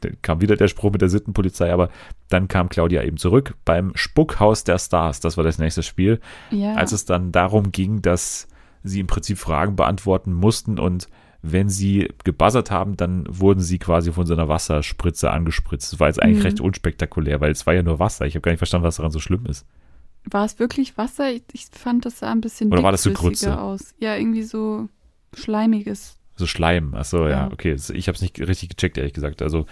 dann 0.00 0.16
kam 0.22 0.40
wieder 0.40 0.56
der 0.56 0.68
Spruch 0.68 0.92
mit 0.92 1.02
der 1.02 1.08
Sittenpolizei, 1.08 1.72
aber 1.72 1.90
dann 2.28 2.48
kam 2.48 2.68
Claudia 2.68 3.02
eben 3.02 3.16
zurück 3.16 3.54
beim 3.64 3.92
Spuckhaus 3.94 4.64
der 4.64 4.78
Stars. 4.78 5.20
Das 5.20 5.36
war 5.36 5.44
das 5.44 5.58
nächste 5.58 5.82
Spiel 5.82 6.20
Ja, 6.50 6.74
als 6.74 6.92
es 6.92 7.04
dann 7.04 7.32
darum 7.32 7.72
ging, 7.72 8.00
dass 8.00 8.48
sie 8.84 9.00
im 9.00 9.06
Prinzip 9.06 9.38
Fragen 9.38 9.76
beantworten 9.76 10.32
mussten 10.32 10.78
und 10.78 11.08
wenn 11.42 11.68
sie 11.68 12.08
gebuzzert 12.24 12.70
haben, 12.70 12.96
dann 12.96 13.24
wurden 13.28 13.60
sie 13.60 13.78
quasi 13.78 14.12
von 14.12 14.26
so 14.26 14.34
einer 14.34 14.48
Wasserspritze 14.48 15.30
angespritzt. 15.30 15.92
Das 15.92 16.00
war 16.00 16.08
jetzt 16.08 16.20
eigentlich 16.22 16.38
Mhm. 16.38 16.44
recht 16.44 16.60
unspektakulär, 16.60 17.40
weil 17.40 17.52
es 17.52 17.64
war 17.66 17.74
ja 17.74 17.82
nur 17.82 17.98
Wasser. 18.00 18.26
Ich 18.26 18.34
habe 18.34 18.40
gar 18.40 18.50
nicht 18.50 18.58
verstanden, 18.58 18.86
was 18.86 18.96
daran 18.96 19.12
so 19.12 19.20
schlimm 19.20 19.46
ist. 19.46 19.64
War 20.24 20.44
es 20.44 20.58
wirklich 20.58 20.96
Wasser? 20.98 21.30
Ich, 21.32 21.42
ich 21.52 21.66
fand, 21.72 22.04
das 22.04 22.18
sah 22.18 22.30
ein 22.30 22.40
bisschen 22.40 22.72
Oder 22.72 22.82
war 22.82 22.92
das 22.92 23.02
so 23.02 23.12
Grütze? 23.12 23.60
aus. 23.60 23.94
Ja, 23.98 24.16
irgendwie 24.16 24.42
so 24.42 24.88
schleimiges. 25.34 26.16
So 26.36 26.46
Schleim. 26.46 26.94
Ach 26.96 27.04
so, 27.04 27.24
ja, 27.24 27.30
Ja. 27.46 27.50
okay. 27.52 27.72
Das- 27.72 27.90
Ich 27.90 28.08
habe 28.08 28.16
es 28.16 28.22
nicht 28.22 28.38
richtig 28.40 28.70
gecheckt, 28.70 28.96
ehrlich 28.98 29.12
gesagt. 29.14 29.42
Also 29.42 29.66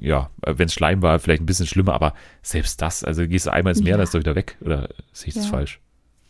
ja, 0.00 0.30
wenn 0.44 0.66
es 0.66 0.74
Schleim 0.74 1.02
war, 1.02 1.18
vielleicht 1.18 1.42
ein 1.42 1.46
bisschen 1.46 1.66
schlimmer, 1.66 1.94
aber 1.94 2.14
selbst 2.42 2.80
das, 2.82 3.02
also 3.04 3.26
gehst 3.26 3.46
du 3.46 3.52
einmal 3.52 3.72
ins 3.72 3.82
Meer, 3.82 3.92
Ja. 3.92 3.96
dann 3.96 4.04
ist 4.04 4.14
doch 4.14 4.20
wieder 4.20 4.34
weg. 4.34 4.56
Oder 4.60 4.88
sehe 5.12 5.28
ich 5.28 5.34
das 5.34 5.44
Ja. 5.44 5.50
falsch? 5.50 5.80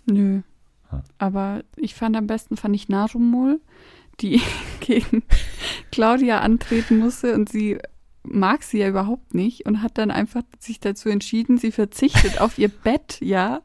Nö. 0.06 0.40
Ah. 0.90 1.02
Aber 1.18 1.62
ich 1.76 1.94
fand 1.94 2.16
am 2.16 2.26
besten, 2.26 2.56
fand 2.56 2.74
ich 2.74 2.88
Narumol, 2.88 3.60
die 4.20 4.40
gegen 4.80 5.22
Claudia 5.90 6.40
antreten 6.40 6.98
musste 6.98 7.34
und 7.34 7.48
sie 7.50 7.78
mag 8.30 8.62
sie 8.62 8.78
ja 8.78 8.88
überhaupt 8.88 9.34
nicht 9.34 9.66
und 9.66 9.82
hat 9.82 9.98
dann 9.98 10.10
einfach 10.10 10.42
sich 10.58 10.80
dazu 10.80 11.08
entschieden, 11.08 11.58
sie 11.58 11.72
verzichtet 11.72 12.40
auf 12.40 12.58
ihr 12.58 12.68
Bett, 12.68 13.18
ja, 13.20 13.60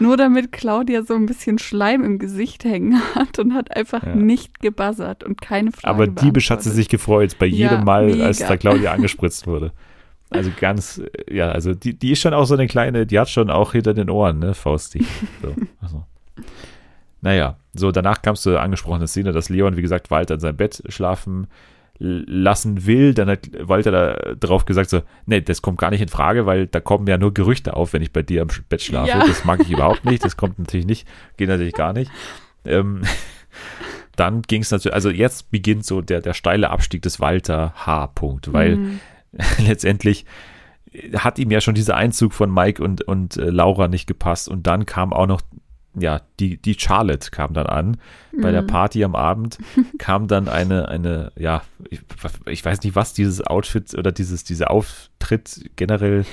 nur 0.00 0.16
damit 0.16 0.52
Claudia 0.52 1.02
so 1.02 1.14
ein 1.14 1.26
bisschen 1.26 1.58
Schleim 1.58 2.02
im 2.04 2.18
Gesicht 2.18 2.64
hängen 2.64 3.00
hat 3.14 3.38
und 3.38 3.54
hat 3.54 3.76
einfach 3.76 4.02
Ja. 4.04 4.14
nicht 4.14 4.60
gebuzzert 4.60 5.24
und 5.24 5.40
keine 5.40 5.72
Frage 5.72 5.86
Aber 5.94 6.06
diebisch 6.06 6.50
hat 6.50 6.62
sie 6.62 6.70
sich 6.70 6.88
gefreut, 6.88 7.36
bei 7.38 7.46
Ja, 7.46 7.70
jedem 7.70 7.84
Mal, 7.84 8.20
als 8.22 8.38
mega. 8.40 8.48
da 8.50 8.56
Claudia 8.56 8.92
angespritzt 8.92 9.46
wurde. 9.46 9.72
Also 10.30 10.50
ganz, 10.60 10.98
äh, 10.98 11.34
ja, 11.34 11.50
also 11.50 11.74
die, 11.74 11.94
die 11.98 12.12
ist 12.12 12.20
schon 12.20 12.34
auch 12.34 12.44
so 12.44 12.54
eine 12.54 12.66
kleine, 12.66 13.06
die 13.06 13.18
hat 13.18 13.30
schon 13.30 13.48
auch 13.50 13.72
hinter 13.72 13.94
den 13.94 14.10
Ohren, 14.10 14.38
ne, 14.38 14.52
Fausti. 14.54 15.04
So, 15.42 15.54
also. 15.80 16.04
Naja, 17.20 17.56
so 17.74 17.90
danach 17.90 18.22
kam 18.22 18.34
es 18.34 18.42
zur 18.42 18.60
angesprochenen 18.60 19.08
Szene, 19.08 19.32
dass 19.32 19.48
Leon, 19.48 19.76
wie 19.76 19.82
gesagt, 19.82 20.10
Walter 20.10 20.34
in 20.34 20.40
seinem 20.40 20.56
Bett 20.56 20.82
schlafen 20.88 21.48
lassen 21.98 22.86
will. 22.86 23.14
Dann 23.14 23.28
hat 23.28 23.48
Walter 23.60 23.90
da 23.90 24.34
drauf 24.34 24.64
gesagt 24.64 24.90
so, 24.90 25.02
nee, 25.26 25.40
das 25.40 25.62
kommt 25.62 25.78
gar 25.78 25.90
nicht 25.90 26.00
in 26.00 26.08
Frage, 26.08 26.46
weil 26.46 26.66
da 26.66 26.80
kommen 26.80 27.06
ja 27.06 27.18
nur 27.18 27.34
Gerüchte 27.34 27.76
auf, 27.76 27.92
wenn 27.92 28.02
ich 28.02 28.12
bei 28.12 28.22
dir 28.22 28.42
im 28.42 28.48
Bett 28.68 28.82
schlafe. 28.82 29.10
Ja. 29.10 29.26
Das 29.26 29.44
mag 29.44 29.60
ich 29.60 29.70
überhaupt 29.70 30.04
nicht, 30.04 30.24
das 30.24 30.36
kommt 30.36 30.58
natürlich 30.58 30.86
nicht, 30.86 31.08
geht 31.36 31.48
natürlich 31.48 31.74
gar 31.74 31.92
nicht. 31.92 32.10
Ähm, 32.64 33.02
dann 34.16 34.42
ging 34.42 34.62
es 34.62 34.70
natürlich, 34.70 34.94
also 34.94 35.10
jetzt 35.10 35.50
beginnt 35.50 35.84
so 35.84 36.00
der, 36.00 36.20
der 36.20 36.34
steile 36.34 36.70
Abstieg 36.70 37.02
des 37.02 37.20
Walter 37.20 37.72
H-Punkt, 37.74 38.52
weil 38.52 38.76
Mhm. 38.76 39.00
letztendlich 39.58 40.24
hat 41.14 41.38
ihm 41.38 41.50
ja 41.50 41.60
schon 41.60 41.74
dieser 41.74 41.96
Einzug 41.96 42.32
von 42.32 42.52
Mike 42.52 42.82
und, 42.82 43.02
und 43.02 43.36
äh, 43.36 43.50
Laura 43.50 43.88
nicht 43.88 44.06
gepasst 44.06 44.48
und 44.48 44.66
dann 44.66 44.86
kam 44.86 45.12
auch 45.12 45.26
noch, 45.26 45.42
ja, 45.94 46.20
die, 46.38 46.56
die 46.60 46.74
Charlotte 46.78 47.30
kam 47.30 47.54
dann 47.54 47.66
an. 47.66 47.96
Bei 48.40 48.52
der 48.52 48.62
Mhm. 48.62 48.66
Party 48.68 49.02
am 49.04 49.14
Abend 49.14 49.58
kam 49.98 50.28
dann 50.28 50.48
eine, 50.48 50.88
eine, 50.88 51.32
ja, 51.36 51.62
ich, 51.90 52.00
ich 52.46 52.64
weiß 52.64 52.82
nicht, 52.82 52.94
was 52.94 53.14
dieses 53.14 53.40
Outfit 53.46 53.94
oder 53.94 54.12
dieses, 54.12 54.44
dieser 54.44 54.70
Auftritt 54.70 55.70
generell, 55.76 56.24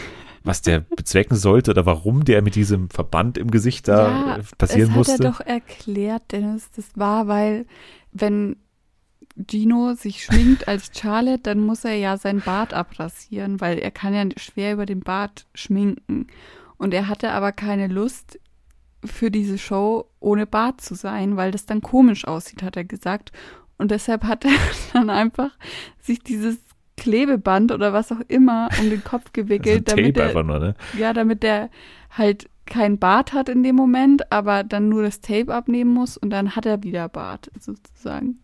was 0.43 0.61
der 0.61 0.81
bezwecken 0.81 1.35
sollte 1.35 1.71
oder 1.71 1.85
warum 1.87 2.25
der 2.25 2.41
mit 2.43 2.55
diesem 2.55 2.89
Verband 2.89 3.37
im 3.37 3.49
Gesicht 3.49 3.87
da 3.87 4.09
ja, 4.09 4.37
äh, 4.37 4.43
passieren 4.57 4.89
das 4.89 4.97
musste. 4.97 5.13
hat 5.13 5.21
er 5.21 5.31
doch 5.31 5.39
erklärt, 5.41 6.31
Dennis. 6.31 6.69
Das 6.75 6.85
war, 6.95 7.27
weil 7.27 7.65
wenn 8.11 8.57
Gino 9.49 9.93
sich 9.95 10.23
schminkt 10.23 10.67
als 10.67 10.91
Charlotte, 10.95 11.41
dann 11.43 11.59
muss 11.59 11.83
er 11.85 11.95
ja 11.95 12.17
sein 12.17 12.41
Bart 12.41 12.73
abrasieren, 12.73 13.59
weil 13.61 13.79
er 13.79 13.91
kann 13.91 14.13
ja 14.13 14.23
schwer 14.37 14.73
über 14.73 14.85
den 14.85 14.99
Bart 14.99 15.47
schminken. 15.55 16.27
Und 16.77 16.93
er 16.93 17.07
hatte 17.07 17.31
aber 17.31 17.51
keine 17.51 17.87
Lust 17.87 18.37
für 19.07 19.31
diese 19.31 19.57
Show 19.57 20.09
ohne 20.19 20.45
Bart 20.45 20.81
zu 20.81 20.95
sein, 20.95 21.37
weil 21.37 21.51
das 21.51 21.65
dann 21.65 21.81
komisch 21.81 22.25
aussieht, 22.25 22.63
hat 22.63 22.77
er 22.77 22.83
gesagt. 22.83 23.31
Und 23.77 23.91
deshalb 23.91 24.23
hat 24.23 24.45
er 24.45 24.51
dann 24.93 25.09
einfach 25.09 25.51
sich 26.01 26.19
dieses 26.19 26.57
Klebeband 26.97 27.71
oder 27.71 27.93
was 27.93 28.11
auch 28.11 28.21
immer 28.27 28.69
um 28.79 28.89
den 28.89 29.03
Kopf 29.03 29.33
gewickelt, 29.33 29.91
damit 29.91 30.15
Tape 30.15 30.21
er 30.21 30.27
einfach 30.27 30.45
nur, 30.45 30.59
ne? 30.59 30.75
ja, 30.97 31.13
damit 31.13 31.43
der 31.43 31.69
halt 32.09 32.49
kein 32.65 32.97
Bart 32.97 33.33
hat 33.33 33.49
in 33.49 33.63
dem 33.63 33.75
Moment, 33.75 34.31
aber 34.31 34.63
dann 34.63 34.89
nur 34.89 35.03
das 35.03 35.21
Tape 35.21 35.53
abnehmen 35.53 35.93
muss 35.93 36.17
und 36.17 36.29
dann 36.29 36.55
hat 36.55 36.65
er 36.65 36.83
wieder 36.83 37.09
Bart, 37.09 37.51
sozusagen. 37.59 38.39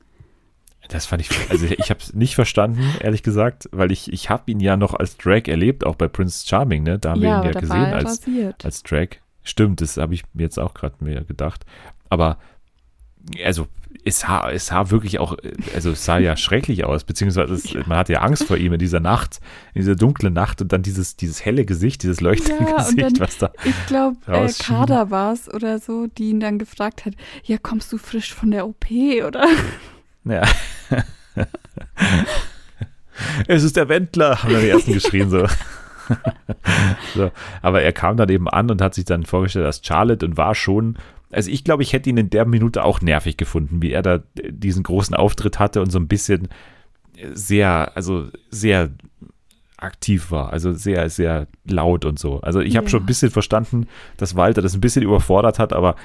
Das 0.90 1.06
fand 1.06 1.22
ich, 1.22 1.30
also 1.50 1.66
ich 1.66 1.90
habe 1.90 2.00
es 2.02 2.14
nicht 2.14 2.36
verstanden, 2.36 2.84
ehrlich 3.00 3.24
gesagt, 3.24 3.70
weil 3.72 3.92
ich, 3.92 4.12
ich 4.12 4.30
habe 4.30 4.52
ihn 4.52 4.60
ja 4.60 4.78
noch 4.78 4.94
als 4.94 5.16
Drag 5.16 5.48
erlebt, 5.48 5.86
auch 5.86 5.96
bei 5.96 6.08
Prince 6.08 6.46
Charming, 6.46 6.84
ne? 6.84 7.00
Da 7.00 7.12
haben 7.12 7.22
wir 7.22 7.30
ihn 7.30 7.44
ja 7.44 7.52
gesehen 7.52 7.94
als, 7.94 8.22
als 8.64 8.84
Drag. 8.84 9.21
Stimmt, 9.44 9.82
das 9.82 9.98
habe 9.98 10.14
ich 10.14 10.24
mir 10.34 10.44
jetzt 10.44 10.60
auch 10.60 10.74
gerade 10.74 10.96
mir 11.00 11.24
gedacht. 11.24 11.66
Aber, 12.10 12.38
also, 13.44 13.68
es 14.06 14.22
sah, 14.22 14.50
es 14.50 14.68
sah 14.68 14.90
wirklich 14.90 15.20
auch, 15.20 15.36
also 15.76 15.92
es 15.92 16.06
sah 16.06 16.18
ja 16.18 16.36
schrecklich 16.38 16.86
aus, 16.86 17.04
beziehungsweise 17.04 17.54
es, 17.54 17.74
man 17.88 17.98
hatte 17.98 18.14
ja 18.14 18.22
Angst 18.22 18.46
vor 18.46 18.58
ihm 18.58 18.74
in 18.74 18.80
dieser 18.80 19.00
Nacht, 19.00 19.40
in 19.74 19.82
dieser 19.82 19.96
dunklen 19.96 20.34
Nacht 20.34 20.62
und 20.62 20.72
dann 20.72 20.82
dieses, 20.82 21.18
dieses 21.18 21.44
helle 21.46 21.66
Gesicht, 21.66 22.04
dieses 22.04 22.22
leuchtende 22.22 22.64
Ja, 22.64 22.78
Gesicht, 22.78 23.02
dann- 23.02 23.20
was 23.20 23.38
da. 23.38 23.52
Ich 23.64 23.86
glaube, 23.88 24.18
äh. 24.28 24.52
Kader 24.60 25.12
war 25.12 25.34
es 25.34 25.54
oder 25.54 25.80
so, 25.80 26.08
die 26.08 26.30
ihn 26.30 26.40
dann 26.40 26.58
gefragt 26.60 27.06
hat, 27.06 27.14
ja, 27.44 27.58
kommst 27.58 27.92
du 27.92 27.98
frisch 27.98 28.34
von 28.34 28.52
der 28.52 28.66
OP, 28.68 28.86
oder? 29.26 29.46
Ja. 30.24 30.44
es 33.48 33.64
ist 33.64 33.76
der 33.76 33.90
Wendler, 33.90 34.42
haben 34.42 34.54
dann 34.54 34.62
die 34.62 34.70
ersten 34.70 34.94
geschrien 34.94 35.30
so. 35.30 35.48
so. 37.16 37.32
Aber 37.62 37.82
er 37.82 37.92
kam 37.94 38.18
dann 38.18 38.30
eben 38.30 38.48
an 38.48 38.70
und 38.72 38.82
hat 38.82 38.94
sich 38.94 39.06
dann 39.06 39.26
vorgestellt 39.26 39.66
als 39.66 39.82
Charlotte 39.84 40.26
und 40.26 40.38
war 40.38 40.56
schon, 40.56 40.98
also 41.32 41.50
ich 41.50 41.64
glaube, 41.64 41.84
ich 41.84 41.94
hätte 41.94 42.10
ihn 42.10 42.18
in 42.18 42.30
der 42.30 42.46
Minute 42.46 42.84
auch 42.84 43.02
nervig 43.02 43.38
gefunden, 43.38 43.82
wie 43.82 43.92
er 43.92 44.02
da 44.02 44.20
diesen 44.50 44.84
großen 44.84 45.16
Auftritt 45.16 45.60
hatte 45.60 45.82
und 45.82 45.92
so 45.92 46.00
ein 46.00 46.08
bisschen 46.08 46.50
sehr, 47.34 47.92
also 47.96 48.28
sehr 48.50 48.90
aktiv 49.78 50.30
war, 50.32 50.54
also 50.54 50.74
sehr, 50.74 51.10
sehr 51.10 51.48
laut 51.66 52.06
und 52.06 52.20
so. 52.20 52.40
Also 52.42 52.60
ich 52.60 52.76
habe 52.78 52.86
Ja. 52.86 52.90
schon 52.92 53.04
ein 53.04 53.06
bisschen 53.08 53.32
verstanden, 53.32 53.88
dass 54.18 54.36
Walter 54.36 54.62
das 54.62 54.76
ein 54.76 54.82
bisschen 54.82 55.04
überfordert 55.04 55.58
hat, 55.60 55.74
aber 55.74 55.96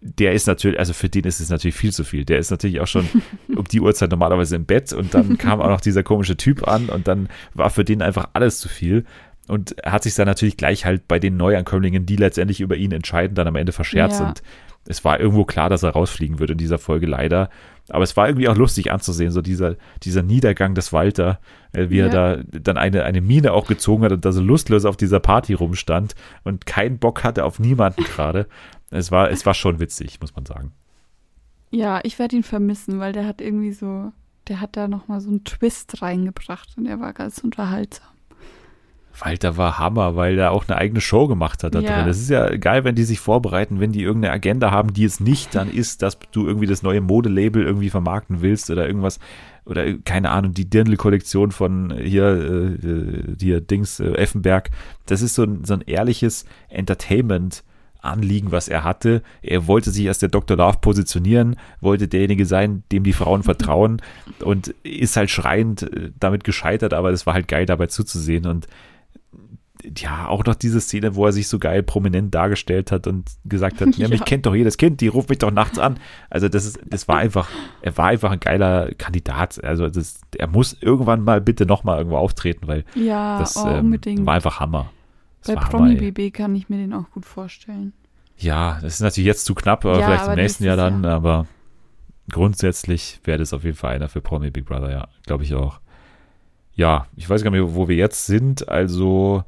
der 0.00 0.32
ist 0.32 0.46
natürlich, 0.46 0.78
also 0.78 0.92
für 0.92 1.08
den 1.08 1.24
ist 1.24 1.40
es 1.40 1.50
natürlich 1.50 1.74
viel 1.74 1.92
zu 1.92 2.04
viel. 2.04 2.24
Der 2.24 2.38
ist 2.38 2.52
natürlich 2.52 2.80
auch 2.80 2.86
schon 2.86 3.08
um 3.56 3.64
die 3.64 3.80
Uhrzeit 3.80 4.10
normalerweise 4.12 4.54
im 4.54 4.64
Bett 4.64 4.92
und 4.92 5.14
dann 5.14 5.36
kam 5.38 5.60
auch 5.60 5.68
noch 5.68 5.80
dieser 5.80 6.04
komische 6.04 6.36
Typ 6.36 6.68
an 6.68 6.88
und 6.88 7.08
dann 7.08 7.28
war 7.54 7.70
für 7.70 7.84
den 7.84 8.02
einfach 8.02 8.28
alles 8.34 8.60
zu 8.60 8.68
viel. 8.68 9.04
Und 9.48 9.78
er 9.78 9.92
hat 9.92 10.02
sich 10.02 10.14
dann 10.14 10.26
natürlich 10.26 10.56
gleich 10.56 10.84
halt 10.84 11.08
bei 11.08 11.18
den 11.18 11.36
Neuankömmlingen, 11.36 12.06
die 12.06 12.16
letztendlich 12.16 12.60
über 12.60 12.76
ihn 12.76 12.92
entscheiden, 12.92 13.34
dann 13.34 13.46
am 13.48 13.56
Ende 13.56 13.72
verscherzt. 13.72 14.20
Ja. 14.20 14.28
Und 14.28 14.42
es 14.86 15.04
war 15.04 15.18
irgendwo 15.20 15.44
klar, 15.44 15.68
dass 15.68 15.82
er 15.82 15.90
rausfliegen 15.90 16.38
wird 16.38 16.50
in 16.50 16.58
dieser 16.58 16.78
Folge 16.78 17.06
leider. 17.06 17.50
Aber 17.90 18.04
es 18.04 18.16
war 18.16 18.28
irgendwie 18.28 18.48
auch 18.48 18.56
lustig 18.56 18.92
anzusehen, 18.92 19.30
so 19.30 19.40
dieser, 19.40 19.76
dieser 20.02 20.22
Niedergang 20.22 20.74
des 20.74 20.92
Walter, 20.92 21.40
äh, 21.72 21.88
wie 21.88 21.98
er 22.00 22.12
Ja. 22.12 22.36
da 22.36 22.42
dann 22.60 22.76
eine, 22.76 23.04
eine 23.04 23.20
Mine 23.22 23.52
auch 23.52 23.66
gezogen 23.66 24.04
hat 24.04 24.12
und 24.12 24.24
da 24.24 24.32
so 24.32 24.42
lustlos 24.42 24.84
auf 24.84 24.96
dieser 24.96 25.20
Party 25.20 25.54
rumstand 25.54 26.14
und 26.44 26.66
keinen 26.66 26.98
Bock 26.98 27.24
hatte 27.24 27.44
auf 27.44 27.58
niemanden 27.58 28.04
gerade. 28.04 28.46
Es 28.90 29.10
war, 29.10 29.30
es 29.30 29.44
war 29.46 29.54
schon 29.54 29.80
witzig, 29.80 30.20
muss 30.20 30.34
man 30.36 30.44
sagen. 30.46 30.72
Ja, 31.70 32.00
ich 32.02 32.18
werde 32.18 32.36
ihn 32.36 32.42
vermissen, 32.42 32.98
weil 32.98 33.12
der 33.12 33.26
hat 33.26 33.40
irgendwie 33.40 33.72
so, 33.72 34.12
der 34.48 34.60
hat 34.60 34.76
da 34.76 34.88
nochmal 34.88 35.20
so 35.20 35.28
einen 35.28 35.44
Twist 35.44 36.00
reingebracht 36.00 36.70
und 36.76 36.86
er 36.86 37.00
war 37.00 37.12
ganz 37.12 37.38
unterhaltsam. 37.38 38.08
Walter 39.20 39.56
war 39.56 39.78
Hammer, 39.78 40.16
weil 40.16 40.38
er 40.38 40.52
auch 40.52 40.68
eine 40.68 40.76
eigene 40.78 41.00
Show 41.00 41.26
gemacht 41.28 41.64
hat 41.64 41.74
da 41.74 41.80
Ja. 41.80 41.98
drin. 42.00 42.08
Es 42.08 42.20
ist 42.20 42.30
ja 42.30 42.56
geil, 42.56 42.84
wenn 42.84 42.94
die 42.94 43.04
sich 43.04 43.20
vorbereiten, 43.20 43.80
wenn 43.80 43.92
die 43.92 44.02
irgendeine 44.02 44.32
Agenda 44.34 44.70
haben, 44.70 44.92
die 44.92 45.04
es 45.04 45.20
nicht 45.20 45.54
dann 45.54 45.70
ist, 45.70 46.02
dass 46.02 46.18
du 46.32 46.46
irgendwie 46.46 46.66
das 46.66 46.82
neue 46.82 47.00
Modelabel 47.00 47.62
irgendwie 47.64 47.90
vermarkten 47.90 48.40
willst 48.42 48.70
oder 48.70 48.86
irgendwas 48.86 49.18
oder 49.64 49.92
keine 49.98 50.30
Ahnung, 50.30 50.54
die 50.54 50.70
Dirndl-Kollektion 50.70 51.50
von 51.52 51.92
hier, 51.98 52.24
äh, 52.24 52.88
äh, 52.88 53.36
hier 53.38 53.60
Dings, 53.60 54.00
äh, 54.00 54.12
Effenberg. 54.12 54.70
Das 55.06 55.20
ist 55.20 55.34
so 55.34 55.42
ein, 55.42 55.64
so 55.64 55.74
ein 55.74 55.82
ehrliches 55.82 56.44
Entertainment. 56.68 57.64
Anliegen, 58.00 58.52
was 58.52 58.68
er 58.68 58.84
hatte. 58.84 59.22
Er 59.42 59.66
wollte 59.66 59.90
sich 59.90 60.06
als 60.06 60.20
der 60.20 60.28
Dr. 60.28 60.56
Love 60.56 60.78
positionieren, 60.80 61.56
wollte 61.80 62.06
derjenige 62.06 62.46
sein, 62.46 62.84
dem 62.92 63.02
die 63.02 63.12
Frauen 63.12 63.42
vertrauen 63.42 64.00
und 64.44 64.68
ist 64.84 65.16
halt 65.16 65.30
schreiend 65.30 65.82
äh, 65.82 66.12
damit 66.18 66.44
gescheitert, 66.44 66.94
aber 66.94 67.10
es 67.10 67.26
war 67.26 67.34
halt 67.34 67.48
geil 67.48 67.66
dabei 67.66 67.86
zuzusehen 67.88 68.46
und 68.46 68.68
ja, 69.96 70.28
auch 70.28 70.44
noch 70.44 70.54
diese 70.54 70.80
Szene, 70.80 71.14
wo 71.14 71.26
er 71.26 71.32
sich 71.32 71.48
so 71.48 71.58
geil 71.58 71.82
prominent 71.82 72.34
dargestellt 72.34 72.92
hat 72.92 73.06
und 73.06 73.30
gesagt 73.44 73.80
hat, 73.80 73.94
ja, 73.96 74.08
mich 74.08 74.24
kennt 74.24 74.46
doch 74.46 74.54
jedes 74.54 74.76
Kind, 74.76 75.00
die 75.00 75.08
ruft 75.08 75.28
mich 75.28 75.38
doch 75.38 75.50
nachts 75.50 75.78
an. 75.78 75.98
Also 76.30 76.48
das 76.48 76.64
ist, 76.64 76.80
das 76.84 77.08
war 77.08 77.18
einfach, 77.18 77.48
er 77.80 77.96
war 77.96 78.06
einfach 78.06 78.30
ein 78.30 78.40
geiler 78.40 78.92
Kandidat. 78.94 79.62
Also 79.62 79.88
das, 79.88 80.20
er 80.36 80.48
muss 80.48 80.76
irgendwann 80.80 81.22
mal 81.22 81.40
bitte 81.40 81.66
nochmal 81.66 81.98
irgendwo 81.98 82.16
auftreten, 82.16 82.66
weil 82.66 82.84
Ja, 82.94 83.38
das 83.38 83.56
oh, 83.56 83.68
ähm, 83.68 83.98
war 84.26 84.34
einfach 84.34 84.60
Hammer. 84.60 84.90
Das 85.40 85.54
Bei 85.54 85.60
war 85.60 85.72
Hammer, 85.72 85.90
ey. 85.90 85.96
Promi 85.96 86.10
BB 86.10 86.34
kann 86.34 86.54
ich 86.54 86.68
mir 86.68 86.78
den 86.78 86.92
auch 86.92 87.10
gut 87.10 87.24
vorstellen. 87.24 87.92
Ja, 88.36 88.78
das 88.82 88.94
ist 88.94 89.00
natürlich 89.00 89.26
jetzt 89.26 89.44
zu 89.44 89.54
knapp, 89.54 89.84
aber 89.84 89.98
Ja, 89.98 90.06
vielleicht 90.06 90.24
aber 90.24 90.32
im 90.34 90.38
nächsten 90.38 90.64
Jahr 90.64 90.76
dann, 90.76 91.04
aber 91.04 91.46
grundsätzlich 92.30 93.20
wäre 93.24 93.38
das 93.38 93.52
auf 93.52 93.64
jeden 93.64 93.76
Fall 93.76 93.94
einer 93.94 94.08
für 94.08 94.20
Promi 94.20 94.50
Big 94.50 94.66
Brother, 94.66 94.90
ja, 94.90 95.08
glaube 95.26 95.44
ich 95.44 95.54
auch. 95.54 95.80
Ja, 96.74 97.06
ich 97.16 97.28
weiß 97.28 97.42
gar 97.42 97.50
nicht, 97.50 97.60
mehr, 97.60 97.74
wo 97.74 97.88
wir 97.88 97.96
jetzt 97.96 98.26
sind, 98.26 98.68
also 98.68 99.42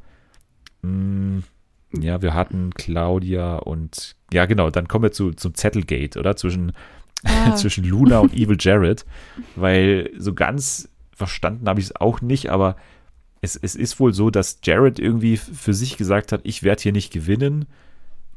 ja, 0.83 2.22
wir 2.22 2.35
hatten 2.35 2.72
Claudia 2.74 3.57
und 3.57 4.16
ja, 4.33 4.47
genau, 4.47 4.70
dann 4.70 4.89
kommen 4.89 5.05
wir 5.05 5.12
zu, 5.12 5.33
zum 5.33 5.55
Zettelgate, 5.55 6.18
oder? 6.18 6.37
Zwischen, 6.37 6.72
Ah. 7.24 7.55
zwischen 7.57 7.85
Luna 7.85 8.20
und 8.20 8.35
Evil 8.35 8.57
Jared, 8.59 9.05
weil 9.57 10.11
so 10.16 10.33
ganz 10.35 10.89
verstanden 11.14 11.68
habe 11.68 11.81
ich 11.81 11.87
es 11.87 11.97
auch 11.97 12.22
nicht, 12.22 12.51
aber 12.51 12.76
es, 13.43 13.57
es 13.57 13.74
ist 13.74 14.01
wohl 14.01 14.12
so, 14.12 14.31
dass 14.31 14.61
Jared 14.62 14.99
irgendwie 14.99 15.37
für 15.37 15.74
sich 15.74 15.97
gesagt 15.97 16.33
hat, 16.33 16.41
ich 16.45 16.62
werde 16.62 16.83
hier 16.83 16.93
nicht 16.93 17.12
gewinnen. 17.12 17.66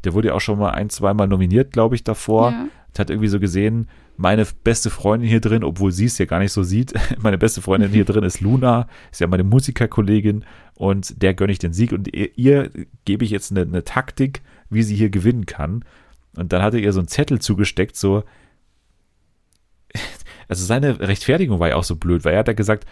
Der 0.03 0.13
wurde 0.13 0.29
ja 0.29 0.33
auch 0.33 0.41
schon 0.41 0.59
mal 0.59 0.71
ein, 0.71 0.89
zweimal 0.89 1.27
nominiert, 1.27 1.71
glaube 1.71 1.95
ich, 1.95 2.03
davor. 2.03 2.51
Ja. 2.51 2.67
Hat 2.97 3.09
irgendwie 3.09 3.29
so 3.29 3.39
gesehen, 3.39 3.87
meine 4.17 4.45
beste 4.63 4.89
Freundin 4.89 5.29
hier 5.29 5.41
drin, 5.41 5.63
obwohl 5.63 5.91
sie 5.91 6.05
es 6.05 6.17
ja 6.17 6.25
gar 6.25 6.39
nicht 6.39 6.51
so 6.51 6.63
sieht, 6.63 6.93
meine 7.21 7.37
beste 7.37 7.61
Freundin 7.61 7.91
hier 7.91 8.05
drin 8.05 8.23
ist 8.23 8.41
Luna, 8.41 8.87
ist 9.11 9.21
ja 9.21 9.27
meine 9.27 9.43
Musikerkollegin 9.43 10.45
und 10.75 11.21
der 11.21 11.33
gönne 11.33 11.51
ich 11.51 11.59
den 11.59 11.73
Sieg 11.73 11.91
und 11.91 12.13
ihr, 12.13 12.29
ihr 12.37 12.69
gebe 13.05 13.25
ich 13.25 13.31
jetzt 13.31 13.51
eine, 13.51 13.61
eine 13.61 13.83
Taktik, 13.83 14.41
wie 14.69 14.83
sie 14.83 14.95
hier 14.95 15.09
gewinnen 15.09 15.45
kann. 15.45 15.85
Und 16.35 16.51
dann 16.51 16.61
hat 16.61 16.73
er 16.73 16.79
ihr 16.79 16.93
so 16.93 16.99
einen 16.99 17.07
Zettel 17.07 17.39
zugesteckt, 17.39 17.95
so, 17.95 18.23
also 20.47 20.65
seine 20.65 20.99
Rechtfertigung 20.99 21.59
war 21.59 21.69
ja 21.69 21.75
auch 21.75 21.83
so 21.83 21.95
blöd, 21.95 22.25
weil 22.25 22.33
er 22.33 22.39
hat 22.39 22.47
ja 22.47 22.53
gesagt, 22.53 22.85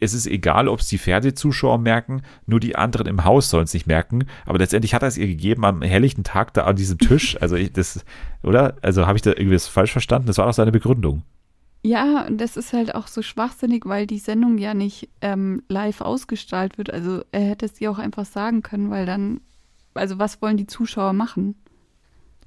es 0.00 0.14
ist 0.14 0.26
egal, 0.26 0.66
ob 0.66 0.80
es 0.80 0.88
die 0.88 0.98
Fernsehzuschauer 0.98 1.78
merken, 1.78 2.22
nur 2.46 2.58
die 2.58 2.74
anderen 2.74 3.06
im 3.06 3.24
Haus 3.24 3.50
sollen 3.50 3.64
es 3.64 3.74
nicht 3.74 3.86
merken. 3.86 4.24
Aber 4.46 4.58
letztendlich 4.58 4.94
hat 4.94 5.02
er 5.02 5.08
es 5.08 5.18
ihr 5.18 5.26
gegeben 5.26 5.64
am 5.64 5.82
helllichten 5.82 6.24
Tag 6.24 6.54
da 6.54 6.64
an 6.64 6.76
diesem 6.76 6.98
Tisch. 6.98 7.20
Also 7.40 7.56
ich, 7.56 7.72
das, 7.72 8.04
oder? 8.42 8.76
Also 8.82 9.06
habe 9.06 9.16
ich 9.16 9.22
da 9.22 9.30
irgendwie 9.30 9.54
was 9.54 9.66
falsch 9.66 9.92
verstanden? 9.92 10.26
Das 10.26 10.38
war 10.38 10.46
doch 10.46 10.52
seine 10.52 10.72
Begründung. 10.72 11.22
Ja, 11.82 12.26
und 12.26 12.38
das 12.38 12.56
ist 12.56 12.72
halt 12.72 12.94
auch 12.94 13.06
so 13.06 13.22
schwachsinnig, 13.22 13.86
weil 13.86 14.06
die 14.06 14.18
Sendung 14.18 14.58
ja 14.58 14.74
nicht 14.74 15.08
ähm, 15.22 15.62
live 15.68 16.02
ausgestrahlt 16.02 16.76
wird. 16.76 16.92
Also 16.92 17.22
er 17.32 17.40
hätte 17.40 17.66
es 17.66 17.80
ihr 17.80 17.90
auch 17.90 17.98
einfach 17.98 18.26
sagen 18.26 18.62
können, 18.62 18.90
weil 18.90 19.06
dann, 19.06 19.40
also 19.94 20.18
was 20.18 20.42
wollen 20.42 20.58
die 20.58 20.66
Zuschauer 20.66 21.14
machen? 21.14 21.54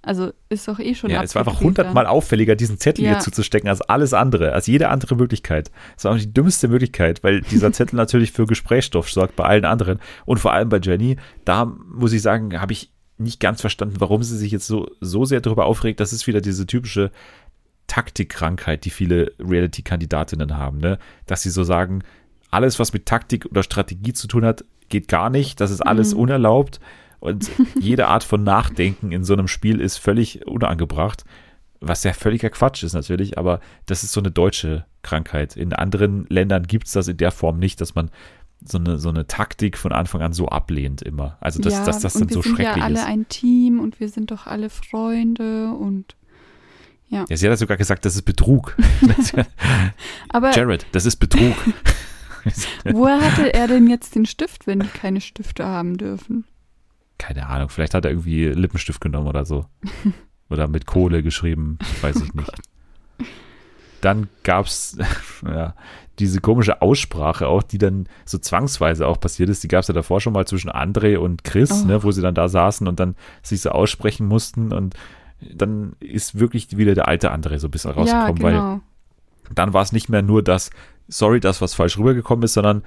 Also 0.05 0.33
ist 0.49 0.67
doch 0.67 0.79
eh 0.79 0.93
schon 0.95 1.09
Ja, 1.09 1.23
es 1.23 1.33
war 1.33 1.47
einfach 1.47 1.61
hundertmal 1.61 2.05
auffälliger, 2.07 2.55
diesen 2.57 2.77
Zettel 2.77 3.05
Ja. 3.05 3.11
hier 3.11 3.19
zuzustecken 3.19 3.69
als 3.69 3.81
alles 3.81 4.13
andere, 4.13 4.51
als 4.51 4.67
jede 4.67 4.89
andere 4.89 5.15
Möglichkeit. 5.15 5.71
Das 5.95 6.03
war 6.03 6.11
auch 6.13 6.17
die 6.17 6.33
dümmste 6.33 6.67
Möglichkeit, 6.67 7.23
weil 7.23 7.39
dieser 7.41 7.71
Zettel 7.73 7.95
natürlich 7.95 8.33
für 8.33 8.45
Gesprächsstoff 8.45 9.09
sorgt 9.09 9.37
bei 9.37 9.45
allen 9.45 9.63
anderen 9.65 9.99
und 10.25 10.39
vor 10.39 10.51
allem 10.51 10.67
bei 10.69 10.79
Jenny. 10.79 11.15
Da 11.45 11.63
muss 11.65 12.11
ich 12.11 12.21
sagen, 12.21 12.59
habe 12.59 12.73
ich 12.73 12.91
nicht 13.17 13.39
ganz 13.39 13.61
verstanden, 13.61 13.95
warum 13.99 14.23
sie 14.23 14.37
sich 14.37 14.51
jetzt 14.51 14.67
so, 14.67 14.89
so 14.99 15.23
sehr 15.23 15.39
darüber 15.39 15.65
aufregt. 15.65 16.01
Das 16.01 16.11
ist 16.11 16.27
wieder 16.27 16.41
diese 16.41 16.67
typische 16.67 17.09
Taktikkrankheit, 17.87 18.85
die 18.85 18.89
viele 18.89 19.31
Reality-Kandidatinnen 19.39 20.57
haben, 20.57 20.79
ne? 20.79 20.97
Dass 21.27 21.41
sie 21.43 21.49
so 21.49 21.63
sagen, 21.63 22.03
alles, 22.49 22.79
was 22.79 22.93
mit 22.93 23.05
Taktik 23.05 23.45
oder 23.45 23.63
Strategie 23.63 24.13
zu 24.13 24.27
tun 24.27 24.45
hat, 24.45 24.63
geht 24.89 25.07
gar 25.07 25.29
nicht. 25.29 25.59
Das 25.61 25.71
ist 25.71 25.81
alles 25.81 26.13
Mhm. 26.13 26.19
unerlaubt. 26.21 26.79
Und 27.23 27.49
jede 27.79 28.09
Art 28.09 28.25
von 28.25 28.43
Nachdenken 28.43 29.13
in 29.13 29.23
so 29.23 29.31
einem 29.31 29.47
Spiel 29.47 29.79
ist 29.79 29.95
völlig 29.95 30.45
unangebracht. 30.45 31.23
Was 31.79 32.03
ja 32.03 32.11
völliger 32.11 32.49
Quatsch 32.49 32.83
ist 32.83 32.91
natürlich, 32.91 33.37
aber 33.37 33.61
das 33.85 34.03
ist 34.03 34.11
so 34.11 34.19
eine 34.19 34.29
deutsche 34.29 34.85
Krankheit. 35.03 35.55
In 35.55 35.71
anderen 35.71 36.25
Ländern 36.27 36.63
gibt 36.63 36.87
es 36.87 36.91
das 36.91 37.07
in 37.07 37.15
der 37.15 37.31
Form 37.31 37.59
nicht, 37.59 37.79
dass 37.79 37.95
man 37.95 38.11
so 38.61 38.77
eine, 38.77 38.99
so 38.99 39.07
eine 39.07 39.25
Taktik 39.25 39.77
von 39.77 39.93
Anfang 39.93 40.21
an 40.21 40.33
so 40.33 40.49
ablehnt 40.49 41.01
immer. 41.01 41.37
Also 41.39 41.61
dass, 41.61 41.71
ja, 41.75 41.85
dass 41.85 41.99
das 41.99 42.11
dann 42.11 42.29
wir 42.29 42.33
so 42.33 42.41
sind 42.41 42.59
ja 42.59 42.65
schrecklich 42.65 42.83
alle 42.83 42.99
ist. 42.99 43.05
ein 43.05 43.25
Team 43.29 43.79
und 43.79 44.01
wir 44.01 44.09
sind 44.09 44.29
doch 44.29 44.45
alle 44.45 44.69
Freunde 44.69 45.71
und 45.71 46.17
Ja, 47.07 47.25
sie 47.25 47.35
hat 47.35 47.41
ja 47.51 47.55
sogar 47.55 47.77
gesagt, 47.77 48.03
das 48.03 48.15
ist 48.15 48.23
Betrug. 48.23 48.75
aber 50.27 50.51
Jared, 50.51 50.85
das 50.91 51.05
ist 51.05 51.15
Betrug. 51.17 51.55
woher 52.83 53.21
hatte 53.21 53.53
er 53.53 53.69
denn 53.69 53.87
jetzt 53.87 54.13
den 54.13 54.25
Stift, 54.25 54.67
wenn 54.67 54.81
die 54.81 54.87
keine 54.87 55.21
Stifte 55.21 55.65
haben 55.65 55.95
dürfen? 55.95 56.43
Keine 57.17 57.47
Ahnung, 57.47 57.69
vielleicht 57.69 57.93
hat 57.93 58.05
er 58.05 58.11
irgendwie 58.11 58.47
Lippenstift 58.47 59.01
genommen 59.01 59.27
oder 59.27 59.45
so. 59.45 59.65
Oder 60.49 60.67
mit 60.67 60.85
Kohle 60.85 61.23
geschrieben, 61.23 61.79
weiß 62.01 62.17
ich 62.17 62.33
nicht. 62.35 62.51
Dann 64.01 64.27
gab 64.43 64.65
es 64.67 64.97
ja, 65.45 65.73
diese 66.19 66.41
komische 66.41 66.81
Aussprache 66.81 67.47
auch, 67.47 67.63
die 67.63 67.79
dann 67.79 68.07
so 68.25 68.37
zwangsweise 68.37 69.07
auch 69.07 69.19
passiert 69.19 69.49
ist. 69.49 69.63
Die 69.63 69.67
gab 69.67 69.81
es 69.81 69.87
ja 69.87 69.93
davor 69.93 70.21
schon 70.21 70.33
mal 70.33 70.45
zwischen 70.45 70.69
André 70.69 71.17
und 71.17 71.43
Chris, 71.43 71.71
Oh. 71.71 71.87
ne, 71.87 72.03
wo 72.03 72.11
sie 72.11 72.21
dann 72.21 72.35
da 72.35 72.49
saßen 72.49 72.87
und 72.87 72.99
dann 72.99 73.15
sich 73.41 73.61
so 73.61 73.71
aussprechen 73.71 74.27
mussten. 74.27 74.71
Und 74.73 74.95
dann 75.53 75.93
ist 75.99 76.37
wirklich 76.37 76.77
wieder 76.77 76.93
der 76.93 77.07
alte 77.07 77.33
André 77.33 77.57
so 77.57 77.67
ein 77.67 77.71
bisschen 77.71 77.91
ja, 77.91 77.97
rausgekommen, 77.97 78.43
weil 78.43 78.53
genau. 78.53 78.81
dann 79.55 79.73
war 79.73 79.81
es 79.81 79.91
nicht 79.91 80.09
mehr 80.09 80.21
nur 80.21 80.43
das, 80.43 80.69
sorry, 81.07 81.39
das, 81.39 81.61
was 81.61 81.73
falsch 81.73 81.97
rübergekommen 81.97 82.43
ist, 82.43 82.53
sondern 82.53 82.83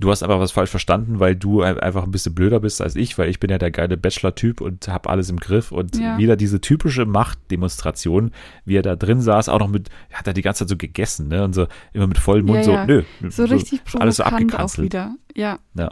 Du 0.00 0.10
hast 0.10 0.22
aber 0.24 0.40
was 0.40 0.50
falsch 0.50 0.70
verstanden, 0.70 1.20
weil 1.20 1.36
du 1.36 1.62
ein- 1.62 1.78
einfach 1.78 2.02
ein 2.02 2.10
bisschen 2.10 2.34
blöder 2.34 2.58
bist 2.60 2.82
als 2.82 2.96
ich, 2.96 3.16
weil 3.16 3.28
ich 3.30 3.38
bin 3.38 3.48
ja 3.50 3.58
der 3.58 3.70
geile 3.70 3.96
Bachelor-Typ 3.96 4.60
und 4.60 4.88
habe 4.88 5.08
alles 5.08 5.30
im 5.30 5.38
Griff 5.38 5.70
und 5.70 5.96
Ja. 5.96 6.18
wieder 6.18 6.36
diese 6.36 6.60
typische 6.60 7.06
Machtdemonstration, 7.06 8.32
wie 8.64 8.76
er 8.76 8.82
da 8.82 8.96
drin 8.96 9.20
saß, 9.20 9.48
auch 9.48 9.60
noch 9.60 9.68
mit, 9.68 9.90
hat 10.12 10.26
er 10.26 10.32
die 10.34 10.42
ganze 10.42 10.60
Zeit 10.64 10.68
so 10.70 10.76
gegessen, 10.76 11.28
ne, 11.28 11.44
und 11.44 11.54
so 11.54 11.66
immer 11.92 12.06
mit 12.08 12.18
vollem 12.18 12.46
Mund 12.46 12.58
Ja, 12.58 12.64
so, 12.64 12.72
ja. 12.72 12.86
nö, 12.86 13.02
So 13.28 13.44
richtig 13.44 13.80
alles 13.98 14.16
so 14.16 14.24
auch 14.24 14.32
wieder. 14.78 15.14
Ja. 15.34 15.58
Ja. 15.74 15.90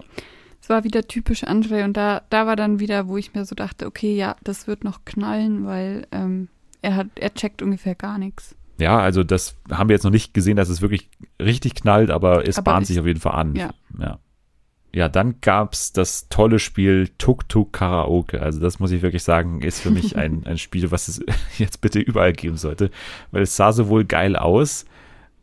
Es 0.60 0.68
war 0.68 0.84
wieder 0.84 1.02
typisch 1.08 1.44
André 1.44 1.84
und 1.84 1.96
da, 1.96 2.22
da 2.30 2.46
war 2.46 2.56
dann 2.56 2.78
wieder, 2.80 3.08
wo 3.08 3.16
ich 3.16 3.34
mir 3.34 3.44
so 3.44 3.54
dachte, 3.54 3.86
okay, 3.86 4.16
ja, 4.16 4.36
das 4.44 4.66
wird 4.66 4.84
noch 4.84 5.04
knallen, 5.04 5.64
weil 5.66 6.06
ähm, 6.12 6.48
er 6.82 6.96
hat, 6.96 7.06
er 7.16 7.34
checkt 7.34 7.62
ungefähr 7.62 7.94
gar 7.94 8.18
nichts. 8.18 8.54
Ja, 8.82 8.98
also 8.98 9.22
das 9.22 9.56
haben 9.70 9.88
wir 9.88 9.94
jetzt 9.94 10.02
noch 10.02 10.10
nicht 10.10 10.34
gesehen, 10.34 10.56
dass 10.56 10.68
es 10.68 10.82
wirklich 10.82 11.08
richtig 11.40 11.74
knallt, 11.74 12.10
aber 12.10 12.46
es 12.46 12.58
Aber 12.58 12.72
bahnt 12.72 12.86
sich 12.86 12.98
auf 12.98 13.06
jeden 13.06 13.20
Fall 13.20 13.34
an. 13.34 13.54
ja. 13.54 13.70
ja. 13.98 14.18
Ja, 14.94 15.08
dann 15.08 15.40
gab's 15.40 15.94
das 15.94 16.28
tolle 16.28 16.58
Spiel 16.58 17.08
Tuk 17.16 17.48
Tuk 17.48 17.72
Karaoke. 17.72 18.42
Also 18.42 18.60
das 18.60 18.78
muss 18.78 18.90
ich 18.90 19.00
wirklich 19.00 19.22
sagen, 19.22 19.62
ist 19.62 19.80
für 19.80 19.90
mich 19.90 20.16
ein, 20.16 20.42
ein 20.46 20.58
Spiel, 20.58 20.90
was 20.90 21.08
es 21.08 21.24
jetzt 21.58 21.80
bitte 21.80 21.98
überall 21.98 22.34
geben 22.34 22.58
sollte, 22.58 22.90
weil 23.30 23.42
es 23.42 23.56
sah 23.56 23.72
sowohl 23.72 24.04
geil 24.04 24.36
aus, 24.36 24.84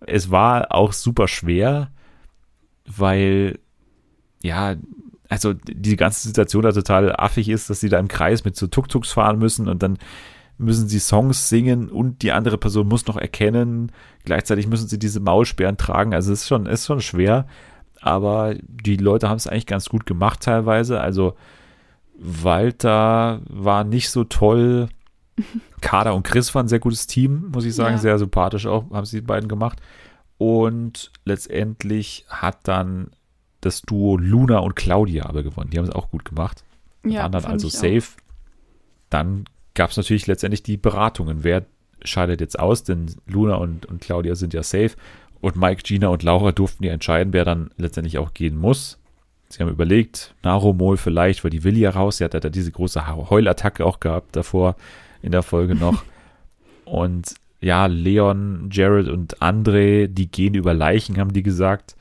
es 0.05 0.29
war 0.29 0.71
auch 0.71 0.93
super 0.93 1.27
schwer, 1.27 1.89
weil 2.85 3.57
ja, 4.43 4.75
also 5.29 5.53
die 5.53 5.95
ganze 5.95 6.27
Situation 6.27 6.63
da 6.63 6.71
total 6.71 7.15
affig 7.15 7.49
ist, 7.49 7.69
dass 7.69 7.79
sie 7.79 7.89
da 7.89 7.99
im 7.99 8.07
Kreis 8.07 8.45
mit 8.45 8.55
so 8.55 8.67
Tuk-Tuks 8.67 9.11
fahren 9.11 9.39
müssen 9.39 9.67
und 9.67 9.83
dann 9.83 9.97
müssen 10.59 10.87
sie 10.87 10.99
Songs 10.99 11.49
singen 11.49 11.89
und 11.89 12.21
die 12.21 12.31
andere 12.31 12.57
Person 12.57 12.87
muss 12.87 13.07
noch 13.07 13.17
erkennen. 13.17 13.91
Gleichzeitig 14.25 14.67
müssen 14.67 14.87
sie 14.87 14.99
diese 14.99 15.19
Maulsperren 15.21 15.77
tragen. 15.77 16.13
Also 16.13 16.31
es 16.33 16.41
ist 16.41 16.47
schon, 16.47 16.65
ist 16.65 16.85
schon 16.85 17.01
schwer. 17.01 17.47
Aber 18.01 18.55
die 18.61 18.97
Leute 18.97 19.29
haben 19.29 19.37
es 19.37 19.47
eigentlich 19.47 19.65
ganz 19.65 19.89
gut 19.89 20.05
gemacht 20.05 20.41
teilweise. 20.41 20.99
Also 21.01 21.35
Walter 22.17 23.41
war 23.47 23.83
nicht 23.83 24.09
so 24.09 24.23
toll. 24.25 24.89
Kader 25.81 26.13
und 26.13 26.23
Chris 26.23 26.53
waren 26.53 26.65
ein 26.65 26.69
sehr 26.69 26.79
gutes 26.79 27.07
Team, 27.07 27.49
muss 27.53 27.65
ich 27.65 27.73
sagen. 27.73 27.95
Ja. 27.95 28.01
Sehr 28.01 28.19
sympathisch 28.19 28.65
auch, 28.65 28.89
haben 28.91 29.05
sie 29.05 29.21
die 29.21 29.25
beiden 29.25 29.47
gemacht. 29.47 29.79
Und 30.37 31.11
letztendlich 31.25 32.25
hat 32.29 32.67
dann 32.67 33.11
das 33.61 33.81
Duo 33.81 34.17
Luna 34.17 34.59
und 34.59 34.75
Claudia 34.75 35.25
aber 35.25 35.43
gewonnen. 35.43 35.69
Die 35.69 35.77
haben 35.77 35.85
es 35.85 35.91
auch 35.91 36.11
gut 36.11 36.25
gemacht 36.25 36.63
Ja, 37.05 37.23
waren 37.23 37.31
dann 37.31 37.45
also 37.45 37.67
ich 37.67 37.75
auch. 37.75 37.79
safe. 37.79 38.17
Dann 39.09 39.45
gab 39.79 39.91
es 39.91 39.97
natürlich 39.97 40.27
letztendlich 40.27 40.61
die 40.61 40.75
Beratungen. 40.75 41.45
Wer 41.45 41.63
scheidet 42.03 42.41
jetzt 42.41 42.59
aus? 42.59 42.83
Denn 42.83 43.15
Luna 43.27 43.55
und, 43.55 43.85
und 43.85 44.01
Claudia 44.01 44.35
sind 44.35 44.53
ja 44.53 44.61
safe. 44.61 44.91
Und 45.39 45.55
Mike, 45.55 45.83
Gina 45.85 46.09
und 46.09 46.21
Laura 46.21 46.51
durften 46.51 46.83
ja 46.83 46.91
entscheiden, 46.91 47.31
wer 47.31 47.45
dann 47.45 47.71
letztendlich 47.77 48.17
auch 48.17 48.33
gehen 48.33 48.57
muss. 48.57 48.99
Sie 49.47 49.63
haben 49.63 49.69
überlegt, 49.69 50.35
Naromol 50.43 50.97
vielleicht, 50.97 51.45
weil 51.45 51.51
die 51.51 51.63
will 51.63 51.77
ja 51.77 51.91
raus. 51.91 52.17
Sie 52.17 52.25
hat 52.25 52.33
ja 52.33 52.41
da 52.41 52.49
diese 52.49 52.73
große 52.73 53.07
Heulattacke 53.07 53.85
auch 53.85 54.01
gehabt 54.01 54.35
davor 54.35 54.75
in 55.21 55.31
der 55.31 55.43
Folge 55.43 55.75
noch. 55.75 56.03
und 56.83 57.35
ja, 57.61 57.85
Leon, 57.85 58.67
Jared 58.73 59.07
und 59.07 59.37
André, 59.37 60.07
die 60.07 60.29
gehen 60.29 60.55
über 60.55 60.73
Leichen, 60.73 61.17
haben 61.17 61.31
die 61.31 61.43
gesagt. 61.43 61.95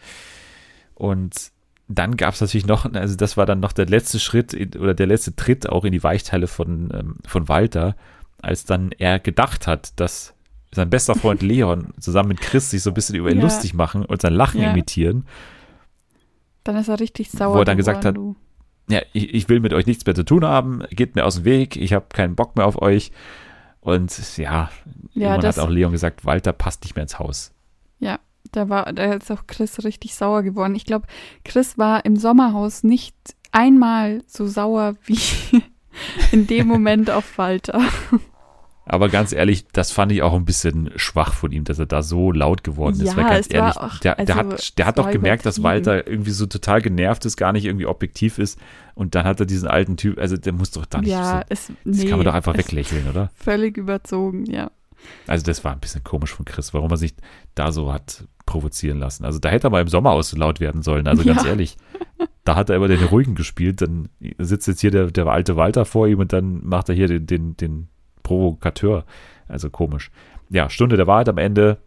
Und 0.97 1.53
dann 1.89 2.17
gab 2.17 2.35
es 2.35 2.41
natürlich 2.41 2.67
noch, 2.67 2.85
also 2.93 3.17
das 3.17 3.37
war 3.37 3.47
dann 3.47 3.61
noch 3.61 3.73
der 3.73 3.87
letzte 3.87 4.21
Schritt 4.21 4.53
in, 4.53 4.75
oder 4.79 4.95
der 4.95 5.07
letzte 5.07 5.35
Tritt 5.35 5.69
auch 5.69 5.85
in 5.85 5.93
die 5.93 6.03
Weichteile 6.03 6.47
von, 6.47 6.91
ähm, 6.93 7.17
von 7.27 7.49
Walter, 7.49 7.97
als 8.43 8.65
dann 8.65 8.93
er 8.93 9.19
gedacht 9.19 9.67
hat, 9.67 9.99
dass 9.99 10.35
sein 10.71 10.91
bester 10.91 11.15
Freund 11.15 11.41
Leon 11.43 11.89
zusammen 11.99 12.29
mit 12.29 12.41
Chris 12.43 12.71
sich 12.71 12.83
so 12.83 12.91
ein 12.91 12.95
bisschen 12.95 13.15
über 13.17 13.31
ihn 13.31 13.39
Ja. 13.39 13.43
lustig 13.45 13.73
machen 13.75 14.05
und 14.05 14.21
sein 14.21 14.35
Lachen 14.35 14.61
Ja. 14.61 14.71
imitieren. 14.71 15.27
Dann 16.65 16.77
ist 16.77 16.89
er 16.89 17.01
richtig 17.01 17.31
sauer. 17.31 17.55
Wo 17.55 17.59
er 17.61 17.65
dann 17.65 17.79
gesagt 17.79 18.05
hat, 18.05 18.15
geworden, 18.15 18.37
Ja, 18.91 19.01
ich, 19.13 19.33
ich 19.35 19.49
will 19.49 19.61
mit 19.61 19.73
euch 19.73 19.87
nichts 19.87 20.05
mehr 20.07 20.15
zu 20.15 20.25
tun 20.25 20.45
haben, 20.45 20.83
geht 20.91 21.15
mir 21.15 21.25
aus 21.25 21.37
dem 21.37 21.45
Weg, 21.45 21.77
ich 21.77 21.93
habe 21.95 22.07
keinen 22.11 22.35
Bock 22.37 22.57
mehr 22.57 22.67
auf 22.67 22.81
euch. 22.81 23.13
Und 23.81 24.37
ja, 24.37 24.45
Ja, 24.45 24.71
irgendwann 25.15 25.47
hat 25.47 25.59
auch 25.59 25.71
Leon 25.71 25.93
gesagt, 25.93 26.25
Walter 26.27 26.53
passt 26.53 26.85
nicht 26.85 26.97
mehr 26.97 27.03
ins 27.03 27.19
Haus. 27.19 27.53
du. 28.01 28.07
Da 28.53 28.69
war, 28.69 28.93
da 28.93 29.13
ist 29.15 29.31
auch 29.31 29.47
Chris 29.47 29.85
richtig 29.85 30.15
sauer 30.15 30.43
geworden. 30.43 30.75
Ich 30.75 30.85
glaube, 30.87 31.07
Chris 31.45 31.79
war 31.79 32.05
im 32.05 32.17
Sommerhaus 32.17 32.83
nicht 32.83 33.15
einmal 33.53 34.23
so 34.27 34.47
sauer 34.47 34.95
wie 35.05 35.19
in 36.33 36.47
dem 36.47 36.67
Moment 36.67 37.11
auf 37.11 37.39
Walter. 37.39 37.81
Aber 38.91 39.11
ganz 39.11 39.33
ehrlich, 39.35 39.67
das 39.69 39.93
fand 39.93 40.13
ich 40.13 40.23
auch 40.23 40.33
ein 40.33 40.47
bisschen 40.47 40.91
schwach 40.97 41.35
von 41.35 41.53
ihm, 41.53 41.65
dass 41.65 41.79
er 41.79 41.85
da 41.85 42.03
so 42.03 42.33
laut 42.33 42.65
geworden 42.65 42.95
ist. 42.95 43.03
Ja, 43.09 43.17
Weil 43.19 43.25
ganz 43.25 43.47
es 43.49 43.53
war 43.53 43.61
ehrlich, 43.61 43.77
auch- 43.77 43.99
der, 43.99 44.15
der 44.15 44.37
also, 44.37 44.51
hat, 44.53 44.79
der 44.79 44.87
hat 44.87 44.99
doch 44.99 45.11
gemerkt, 45.11 45.45
dass. 45.45 45.63
Walter 45.63 46.07
irgendwie 46.07 46.31
so 46.31 46.47
total 46.47 46.81
genervt 46.81 47.27
ist, 47.27 47.37
gar 47.37 47.53
nicht 47.53 47.67
irgendwie 47.67 47.85
objektiv 47.85 48.39
ist. 48.39 48.59
Und 48.95 49.15
dann 49.15 49.27
hat 49.27 49.41
er 49.41 49.47
diesen 49.47 49.69
alten 49.69 49.99
Typ, 49.99 50.19
also 50.19 50.39
der 50.39 50.53
muss 50.55 50.71
doch 50.71 50.87
da 50.87 51.01
nicht 51.03 51.11
ja, 51.11 51.41
so. 51.41 51.45
es, 51.51 51.67
Das 51.67 51.97
nee, 51.99 52.07
kann 52.07 52.19
man 52.19 52.25
doch 52.25 52.33
einfach 52.35 52.57
weglächeln, 52.57 53.07
oder? 53.11 53.31
Völlig 53.35 53.77
überzogen, 53.77 54.47
ja. 54.47 54.71
Also 55.27 55.45
das 55.45 55.65
war 55.65 55.73
ein 55.73 55.81
bisschen 55.81 56.05
komisch 56.05 56.33
von 56.35 56.45
Chris, 56.45 56.75
warum 56.75 56.91
er 56.91 56.97
sich 56.97 57.15
da 57.55 57.73
so 57.73 57.93
hat 57.93 58.25
provozieren 58.47 58.99
lassen. 58.99 59.25
Also 59.25 59.39
da 59.39 59.49
hätte 59.51 59.67
er 59.67 59.71
mal 59.71 59.83
im 59.83 59.89
Sommerhaus 59.89 60.31
so 60.31 60.37
laut 60.37 60.61
werden 60.61 60.83
sollen. 60.83 61.07
Also 61.07 61.25
ganz 61.25 61.43
Ja. 61.45 61.49
ehrlich, 61.51 61.77
da 62.45 62.57
hat 62.57 62.71
er 62.71 62.77
immer 62.77 62.89
den 62.89 63.05
Ruhigen 63.05 63.35
gespielt. 63.35 63.83
Dann 63.83 64.09
sitzt 64.39 64.67
jetzt 64.69 64.81
hier 64.81 64.91
der, 64.91 65.11
der 65.11 65.27
alte 65.27 65.57
Walter 65.57 65.85
vor 65.85 66.07
ihm 66.09 66.19
und 66.19 66.33
dann 66.33 66.65
macht 66.67 66.89
er 66.89 66.95
hier 66.95 67.09
den, 67.09 67.27
den, 67.27 67.57
den 67.57 67.89
Provokateur. 68.23 69.05
Also 69.49 69.71
komisch. 69.71 70.11
Ja, 70.51 70.71
Stunde 70.71 70.97
der 70.97 71.07
Wahrheit 71.07 71.29
am 71.29 71.39
Ende. 71.39 71.79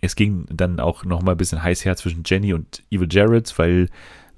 Es 0.00 0.16
ging 0.16 0.46
dann 0.50 0.80
auch 0.80 1.04
noch 1.04 1.22
mal 1.22 1.32
ein 1.32 1.36
bisschen 1.36 1.62
heiß 1.62 1.84
her 1.84 1.96
zwischen 1.96 2.22
Jenny 2.24 2.54
und 2.54 2.82
Evil 2.90 3.08
Jared, 3.10 3.52
weil 3.58 3.88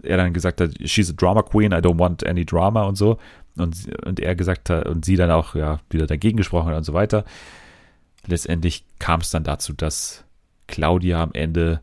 er 0.03 0.19
dann 0.19 0.33
gesagt 0.33 0.61
hat, 0.61 0.73
she's 0.85 1.11
a 1.11 1.15
drama 1.15 1.43
queen, 1.43 1.73
I 1.73 1.77
don't 1.77 1.99
want 1.99 2.27
any 2.27 2.45
drama 2.45 2.83
und 2.83 2.97
so. 2.97 3.19
Und, 3.57 3.89
und 4.05 4.21
er 4.21 4.35
gesagt 4.35 4.71
hat, 4.71 4.89
und 4.89 5.05
sie 5.05 5.17
dann 5.17 5.31
auch 5.31 5.55
ja 5.55 5.79
wieder 5.91 6.07
dagegen 6.07 6.37
gesprochen 6.37 6.71
hat 6.71 6.79
und 6.79 6.85
so 6.85 6.93
weiter. 6.93 7.25
Letztendlich 8.27 8.85
kam 8.99 9.21
es 9.21 9.31
dann 9.31 9.45
dazu, 9.45 9.73
dass 9.73 10.25
Claudia 10.67 11.23
am 11.23 11.33
Ende 11.33 11.81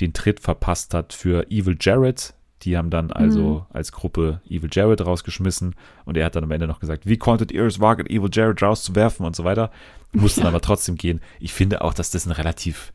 den 0.00 0.12
Tritt 0.12 0.40
verpasst 0.40 0.92
hat 0.94 1.12
für 1.12 1.50
Evil 1.50 1.76
Jared. 1.80 2.34
Die 2.62 2.76
haben 2.76 2.90
dann 2.90 3.12
also 3.12 3.66
als 3.70 3.92
Gruppe 3.92 4.40
Evil 4.48 4.70
Jared 4.72 5.04
rausgeschmissen 5.04 5.74
und 6.04 6.16
er 6.16 6.24
hat 6.24 6.34
dann 6.36 6.44
am 6.44 6.50
Ende 6.50 6.66
noch 6.66 6.80
gesagt, 6.80 7.06
wie 7.06 7.18
konntet 7.18 7.52
ihr 7.52 7.64
es 7.64 7.80
wagen, 7.80 8.06
Evil 8.06 8.30
Jared 8.32 8.62
rauszuwerfen 8.62 9.26
und 9.26 9.36
so 9.36 9.44
weiter. 9.44 9.70
Mussten 10.12 10.40
Ja. 10.42 10.48
aber 10.48 10.62
trotzdem 10.62 10.96
gehen. 10.96 11.20
Ich 11.40 11.52
finde 11.52 11.82
auch, 11.82 11.92
dass 11.92 12.10
das 12.10 12.24
ein 12.26 12.32
relativ, 12.32 12.92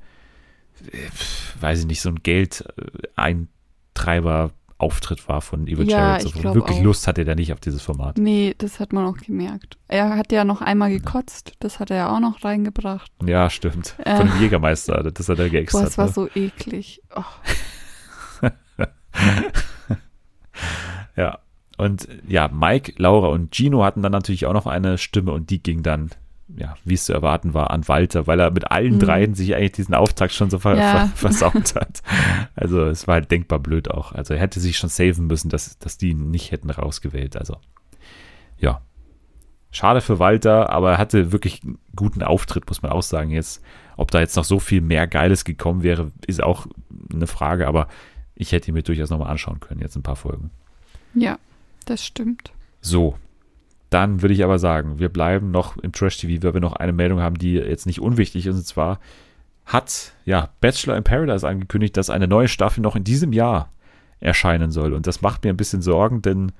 äh, 0.91 0.97
weiß 1.61 1.81
ich 1.81 1.85
nicht, 1.85 2.01
so 2.01 2.09
ein 2.09 2.23
Geldeintreiber 2.23 4.51
Auftritt 4.79 5.27
war 5.27 5.41
von 5.41 5.67
Evil 5.67 5.87
Ja, 5.87 6.17
Jared. 6.17 6.29
So 6.29 6.43
wirklich 6.55 6.79
auch. 6.79 6.83
Lust 6.83 7.05
hatte 7.05 7.25
der 7.25 7.35
nicht 7.35 7.53
auf 7.53 7.59
dieses 7.59 7.81
Format. 7.81 8.17
Nee, 8.17 8.55
das 8.57 8.79
hat 8.79 8.93
man 8.93 9.05
auch 9.05 9.17
gemerkt. 9.17 9.77
Er 9.87 10.15
hat 10.15 10.31
ja 10.31 10.43
noch 10.45 10.61
einmal 10.61 10.89
gekotzt, 10.89 11.53
das 11.59 11.79
hat 11.79 11.91
er 11.91 11.97
ja 11.97 12.15
auch 12.15 12.19
noch 12.19 12.43
reingebracht. 12.43 13.11
Ja, 13.25 13.49
stimmt. 13.49 13.95
Äh. 13.99 14.15
Von 14.17 14.27
dem 14.27 14.41
Jägermeister, 14.41 15.03
das 15.11 15.29
hat 15.29 15.37
er 15.37 15.45
Boah, 15.45 15.51
geextra. 15.51 15.83
es 15.83 15.97
war 15.97 16.07
so 16.07 16.27
eklig. 16.33 17.01
Oh, 17.15 17.23
Ja. 21.15 21.39
Und 21.77 22.07
ja, 22.27 22.49
Mike, 22.49 22.93
Laura 22.97 23.27
und 23.29 23.55
Gino 23.55 23.83
hatten 23.83 24.01
dann 24.01 24.11
natürlich 24.11 24.45
auch 24.45 24.53
noch 24.53 24.65
eine 24.67 24.97
Stimme 24.97 25.31
und 25.31 25.49
die 25.49 25.63
ging 25.63 25.81
dann, 25.83 26.09
ja, 26.57 26.75
wie 26.83 26.95
es 26.95 27.05
zu 27.05 27.13
erwarten 27.13 27.53
war, 27.53 27.71
an 27.71 27.87
Walter, 27.87 28.27
weil 28.27 28.39
er 28.39 28.51
mit 28.51 28.71
allen 28.71 28.95
Mhm. 28.95 28.99
dreien 28.99 29.33
sich 29.35 29.55
eigentlich 29.55 29.73
diesen 29.73 29.93
Auftakt 29.95 30.33
schon 30.33 30.49
so 30.49 30.59
ver 30.59 30.75
Ja. 30.77 31.07
ver 31.07 31.29
versaut 31.31 31.75
hat. 31.75 32.01
Also 32.55 32.85
es 32.85 33.07
war 33.07 33.15
halt 33.15 33.31
denkbar 33.31 33.59
blöd 33.59 33.89
auch. 33.91 34.11
Also 34.13 34.33
er 34.33 34.39
hätte 34.39 34.59
sich 34.59 34.77
schon 34.77 34.89
saven 34.89 35.27
müssen, 35.27 35.49
dass, 35.49 35.77
dass 35.79 35.97
die 35.97 36.09
ihn 36.09 36.31
nicht 36.31 36.51
hätten 36.51 36.69
rausgewählt. 36.69 37.37
Also 37.37 37.57
ja. 38.57 38.81
Schade 39.71 40.01
für 40.01 40.17
Walter, 40.17 40.71
aber 40.71 40.93
er 40.93 40.97
hatte 40.97 41.31
wirklich 41.31 41.61
einen 41.63 41.77
guten 41.95 42.23
Auftritt, 42.23 42.67
muss 42.67 42.81
man 42.81 42.91
auch 42.91 43.03
sagen. 43.03 43.29
Jetzt, 43.29 43.61
ob 43.97 44.09
da 44.09 44.19
jetzt 44.19 44.35
noch 44.35 44.43
so 44.43 44.59
viel 44.59 44.81
mehr 44.81 45.05
Geiles 45.05 45.45
gekommen 45.45 45.83
wäre, 45.83 46.11
ist 46.25 46.41
auch 46.41 46.65
eine 47.13 47.27
Frage, 47.27 47.67
aber 47.67 47.87
ich 48.33 48.51
hätte 48.51 48.71
ihn 48.71 48.73
mir 48.73 48.81
durchaus 48.81 49.11
nochmal 49.11 49.29
anschauen 49.29 49.59
können, 49.59 49.79
jetzt 49.81 49.95
ein 49.95 50.01
paar 50.03 50.15
Folgen. 50.15 50.49
ja, 51.13 51.37
das 51.85 52.03
stimmt. 52.03 52.51
So, 52.81 53.15
dann 53.89 54.21
würde 54.21 54.33
ich 54.33 54.43
aber 54.43 54.59
sagen, 54.59 54.99
wir 54.99 55.09
bleiben 55.09 55.51
noch 55.51 55.77
im 55.77 55.91
Trash-TV, 55.91 56.43
weil 56.43 56.53
wir 56.53 56.61
noch 56.61 56.73
eine 56.73 56.93
Meldung 56.93 57.19
haben, 57.19 57.37
die 57.37 57.53
jetzt 57.53 57.85
nicht 57.85 57.99
unwichtig 57.99 58.45
ist. 58.45 58.55
Und 58.55 58.65
zwar 58.65 58.99
hat 59.65 60.13
ja 60.25 60.49
Bachelor 60.61 60.97
in 60.97 61.03
Paradise 61.03 61.47
angekündigt, 61.47 61.97
dass 61.97 62.09
eine 62.09 62.27
neue 62.27 62.47
Staffel 62.47 62.81
noch 62.81 62.95
in 62.95 63.03
diesem 63.03 63.33
Jahr 63.33 63.69
erscheinen 64.19 64.71
soll. 64.71 64.93
Und 64.93 65.07
das 65.07 65.21
macht 65.21 65.43
mir 65.43 65.49
ein 65.49 65.57
bisschen 65.57 65.81
Sorgen, 65.81 66.21
denn 66.21 66.51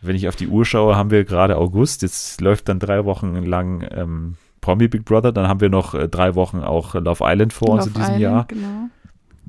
wenn 0.00 0.16
ich 0.16 0.28
auf 0.28 0.36
die 0.36 0.48
Uhr 0.48 0.64
schaue, 0.64 0.96
haben 0.96 1.10
wir 1.10 1.24
gerade 1.24 1.56
August. 1.56 2.02
Jetzt 2.02 2.40
läuft 2.40 2.68
dann 2.68 2.78
drei 2.78 3.04
Wochen 3.04 3.36
lang 3.36 3.86
ähm, 3.90 4.36
Promi 4.60 4.88
Big 4.88 5.04
Brother. 5.04 5.32
Dann 5.32 5.48
haben 5.48 5.60
wir 5.60 5.68
noch 5.68 5.94
äh, 5.94 6.08
drei 6.08 6.34
Wochen 6.34 6.60
auch 6.60 6.94
Love 6.94 7.24
Island 7.24 7.52
vor 7.52 7.70
uns 7.70 7.86
Love 7.86 7.88
in 7.88 7.94
diesem 7.94 8.14
Island, 8.16 8.20
Jahr. 8.20 8.44
Genau. 8.48 8.88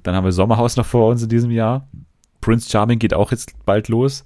Dann 0.03 0.15
haben 0.15 0.25
wir 0.25 0.31
Sommerhaus 0.31 0.77
noch 0.77 0.85
vor 0.85 1.09
uns 1.09 1.23
in 1.23 1.29
diesem 1.29 1.51
Jahr. 1.51 1.87
Prince 2.41 2.69
Charming 2.69 2.99
geht 2.99 3.13
auch 3.13 3.31
jetzt 3.31 3.53
bald 3.65 3.87
los. 3.87 4.25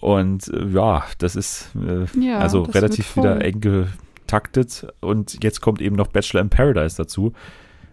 Und 0.00 0.48
äh, 0.48 0.66
ja, 0.68 1.04
das 1.18 1.36
ist 1.36 1.70
äh, 1.76 2.06
Ja, 2.18 2.38
also 2.38 2.66
das 2.66 2.74
relativ 2.74 3.16
wieder 3.16 3.40
eng 3.42 3.60
getaktet. 3.60 4.86
Und 5.00 5.42
jetzt 5.42 5.60
kommt 5.60 5.80
eben 5.80 5.96
noch 5.96 6.08
Bachelor 6.08 6.42
in 6.42 6.50
Paradise 6.50 6.96
dazu. 6.96 7.32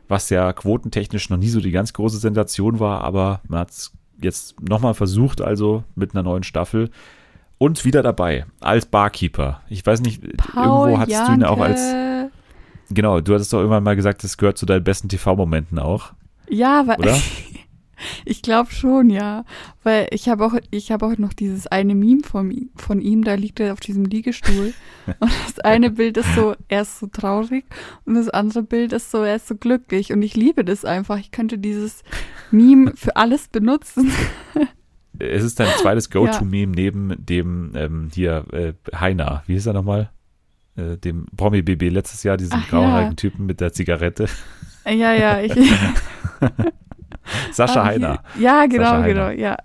was 0.07 0.29
ja 0.29 0.53
quotentechnisch 0.53 1.29
noch 1.29 1.37
nie 1.37 1.49
so 1.49 1.59
die 1.59 1.71
ganz 1.71 1.93
große 1.93 2.17
Sensation 2.19 2.79
war, 2.79 3.03
aber 3.03 3.41
man 3.47 3.61
hat 3.61 3.71
es 3.71 3.91
jetzt 4.21 4.61
nochmal 4.61 4.93
versucht, 4.93 5.41
also 5.41 5.83
mit 5.95 6.13
einer 6.13 6.23
neuen 6.23 6.43
Staffel. 6.43 6.89
Und 7.57 7.85
wieder 7.85 8.03
dabei, 8.03 8.45
als 8.59 8.85
Barkeeper. 8.85 9.61
Ich 9.69 9.85
weiß 9.85 10.01
nicht, 10.01 10.21
Paul 10.37 10.89
irgendwo 10.89 10.99
hattest 10.99 11.27
du 11.27 11.33
ihn 11.33 11.43
auch 11.43 11.59
als. 11.59 11.81
Janke. 11.81 12.31
Genau, 12.91 13.19
du 13.21 13.33
hattest 13.33 13.51
doch 13.51 13.59
irgendwann 13.59 13.83
mal 13.83 13.95
gesagt, 13.95 14.23
das 14.23 14.37
gehört 14.37 14.57
zu 14.57 14.65
deinen 14.65 14.83
besten 14.83 15.09
TV-Momenten 15.09 15.79
auch. 15.79 16.11
Ja, 16.49 16.85
weil? 16.85 16.97
ich 18.25 18.41
glaube 18.41 18.71
schon, 18.71 19.09
ja. 19.09 19.45
Weil 19.83 20.07
ich 20.11 20.29
habe 20.29 20.45
auch, 20.45 20.53
ich 20.71 20.91
habe 20.91 21.05
auch 21.05 21.17
noch 21.17 21.33
dieses 21.33 21.67
eine 21.67 21.95
Meme 21.95 22.23
von, 22.23 22.51
ihm- 22.51 22.69
von 22.75 23.01
ihm, 23.01 23.23
da 23.23 23.35
liegt 23.35 23.59
er 23.59 23.73
auf 23.73 23.79
diesem 23.79 24.05
Liegestuhl. 24.05 24.73
und 25.19 25.31
das 25.45 25.59
eine 25.59 25.89
Bild 25.91 26.17
ist 26.17 26.33
so, 26.35 26.55
er 26.67 26.81
ist 26.81 26.99
so 26.99 27.07
traurig 27.07 27.65
und 28.05 28.15
das 28.15 28.29
andere 28.29 28.63
Bild 28.63 28.93
ist 28.93 29.11
so, 29.11 29.19
er 29.23 29.35
ist 29.35 29.47
so 29.47 29.55
glücklich. 29.55 30.11
Und 30.11 30.21
ich 30.21 30.35
liebe 30.35 30.65
das 30.65 30.85
einfach. 30.85 31.17
Ich 31.19 31.31
könnte 31.31 31.57
dieses 31.57 32.03
Meme 32.51 32.93
für 32.95 33.15
alles 33.15 33.47
benutzen. 33.47 34.11
Es 35.19 35.43
ist 35.43 35.59
dein 35.59 35.69
zweites 35.79 36.09
Go-To-Meme 36.11 36.73
neben 36.75 37.13
dem 37.17 37.71
ähm, 37.75 38.09
hier 38.13 38.45
äh, 38.51 38.73
Heiner. 38.93 39.43
Wie 39.47 39.53
hieß 39.53 39.67
er 39.67 39.73
nochmal? 39.73 40.09
Äh, 40.75 40.97
dem 40.97 41.25
Promi-BB 41.37 41.89
letztes 41.89 42.23
Jahr, 42.23 42.35
diesem 42.35 42.61
grauhaarigen 42.69 43.11
ja. 43.11 43.15
Typen 43.15 43.45
mit 43.45 43.61
der 43.61 43.71
Zigarette. 43.71 44.27
ja, 44.85 45.13
ja, 45.13 45.39
ich. 45.41 45.53
Sascha 47.51 47.81
Ah, 47.81 47.85
Heiner. 47.85 48.23
Ja, 48.39 48.65
genau, 48.65 48.83
Sascha 48.83 49.07
genau, 49.07 49.25
Heiner. 49.25 49.39
ja. 49.39 49.57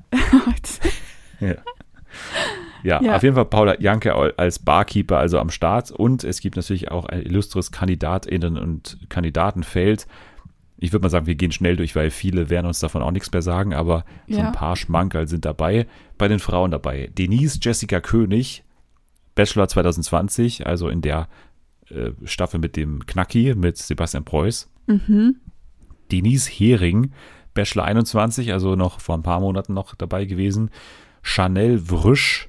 Ja. 1.41 1.55
Ja, 2.83 3.17
auf 3.17 3.23
jeden 3.23 3.35
Fall 3.35 3.45
Paula 3.45 3.79
Janke 3.79 4.15
als 4.39 4.59
Barkeeper 4.59 5.19
also 5.19 5.39
am 5.39 5.51
Start 5.51 5.91
und 5.91 6.25
es 6.25 6.41
gibt 6.41 6.57
natürlich 6.57 6.91
auch 6.91 7.05
ein 7.07 7.21
illustres 7.23 7.73
KandidatInnen 7.73 8.57
und 8.57 8.97
Kandidatenfeld. 9.11 10.07
Ich 10.79 10.91
würde 10.93 11.03
mal 11.03 11.11
sagen, 11.11 11.27
wir 11.27 11.35
gehen 11.35 11.53
schnell 11.53 11.77
durch, 11.77 11.95
weil 11.95 12.11
viele 12.11 12.49
werden 12.49 12.65
uns 12.67 12.81
davon 12.81 13.03
auch 13.03 13.11
nichts 13.11 13.31
mehr 13.33 13.43
sagen, 13.43 13.75
aber 13.75 14.07
so 14.29 14.39
Ja. 14.39 14.47
ein 14.47 14.53
paar 14.53 14.77
Schmankerl 14.77 15.29
sind 15.29 15.45
dabei. 15.45 15.87
Bei 16.17 16.27
den 16.27 16.39
Frauen 16.39 16.71
dabei. 16.71 17.11
Denise 17.19 17.59
Jessica 17.61 18.01
König, 18.01 18.65
Bachelor 19.35 19.69
2020, 19.69 20.67
also 20.67 20.89
in 20.89 21.03
der 21.03 21.29
äh, 21.91 22.13
Staffel 22.25 22.61
mit 22.61 22.77
dem 22.77 23.05
Knacki, 23.05 23.55
mit 23.55 23.77
Sebastian 23.77 24.25
Preuß. 24.25 24.71
Mhm. 24.87 25.37
Denise 26.11 26.49
Hering, 26.49 27.13
Bachelor 27.55 27.85
21, 27.85 28.53
also 28.53 28.77
noch 28.77 29.01
vor 29.01 29.17
ein 29.17 29.23
paar 29.23 29.41
Monaten 29.41 29.75
noch 29.75 29.95
dabei 29.95 30.25
gewesen. 30.25 30.71
Chanel 31.23 31.79
Vrüsch, 31.79 32.49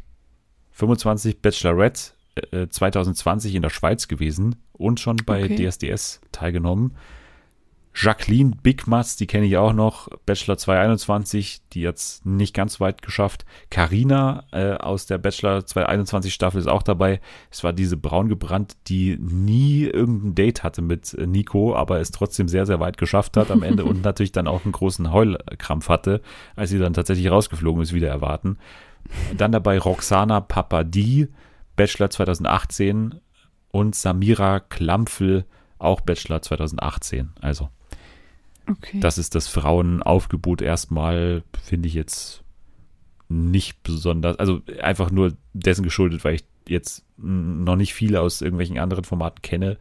25, 0.71 1.41
Bachelorette, 1.41 2.11
äh, 2.51 2.67
2020 2.67 3.55
in 3.55 3.61
der 3.61 3.69
Schweiz 3.69 4.07
gewesen 4.07 4.55
und 4.73 4.99
schon 4.99 5.17
bei 5.25 5.43
Okay. 5.45 5.69
DSDS 5.69 6.21
teilgenommen. 6.31 6.95
Jacqueline 7.93 8.55
Bigmatz, 8.63 9.17
die 9.17 9.27
kenne 9.27 9.45
ich 9.45 9.57
auch 9.57 9.73
noch, 9.73 10.07
Bachelor 10.25 10.57
221, 10.57 11.61
die 11.73 11.81
jetzt 11.81 12.25
nicht 12.25 12.53
ganz 12.53 12.79
weit 12.79 13.01
geschafft. 13.01 13.45
Carina 13.69 14.45
äh, 14.51 14.73
aus 14.75 15.07
der 15.07 15.17
Bachelor 15.17 15.65
221 15.65 16.33
Staffel 16.33 16.59
ist 16.59 16.67
auch 16.67 16.83
dabei. 16.83 17.19
Es 17.51 17.63
war 17.63 17.73
diese 17.73 17.97
braun 17.97 18.29
gebrannt, 18.29 18.77
die 18.87 19.17
nie 19.19 19.83
irgendein 19.83 20.35
Date 20.35 20.63
hatte 20.63 20.81
mit 20.81 21.13
äh, 21.13 21.27
Nico, 21.27 21.75
aber 21.75 21.99
es 21.99 22.11
trotzdem 22.11 22.47
sehr, 22.47 22.65
sehr 22.65 22.79
weit 22.79 22.97
geschafft 22.97 23.35
hat 23.35 23.51
am 23.51 23.61
Ende 23.61 23.83
und 23.85 24.03
natürlich 24.03 24.31
dann 24.31 24.47
auch 24.47 24.63
einen 24.63 24.71
großen 24.71 25.11
Heulkrampf 25.11 25.89
hatte, 25.89 26.21
als 26.55 26.69
sie 26.69 26.79
dann 26.79 26.93
tatsächlich 26.93 27.29
rausgeflogen 27.29 27.83
ist, 27.83 27.93
wieder 27.93 28.09
erwarten. 28.09 28.57
Dann 29.35 29.51
dabei 29.51 29.77
Roxana 29.77 30.39
Papadi, 30.39 31.27
Bachelor 31.75 32.09
2018 32.09 33.15
und 33.71 33.95
Samira 33.95 34.61
Klampfel, 34.61 35.45
auch 35.77 35.99
Bachelor 36.01 36.41
2018. 36.41 37.31
Also 37.41 37.69
Okay. 38.67 38.99
das 38.99 39.17
ist 39.17 39.35
das 39.35 39.47
Frauenaufgebot 39.47 40.61
erstmal, 40.61 41.43
finde 41.61 41.87
ich 41.87 41.93
jetzt 41.93 42.43
nicht 43.29 43.81
besonders, 43.83 44.37
also 44.39 44.61
einfach 44.81 45.09
nur 45.11 45.33
dessen 45.53 45.83
geschuldet, 45.83 46.23
weil 46.25 46.35
ich 46.35 46.43
jetzt 46.67 47.05
mm, 47.17 47.63
noch 47.63 47.75
nicht 47.75 47.93
viele 47.93 48.21
aus 48.21 48.41
irgendwelchen 48.41 48.77
anderen 48.79 49.03
Formaten 49.03 49.41
kenne. 49.41 49.77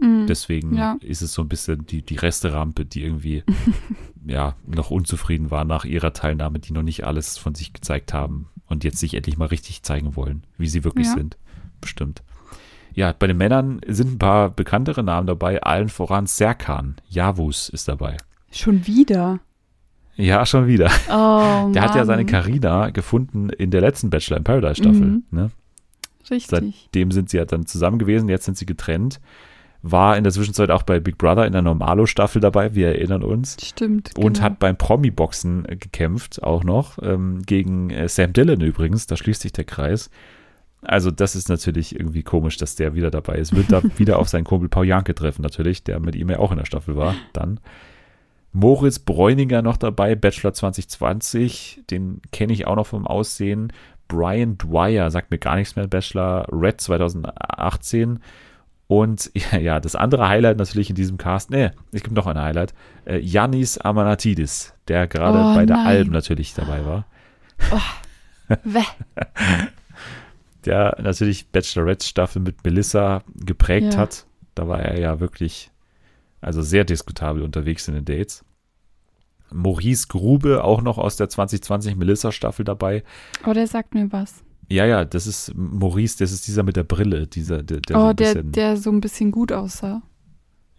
Mhm. 0.00 0.26
Deswegen 0.26 0.74
Ja. 0.76 0.96
ist 1.00 1.22
es 1.22 1.32
so 1.32 1.42
ein 1.42 1.48
bisschen 1.48 1.86
die, 1.86 2.02
die 2.02 2.16
Resterampe, 2.16 2.84
die 2.84 3.02
irgendwie 3.04 3.44
ja 4.26 4.56
noch 4.66 4.90
unzufrieden 4.90 5.50
war 5.50 5.64
nach 5.64 5.84
ihrer 5.84 6.12
Teilnahme, 6.12 6.58
die 6.58 6.72
noch 6.72 6.82
nicht 6.82 7.04
alles 7.04 7.38
von 7.38 7.54
sich 7.54 7.72
gezeigt 7.72 8.12
haben 8.12 8.48
und 8.66 8.84
jetzt 8.84 8.98
sich 8.98 9.14
endlich 9.14 9.36
mal 9.36 9.46
richtig 9.46 9.82
zeigen 9.82 10.16
wollen, 10.16 10.44
wie 10.58 10.66
sie 10.68 10.82
wirklich 10.84 11.06
Ja. 11.08 11.14
sind. 11.14 11.36
Bestimmt. 11.80 12.22
Ja, 12.94 13.12
bei 13.12 13.26
den 13.26 13.36
Männern 13.36 13.80
sind 13.86 14.12
ein 14.12 14.18
paar 14.18 14.50
bekanntere 14.50 15.02
Namen 15.02 15.26
dabei, 15.26 15.60
allen 15.62 15.88
voran 15.88 16.26
Serkan. 16.26 16.96
Javus 17.08 17.68
ist 17.68 17.88
dabei. 17.88 18.16
Schon 18.52 18.86
wieder. 18.86 19.40
Ja, 20.16 20.46
schon 20.46 20.68
wieder. 20.68 20.90
Oh, 21.08 21.70
Der 21.74 21.82
hat 21.82 21.96
ja 21.96 22.04
seine 22.04 22.22
Mann. 22.22 22.30
Carina 22.30 22.90
gefunden 22.90 23.50
in 23.50 23.70
der 23.70 23.80
letzten 23.80 24.10
Bachelor 24.10 24.36
in 24.36 24.44
Paradise 24.44 24.76
Staffel. 24.76 25.06
Mhm. 25.06 25.24
Ne? 25.32 25.50
Richtig. 26.30 26.48
Seitdem 26.48 27.10
sind 27.10 27.30
sie 27.30 27.36
ja 27.36 27.44
dann 27.44 27.66
zusammen 27.66 27.98
gewesen, 27.98 28.28
jetzt 28.28 28.44
sind 28.44 28.56
sie 28.56 28.66
getrennt. 28.66 29.20
War 29.82 30.16
in 30.16 30.24
der 30.24 30.32
Zwischenzeit 30.32 30.70
auch 30.70 30.82
bei 30.82 30.98
Big 30.98 31.18
Brother 31.18 31.46
in 31.46 31.52
der 31.52 31.60
Normalo-Staffel 31.60 32.40
dabei, 32.40 32.74
wir 32.74 32.88
erinnern 32.88 33.22
uns. 33.22 33.56
Stimmt. 33.62 34.16
Und 34.16 34.34
genau. 34.34 34.44
hat 34.44 34.58
beim 34.58 34.78
Promi-Boxen 34.78 35.64
gekämpft, 35.64 36.42
auch 36.42 36.64
noch, 36.64 36.98
ähm, 37.02 37.42
gegen 37.44 37.90
äh, 37.90 38.08
Sam 38.08 38.32
Dillon 38.32 38.62
übrigens, 38.62 39.06
da 39.06 39.16
schließt 39.16 39.42
sich 39.42 39.52
der 39.52 39.64
Kreis. 39.64 40.10
Also 40.84 41.10
das 41.10 41.34
ist 41.34 41.48
natürlich 41.48 41.98
irgendwie 41.98 42.22
komisch, 42.22 42.56
dass 42.56 42.76
der 42.76 42.94
wieder 42.94 43.10
dabei 43.10 43.36
ist. 43.36 43.54
Wird 43.54 43.72
da 43.72 43.82
wieder 43.96 44.18
auf 44.18 44.28
seinen 44.28 44.44
Kumpel 44.44 44.68
Paul 44.68 44.86
Janke 44.86 45.14
treffen 45.14 45.42
natürlich, 45.42 45.82
der 45.84 46.00
mit 46.00 46.14
ihm 46.14 46.30
ja 46.30 46.38
auch 46.38 46.52
in 46.52 46.58
der 46.58 46.66
Staffel 46.66 46.96
war, 46.96 47.14
dann. 47.32 47.60
Moritz 48.52 49.00
Bräuninger 49.00 49.62
noch 49.62 49.76
dabei, 49.76 50.14
Bachelor 50.14 50.52
2020, 50.54 51.82
den 51.90 52.22
kenne 52.30 52.52
ich 52.52 52.68
auch 52.68 52.76
noch 52.76 52.86
vom 52.86 53.04
Aussehen. 53.04 53.72
Brian 54.06 54.56
Dwyer 54.58 55.10
sagt 55.10 55.32
mir 55.32 55.38
gar 55.38 55.56
nichts 55.56 55.74
mehr, 55.74 55.88
Bachelor 55.88 56.46
Red 56.52 56.80
2018. 56.80 58.20
Und 58.86 59.30
ja, 59.52 59.58
ja, 59.58 59.80
das 59.80 59.96
andere 59.96 60.28
Highlight 60.28 60.58
natürlich 60.58 60.90
in 60.90 60.96
diesem 60.96 61.18
Cast, 61.18 61.50
nee, 61.50 61.70
es 61.90 62.02
gibt 62.02 62.14
noch 62.14 62.26
ein 62.28 62.40
Highlight, 62.40 62.74
äh, 63.06 63.18
Yannis 63.18 63.78
Amanatidis, 63.78 64.74
der 64.86 65.08
gerade 65.08 65.38
Oh, 65.38 65.54
bei 65.54 65.66
der 65.66 65.76
nein. 65.76 65.86
Alben 65.86 66.12
natürlich 66.12 66.54
dabei 66.54 66.84
war. 66.84 67.06
Wäh. 68.64 68.84
Der 70.64 70.96
natürlich 71.02 71.48
Bachelorette-Staffel 71.48 72.40
mit 72.40 72.64
Melissa 72.64 73.22
geprägt 73.34 73.94
Ja. 73.94 74.00
hat. 74.00 74.26
Da 74.54 74.68
war 74.68 74.80
er 74.80 74.98
ja 74.98 75.20
wirklich, 75.20 75.70
also 76.40 76.62
sehr 76.62 76.84
diskutabel 76.84 77.42
unterwegs 77.42 77.88
in 77.88 77.94
den 77.94 78.04
Dates. 78.04 78.44
Maurice 79.52 80.06
Grube, 80.08 80.64
auch 80.64 80.82
noch 80.82 80.98
aus 80.98 81.16
der 81.16 81.28
2020 81.28 81.96
Melissa-Staffel 81.96 82.64
dabei. 82.64 83.04
Oh, 83.46 83.52
der 83.52 83.66
sagt 83.66 83.94
mir 83.94 84.10
was. 84.10 84.42
Ja, 84.68 84.86
ja, 84.86 85.04
das 85.04 85.26
ist 85.26 85.52
Maurice, 85.54 86.16
das 86.18 86.32
ist 86.32 86.46
dieser 86.46 86.62
mit 86.62 86.76
der 86.76 86.84
Brille, 86.84 87.26
dieser, 87.26 87.62
der, 87.62 87.80
der 87.80 87.96
so 87.96 88.02
oh, 88.02 88.08
ein 88.08 88.16
der, 88.16 88.34
bisschen, 88.34 88.52
der 88.52 88.76
so 88.76 88.90
ein 88.90 89.00
bisschen 89.00 89.30
gut 89.30 89.52
aussah. 89.52 90.02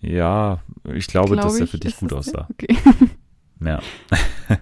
ja, 0.02 0.62
ich 0.94 1.08
glaube, 1.08 1.34
Glaub 1.36 1.46
dass 1.46 1.60
er 1.60 1.68
für 1.68 1.78
dich 1.78 1.98
gut 1.98 2.14
aussah. 2.14 2.48
Okay. 2.52 2.76
Ja. 3.64 3.80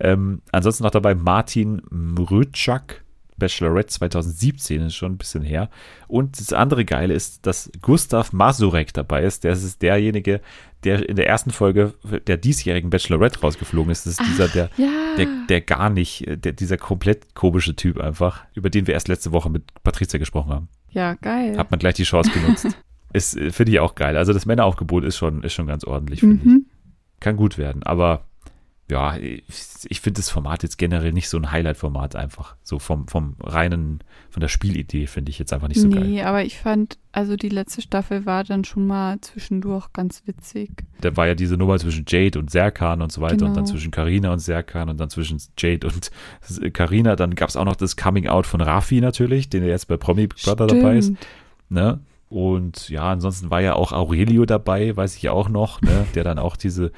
ähm, 0.00 0.40
ansonsten 0.50 0.82
noch 0.82 0.90
dabei 0.90 1.14
Martin 1.14 1.82
Mrütschak, 1.90 3.04
Bachelorette 3.40 3.88
2017, 3.88 4.82
ist 4.82 4.94
schon 4.94 5.14
ein 5.14 5.18
bisschen 5.18 5.42
her. 5.42 5.68
Und 6.06 6.38
das 6.38 6.52
andere 6.52 6.84
Geile 6.84 7.12
ist, 7.14 7.44
dass 7.46 7.72
Gustav 7.82 8.32
Masurek 8.32 8.94
dabei 8.94 9.24
ist. 9.24 9.42
Der 9.42 9.52
ist 9.52 9.82
derjenige, 9.82 10.40
der 10.84 11.08
in 11.08 11.16
der 11.16 11.26
ersten 11.26 11.50
Folge 11.50 11.94
der 12.26 12.36
diesjährigen 12.36 12.90
Bachelorette 12.90 13.40
rausgeflogen 13.40 13.90
ist. 13.90 14.06
Das 14.06 14.12
ist 14.12 14.22
dieser, 14.28 14.46
der, 14.46 14.70
Ja. 14.76 15.16
der, 15.18 15.26
der 15.48 15.60
gar 15.60 15.90
nicht, 15.90 16.24
der, 16.28 16.52
dieser 16.52 16.76
komplett 16.76 17.34
komische 17.34 17.74
Typ 17.74 17.98
einfach, 17.98 18.44
über 18.54 18.70
den 18.70 18.86
wir 18.86 18.94
erst 18.94 19.08
letzte 19.08 19.32
Woche 19.32 19.50
mit 19.50 19.64
Patricia 19.82 20.20
gesprochen 20.20 20.52
haben. 20.52 20.68
ja, 20.90 21.14
geil. 21.14 21.58
Hat 21.58 21.72
man 21.72 21.80
gleich 21.80 21.94
die 21.94 22.04
Chance 22.04 22.30
genutzt. 22.30 22.68
ist, 23.12 23.36
äh, 23.36 23.50
finde 23.50 23.72
ich 23.72 23.80
auch 23.80 23.94
geil. 23.94 24.16
Also 24.16 24.32
das 24.32 24.46
Männeraufgebot 24.46 25.04
ist 25.04 25.16
schon, 25.16 25.42
ist 25.42 25.52
schon 25.54 25.66
ganz 25.66 25.84
ordentlich, 25.84 26.20
finde 26.20 26.36
ich 26.36 26.44
mhm. 26.44 26.66
kann 27.18 27.36
gut 27.36 27.58
werden. 27.58 27.82
Aber 27.82 28.26
ja, 28.90 29.16
ich, 29.16 29.42
ich 29.88 30.00
finde 30.00 30.20
das 30.20 30.28
Format 30.28 30.62
jetzt 30.62 30.76
generell 30.76 31.12
nicht 31.12 31.28
so 31.28 31.38
ein 31.38 31.50
Highlight-Format 31.50 32.16
einfach. 32.16 32.56
So 32.62 32.78
vom, 32.78 33.08
vom 33.08 33.36
reinen, 33.40 34.00
von 34.30 34.40
der 34.40 34.48
Spielidee 34.48 35.06
finde 35.06 35.30
ich 35.30 35.38
jetzt 35.38 35.52
einfach 35.52 35.68
nicht 35.68 35.80
so 35.80 35.88
nee, 35.88 36.16
geil. 36.16 36.26
aber 36.26 36.44
ich 36.44 36.58
fand, 36.58 36.98
also 37.12 37.36
die 37.36 37.48
letzte 37.48 37.80
Staffel 37.80 38.26
war 38.26 38.44
dann 38.44 38.64
schon 38.64 38.86
mal 38.86 39.20
zwischendurch 39.20 39.92
ganz 39.92 40.22
witzig. 40.26 40.70
Da 41.00 41.16
war 41.16 41.26
ja 41.26 41.34
diese 41.34 41.56
Nummer 41.56 41.78
zwischen 41.78 42.04
Jade 42.06 42.38
und 42.38 42.50
Serkan 42.50 43.00
und 43.00 43.10
so 43.12 43.20
weiter 43.20 43.46
und 43.46 43.54
dann 43.54 43.64
Genau. 43.64 43.66
zwischen 43.66 43.90
Karina 43.90 44.32
und 44.32 44.40
Serkan 44.40 44.88
und 44.88 44.98
dann 45.00 45.10
zwischen 45.10 45.40
Jade 45.58 45.86
und 45.86 46.10
Karina. 46.74 47.16
Dann 47.16 47.34
gab 47.34 47.48
es 47.48 47.56
auch 47.56 47.64
noch 47.64 47.76
das 47.76 47.96
Coming-out 47.96 48.46
von 48.46 48.60
Rafi 48.60 49.00
natürlich, 49.00 49.48
den 49.48 49.62
er 49.62 49.70
jetzt 49.70 49.88
bei 49.88 49.96
Promi 49.96 50.26
Brother 50.26 50.66
dabei 50.66 50.98
ist. 50.98 51.12
Ne? 51.68 52.00
Und 52.28 52.88
ja, 52.88 53.10
ansonsten 53.10 53.50
war 53.50 53.60
ja 53.60 53.74
auch 53.74 53.92
Aurelio 53.92 54.46
dabei, 54.46 54.96
weiß 54.96 55.16
ich 55.16 55.28
auch 55.28 55.48
noch, 55.48 55.80
ne? 55.82 56.06
der 56.14 56.22
dann 56.22 56.38
auch 56.38 56.56
diese, 56.56 56.92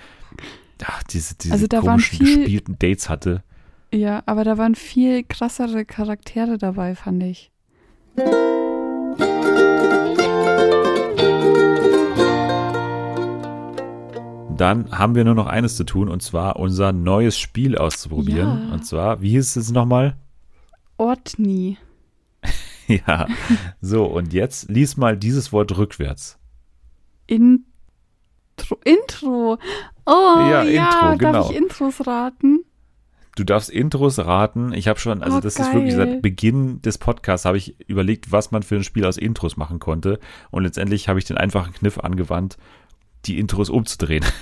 ja, 0.82 0.98
diese, 1.10 1.34
diese 1.36 1.52
Also 1.52 1.66
da 1.66 1.78
waren 1.78 1.86
komischen 2.00 2.26
viel- 2.26 2.36
gespielten 2.38 2.76
Dates 2.78 3.08
hatte. 3.08 3.42
Ja, 3.92 4.22
aber 4.26 4.44
da 4.44 4.56
waren 4.58 4.74
viel 4.74 5.22
krassere 5.22 5.84
Charaktere 5.84 6.56
dabei, 6.58 6.94
fand 6.94 7.22
ich. 7.22 7.50
dann 14.56 14.90
haben 14.96 15.14
wir 15.14 15.24
nur 15.24 15.34
noch 15.34 15.46
eines 15.46 15.76
zu 15.76 15.84
tun 15.84 16.08
und 16.08 16.22
zwar 16.22 16.56
unser 16.56 16.92
neues 16.92 17.38
Spiel 17.38 17.76
auszuprobieren. 17.76 18.68
Ja. 18.68 18.74
Und 18.74 18.84
zwar, 18.86 19.20
wie 19.22 19.30
hieß 19.30 19.56
es 19.56 19.70
nochmal? 19.72 20.16
Ortni. 20.98 21.78
ja. 22.86 23.26
So, 23.80 24.04
und 24.04 24.32
jetzt 24.32 24.68
lies 24.70 24.96
mal 24.96 25.16
dieses 25.16 25.52
Wort 25.52 25.76
rückwärts. 25.76 26.38
Intro. 27.26 27.56
Intro. 28.84 29.58
Oh, 30.06 30.10
Ja, 30.50 30.62
ja, 30.64 30.84
Intro, 31.12 31.18
genau. 31.18 31.32
darf 31.32 31.50
ich 31.50 31.56
Intros 31.56 32.06
raten? 32.06 32.60
Du 33.36 33.44
darfst 33.44 33.70
Intros 33.70 34.18
raten. 34.18 34.72
Ich 34.74 34.88
habe 34.88 34.98
schon, 35.00 35.22
also 35.22 35.38
Oh, 35.38 35.40
das 35.40 35.56
ist 35.56 35.72
wirklich 35.72 35.96
geil. 35.96 36.06
seit 36.06 36.22
Beginn 36.22 36.82
des 36.82 36.98
Podcasts 36.98 37.46
habe 37.46 37.56
ich 37.56 37.76
überlegt, 37.88 38.30
was 38.30 38.50
man 38.50 38.62
für 38.62 38.76
ein 38.76 38.84
Spiel 38.84 39.06
aus 39.06 39.16
Intros 39.16 39.56
machen 39.56 39.78
konnte. 39.78 40.18
Und 40.50 40.64
letztendlich 40.64 41.08
habe 41.08 41.18
ich 41.18 41.24
den 41.24 41.38
einfachen 41.38 41.72
Kniff 41.72 41.98
angewandt, 41.98 42.58
die 43.26 43.38
Intros 43.38 43.70
umzudrehen. 43.70 44.24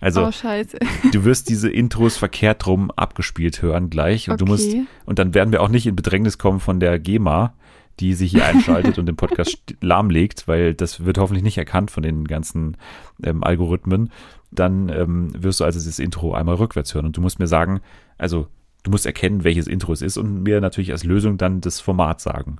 Also 0.00 0.26
oh, 0.26 0.30
scheiße. 0.30 0.78
du 1.10 1.24
wirst 1.24 1.48
diese 1.48 1.68
Intros 1.68 2.16
verkehrt 2.16 2.64
rum 2.66 2.92
abgespielt 2.92 3.60
hören 3.60 3.90
gleich 3.90 4.30
und 4.30 4.40
du 4.40 4.44
musst 4.46 4.68
Okay. 4.68 4.84
und 5.04 5.18
dann 5.18 5.34
werden 5.34 5.50
wir 5.50 5.62
auch 5.62 5.68
nicht 5.68 5.86
in 5.86 5.96
Bedrängnis 5.96 6.38
kommen 6.38 6.60
von 6.60 6.78
der 6.78 7.00
GEMA, 7.00 7.54
die 7.98 8.12
sich 8.14 8.30
hier 8.30 8.44
einschaltet 8.44 8.98
und 8.98 9.06
den 9.06 9.16
Podcast 9.16 9.50
st- 9.50 9.76
lahmlegt, 9.84 10.46
weil 10.46 10.74
das 10.74 11.04
wird 11.04 11.18
hoffentlich 11.18 11.42
nicht 11.42 11.58
erkannt 11.58 11.90
von 11.90 12.04
den 12.04 12.24
ganzen 12.28 12.76
ähm, 13.24 13.42
Algorithmen. 13.42 14.10
Dann 14.54 14.88
ähm, 14.88 15.30
wirst 15.42 15.60
du 15.60 15.64
also 15.64 15.78
das 15.84 15.98
Intro 15.98 16.32
einmal 16.34 16.54
rückwärts 16.56 16.94
hören 16.94 17.06
und 17.06 17.16
du 17.16 17.20
musst 17.20 17.38
mir 17.38 17.46
sagen, 17.46 17.80
also 18.18 18.46
du 18.84 18.90
musst 18.90 19.06
erkennen, 19.06 19.44
welches 19.44 19.66
Intro 19.66 19.92
es 19.92 20.02
ist 20.02 20.16
und 20.16 20.42
mir 20.42 20.60
natürlich 20.60 20.92
als 20.92 21.04
Lösung 21.04 21.38
dann 21.38 21.60
das 21.60 21.80
Format 21.80 22.20
sagen. 22.20 22.58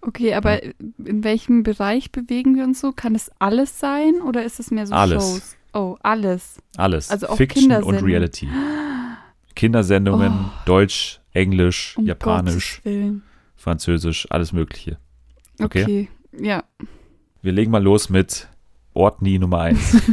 Okay, 0.00 0.34
aber 0.34 0.62
in 0.62 1.22
welchem 1.24 1.62
Bereich 1.62 2.10
bewegen 2.10 2.56
wir 2.56 2.64
uns 2.64 2.80
so? 2.80 2.92
Kann 2.92 3.14
es 3.14 3.30
alles 3.38 3.78
sein 3.78 4.14
oder 4.26 4.44
ist 4.44 4.58
es 4.60 4.70
mehr 4.70 4.86
so 4.86 4.94
Alles. 4.94 5.22
Shows? 5.22 5.56
Oh, 5.74 5.96
alles. 6.02 6.58
Alles. 6.76 7.10
Also 7.10 7.28
auch 7.28 7.36
Fiction 7.36 7.72
und. 7.82 8.02
Reality. 8.02 8.48
Kindersendungen, 9.54 10.32
Oh. 10.32 10.50
Deutsch, 10.66 11.20
Englisch, 11.32 11.96
Um 11.96 12.06
Japanisch. 12.06 12.82
Französisch, 13.56 14.26
alles 14.30 14.52
Mögliche. 14.52 14.98
Okay. 15.60 15.82
Okay. 15.84 16.08
Ja. 16.38 16.64
Wir 17.42 17.52
legen 17.52 17.70
mal 17.70 17.82
los 17.82 18.08
mit 18.08 18.48
Ortni 18.94 19.38
Nummer 19.38 19.60
1. 19.60 20.02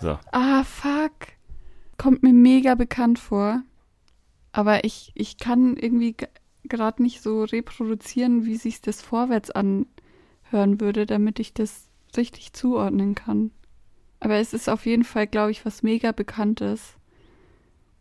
So, 0.00 0.18
Ah, 0.32 0.64
fuck. 0.64 1.12
Kommt 1.96 2.22
mir 2.22 2.32
mega 2.32 2.74
bekannt 2.74 3.18
vor. 3.18 3.62
Aber 4.52 4.84
ich, 4.84 5.12
ich 5.14 5.38
kann 5.38 5.76
irgendwie 5.76 6.16
gerade 6.64 7.02
nicht 7.02 7.22
so 7.22 7.44
reproduzieren, 7.44 8.44
wie 8.44 8.56
sich 8.56 8.80
das 8.80 9.02
vorwärts 9.02 9.50
anhören 9.50 10.80
würde, 10.80 11.06
damit 11.06 11.38
ich 11.38 11.54
das 11.54 11.88
richtig 12.16 12.52
zuordnen 12.52 13.14
kann. 13.14 13.50
Aber 14.20 14.36
es 14.36 14.52
ist 14.54 14.68
auf 14.68 14.86
jeden 14.86 15.04
Fall, 15.04 15.26
glaube 15.26 15.50
ich, 15.50 15.64
was 15.66 15.82
mega 15.82 16.12
Bekanntes. 16.12 16.94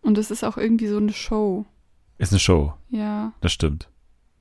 Und 0.02 0.18
es 0.18 0.32
ist 0.32 0.44
auch 0.44 0.58
irgendwie 0.58 0.88
so 0.88 0.98
eine 0.98 1.14
Show. 1.14 1.66
ist 2.18 2.32
eine 2.32 2.40
Show, 2.40 2.74
Ja. 2.90 3.34
das 3.42 3.52
stimmt. 3.54 3.90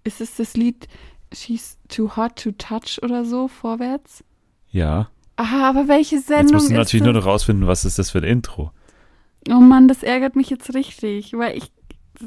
Ist 0.05 0.21
es 0.21 0.37
das 0.37 0.55
Lied 0.57 0.89
She's 1.33 1.79
Too 1.89 2.17
Hot 2.17 2.37
to 2.43 2.53
Touch 2.53 3.01
oder 3.03 3.25
so 3.25 3.49
vorwärts? 3.49 4.23
Ja. 4.73 5.09
Aha, 5.36 5.69
aber 5.69 5.89
welche 5.89 6.20
Sendung 6.20 6.47
Jetzt 6.47 6.53
musst 6.53 6.70
du 6.70 6.74
natürlich 6.74 7.03
das? 7.05 7.12
nur 7.12 7.20
noch 7.20 7.27
rausfinden, 7.27 7.66
was 7.66 7.85
ist 7.85 7.99
das 7.99 8.11
für 8.11 8.19
ein 8.19 8.24
Intro. 8.24 8.73
Oh 9.49 9.61
Mann, 9.61 9.89
das 9.89 10.03
ärgert 10.03 10.36
mich 10.36 10.51
jetzt 10.51 10.74
richtig, 10.74 11.32
weil 11.35 11.57
ich 11.57 11.73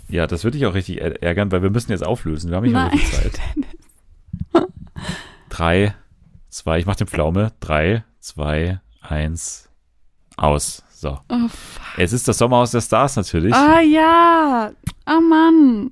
Ja, 0.10 0.28
das 0.28 0.44
würde 0.44 0.58
dich 0.58 0.68
auch 0.68 0.74
richtig 0.74 1.02
ärgern, 1.02 1.52
weil 1.52 1.62
wir 1.62 1.70
müssen 1.70 1.92
jetzt 1.92 2.06
auflösen. 2.06 2.50
Wir 2.50 2.58
haben 2.58 2.64
nicht 2.64 2.74
mehr 2.74 2.92
viel 2.92 3.32
Zeit. 3.32 3.40
Drei, 5.50 5.96
zwei, 6.50 6.80
ich 6.80 6.86
mach 6.86 6.96
den 6.96 7.08
Pflaume. 7.08 7.52
Drei, 7.60 8.04
zwei, 8.20 8.82
eins, 9.02 9.70
aus. 10.36 10.84
So. 10.92 11.20
Oh. 11.30 11.50
Es 11.98 12.14
ist 12.14 12.28
das 12.28 12.38
Sommerhaus 12.38 12.72
der 12.72 12.82
Stars 12.82 13.16
natürlich. 13.16 13.54
Ah 13.54 13.80
ja. 13.82 14.72
Ah 15.06 15.20
Mann. 15.20 15.92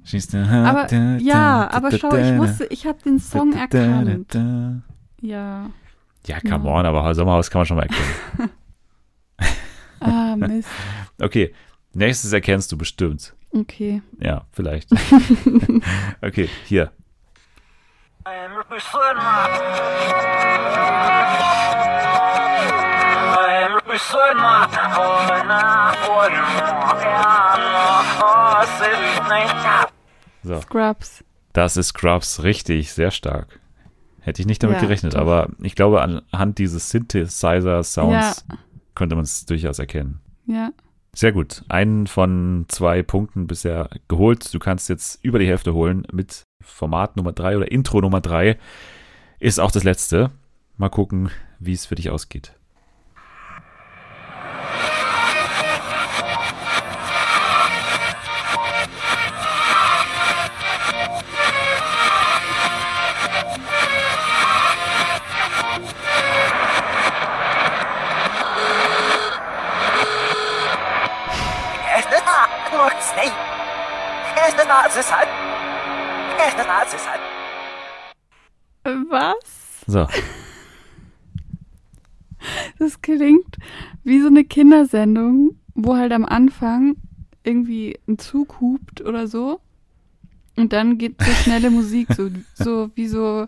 Aber 0.66 0.92
ja, 1.20 1.70
aber 1.72 1.92
schau, 1.92 2.16
ich 2.16 2.38
wusste, 2.38 2.66
ich 2.66 2.86
habe 2.88 2.98
den 3.04 3.20
Song 3.20 3.52
da, 3.52 3.68
da, 3.68 3.80
erkannt. 3.80 4.34
da. 4.34 4.82
Ja. 5.22 5.70
Ja, 6.26 6.40
come 6.40 6.70
on, 6.70 6.86
aber 6.86 7.14
Sommerhaus 7.16 7.50
kann 7.50 7.60
man 7.60 7.66
schon 7.66 7.78
mal 7.78 7.84
erkennen. 7.84 8.50
Ah, 10.00 10.36
Mist. 10.36 10.68
Okay, 11.22 11.54
nächstes 11.94 12.34
erkennst 12.34 12.72
du 12.72 12.78
bestimmt. 12.78 13.34
Okay. 13.52 14.02
Ja, 14.20 14.46
vielleicht. 14.52 14.92
okay, 16.22 16.50
hier. 16.66 16.92
So, 30.44 30.62
Scrubs. 30.62 31.24
das 31.54 31.78
ist 31.78 31.88
Scrubs 31.90 32.44
richtig, 32.44 32.92
sehr 32.92 33.12
stark. 33.12 33.60
Hätte 34.24 34.42
ich 34.42 34.48
nicht 34.48 34.64
damit 34.64 34.78
Ja, 34.78 34.82
gerechnet, 34.82 35.14
doch. 35.16 35.20
aber 35.20 35.50
ich 35.62 35.76
glaube, 35.76 36.02
anhand 36.02 36.58
dieses 36.58 36.90
Synthesizer-Sounds 36.90 38.46
Ja. 38.50 38.58
könnte 38.96 39.16
man 39.16 39.24
es 39.26 39.46
durchaus 39.46 39.80
erkennen. 39.80 40.20
Ja. 40.46 40.72
Sehr 41.16 41.32
gut. 41.32 41.64
Einen 41.70 42.08
von 42.08 42.66
zwei 42.70 43.04
Punkten 43.04 43.46
bisher 43.48 43.90
geholt. 44.08 44.52
Du 44.54 44.60
kannst 44.60 44.90
jetzt 44.90 45.24
über 45.24 45.40
die 45.40 45.48
Hälfte 45.48 45.74
holen 45.74 46.08
mit 46.12 46.44
Format 46.64 47.18
Nummer 47.18 47.34
drei 47.34 47.56
oder 47.58 47.72
Intro 47.72 48.02
Nummer 48.02 48.20
drei. 48.22 48.58
Ist 49.40 49.60
auch 49.60 49.72
das 49.72 49.84
letzte. 49.84 50.32
Mal 50.78 50.90
gucken, 50.90 51.30
wie 51.60 51.74
es 51.74 51.86
für 51.86 51.96
dich 51.96 52.10
ausgeht. 52.10 52.54
This 74.94 75.06
side. 75.06 75.28
Was? 79.10 79.84
So, 79.88 80.08
Das 82.80 83.02
klingt 83.02 83.58
wie 84.04 84.22
so 84.22 84.28
eine 84.28 84.44
Kindersendung, 84.44 85.58
wo 85.76 85.96
halt 85.96 86.12
am 86.12 86.26
Anfang 86.26 86.96
irgendwie 87.44 88.00
ein 88.08 88.18
Zug 88.18 88.60
hupt 88.62 89.02
oder 89.02 89.28
so. 89.28 89.60
Und 90.56 90.74
dann 90.74 90.98
geht 90.98 91.22
so 91.22 91.32
schnelle 91.32 91.70
Musik, 91.70 92.08
so, 92.14 92.30
so 92.54 92.90
wie 92.96 93.08
so 93.08 93.48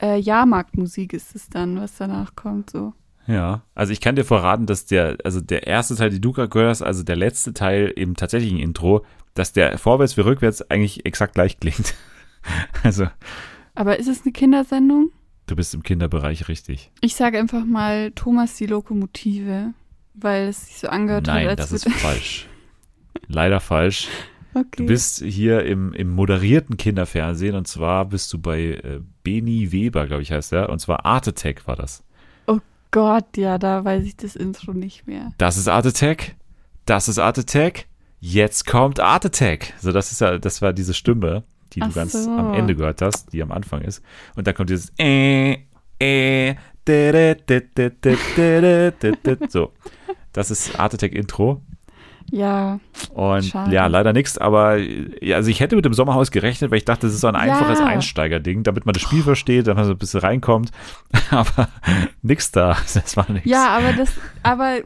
äh, 0.00 0.18
Jahrmarktmusik 0.18 1.12
ist 1.12 1.34
es 1.34 1.48
dann, 1.48 1.80
was 1.80 1.96
danach 1.96 2.34
kommt, 2.34 2.70
so. 2.70 2.92
ja. 3.26 3.62
Also 3.74 3.92
ich 3.92 4.00
kann 4.00 4.16
dir 4.16 4.24
verraten, 4.24 4.66
dass 4.66 4.86
der, 4.86 5.18
also 5.24 5.40
der 5.40 5.66
erste 5.66 5.94
Teil, 5.94 6.10
die 6.10 6.20
du 6.20 6.32
gerade 6.32 6.48
gehört 6.48 6.70
hast, 6.70 6.82
also 6.82 7.02
der 7.04 7.16
letzte 7.16 7.52
Teil 7.52 7.92
im 7.94 8.16
tatsächlichen 8.16 8.58
Intro, 8.58 9.04
dass 9.34 9.52
der 9.52 9.78
vorwärts 9.78 10.16
wie 10.16 10.22
rückwärts 10.22 10.62
eigentlich 10.70 11.06
exakt 11.06 11.34
gleich 11.34 11.58
klingt. 11.58 11.94
Also, 12.82 13.06
Aber 13.76 14.00
ist 14.00 14.08
es 14.08 14.22
eine 14.22 14.32
Kindersendung? 14.32 15.12
du 15.46 15.56
bist 15.56 15.74
im 15.74 15.84
Kinderbereich 15.84 16.48
richtig. 16.48 16.90
Ich 17.00 17.14
sage 17.14 17.38
einfach 17.38 17.64
mal 17.64 18.10
Thomas 18.12 18.56
die 18.56 18.66
Lokomotive, 18.66 19.74
weil 20.14 20.48
es 20.48 20.66
sich 20.66 20.78
so 20.78 20.88
angehört 20.88 21.26
Nein, 21.28 21.48
hat, 21.48 21.60
als 21.60 21.70
das 21.70 21.86
ist 21.86 21.94
falsch. 22.00 22.48
Leider 23.28 23.60
falsch. 23.60 24.08
okay. 24.54 24.66
Du 24.76 24.86
bist 24.86 25.22
hier 25.22 25.64
im, 25.64 25.92
im 25.92 26.08
moderierten 26.10 26.76
Kinderfernsehen 26.76 27.54
und 27.54 27.68
zwar 27.68 28.06
bist 28.06 28.32
du 28.32 28.38
bei 28.38 28.60
äh, 28.60 29.00
Beni 29.22 29.70
Weber, 29.70 30.06
glaube 30.06 30.22
ich, 30.22 30.32
heißt 30.32 30.52
er. 30.52 30.68
Und 30.68 30.80
zwar 30.80 31.04
Art 31.06 31.28
Attack 31.28 31.68
war 31.68 31.76
das. 31.76 32.02
Gott, 32.92 33.38
ja, 33.38 33.56
da 33.56 33.86
weiß 33.86 34.04
ich 34.04 34.18
das 34.18 34.36
Intro 34.36 34.74
nicht 34.74 35.06
mehr. 35.06 35.32
Das 35.38 35.56
ist 35.56 35.66
Art 35.66 35.86
Attack. 35.86 36.36
Das 36.84 37.08
ist 37.08 37.18
Art 37.18 37.38
Attack. 37.38 37.86
Jetzt 38.24 38.66
kommt 38.68 39.00
Art 39.00 39.26
Attack. 39.26 39.72
So, 39.80 39.90
das 39.90 40.12
ist 40.12 40.20
ja, 40.20 40.38
das 40.38 40.62
war 40.62 40.72
diese 40.72 40.94
Stimme, 40.94 41.42
die 41.72 41.80
du 41.80 41.86
Ach 41.90 41.94
ganz 41.94 42.12
so. 42.12 42.30
am 42.30 42.54
Ende 42.54 42.76
gehört 42.76 43.02
hast, 43.02 43.32
die 43.32 43.42
am 43.42 43.50
Anfang 43.50 43.80
ist. 43.82 44.00
Und 44.36 44.46
dann 44.46 44.54
kommt 44.54 44.70
dieses 44.70 44.92
äh, 44.96 45.56
äh, 45.98 46.54
so. 49.48 49.72
Das 50.32 50.50
ist 50.52 50.78
Art 50.78 50.94
Attack 50.94 51.12
Intro. 51.14 51.62
Ja, 52.30 52.78
Und 53.12 53.44
Schade. 53.46 53.74
ja, 53.74 53.88
leider 53.88 54.12
nichts, 54.12 54.38
aber 54.38 54.76
ja, 54.78 55.34
also 55.36 55.50
ich 55.50 55.58
hätte 55.58 55.74
mit 55.74 55.84
dem 55.84 55.92
Sommerhaus 55.92 56.30
gerechnet, 56.30 56.70
weil 56.70 56.78
ich 56.78 56.84
dachte, 56.84 57.08
das 57.08 57.14
ist 57.14 57.20
so 57.22 57.26
ein 57.26 57.34
einfaches 57.34 57.80
Ja. 57.80 57.86
Einsteigerding, 57.86 58.62
damit 58.62 58.86
man 58.86 58.92
das 58.92 59.02
Spiel 59.02 59.24
versteht, 59.24 59.66
damit 59.66 59.78
man 59.78 59.86
so 59.86 59.90
ein 59.92 59.98
bisschen 59.98 60.20
reinkommt. 60.20 60.70
Aber 61.30 61.68
nix 62.22 62.52
da. 62.52 62.76
Das 62.94 63.16
war 63.16 63.28
nichts. 63.30 63.50
ja, 63.50 63.76
aber 63.76 63.92
das, 63.94 64.12
aber 64.44 64.78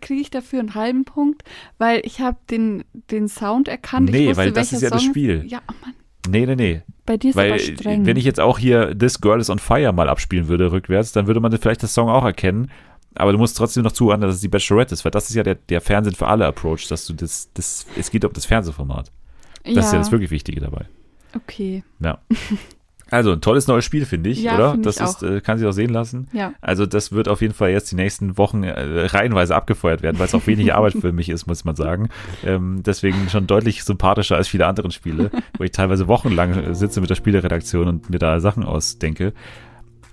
kriege 0.00 0.20
ich 0.20 0.30
dafür 0.30 0.60
einen 0.60 0.74
halben 0.74 1.04
Punkt, 1.04 1.42
weil 1.78 2.00
ich 2.04 2.20
habe 2.20 2.36
den, 2.50 2.84
den 3.10 3.28
Sound 3.28 3.68
erkannt. 3.68 4.10
Nee, 4.10 4.28
wusste, 4.28 4.36
weil 4.36 4.52
das 4.52 4.72
ist 4.72 4.82
ja 4.82 4.90
das 4.90 5.02
Song 5.02 5.10
Spiel. 5.10 5.44
Ja, 5.46 5.60
oh 5.68 5.74
Mann, 5.84 5.94
Nee, 6.28 6.46
nee, 6.46 6.56
nee. 6.56 6.82
bei 7.06 7.16
dir 7.16 7.30
ist 7.30 7.36
Weil, 7.36 7.52
aber 7.52 7.58
streng. 7.58 8.04
wenn 8.04 8.16
ich 8.16 8.24
jetzt 8.24 8.40
auch 8.40 8.58
hier 8.58 8.96
This 8.98 9.20
Girl 9.20 9.40
is 9.40 9.48
on 9.50 9.58
Fire 9.58 9.92
mal 9.92 10.08
abspielen 10.08 10.48
würde, 10.48 10.72
rückwärts, 10.72 11.12
dann 11.12 11.26
würde 11.26 11.40
man 11.40 11.56
vielleicht 11.56 11.82
das 11.82 11.94
Song 11.94 12.08
auch 12.08 12.24
erkennen. 12.24 12.70
Aber 13.14 13.32
du 13.32 13.38
musst 13.38 13.56
trotzdem 13.56 13.82
noch 13.82 13.92
zuhören, 13.92 14.20
dass 14.20 14.34
es 14.34 14.40
die 14.42 14.48
Bachelorette 14.48 14.92
ist, 14.94 15.04
weil 15.04 15.10
das 15.10 15.28
ist 15.30 15.34
ja 15.34 15.42
der, 15.42 15.54
der 15.54 15.80
Fernsehen 15.80 16.14
für 16.14 16.26
alle 16.26 16.46
Approach, 16.46 16.86
dass 16.88 17.06
du 17.06 17.14
das, 17.14 17.50
das, 17.54 17.86
es 17.96 18.10
geht 18.10 18.24
um 18.24 18.32
das 18.32 18.44
Fernsehformat. 18.44 19.10
Das 19.64 19.86
ist 19.86 19.92
ja 19.92 19.98
das 19.98 20.12
wirklich 20.12 20.30
Wichtige 20.30 20.60
dabei. 20.60 20.86
Okay, 21.34 21.82
Ja. 22.00 22.18
Also 23.10 23.32
ein 23.32 23.40
tolles 23.40 23.66
neues 23.66 23.84
Spiel, 23.84 24.04
finde 24.06 24.30
ich, 24.30 24.42
Ja, 24.42 24.54
oder? 24.54 24.70
finde 24.72 24.84
Das 24.86 24.96
ich 24.96 25.02
ist, 25.02 25.22
äh, 25.22 25.40
kann 25.40 25.58
sich 25.58 25.66
auch 25.66 25.72
sehen 25.72 25.90
lassen. 25.90 26.28
ja. 26.32 26.52
Also 26.60 26.86
das 26.86 27.12
wird 27.12 27.28
auf 27.28 27.40
jeden 27.40 27.54
Fall 27.54 27.70
jetzt 27.70 27.90
die 27.90 27.96
nächsten 27.96 28.36
Wochen 28.38 28.62
äh, 28.64 28.72
reihenweise 29.06 29.54
abgefeuert 29.56 30.02
werden, 30.02 30.18
weil 30.18 30.26
es 30.26 30.34
auch 30.34 30.46
wenig 30.46 30.74
Arbeit 30.74 30.94
für 30.94 31.12
mich 31.12 31.28
ist, 31.28 31.46
muss 31.46 31.64
man 31.64 31.76
sagen. 31.76 32.08
Ähm, 32.44 32.82
deswegen 32.84 33.28
schon 33.30 33.46
deutlich 33.46 33.84
sympathischer 33.84 34.36
als 34.36 34.48
viele 34.48 34.66
andere 34.66 34.90
Spiele, 34.90 35.30
wo 35.56 35.64
ich 35.64 35.72
teilweise 35.72 36.08
wochenlang 36.08 36.52
äh, 36.54 36.74
sitze 36.74 37.00
mit 37.00 37.10
der 37.10 37.14
Spieleredaktion 37.14 37.88
und 37.88 38.10
mir 38.10 38.18
da 38.18 38.40
Sachen 38.40 38.62
ausdenke. 38.64 39.32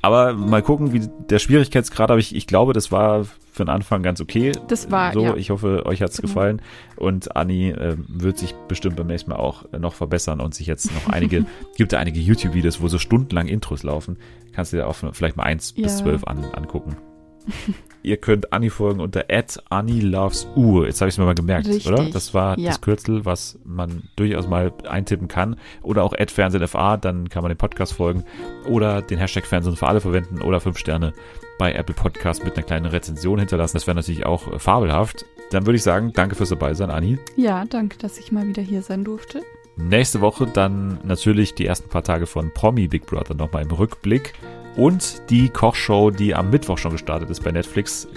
Aber 0.06 0.34
mal 0.34 0.62
gucken, 0.62 0.94
wie 0.94 1.02
der 1.30 1.40
Schwierigkeitsgrad, 1.40 2.12
aber 2.12 2.20
ich, 2.20 2.36
ich 2.36 2.46
glaube, 2.46 2.74
das 2.74 2.92
war 2.92 3.24
für 3.24 3.64
den 3.66 3.70
Anfang 3.70 4.04
ganz 4.04 4.22
okay. 4.22 4.52
Das 4.68 4.92
war, 4.92 5.14
so. 5.14 5.24
ja. 5.24 5.36
Ich 5.36 5.50
hoffe, 5.50 5.84
euch 5.88 6.02
hat's 6.02 6.18
Genau. 6.18 6.28
gefallen. 6.28 6.62
Und 6.96 7.36
Anni 7.36 7.70
ähm, 7.70 8.06
wird 8.08 8.38
sich 8.38 8.54
bestimmt 8.68 8.98
beim 8.98 9.08
nächsten 9.08 9.32
Mal 9.32 9.38
auch 9.38 9.66
äh, 9.74 9.80
noch 9.80 9.94
verbessern 9.96 10.42
und 10.42 10.54
sich 10.54 10.68
jetzt 10.68 10.94
noch 10.94 11.12
einige, 11.12 11.46
gibt 11.78 11.92
da 11.94 11.98
einige 12.00 12.20
YouTube-Videos, 12.20 12.82
wo 12.82 12.88
so 12.88 13.00
stundenlang 13.00 13.48
Intros 13.48 13.82
laufen. 13.82 14.18
Kannst 14.54 14.74
du 14.74 14.78
dir 14.78 14.88
auch 14.88 14.96
vielleicht 15.14 15.38
mal 15.38 15.44
eins 15.44 15.72
bis 15.74 15.94
Ja. 15.94 16.04
zwölf 16.04 16.24
an, 16.26 16.46
angucken. 16.54 16.98
Ihr 18.04 18.18
könnt 18.18 18.54
Anni 18.54 18.70
folgen 18.70 19.00
unter 19.00 19.26
@annilovesu. 19.70 20.84
Jetzt 20.84 21.02
habe 21.02 21.10
ich 21.10 21.16
es 21.16 21.18
mir 21.18 21.26
mal 21.26 21.34
gemerkt, 21.34 21.68
Richtig. 21.68 21.88
oder? 21.92 22.06
Das 22.12 22.34
war 22.36 22.58
Ja. 22.60 22.68
das 22.70 22.82
Kürzel, 22.82 23.26
was 23.26 23.58
man 23.66 24.04
durchaus 24.16 24.48
mal 24.48 24.72
eintippen 24.88 25.28
kann. 25.28 25.56
Oder 25.82 26.04
auch 26.04 26.14
@fernsehenfa, 26.16 26.98
dann 26.98 27.30
kann 27.30 27.42
man 27.42 27.50
den 27.52 27.58
Podcast 27.58 27.94
folgen. 27.94 28.24
Oder 28.68 29.02
den 29.02 29.18
Hashtag 29.18 29.46
Fernsehen 29.46 29.76
für 29.76 29.88
alle 29.88 30.02
verwenden 30.02 30.42
oder 30.42 30.60
fünf 30.62 30.78
Sterne 30.78 31.14
bei 31.58 31.74
Apple 31.74 31.96
Podcast 31.96 32.44
mit 32.44 32.56
einer 32.56 32.66
kleinen 32.66 32.86
Rezension 32.86 33.40
hinterlassen. 33.40 33.78
Das 33.78 33.88
wäre 33.88 33.96
natürlich 33.96 34.26
auch 34.26 34.52
äh, 34.54 34.60
fabelhaft. 34.60 35.26
Dann 35.52 35.66
würde 35.66 35.78
ich 35.78 35.84
sagen, 35.84 36.12
danke 36.14 36.36
fürs 36.36 36.50
dabei 36.50 36.74
sein, 36.76 36.92
Anni. 36.92 37.18
ja, 37.38 37.66
danke, 37.66 37.98
dass 37.98 38.20
ich 38.20 38.32
mal 38.32 38.46
wieder 38.48 38.62
hier 38.62 38.82
sein 38.84 39.04
durfte. 39.04 39.42
Nächste 39.78 40.22
Woche 40.22 40.48
dann 40.48 41.00
natürlich 41.04 41.54
die 41.56 41.66
ersten 41.66 41.90
paar 41.90 42.04
Tage 42.04 42.28
von 42.28 42.52
Promi 42.54 42.88
Big 42.88 43.06
Brother 43.08 43.34
nochmal 43.36 43.64
im 43.64 43.72
Rückblick. 43.72 44.34
Und 44.76 45.30
die 45.30 45.50
Kochshow, 45.50 46.12
die 46.12 46.36
am 46.36 46.50
Mittwoch 46.50 46.78
schon 46.78 46.92
gestartet 46.92 47.30
ist 47.30 47.44
bei 47.44 47.52
Netflix, 47.52 48.08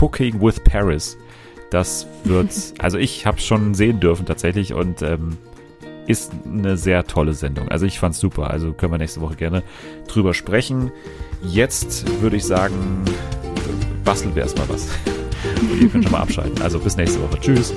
Cooking 0.00 0.40
with 0.40 0.60
Paris. 0.60 1.18
Das 1.70 2.06
wird, 2.24 2.52
also 2.78 2.98
ich 2.98 3.26
habe 3.26 3.40
schon 3.40 3.74
sehen 3.74 4.00
dürfen 4.00 4.26
tatsächlich 4.26 4.72
und 4.72 5.02
ähm, 5.02 5.36
ist 6.06 6.32
eine 6.46 6.76
sehr 6.76 7.04
tolle 7.04 7.34
Sendung. 7.34 7.68
Also 7.68 7.86
ich 7.86 7.98
fand's 7.98 8.18
super. 8.18 8.50
Also 8.50 8.72
können 8.72 8.92
wir 8.92 8.98
nächste 8.98 9.20
Woche 9.20 9.36
gerne 9.36 9.62
drüber 10.08 10.34
sprechen. 10.34 10.92
Jetzt 11.42 12.20
würde 12.22 12.36
ich 12.36 12.44
sagen, 12.44 13.02
basteln 14.04 14.34
wir 14.34 14.42
erstmal 14.42 14.68
was. 14.68 14.88
Und 15.60 15.80
ihr 15.80 15.88
könnt 15.88 16.04
schon 16.04 16.12
mal 16.12 16.20
abschalten. 16.20 16.62
Also 16.62 16.78
bis 16.78 16.96
nächste 16.96 17.20
Woche. 17.22 17.38
Tschüss. 17.40 17.74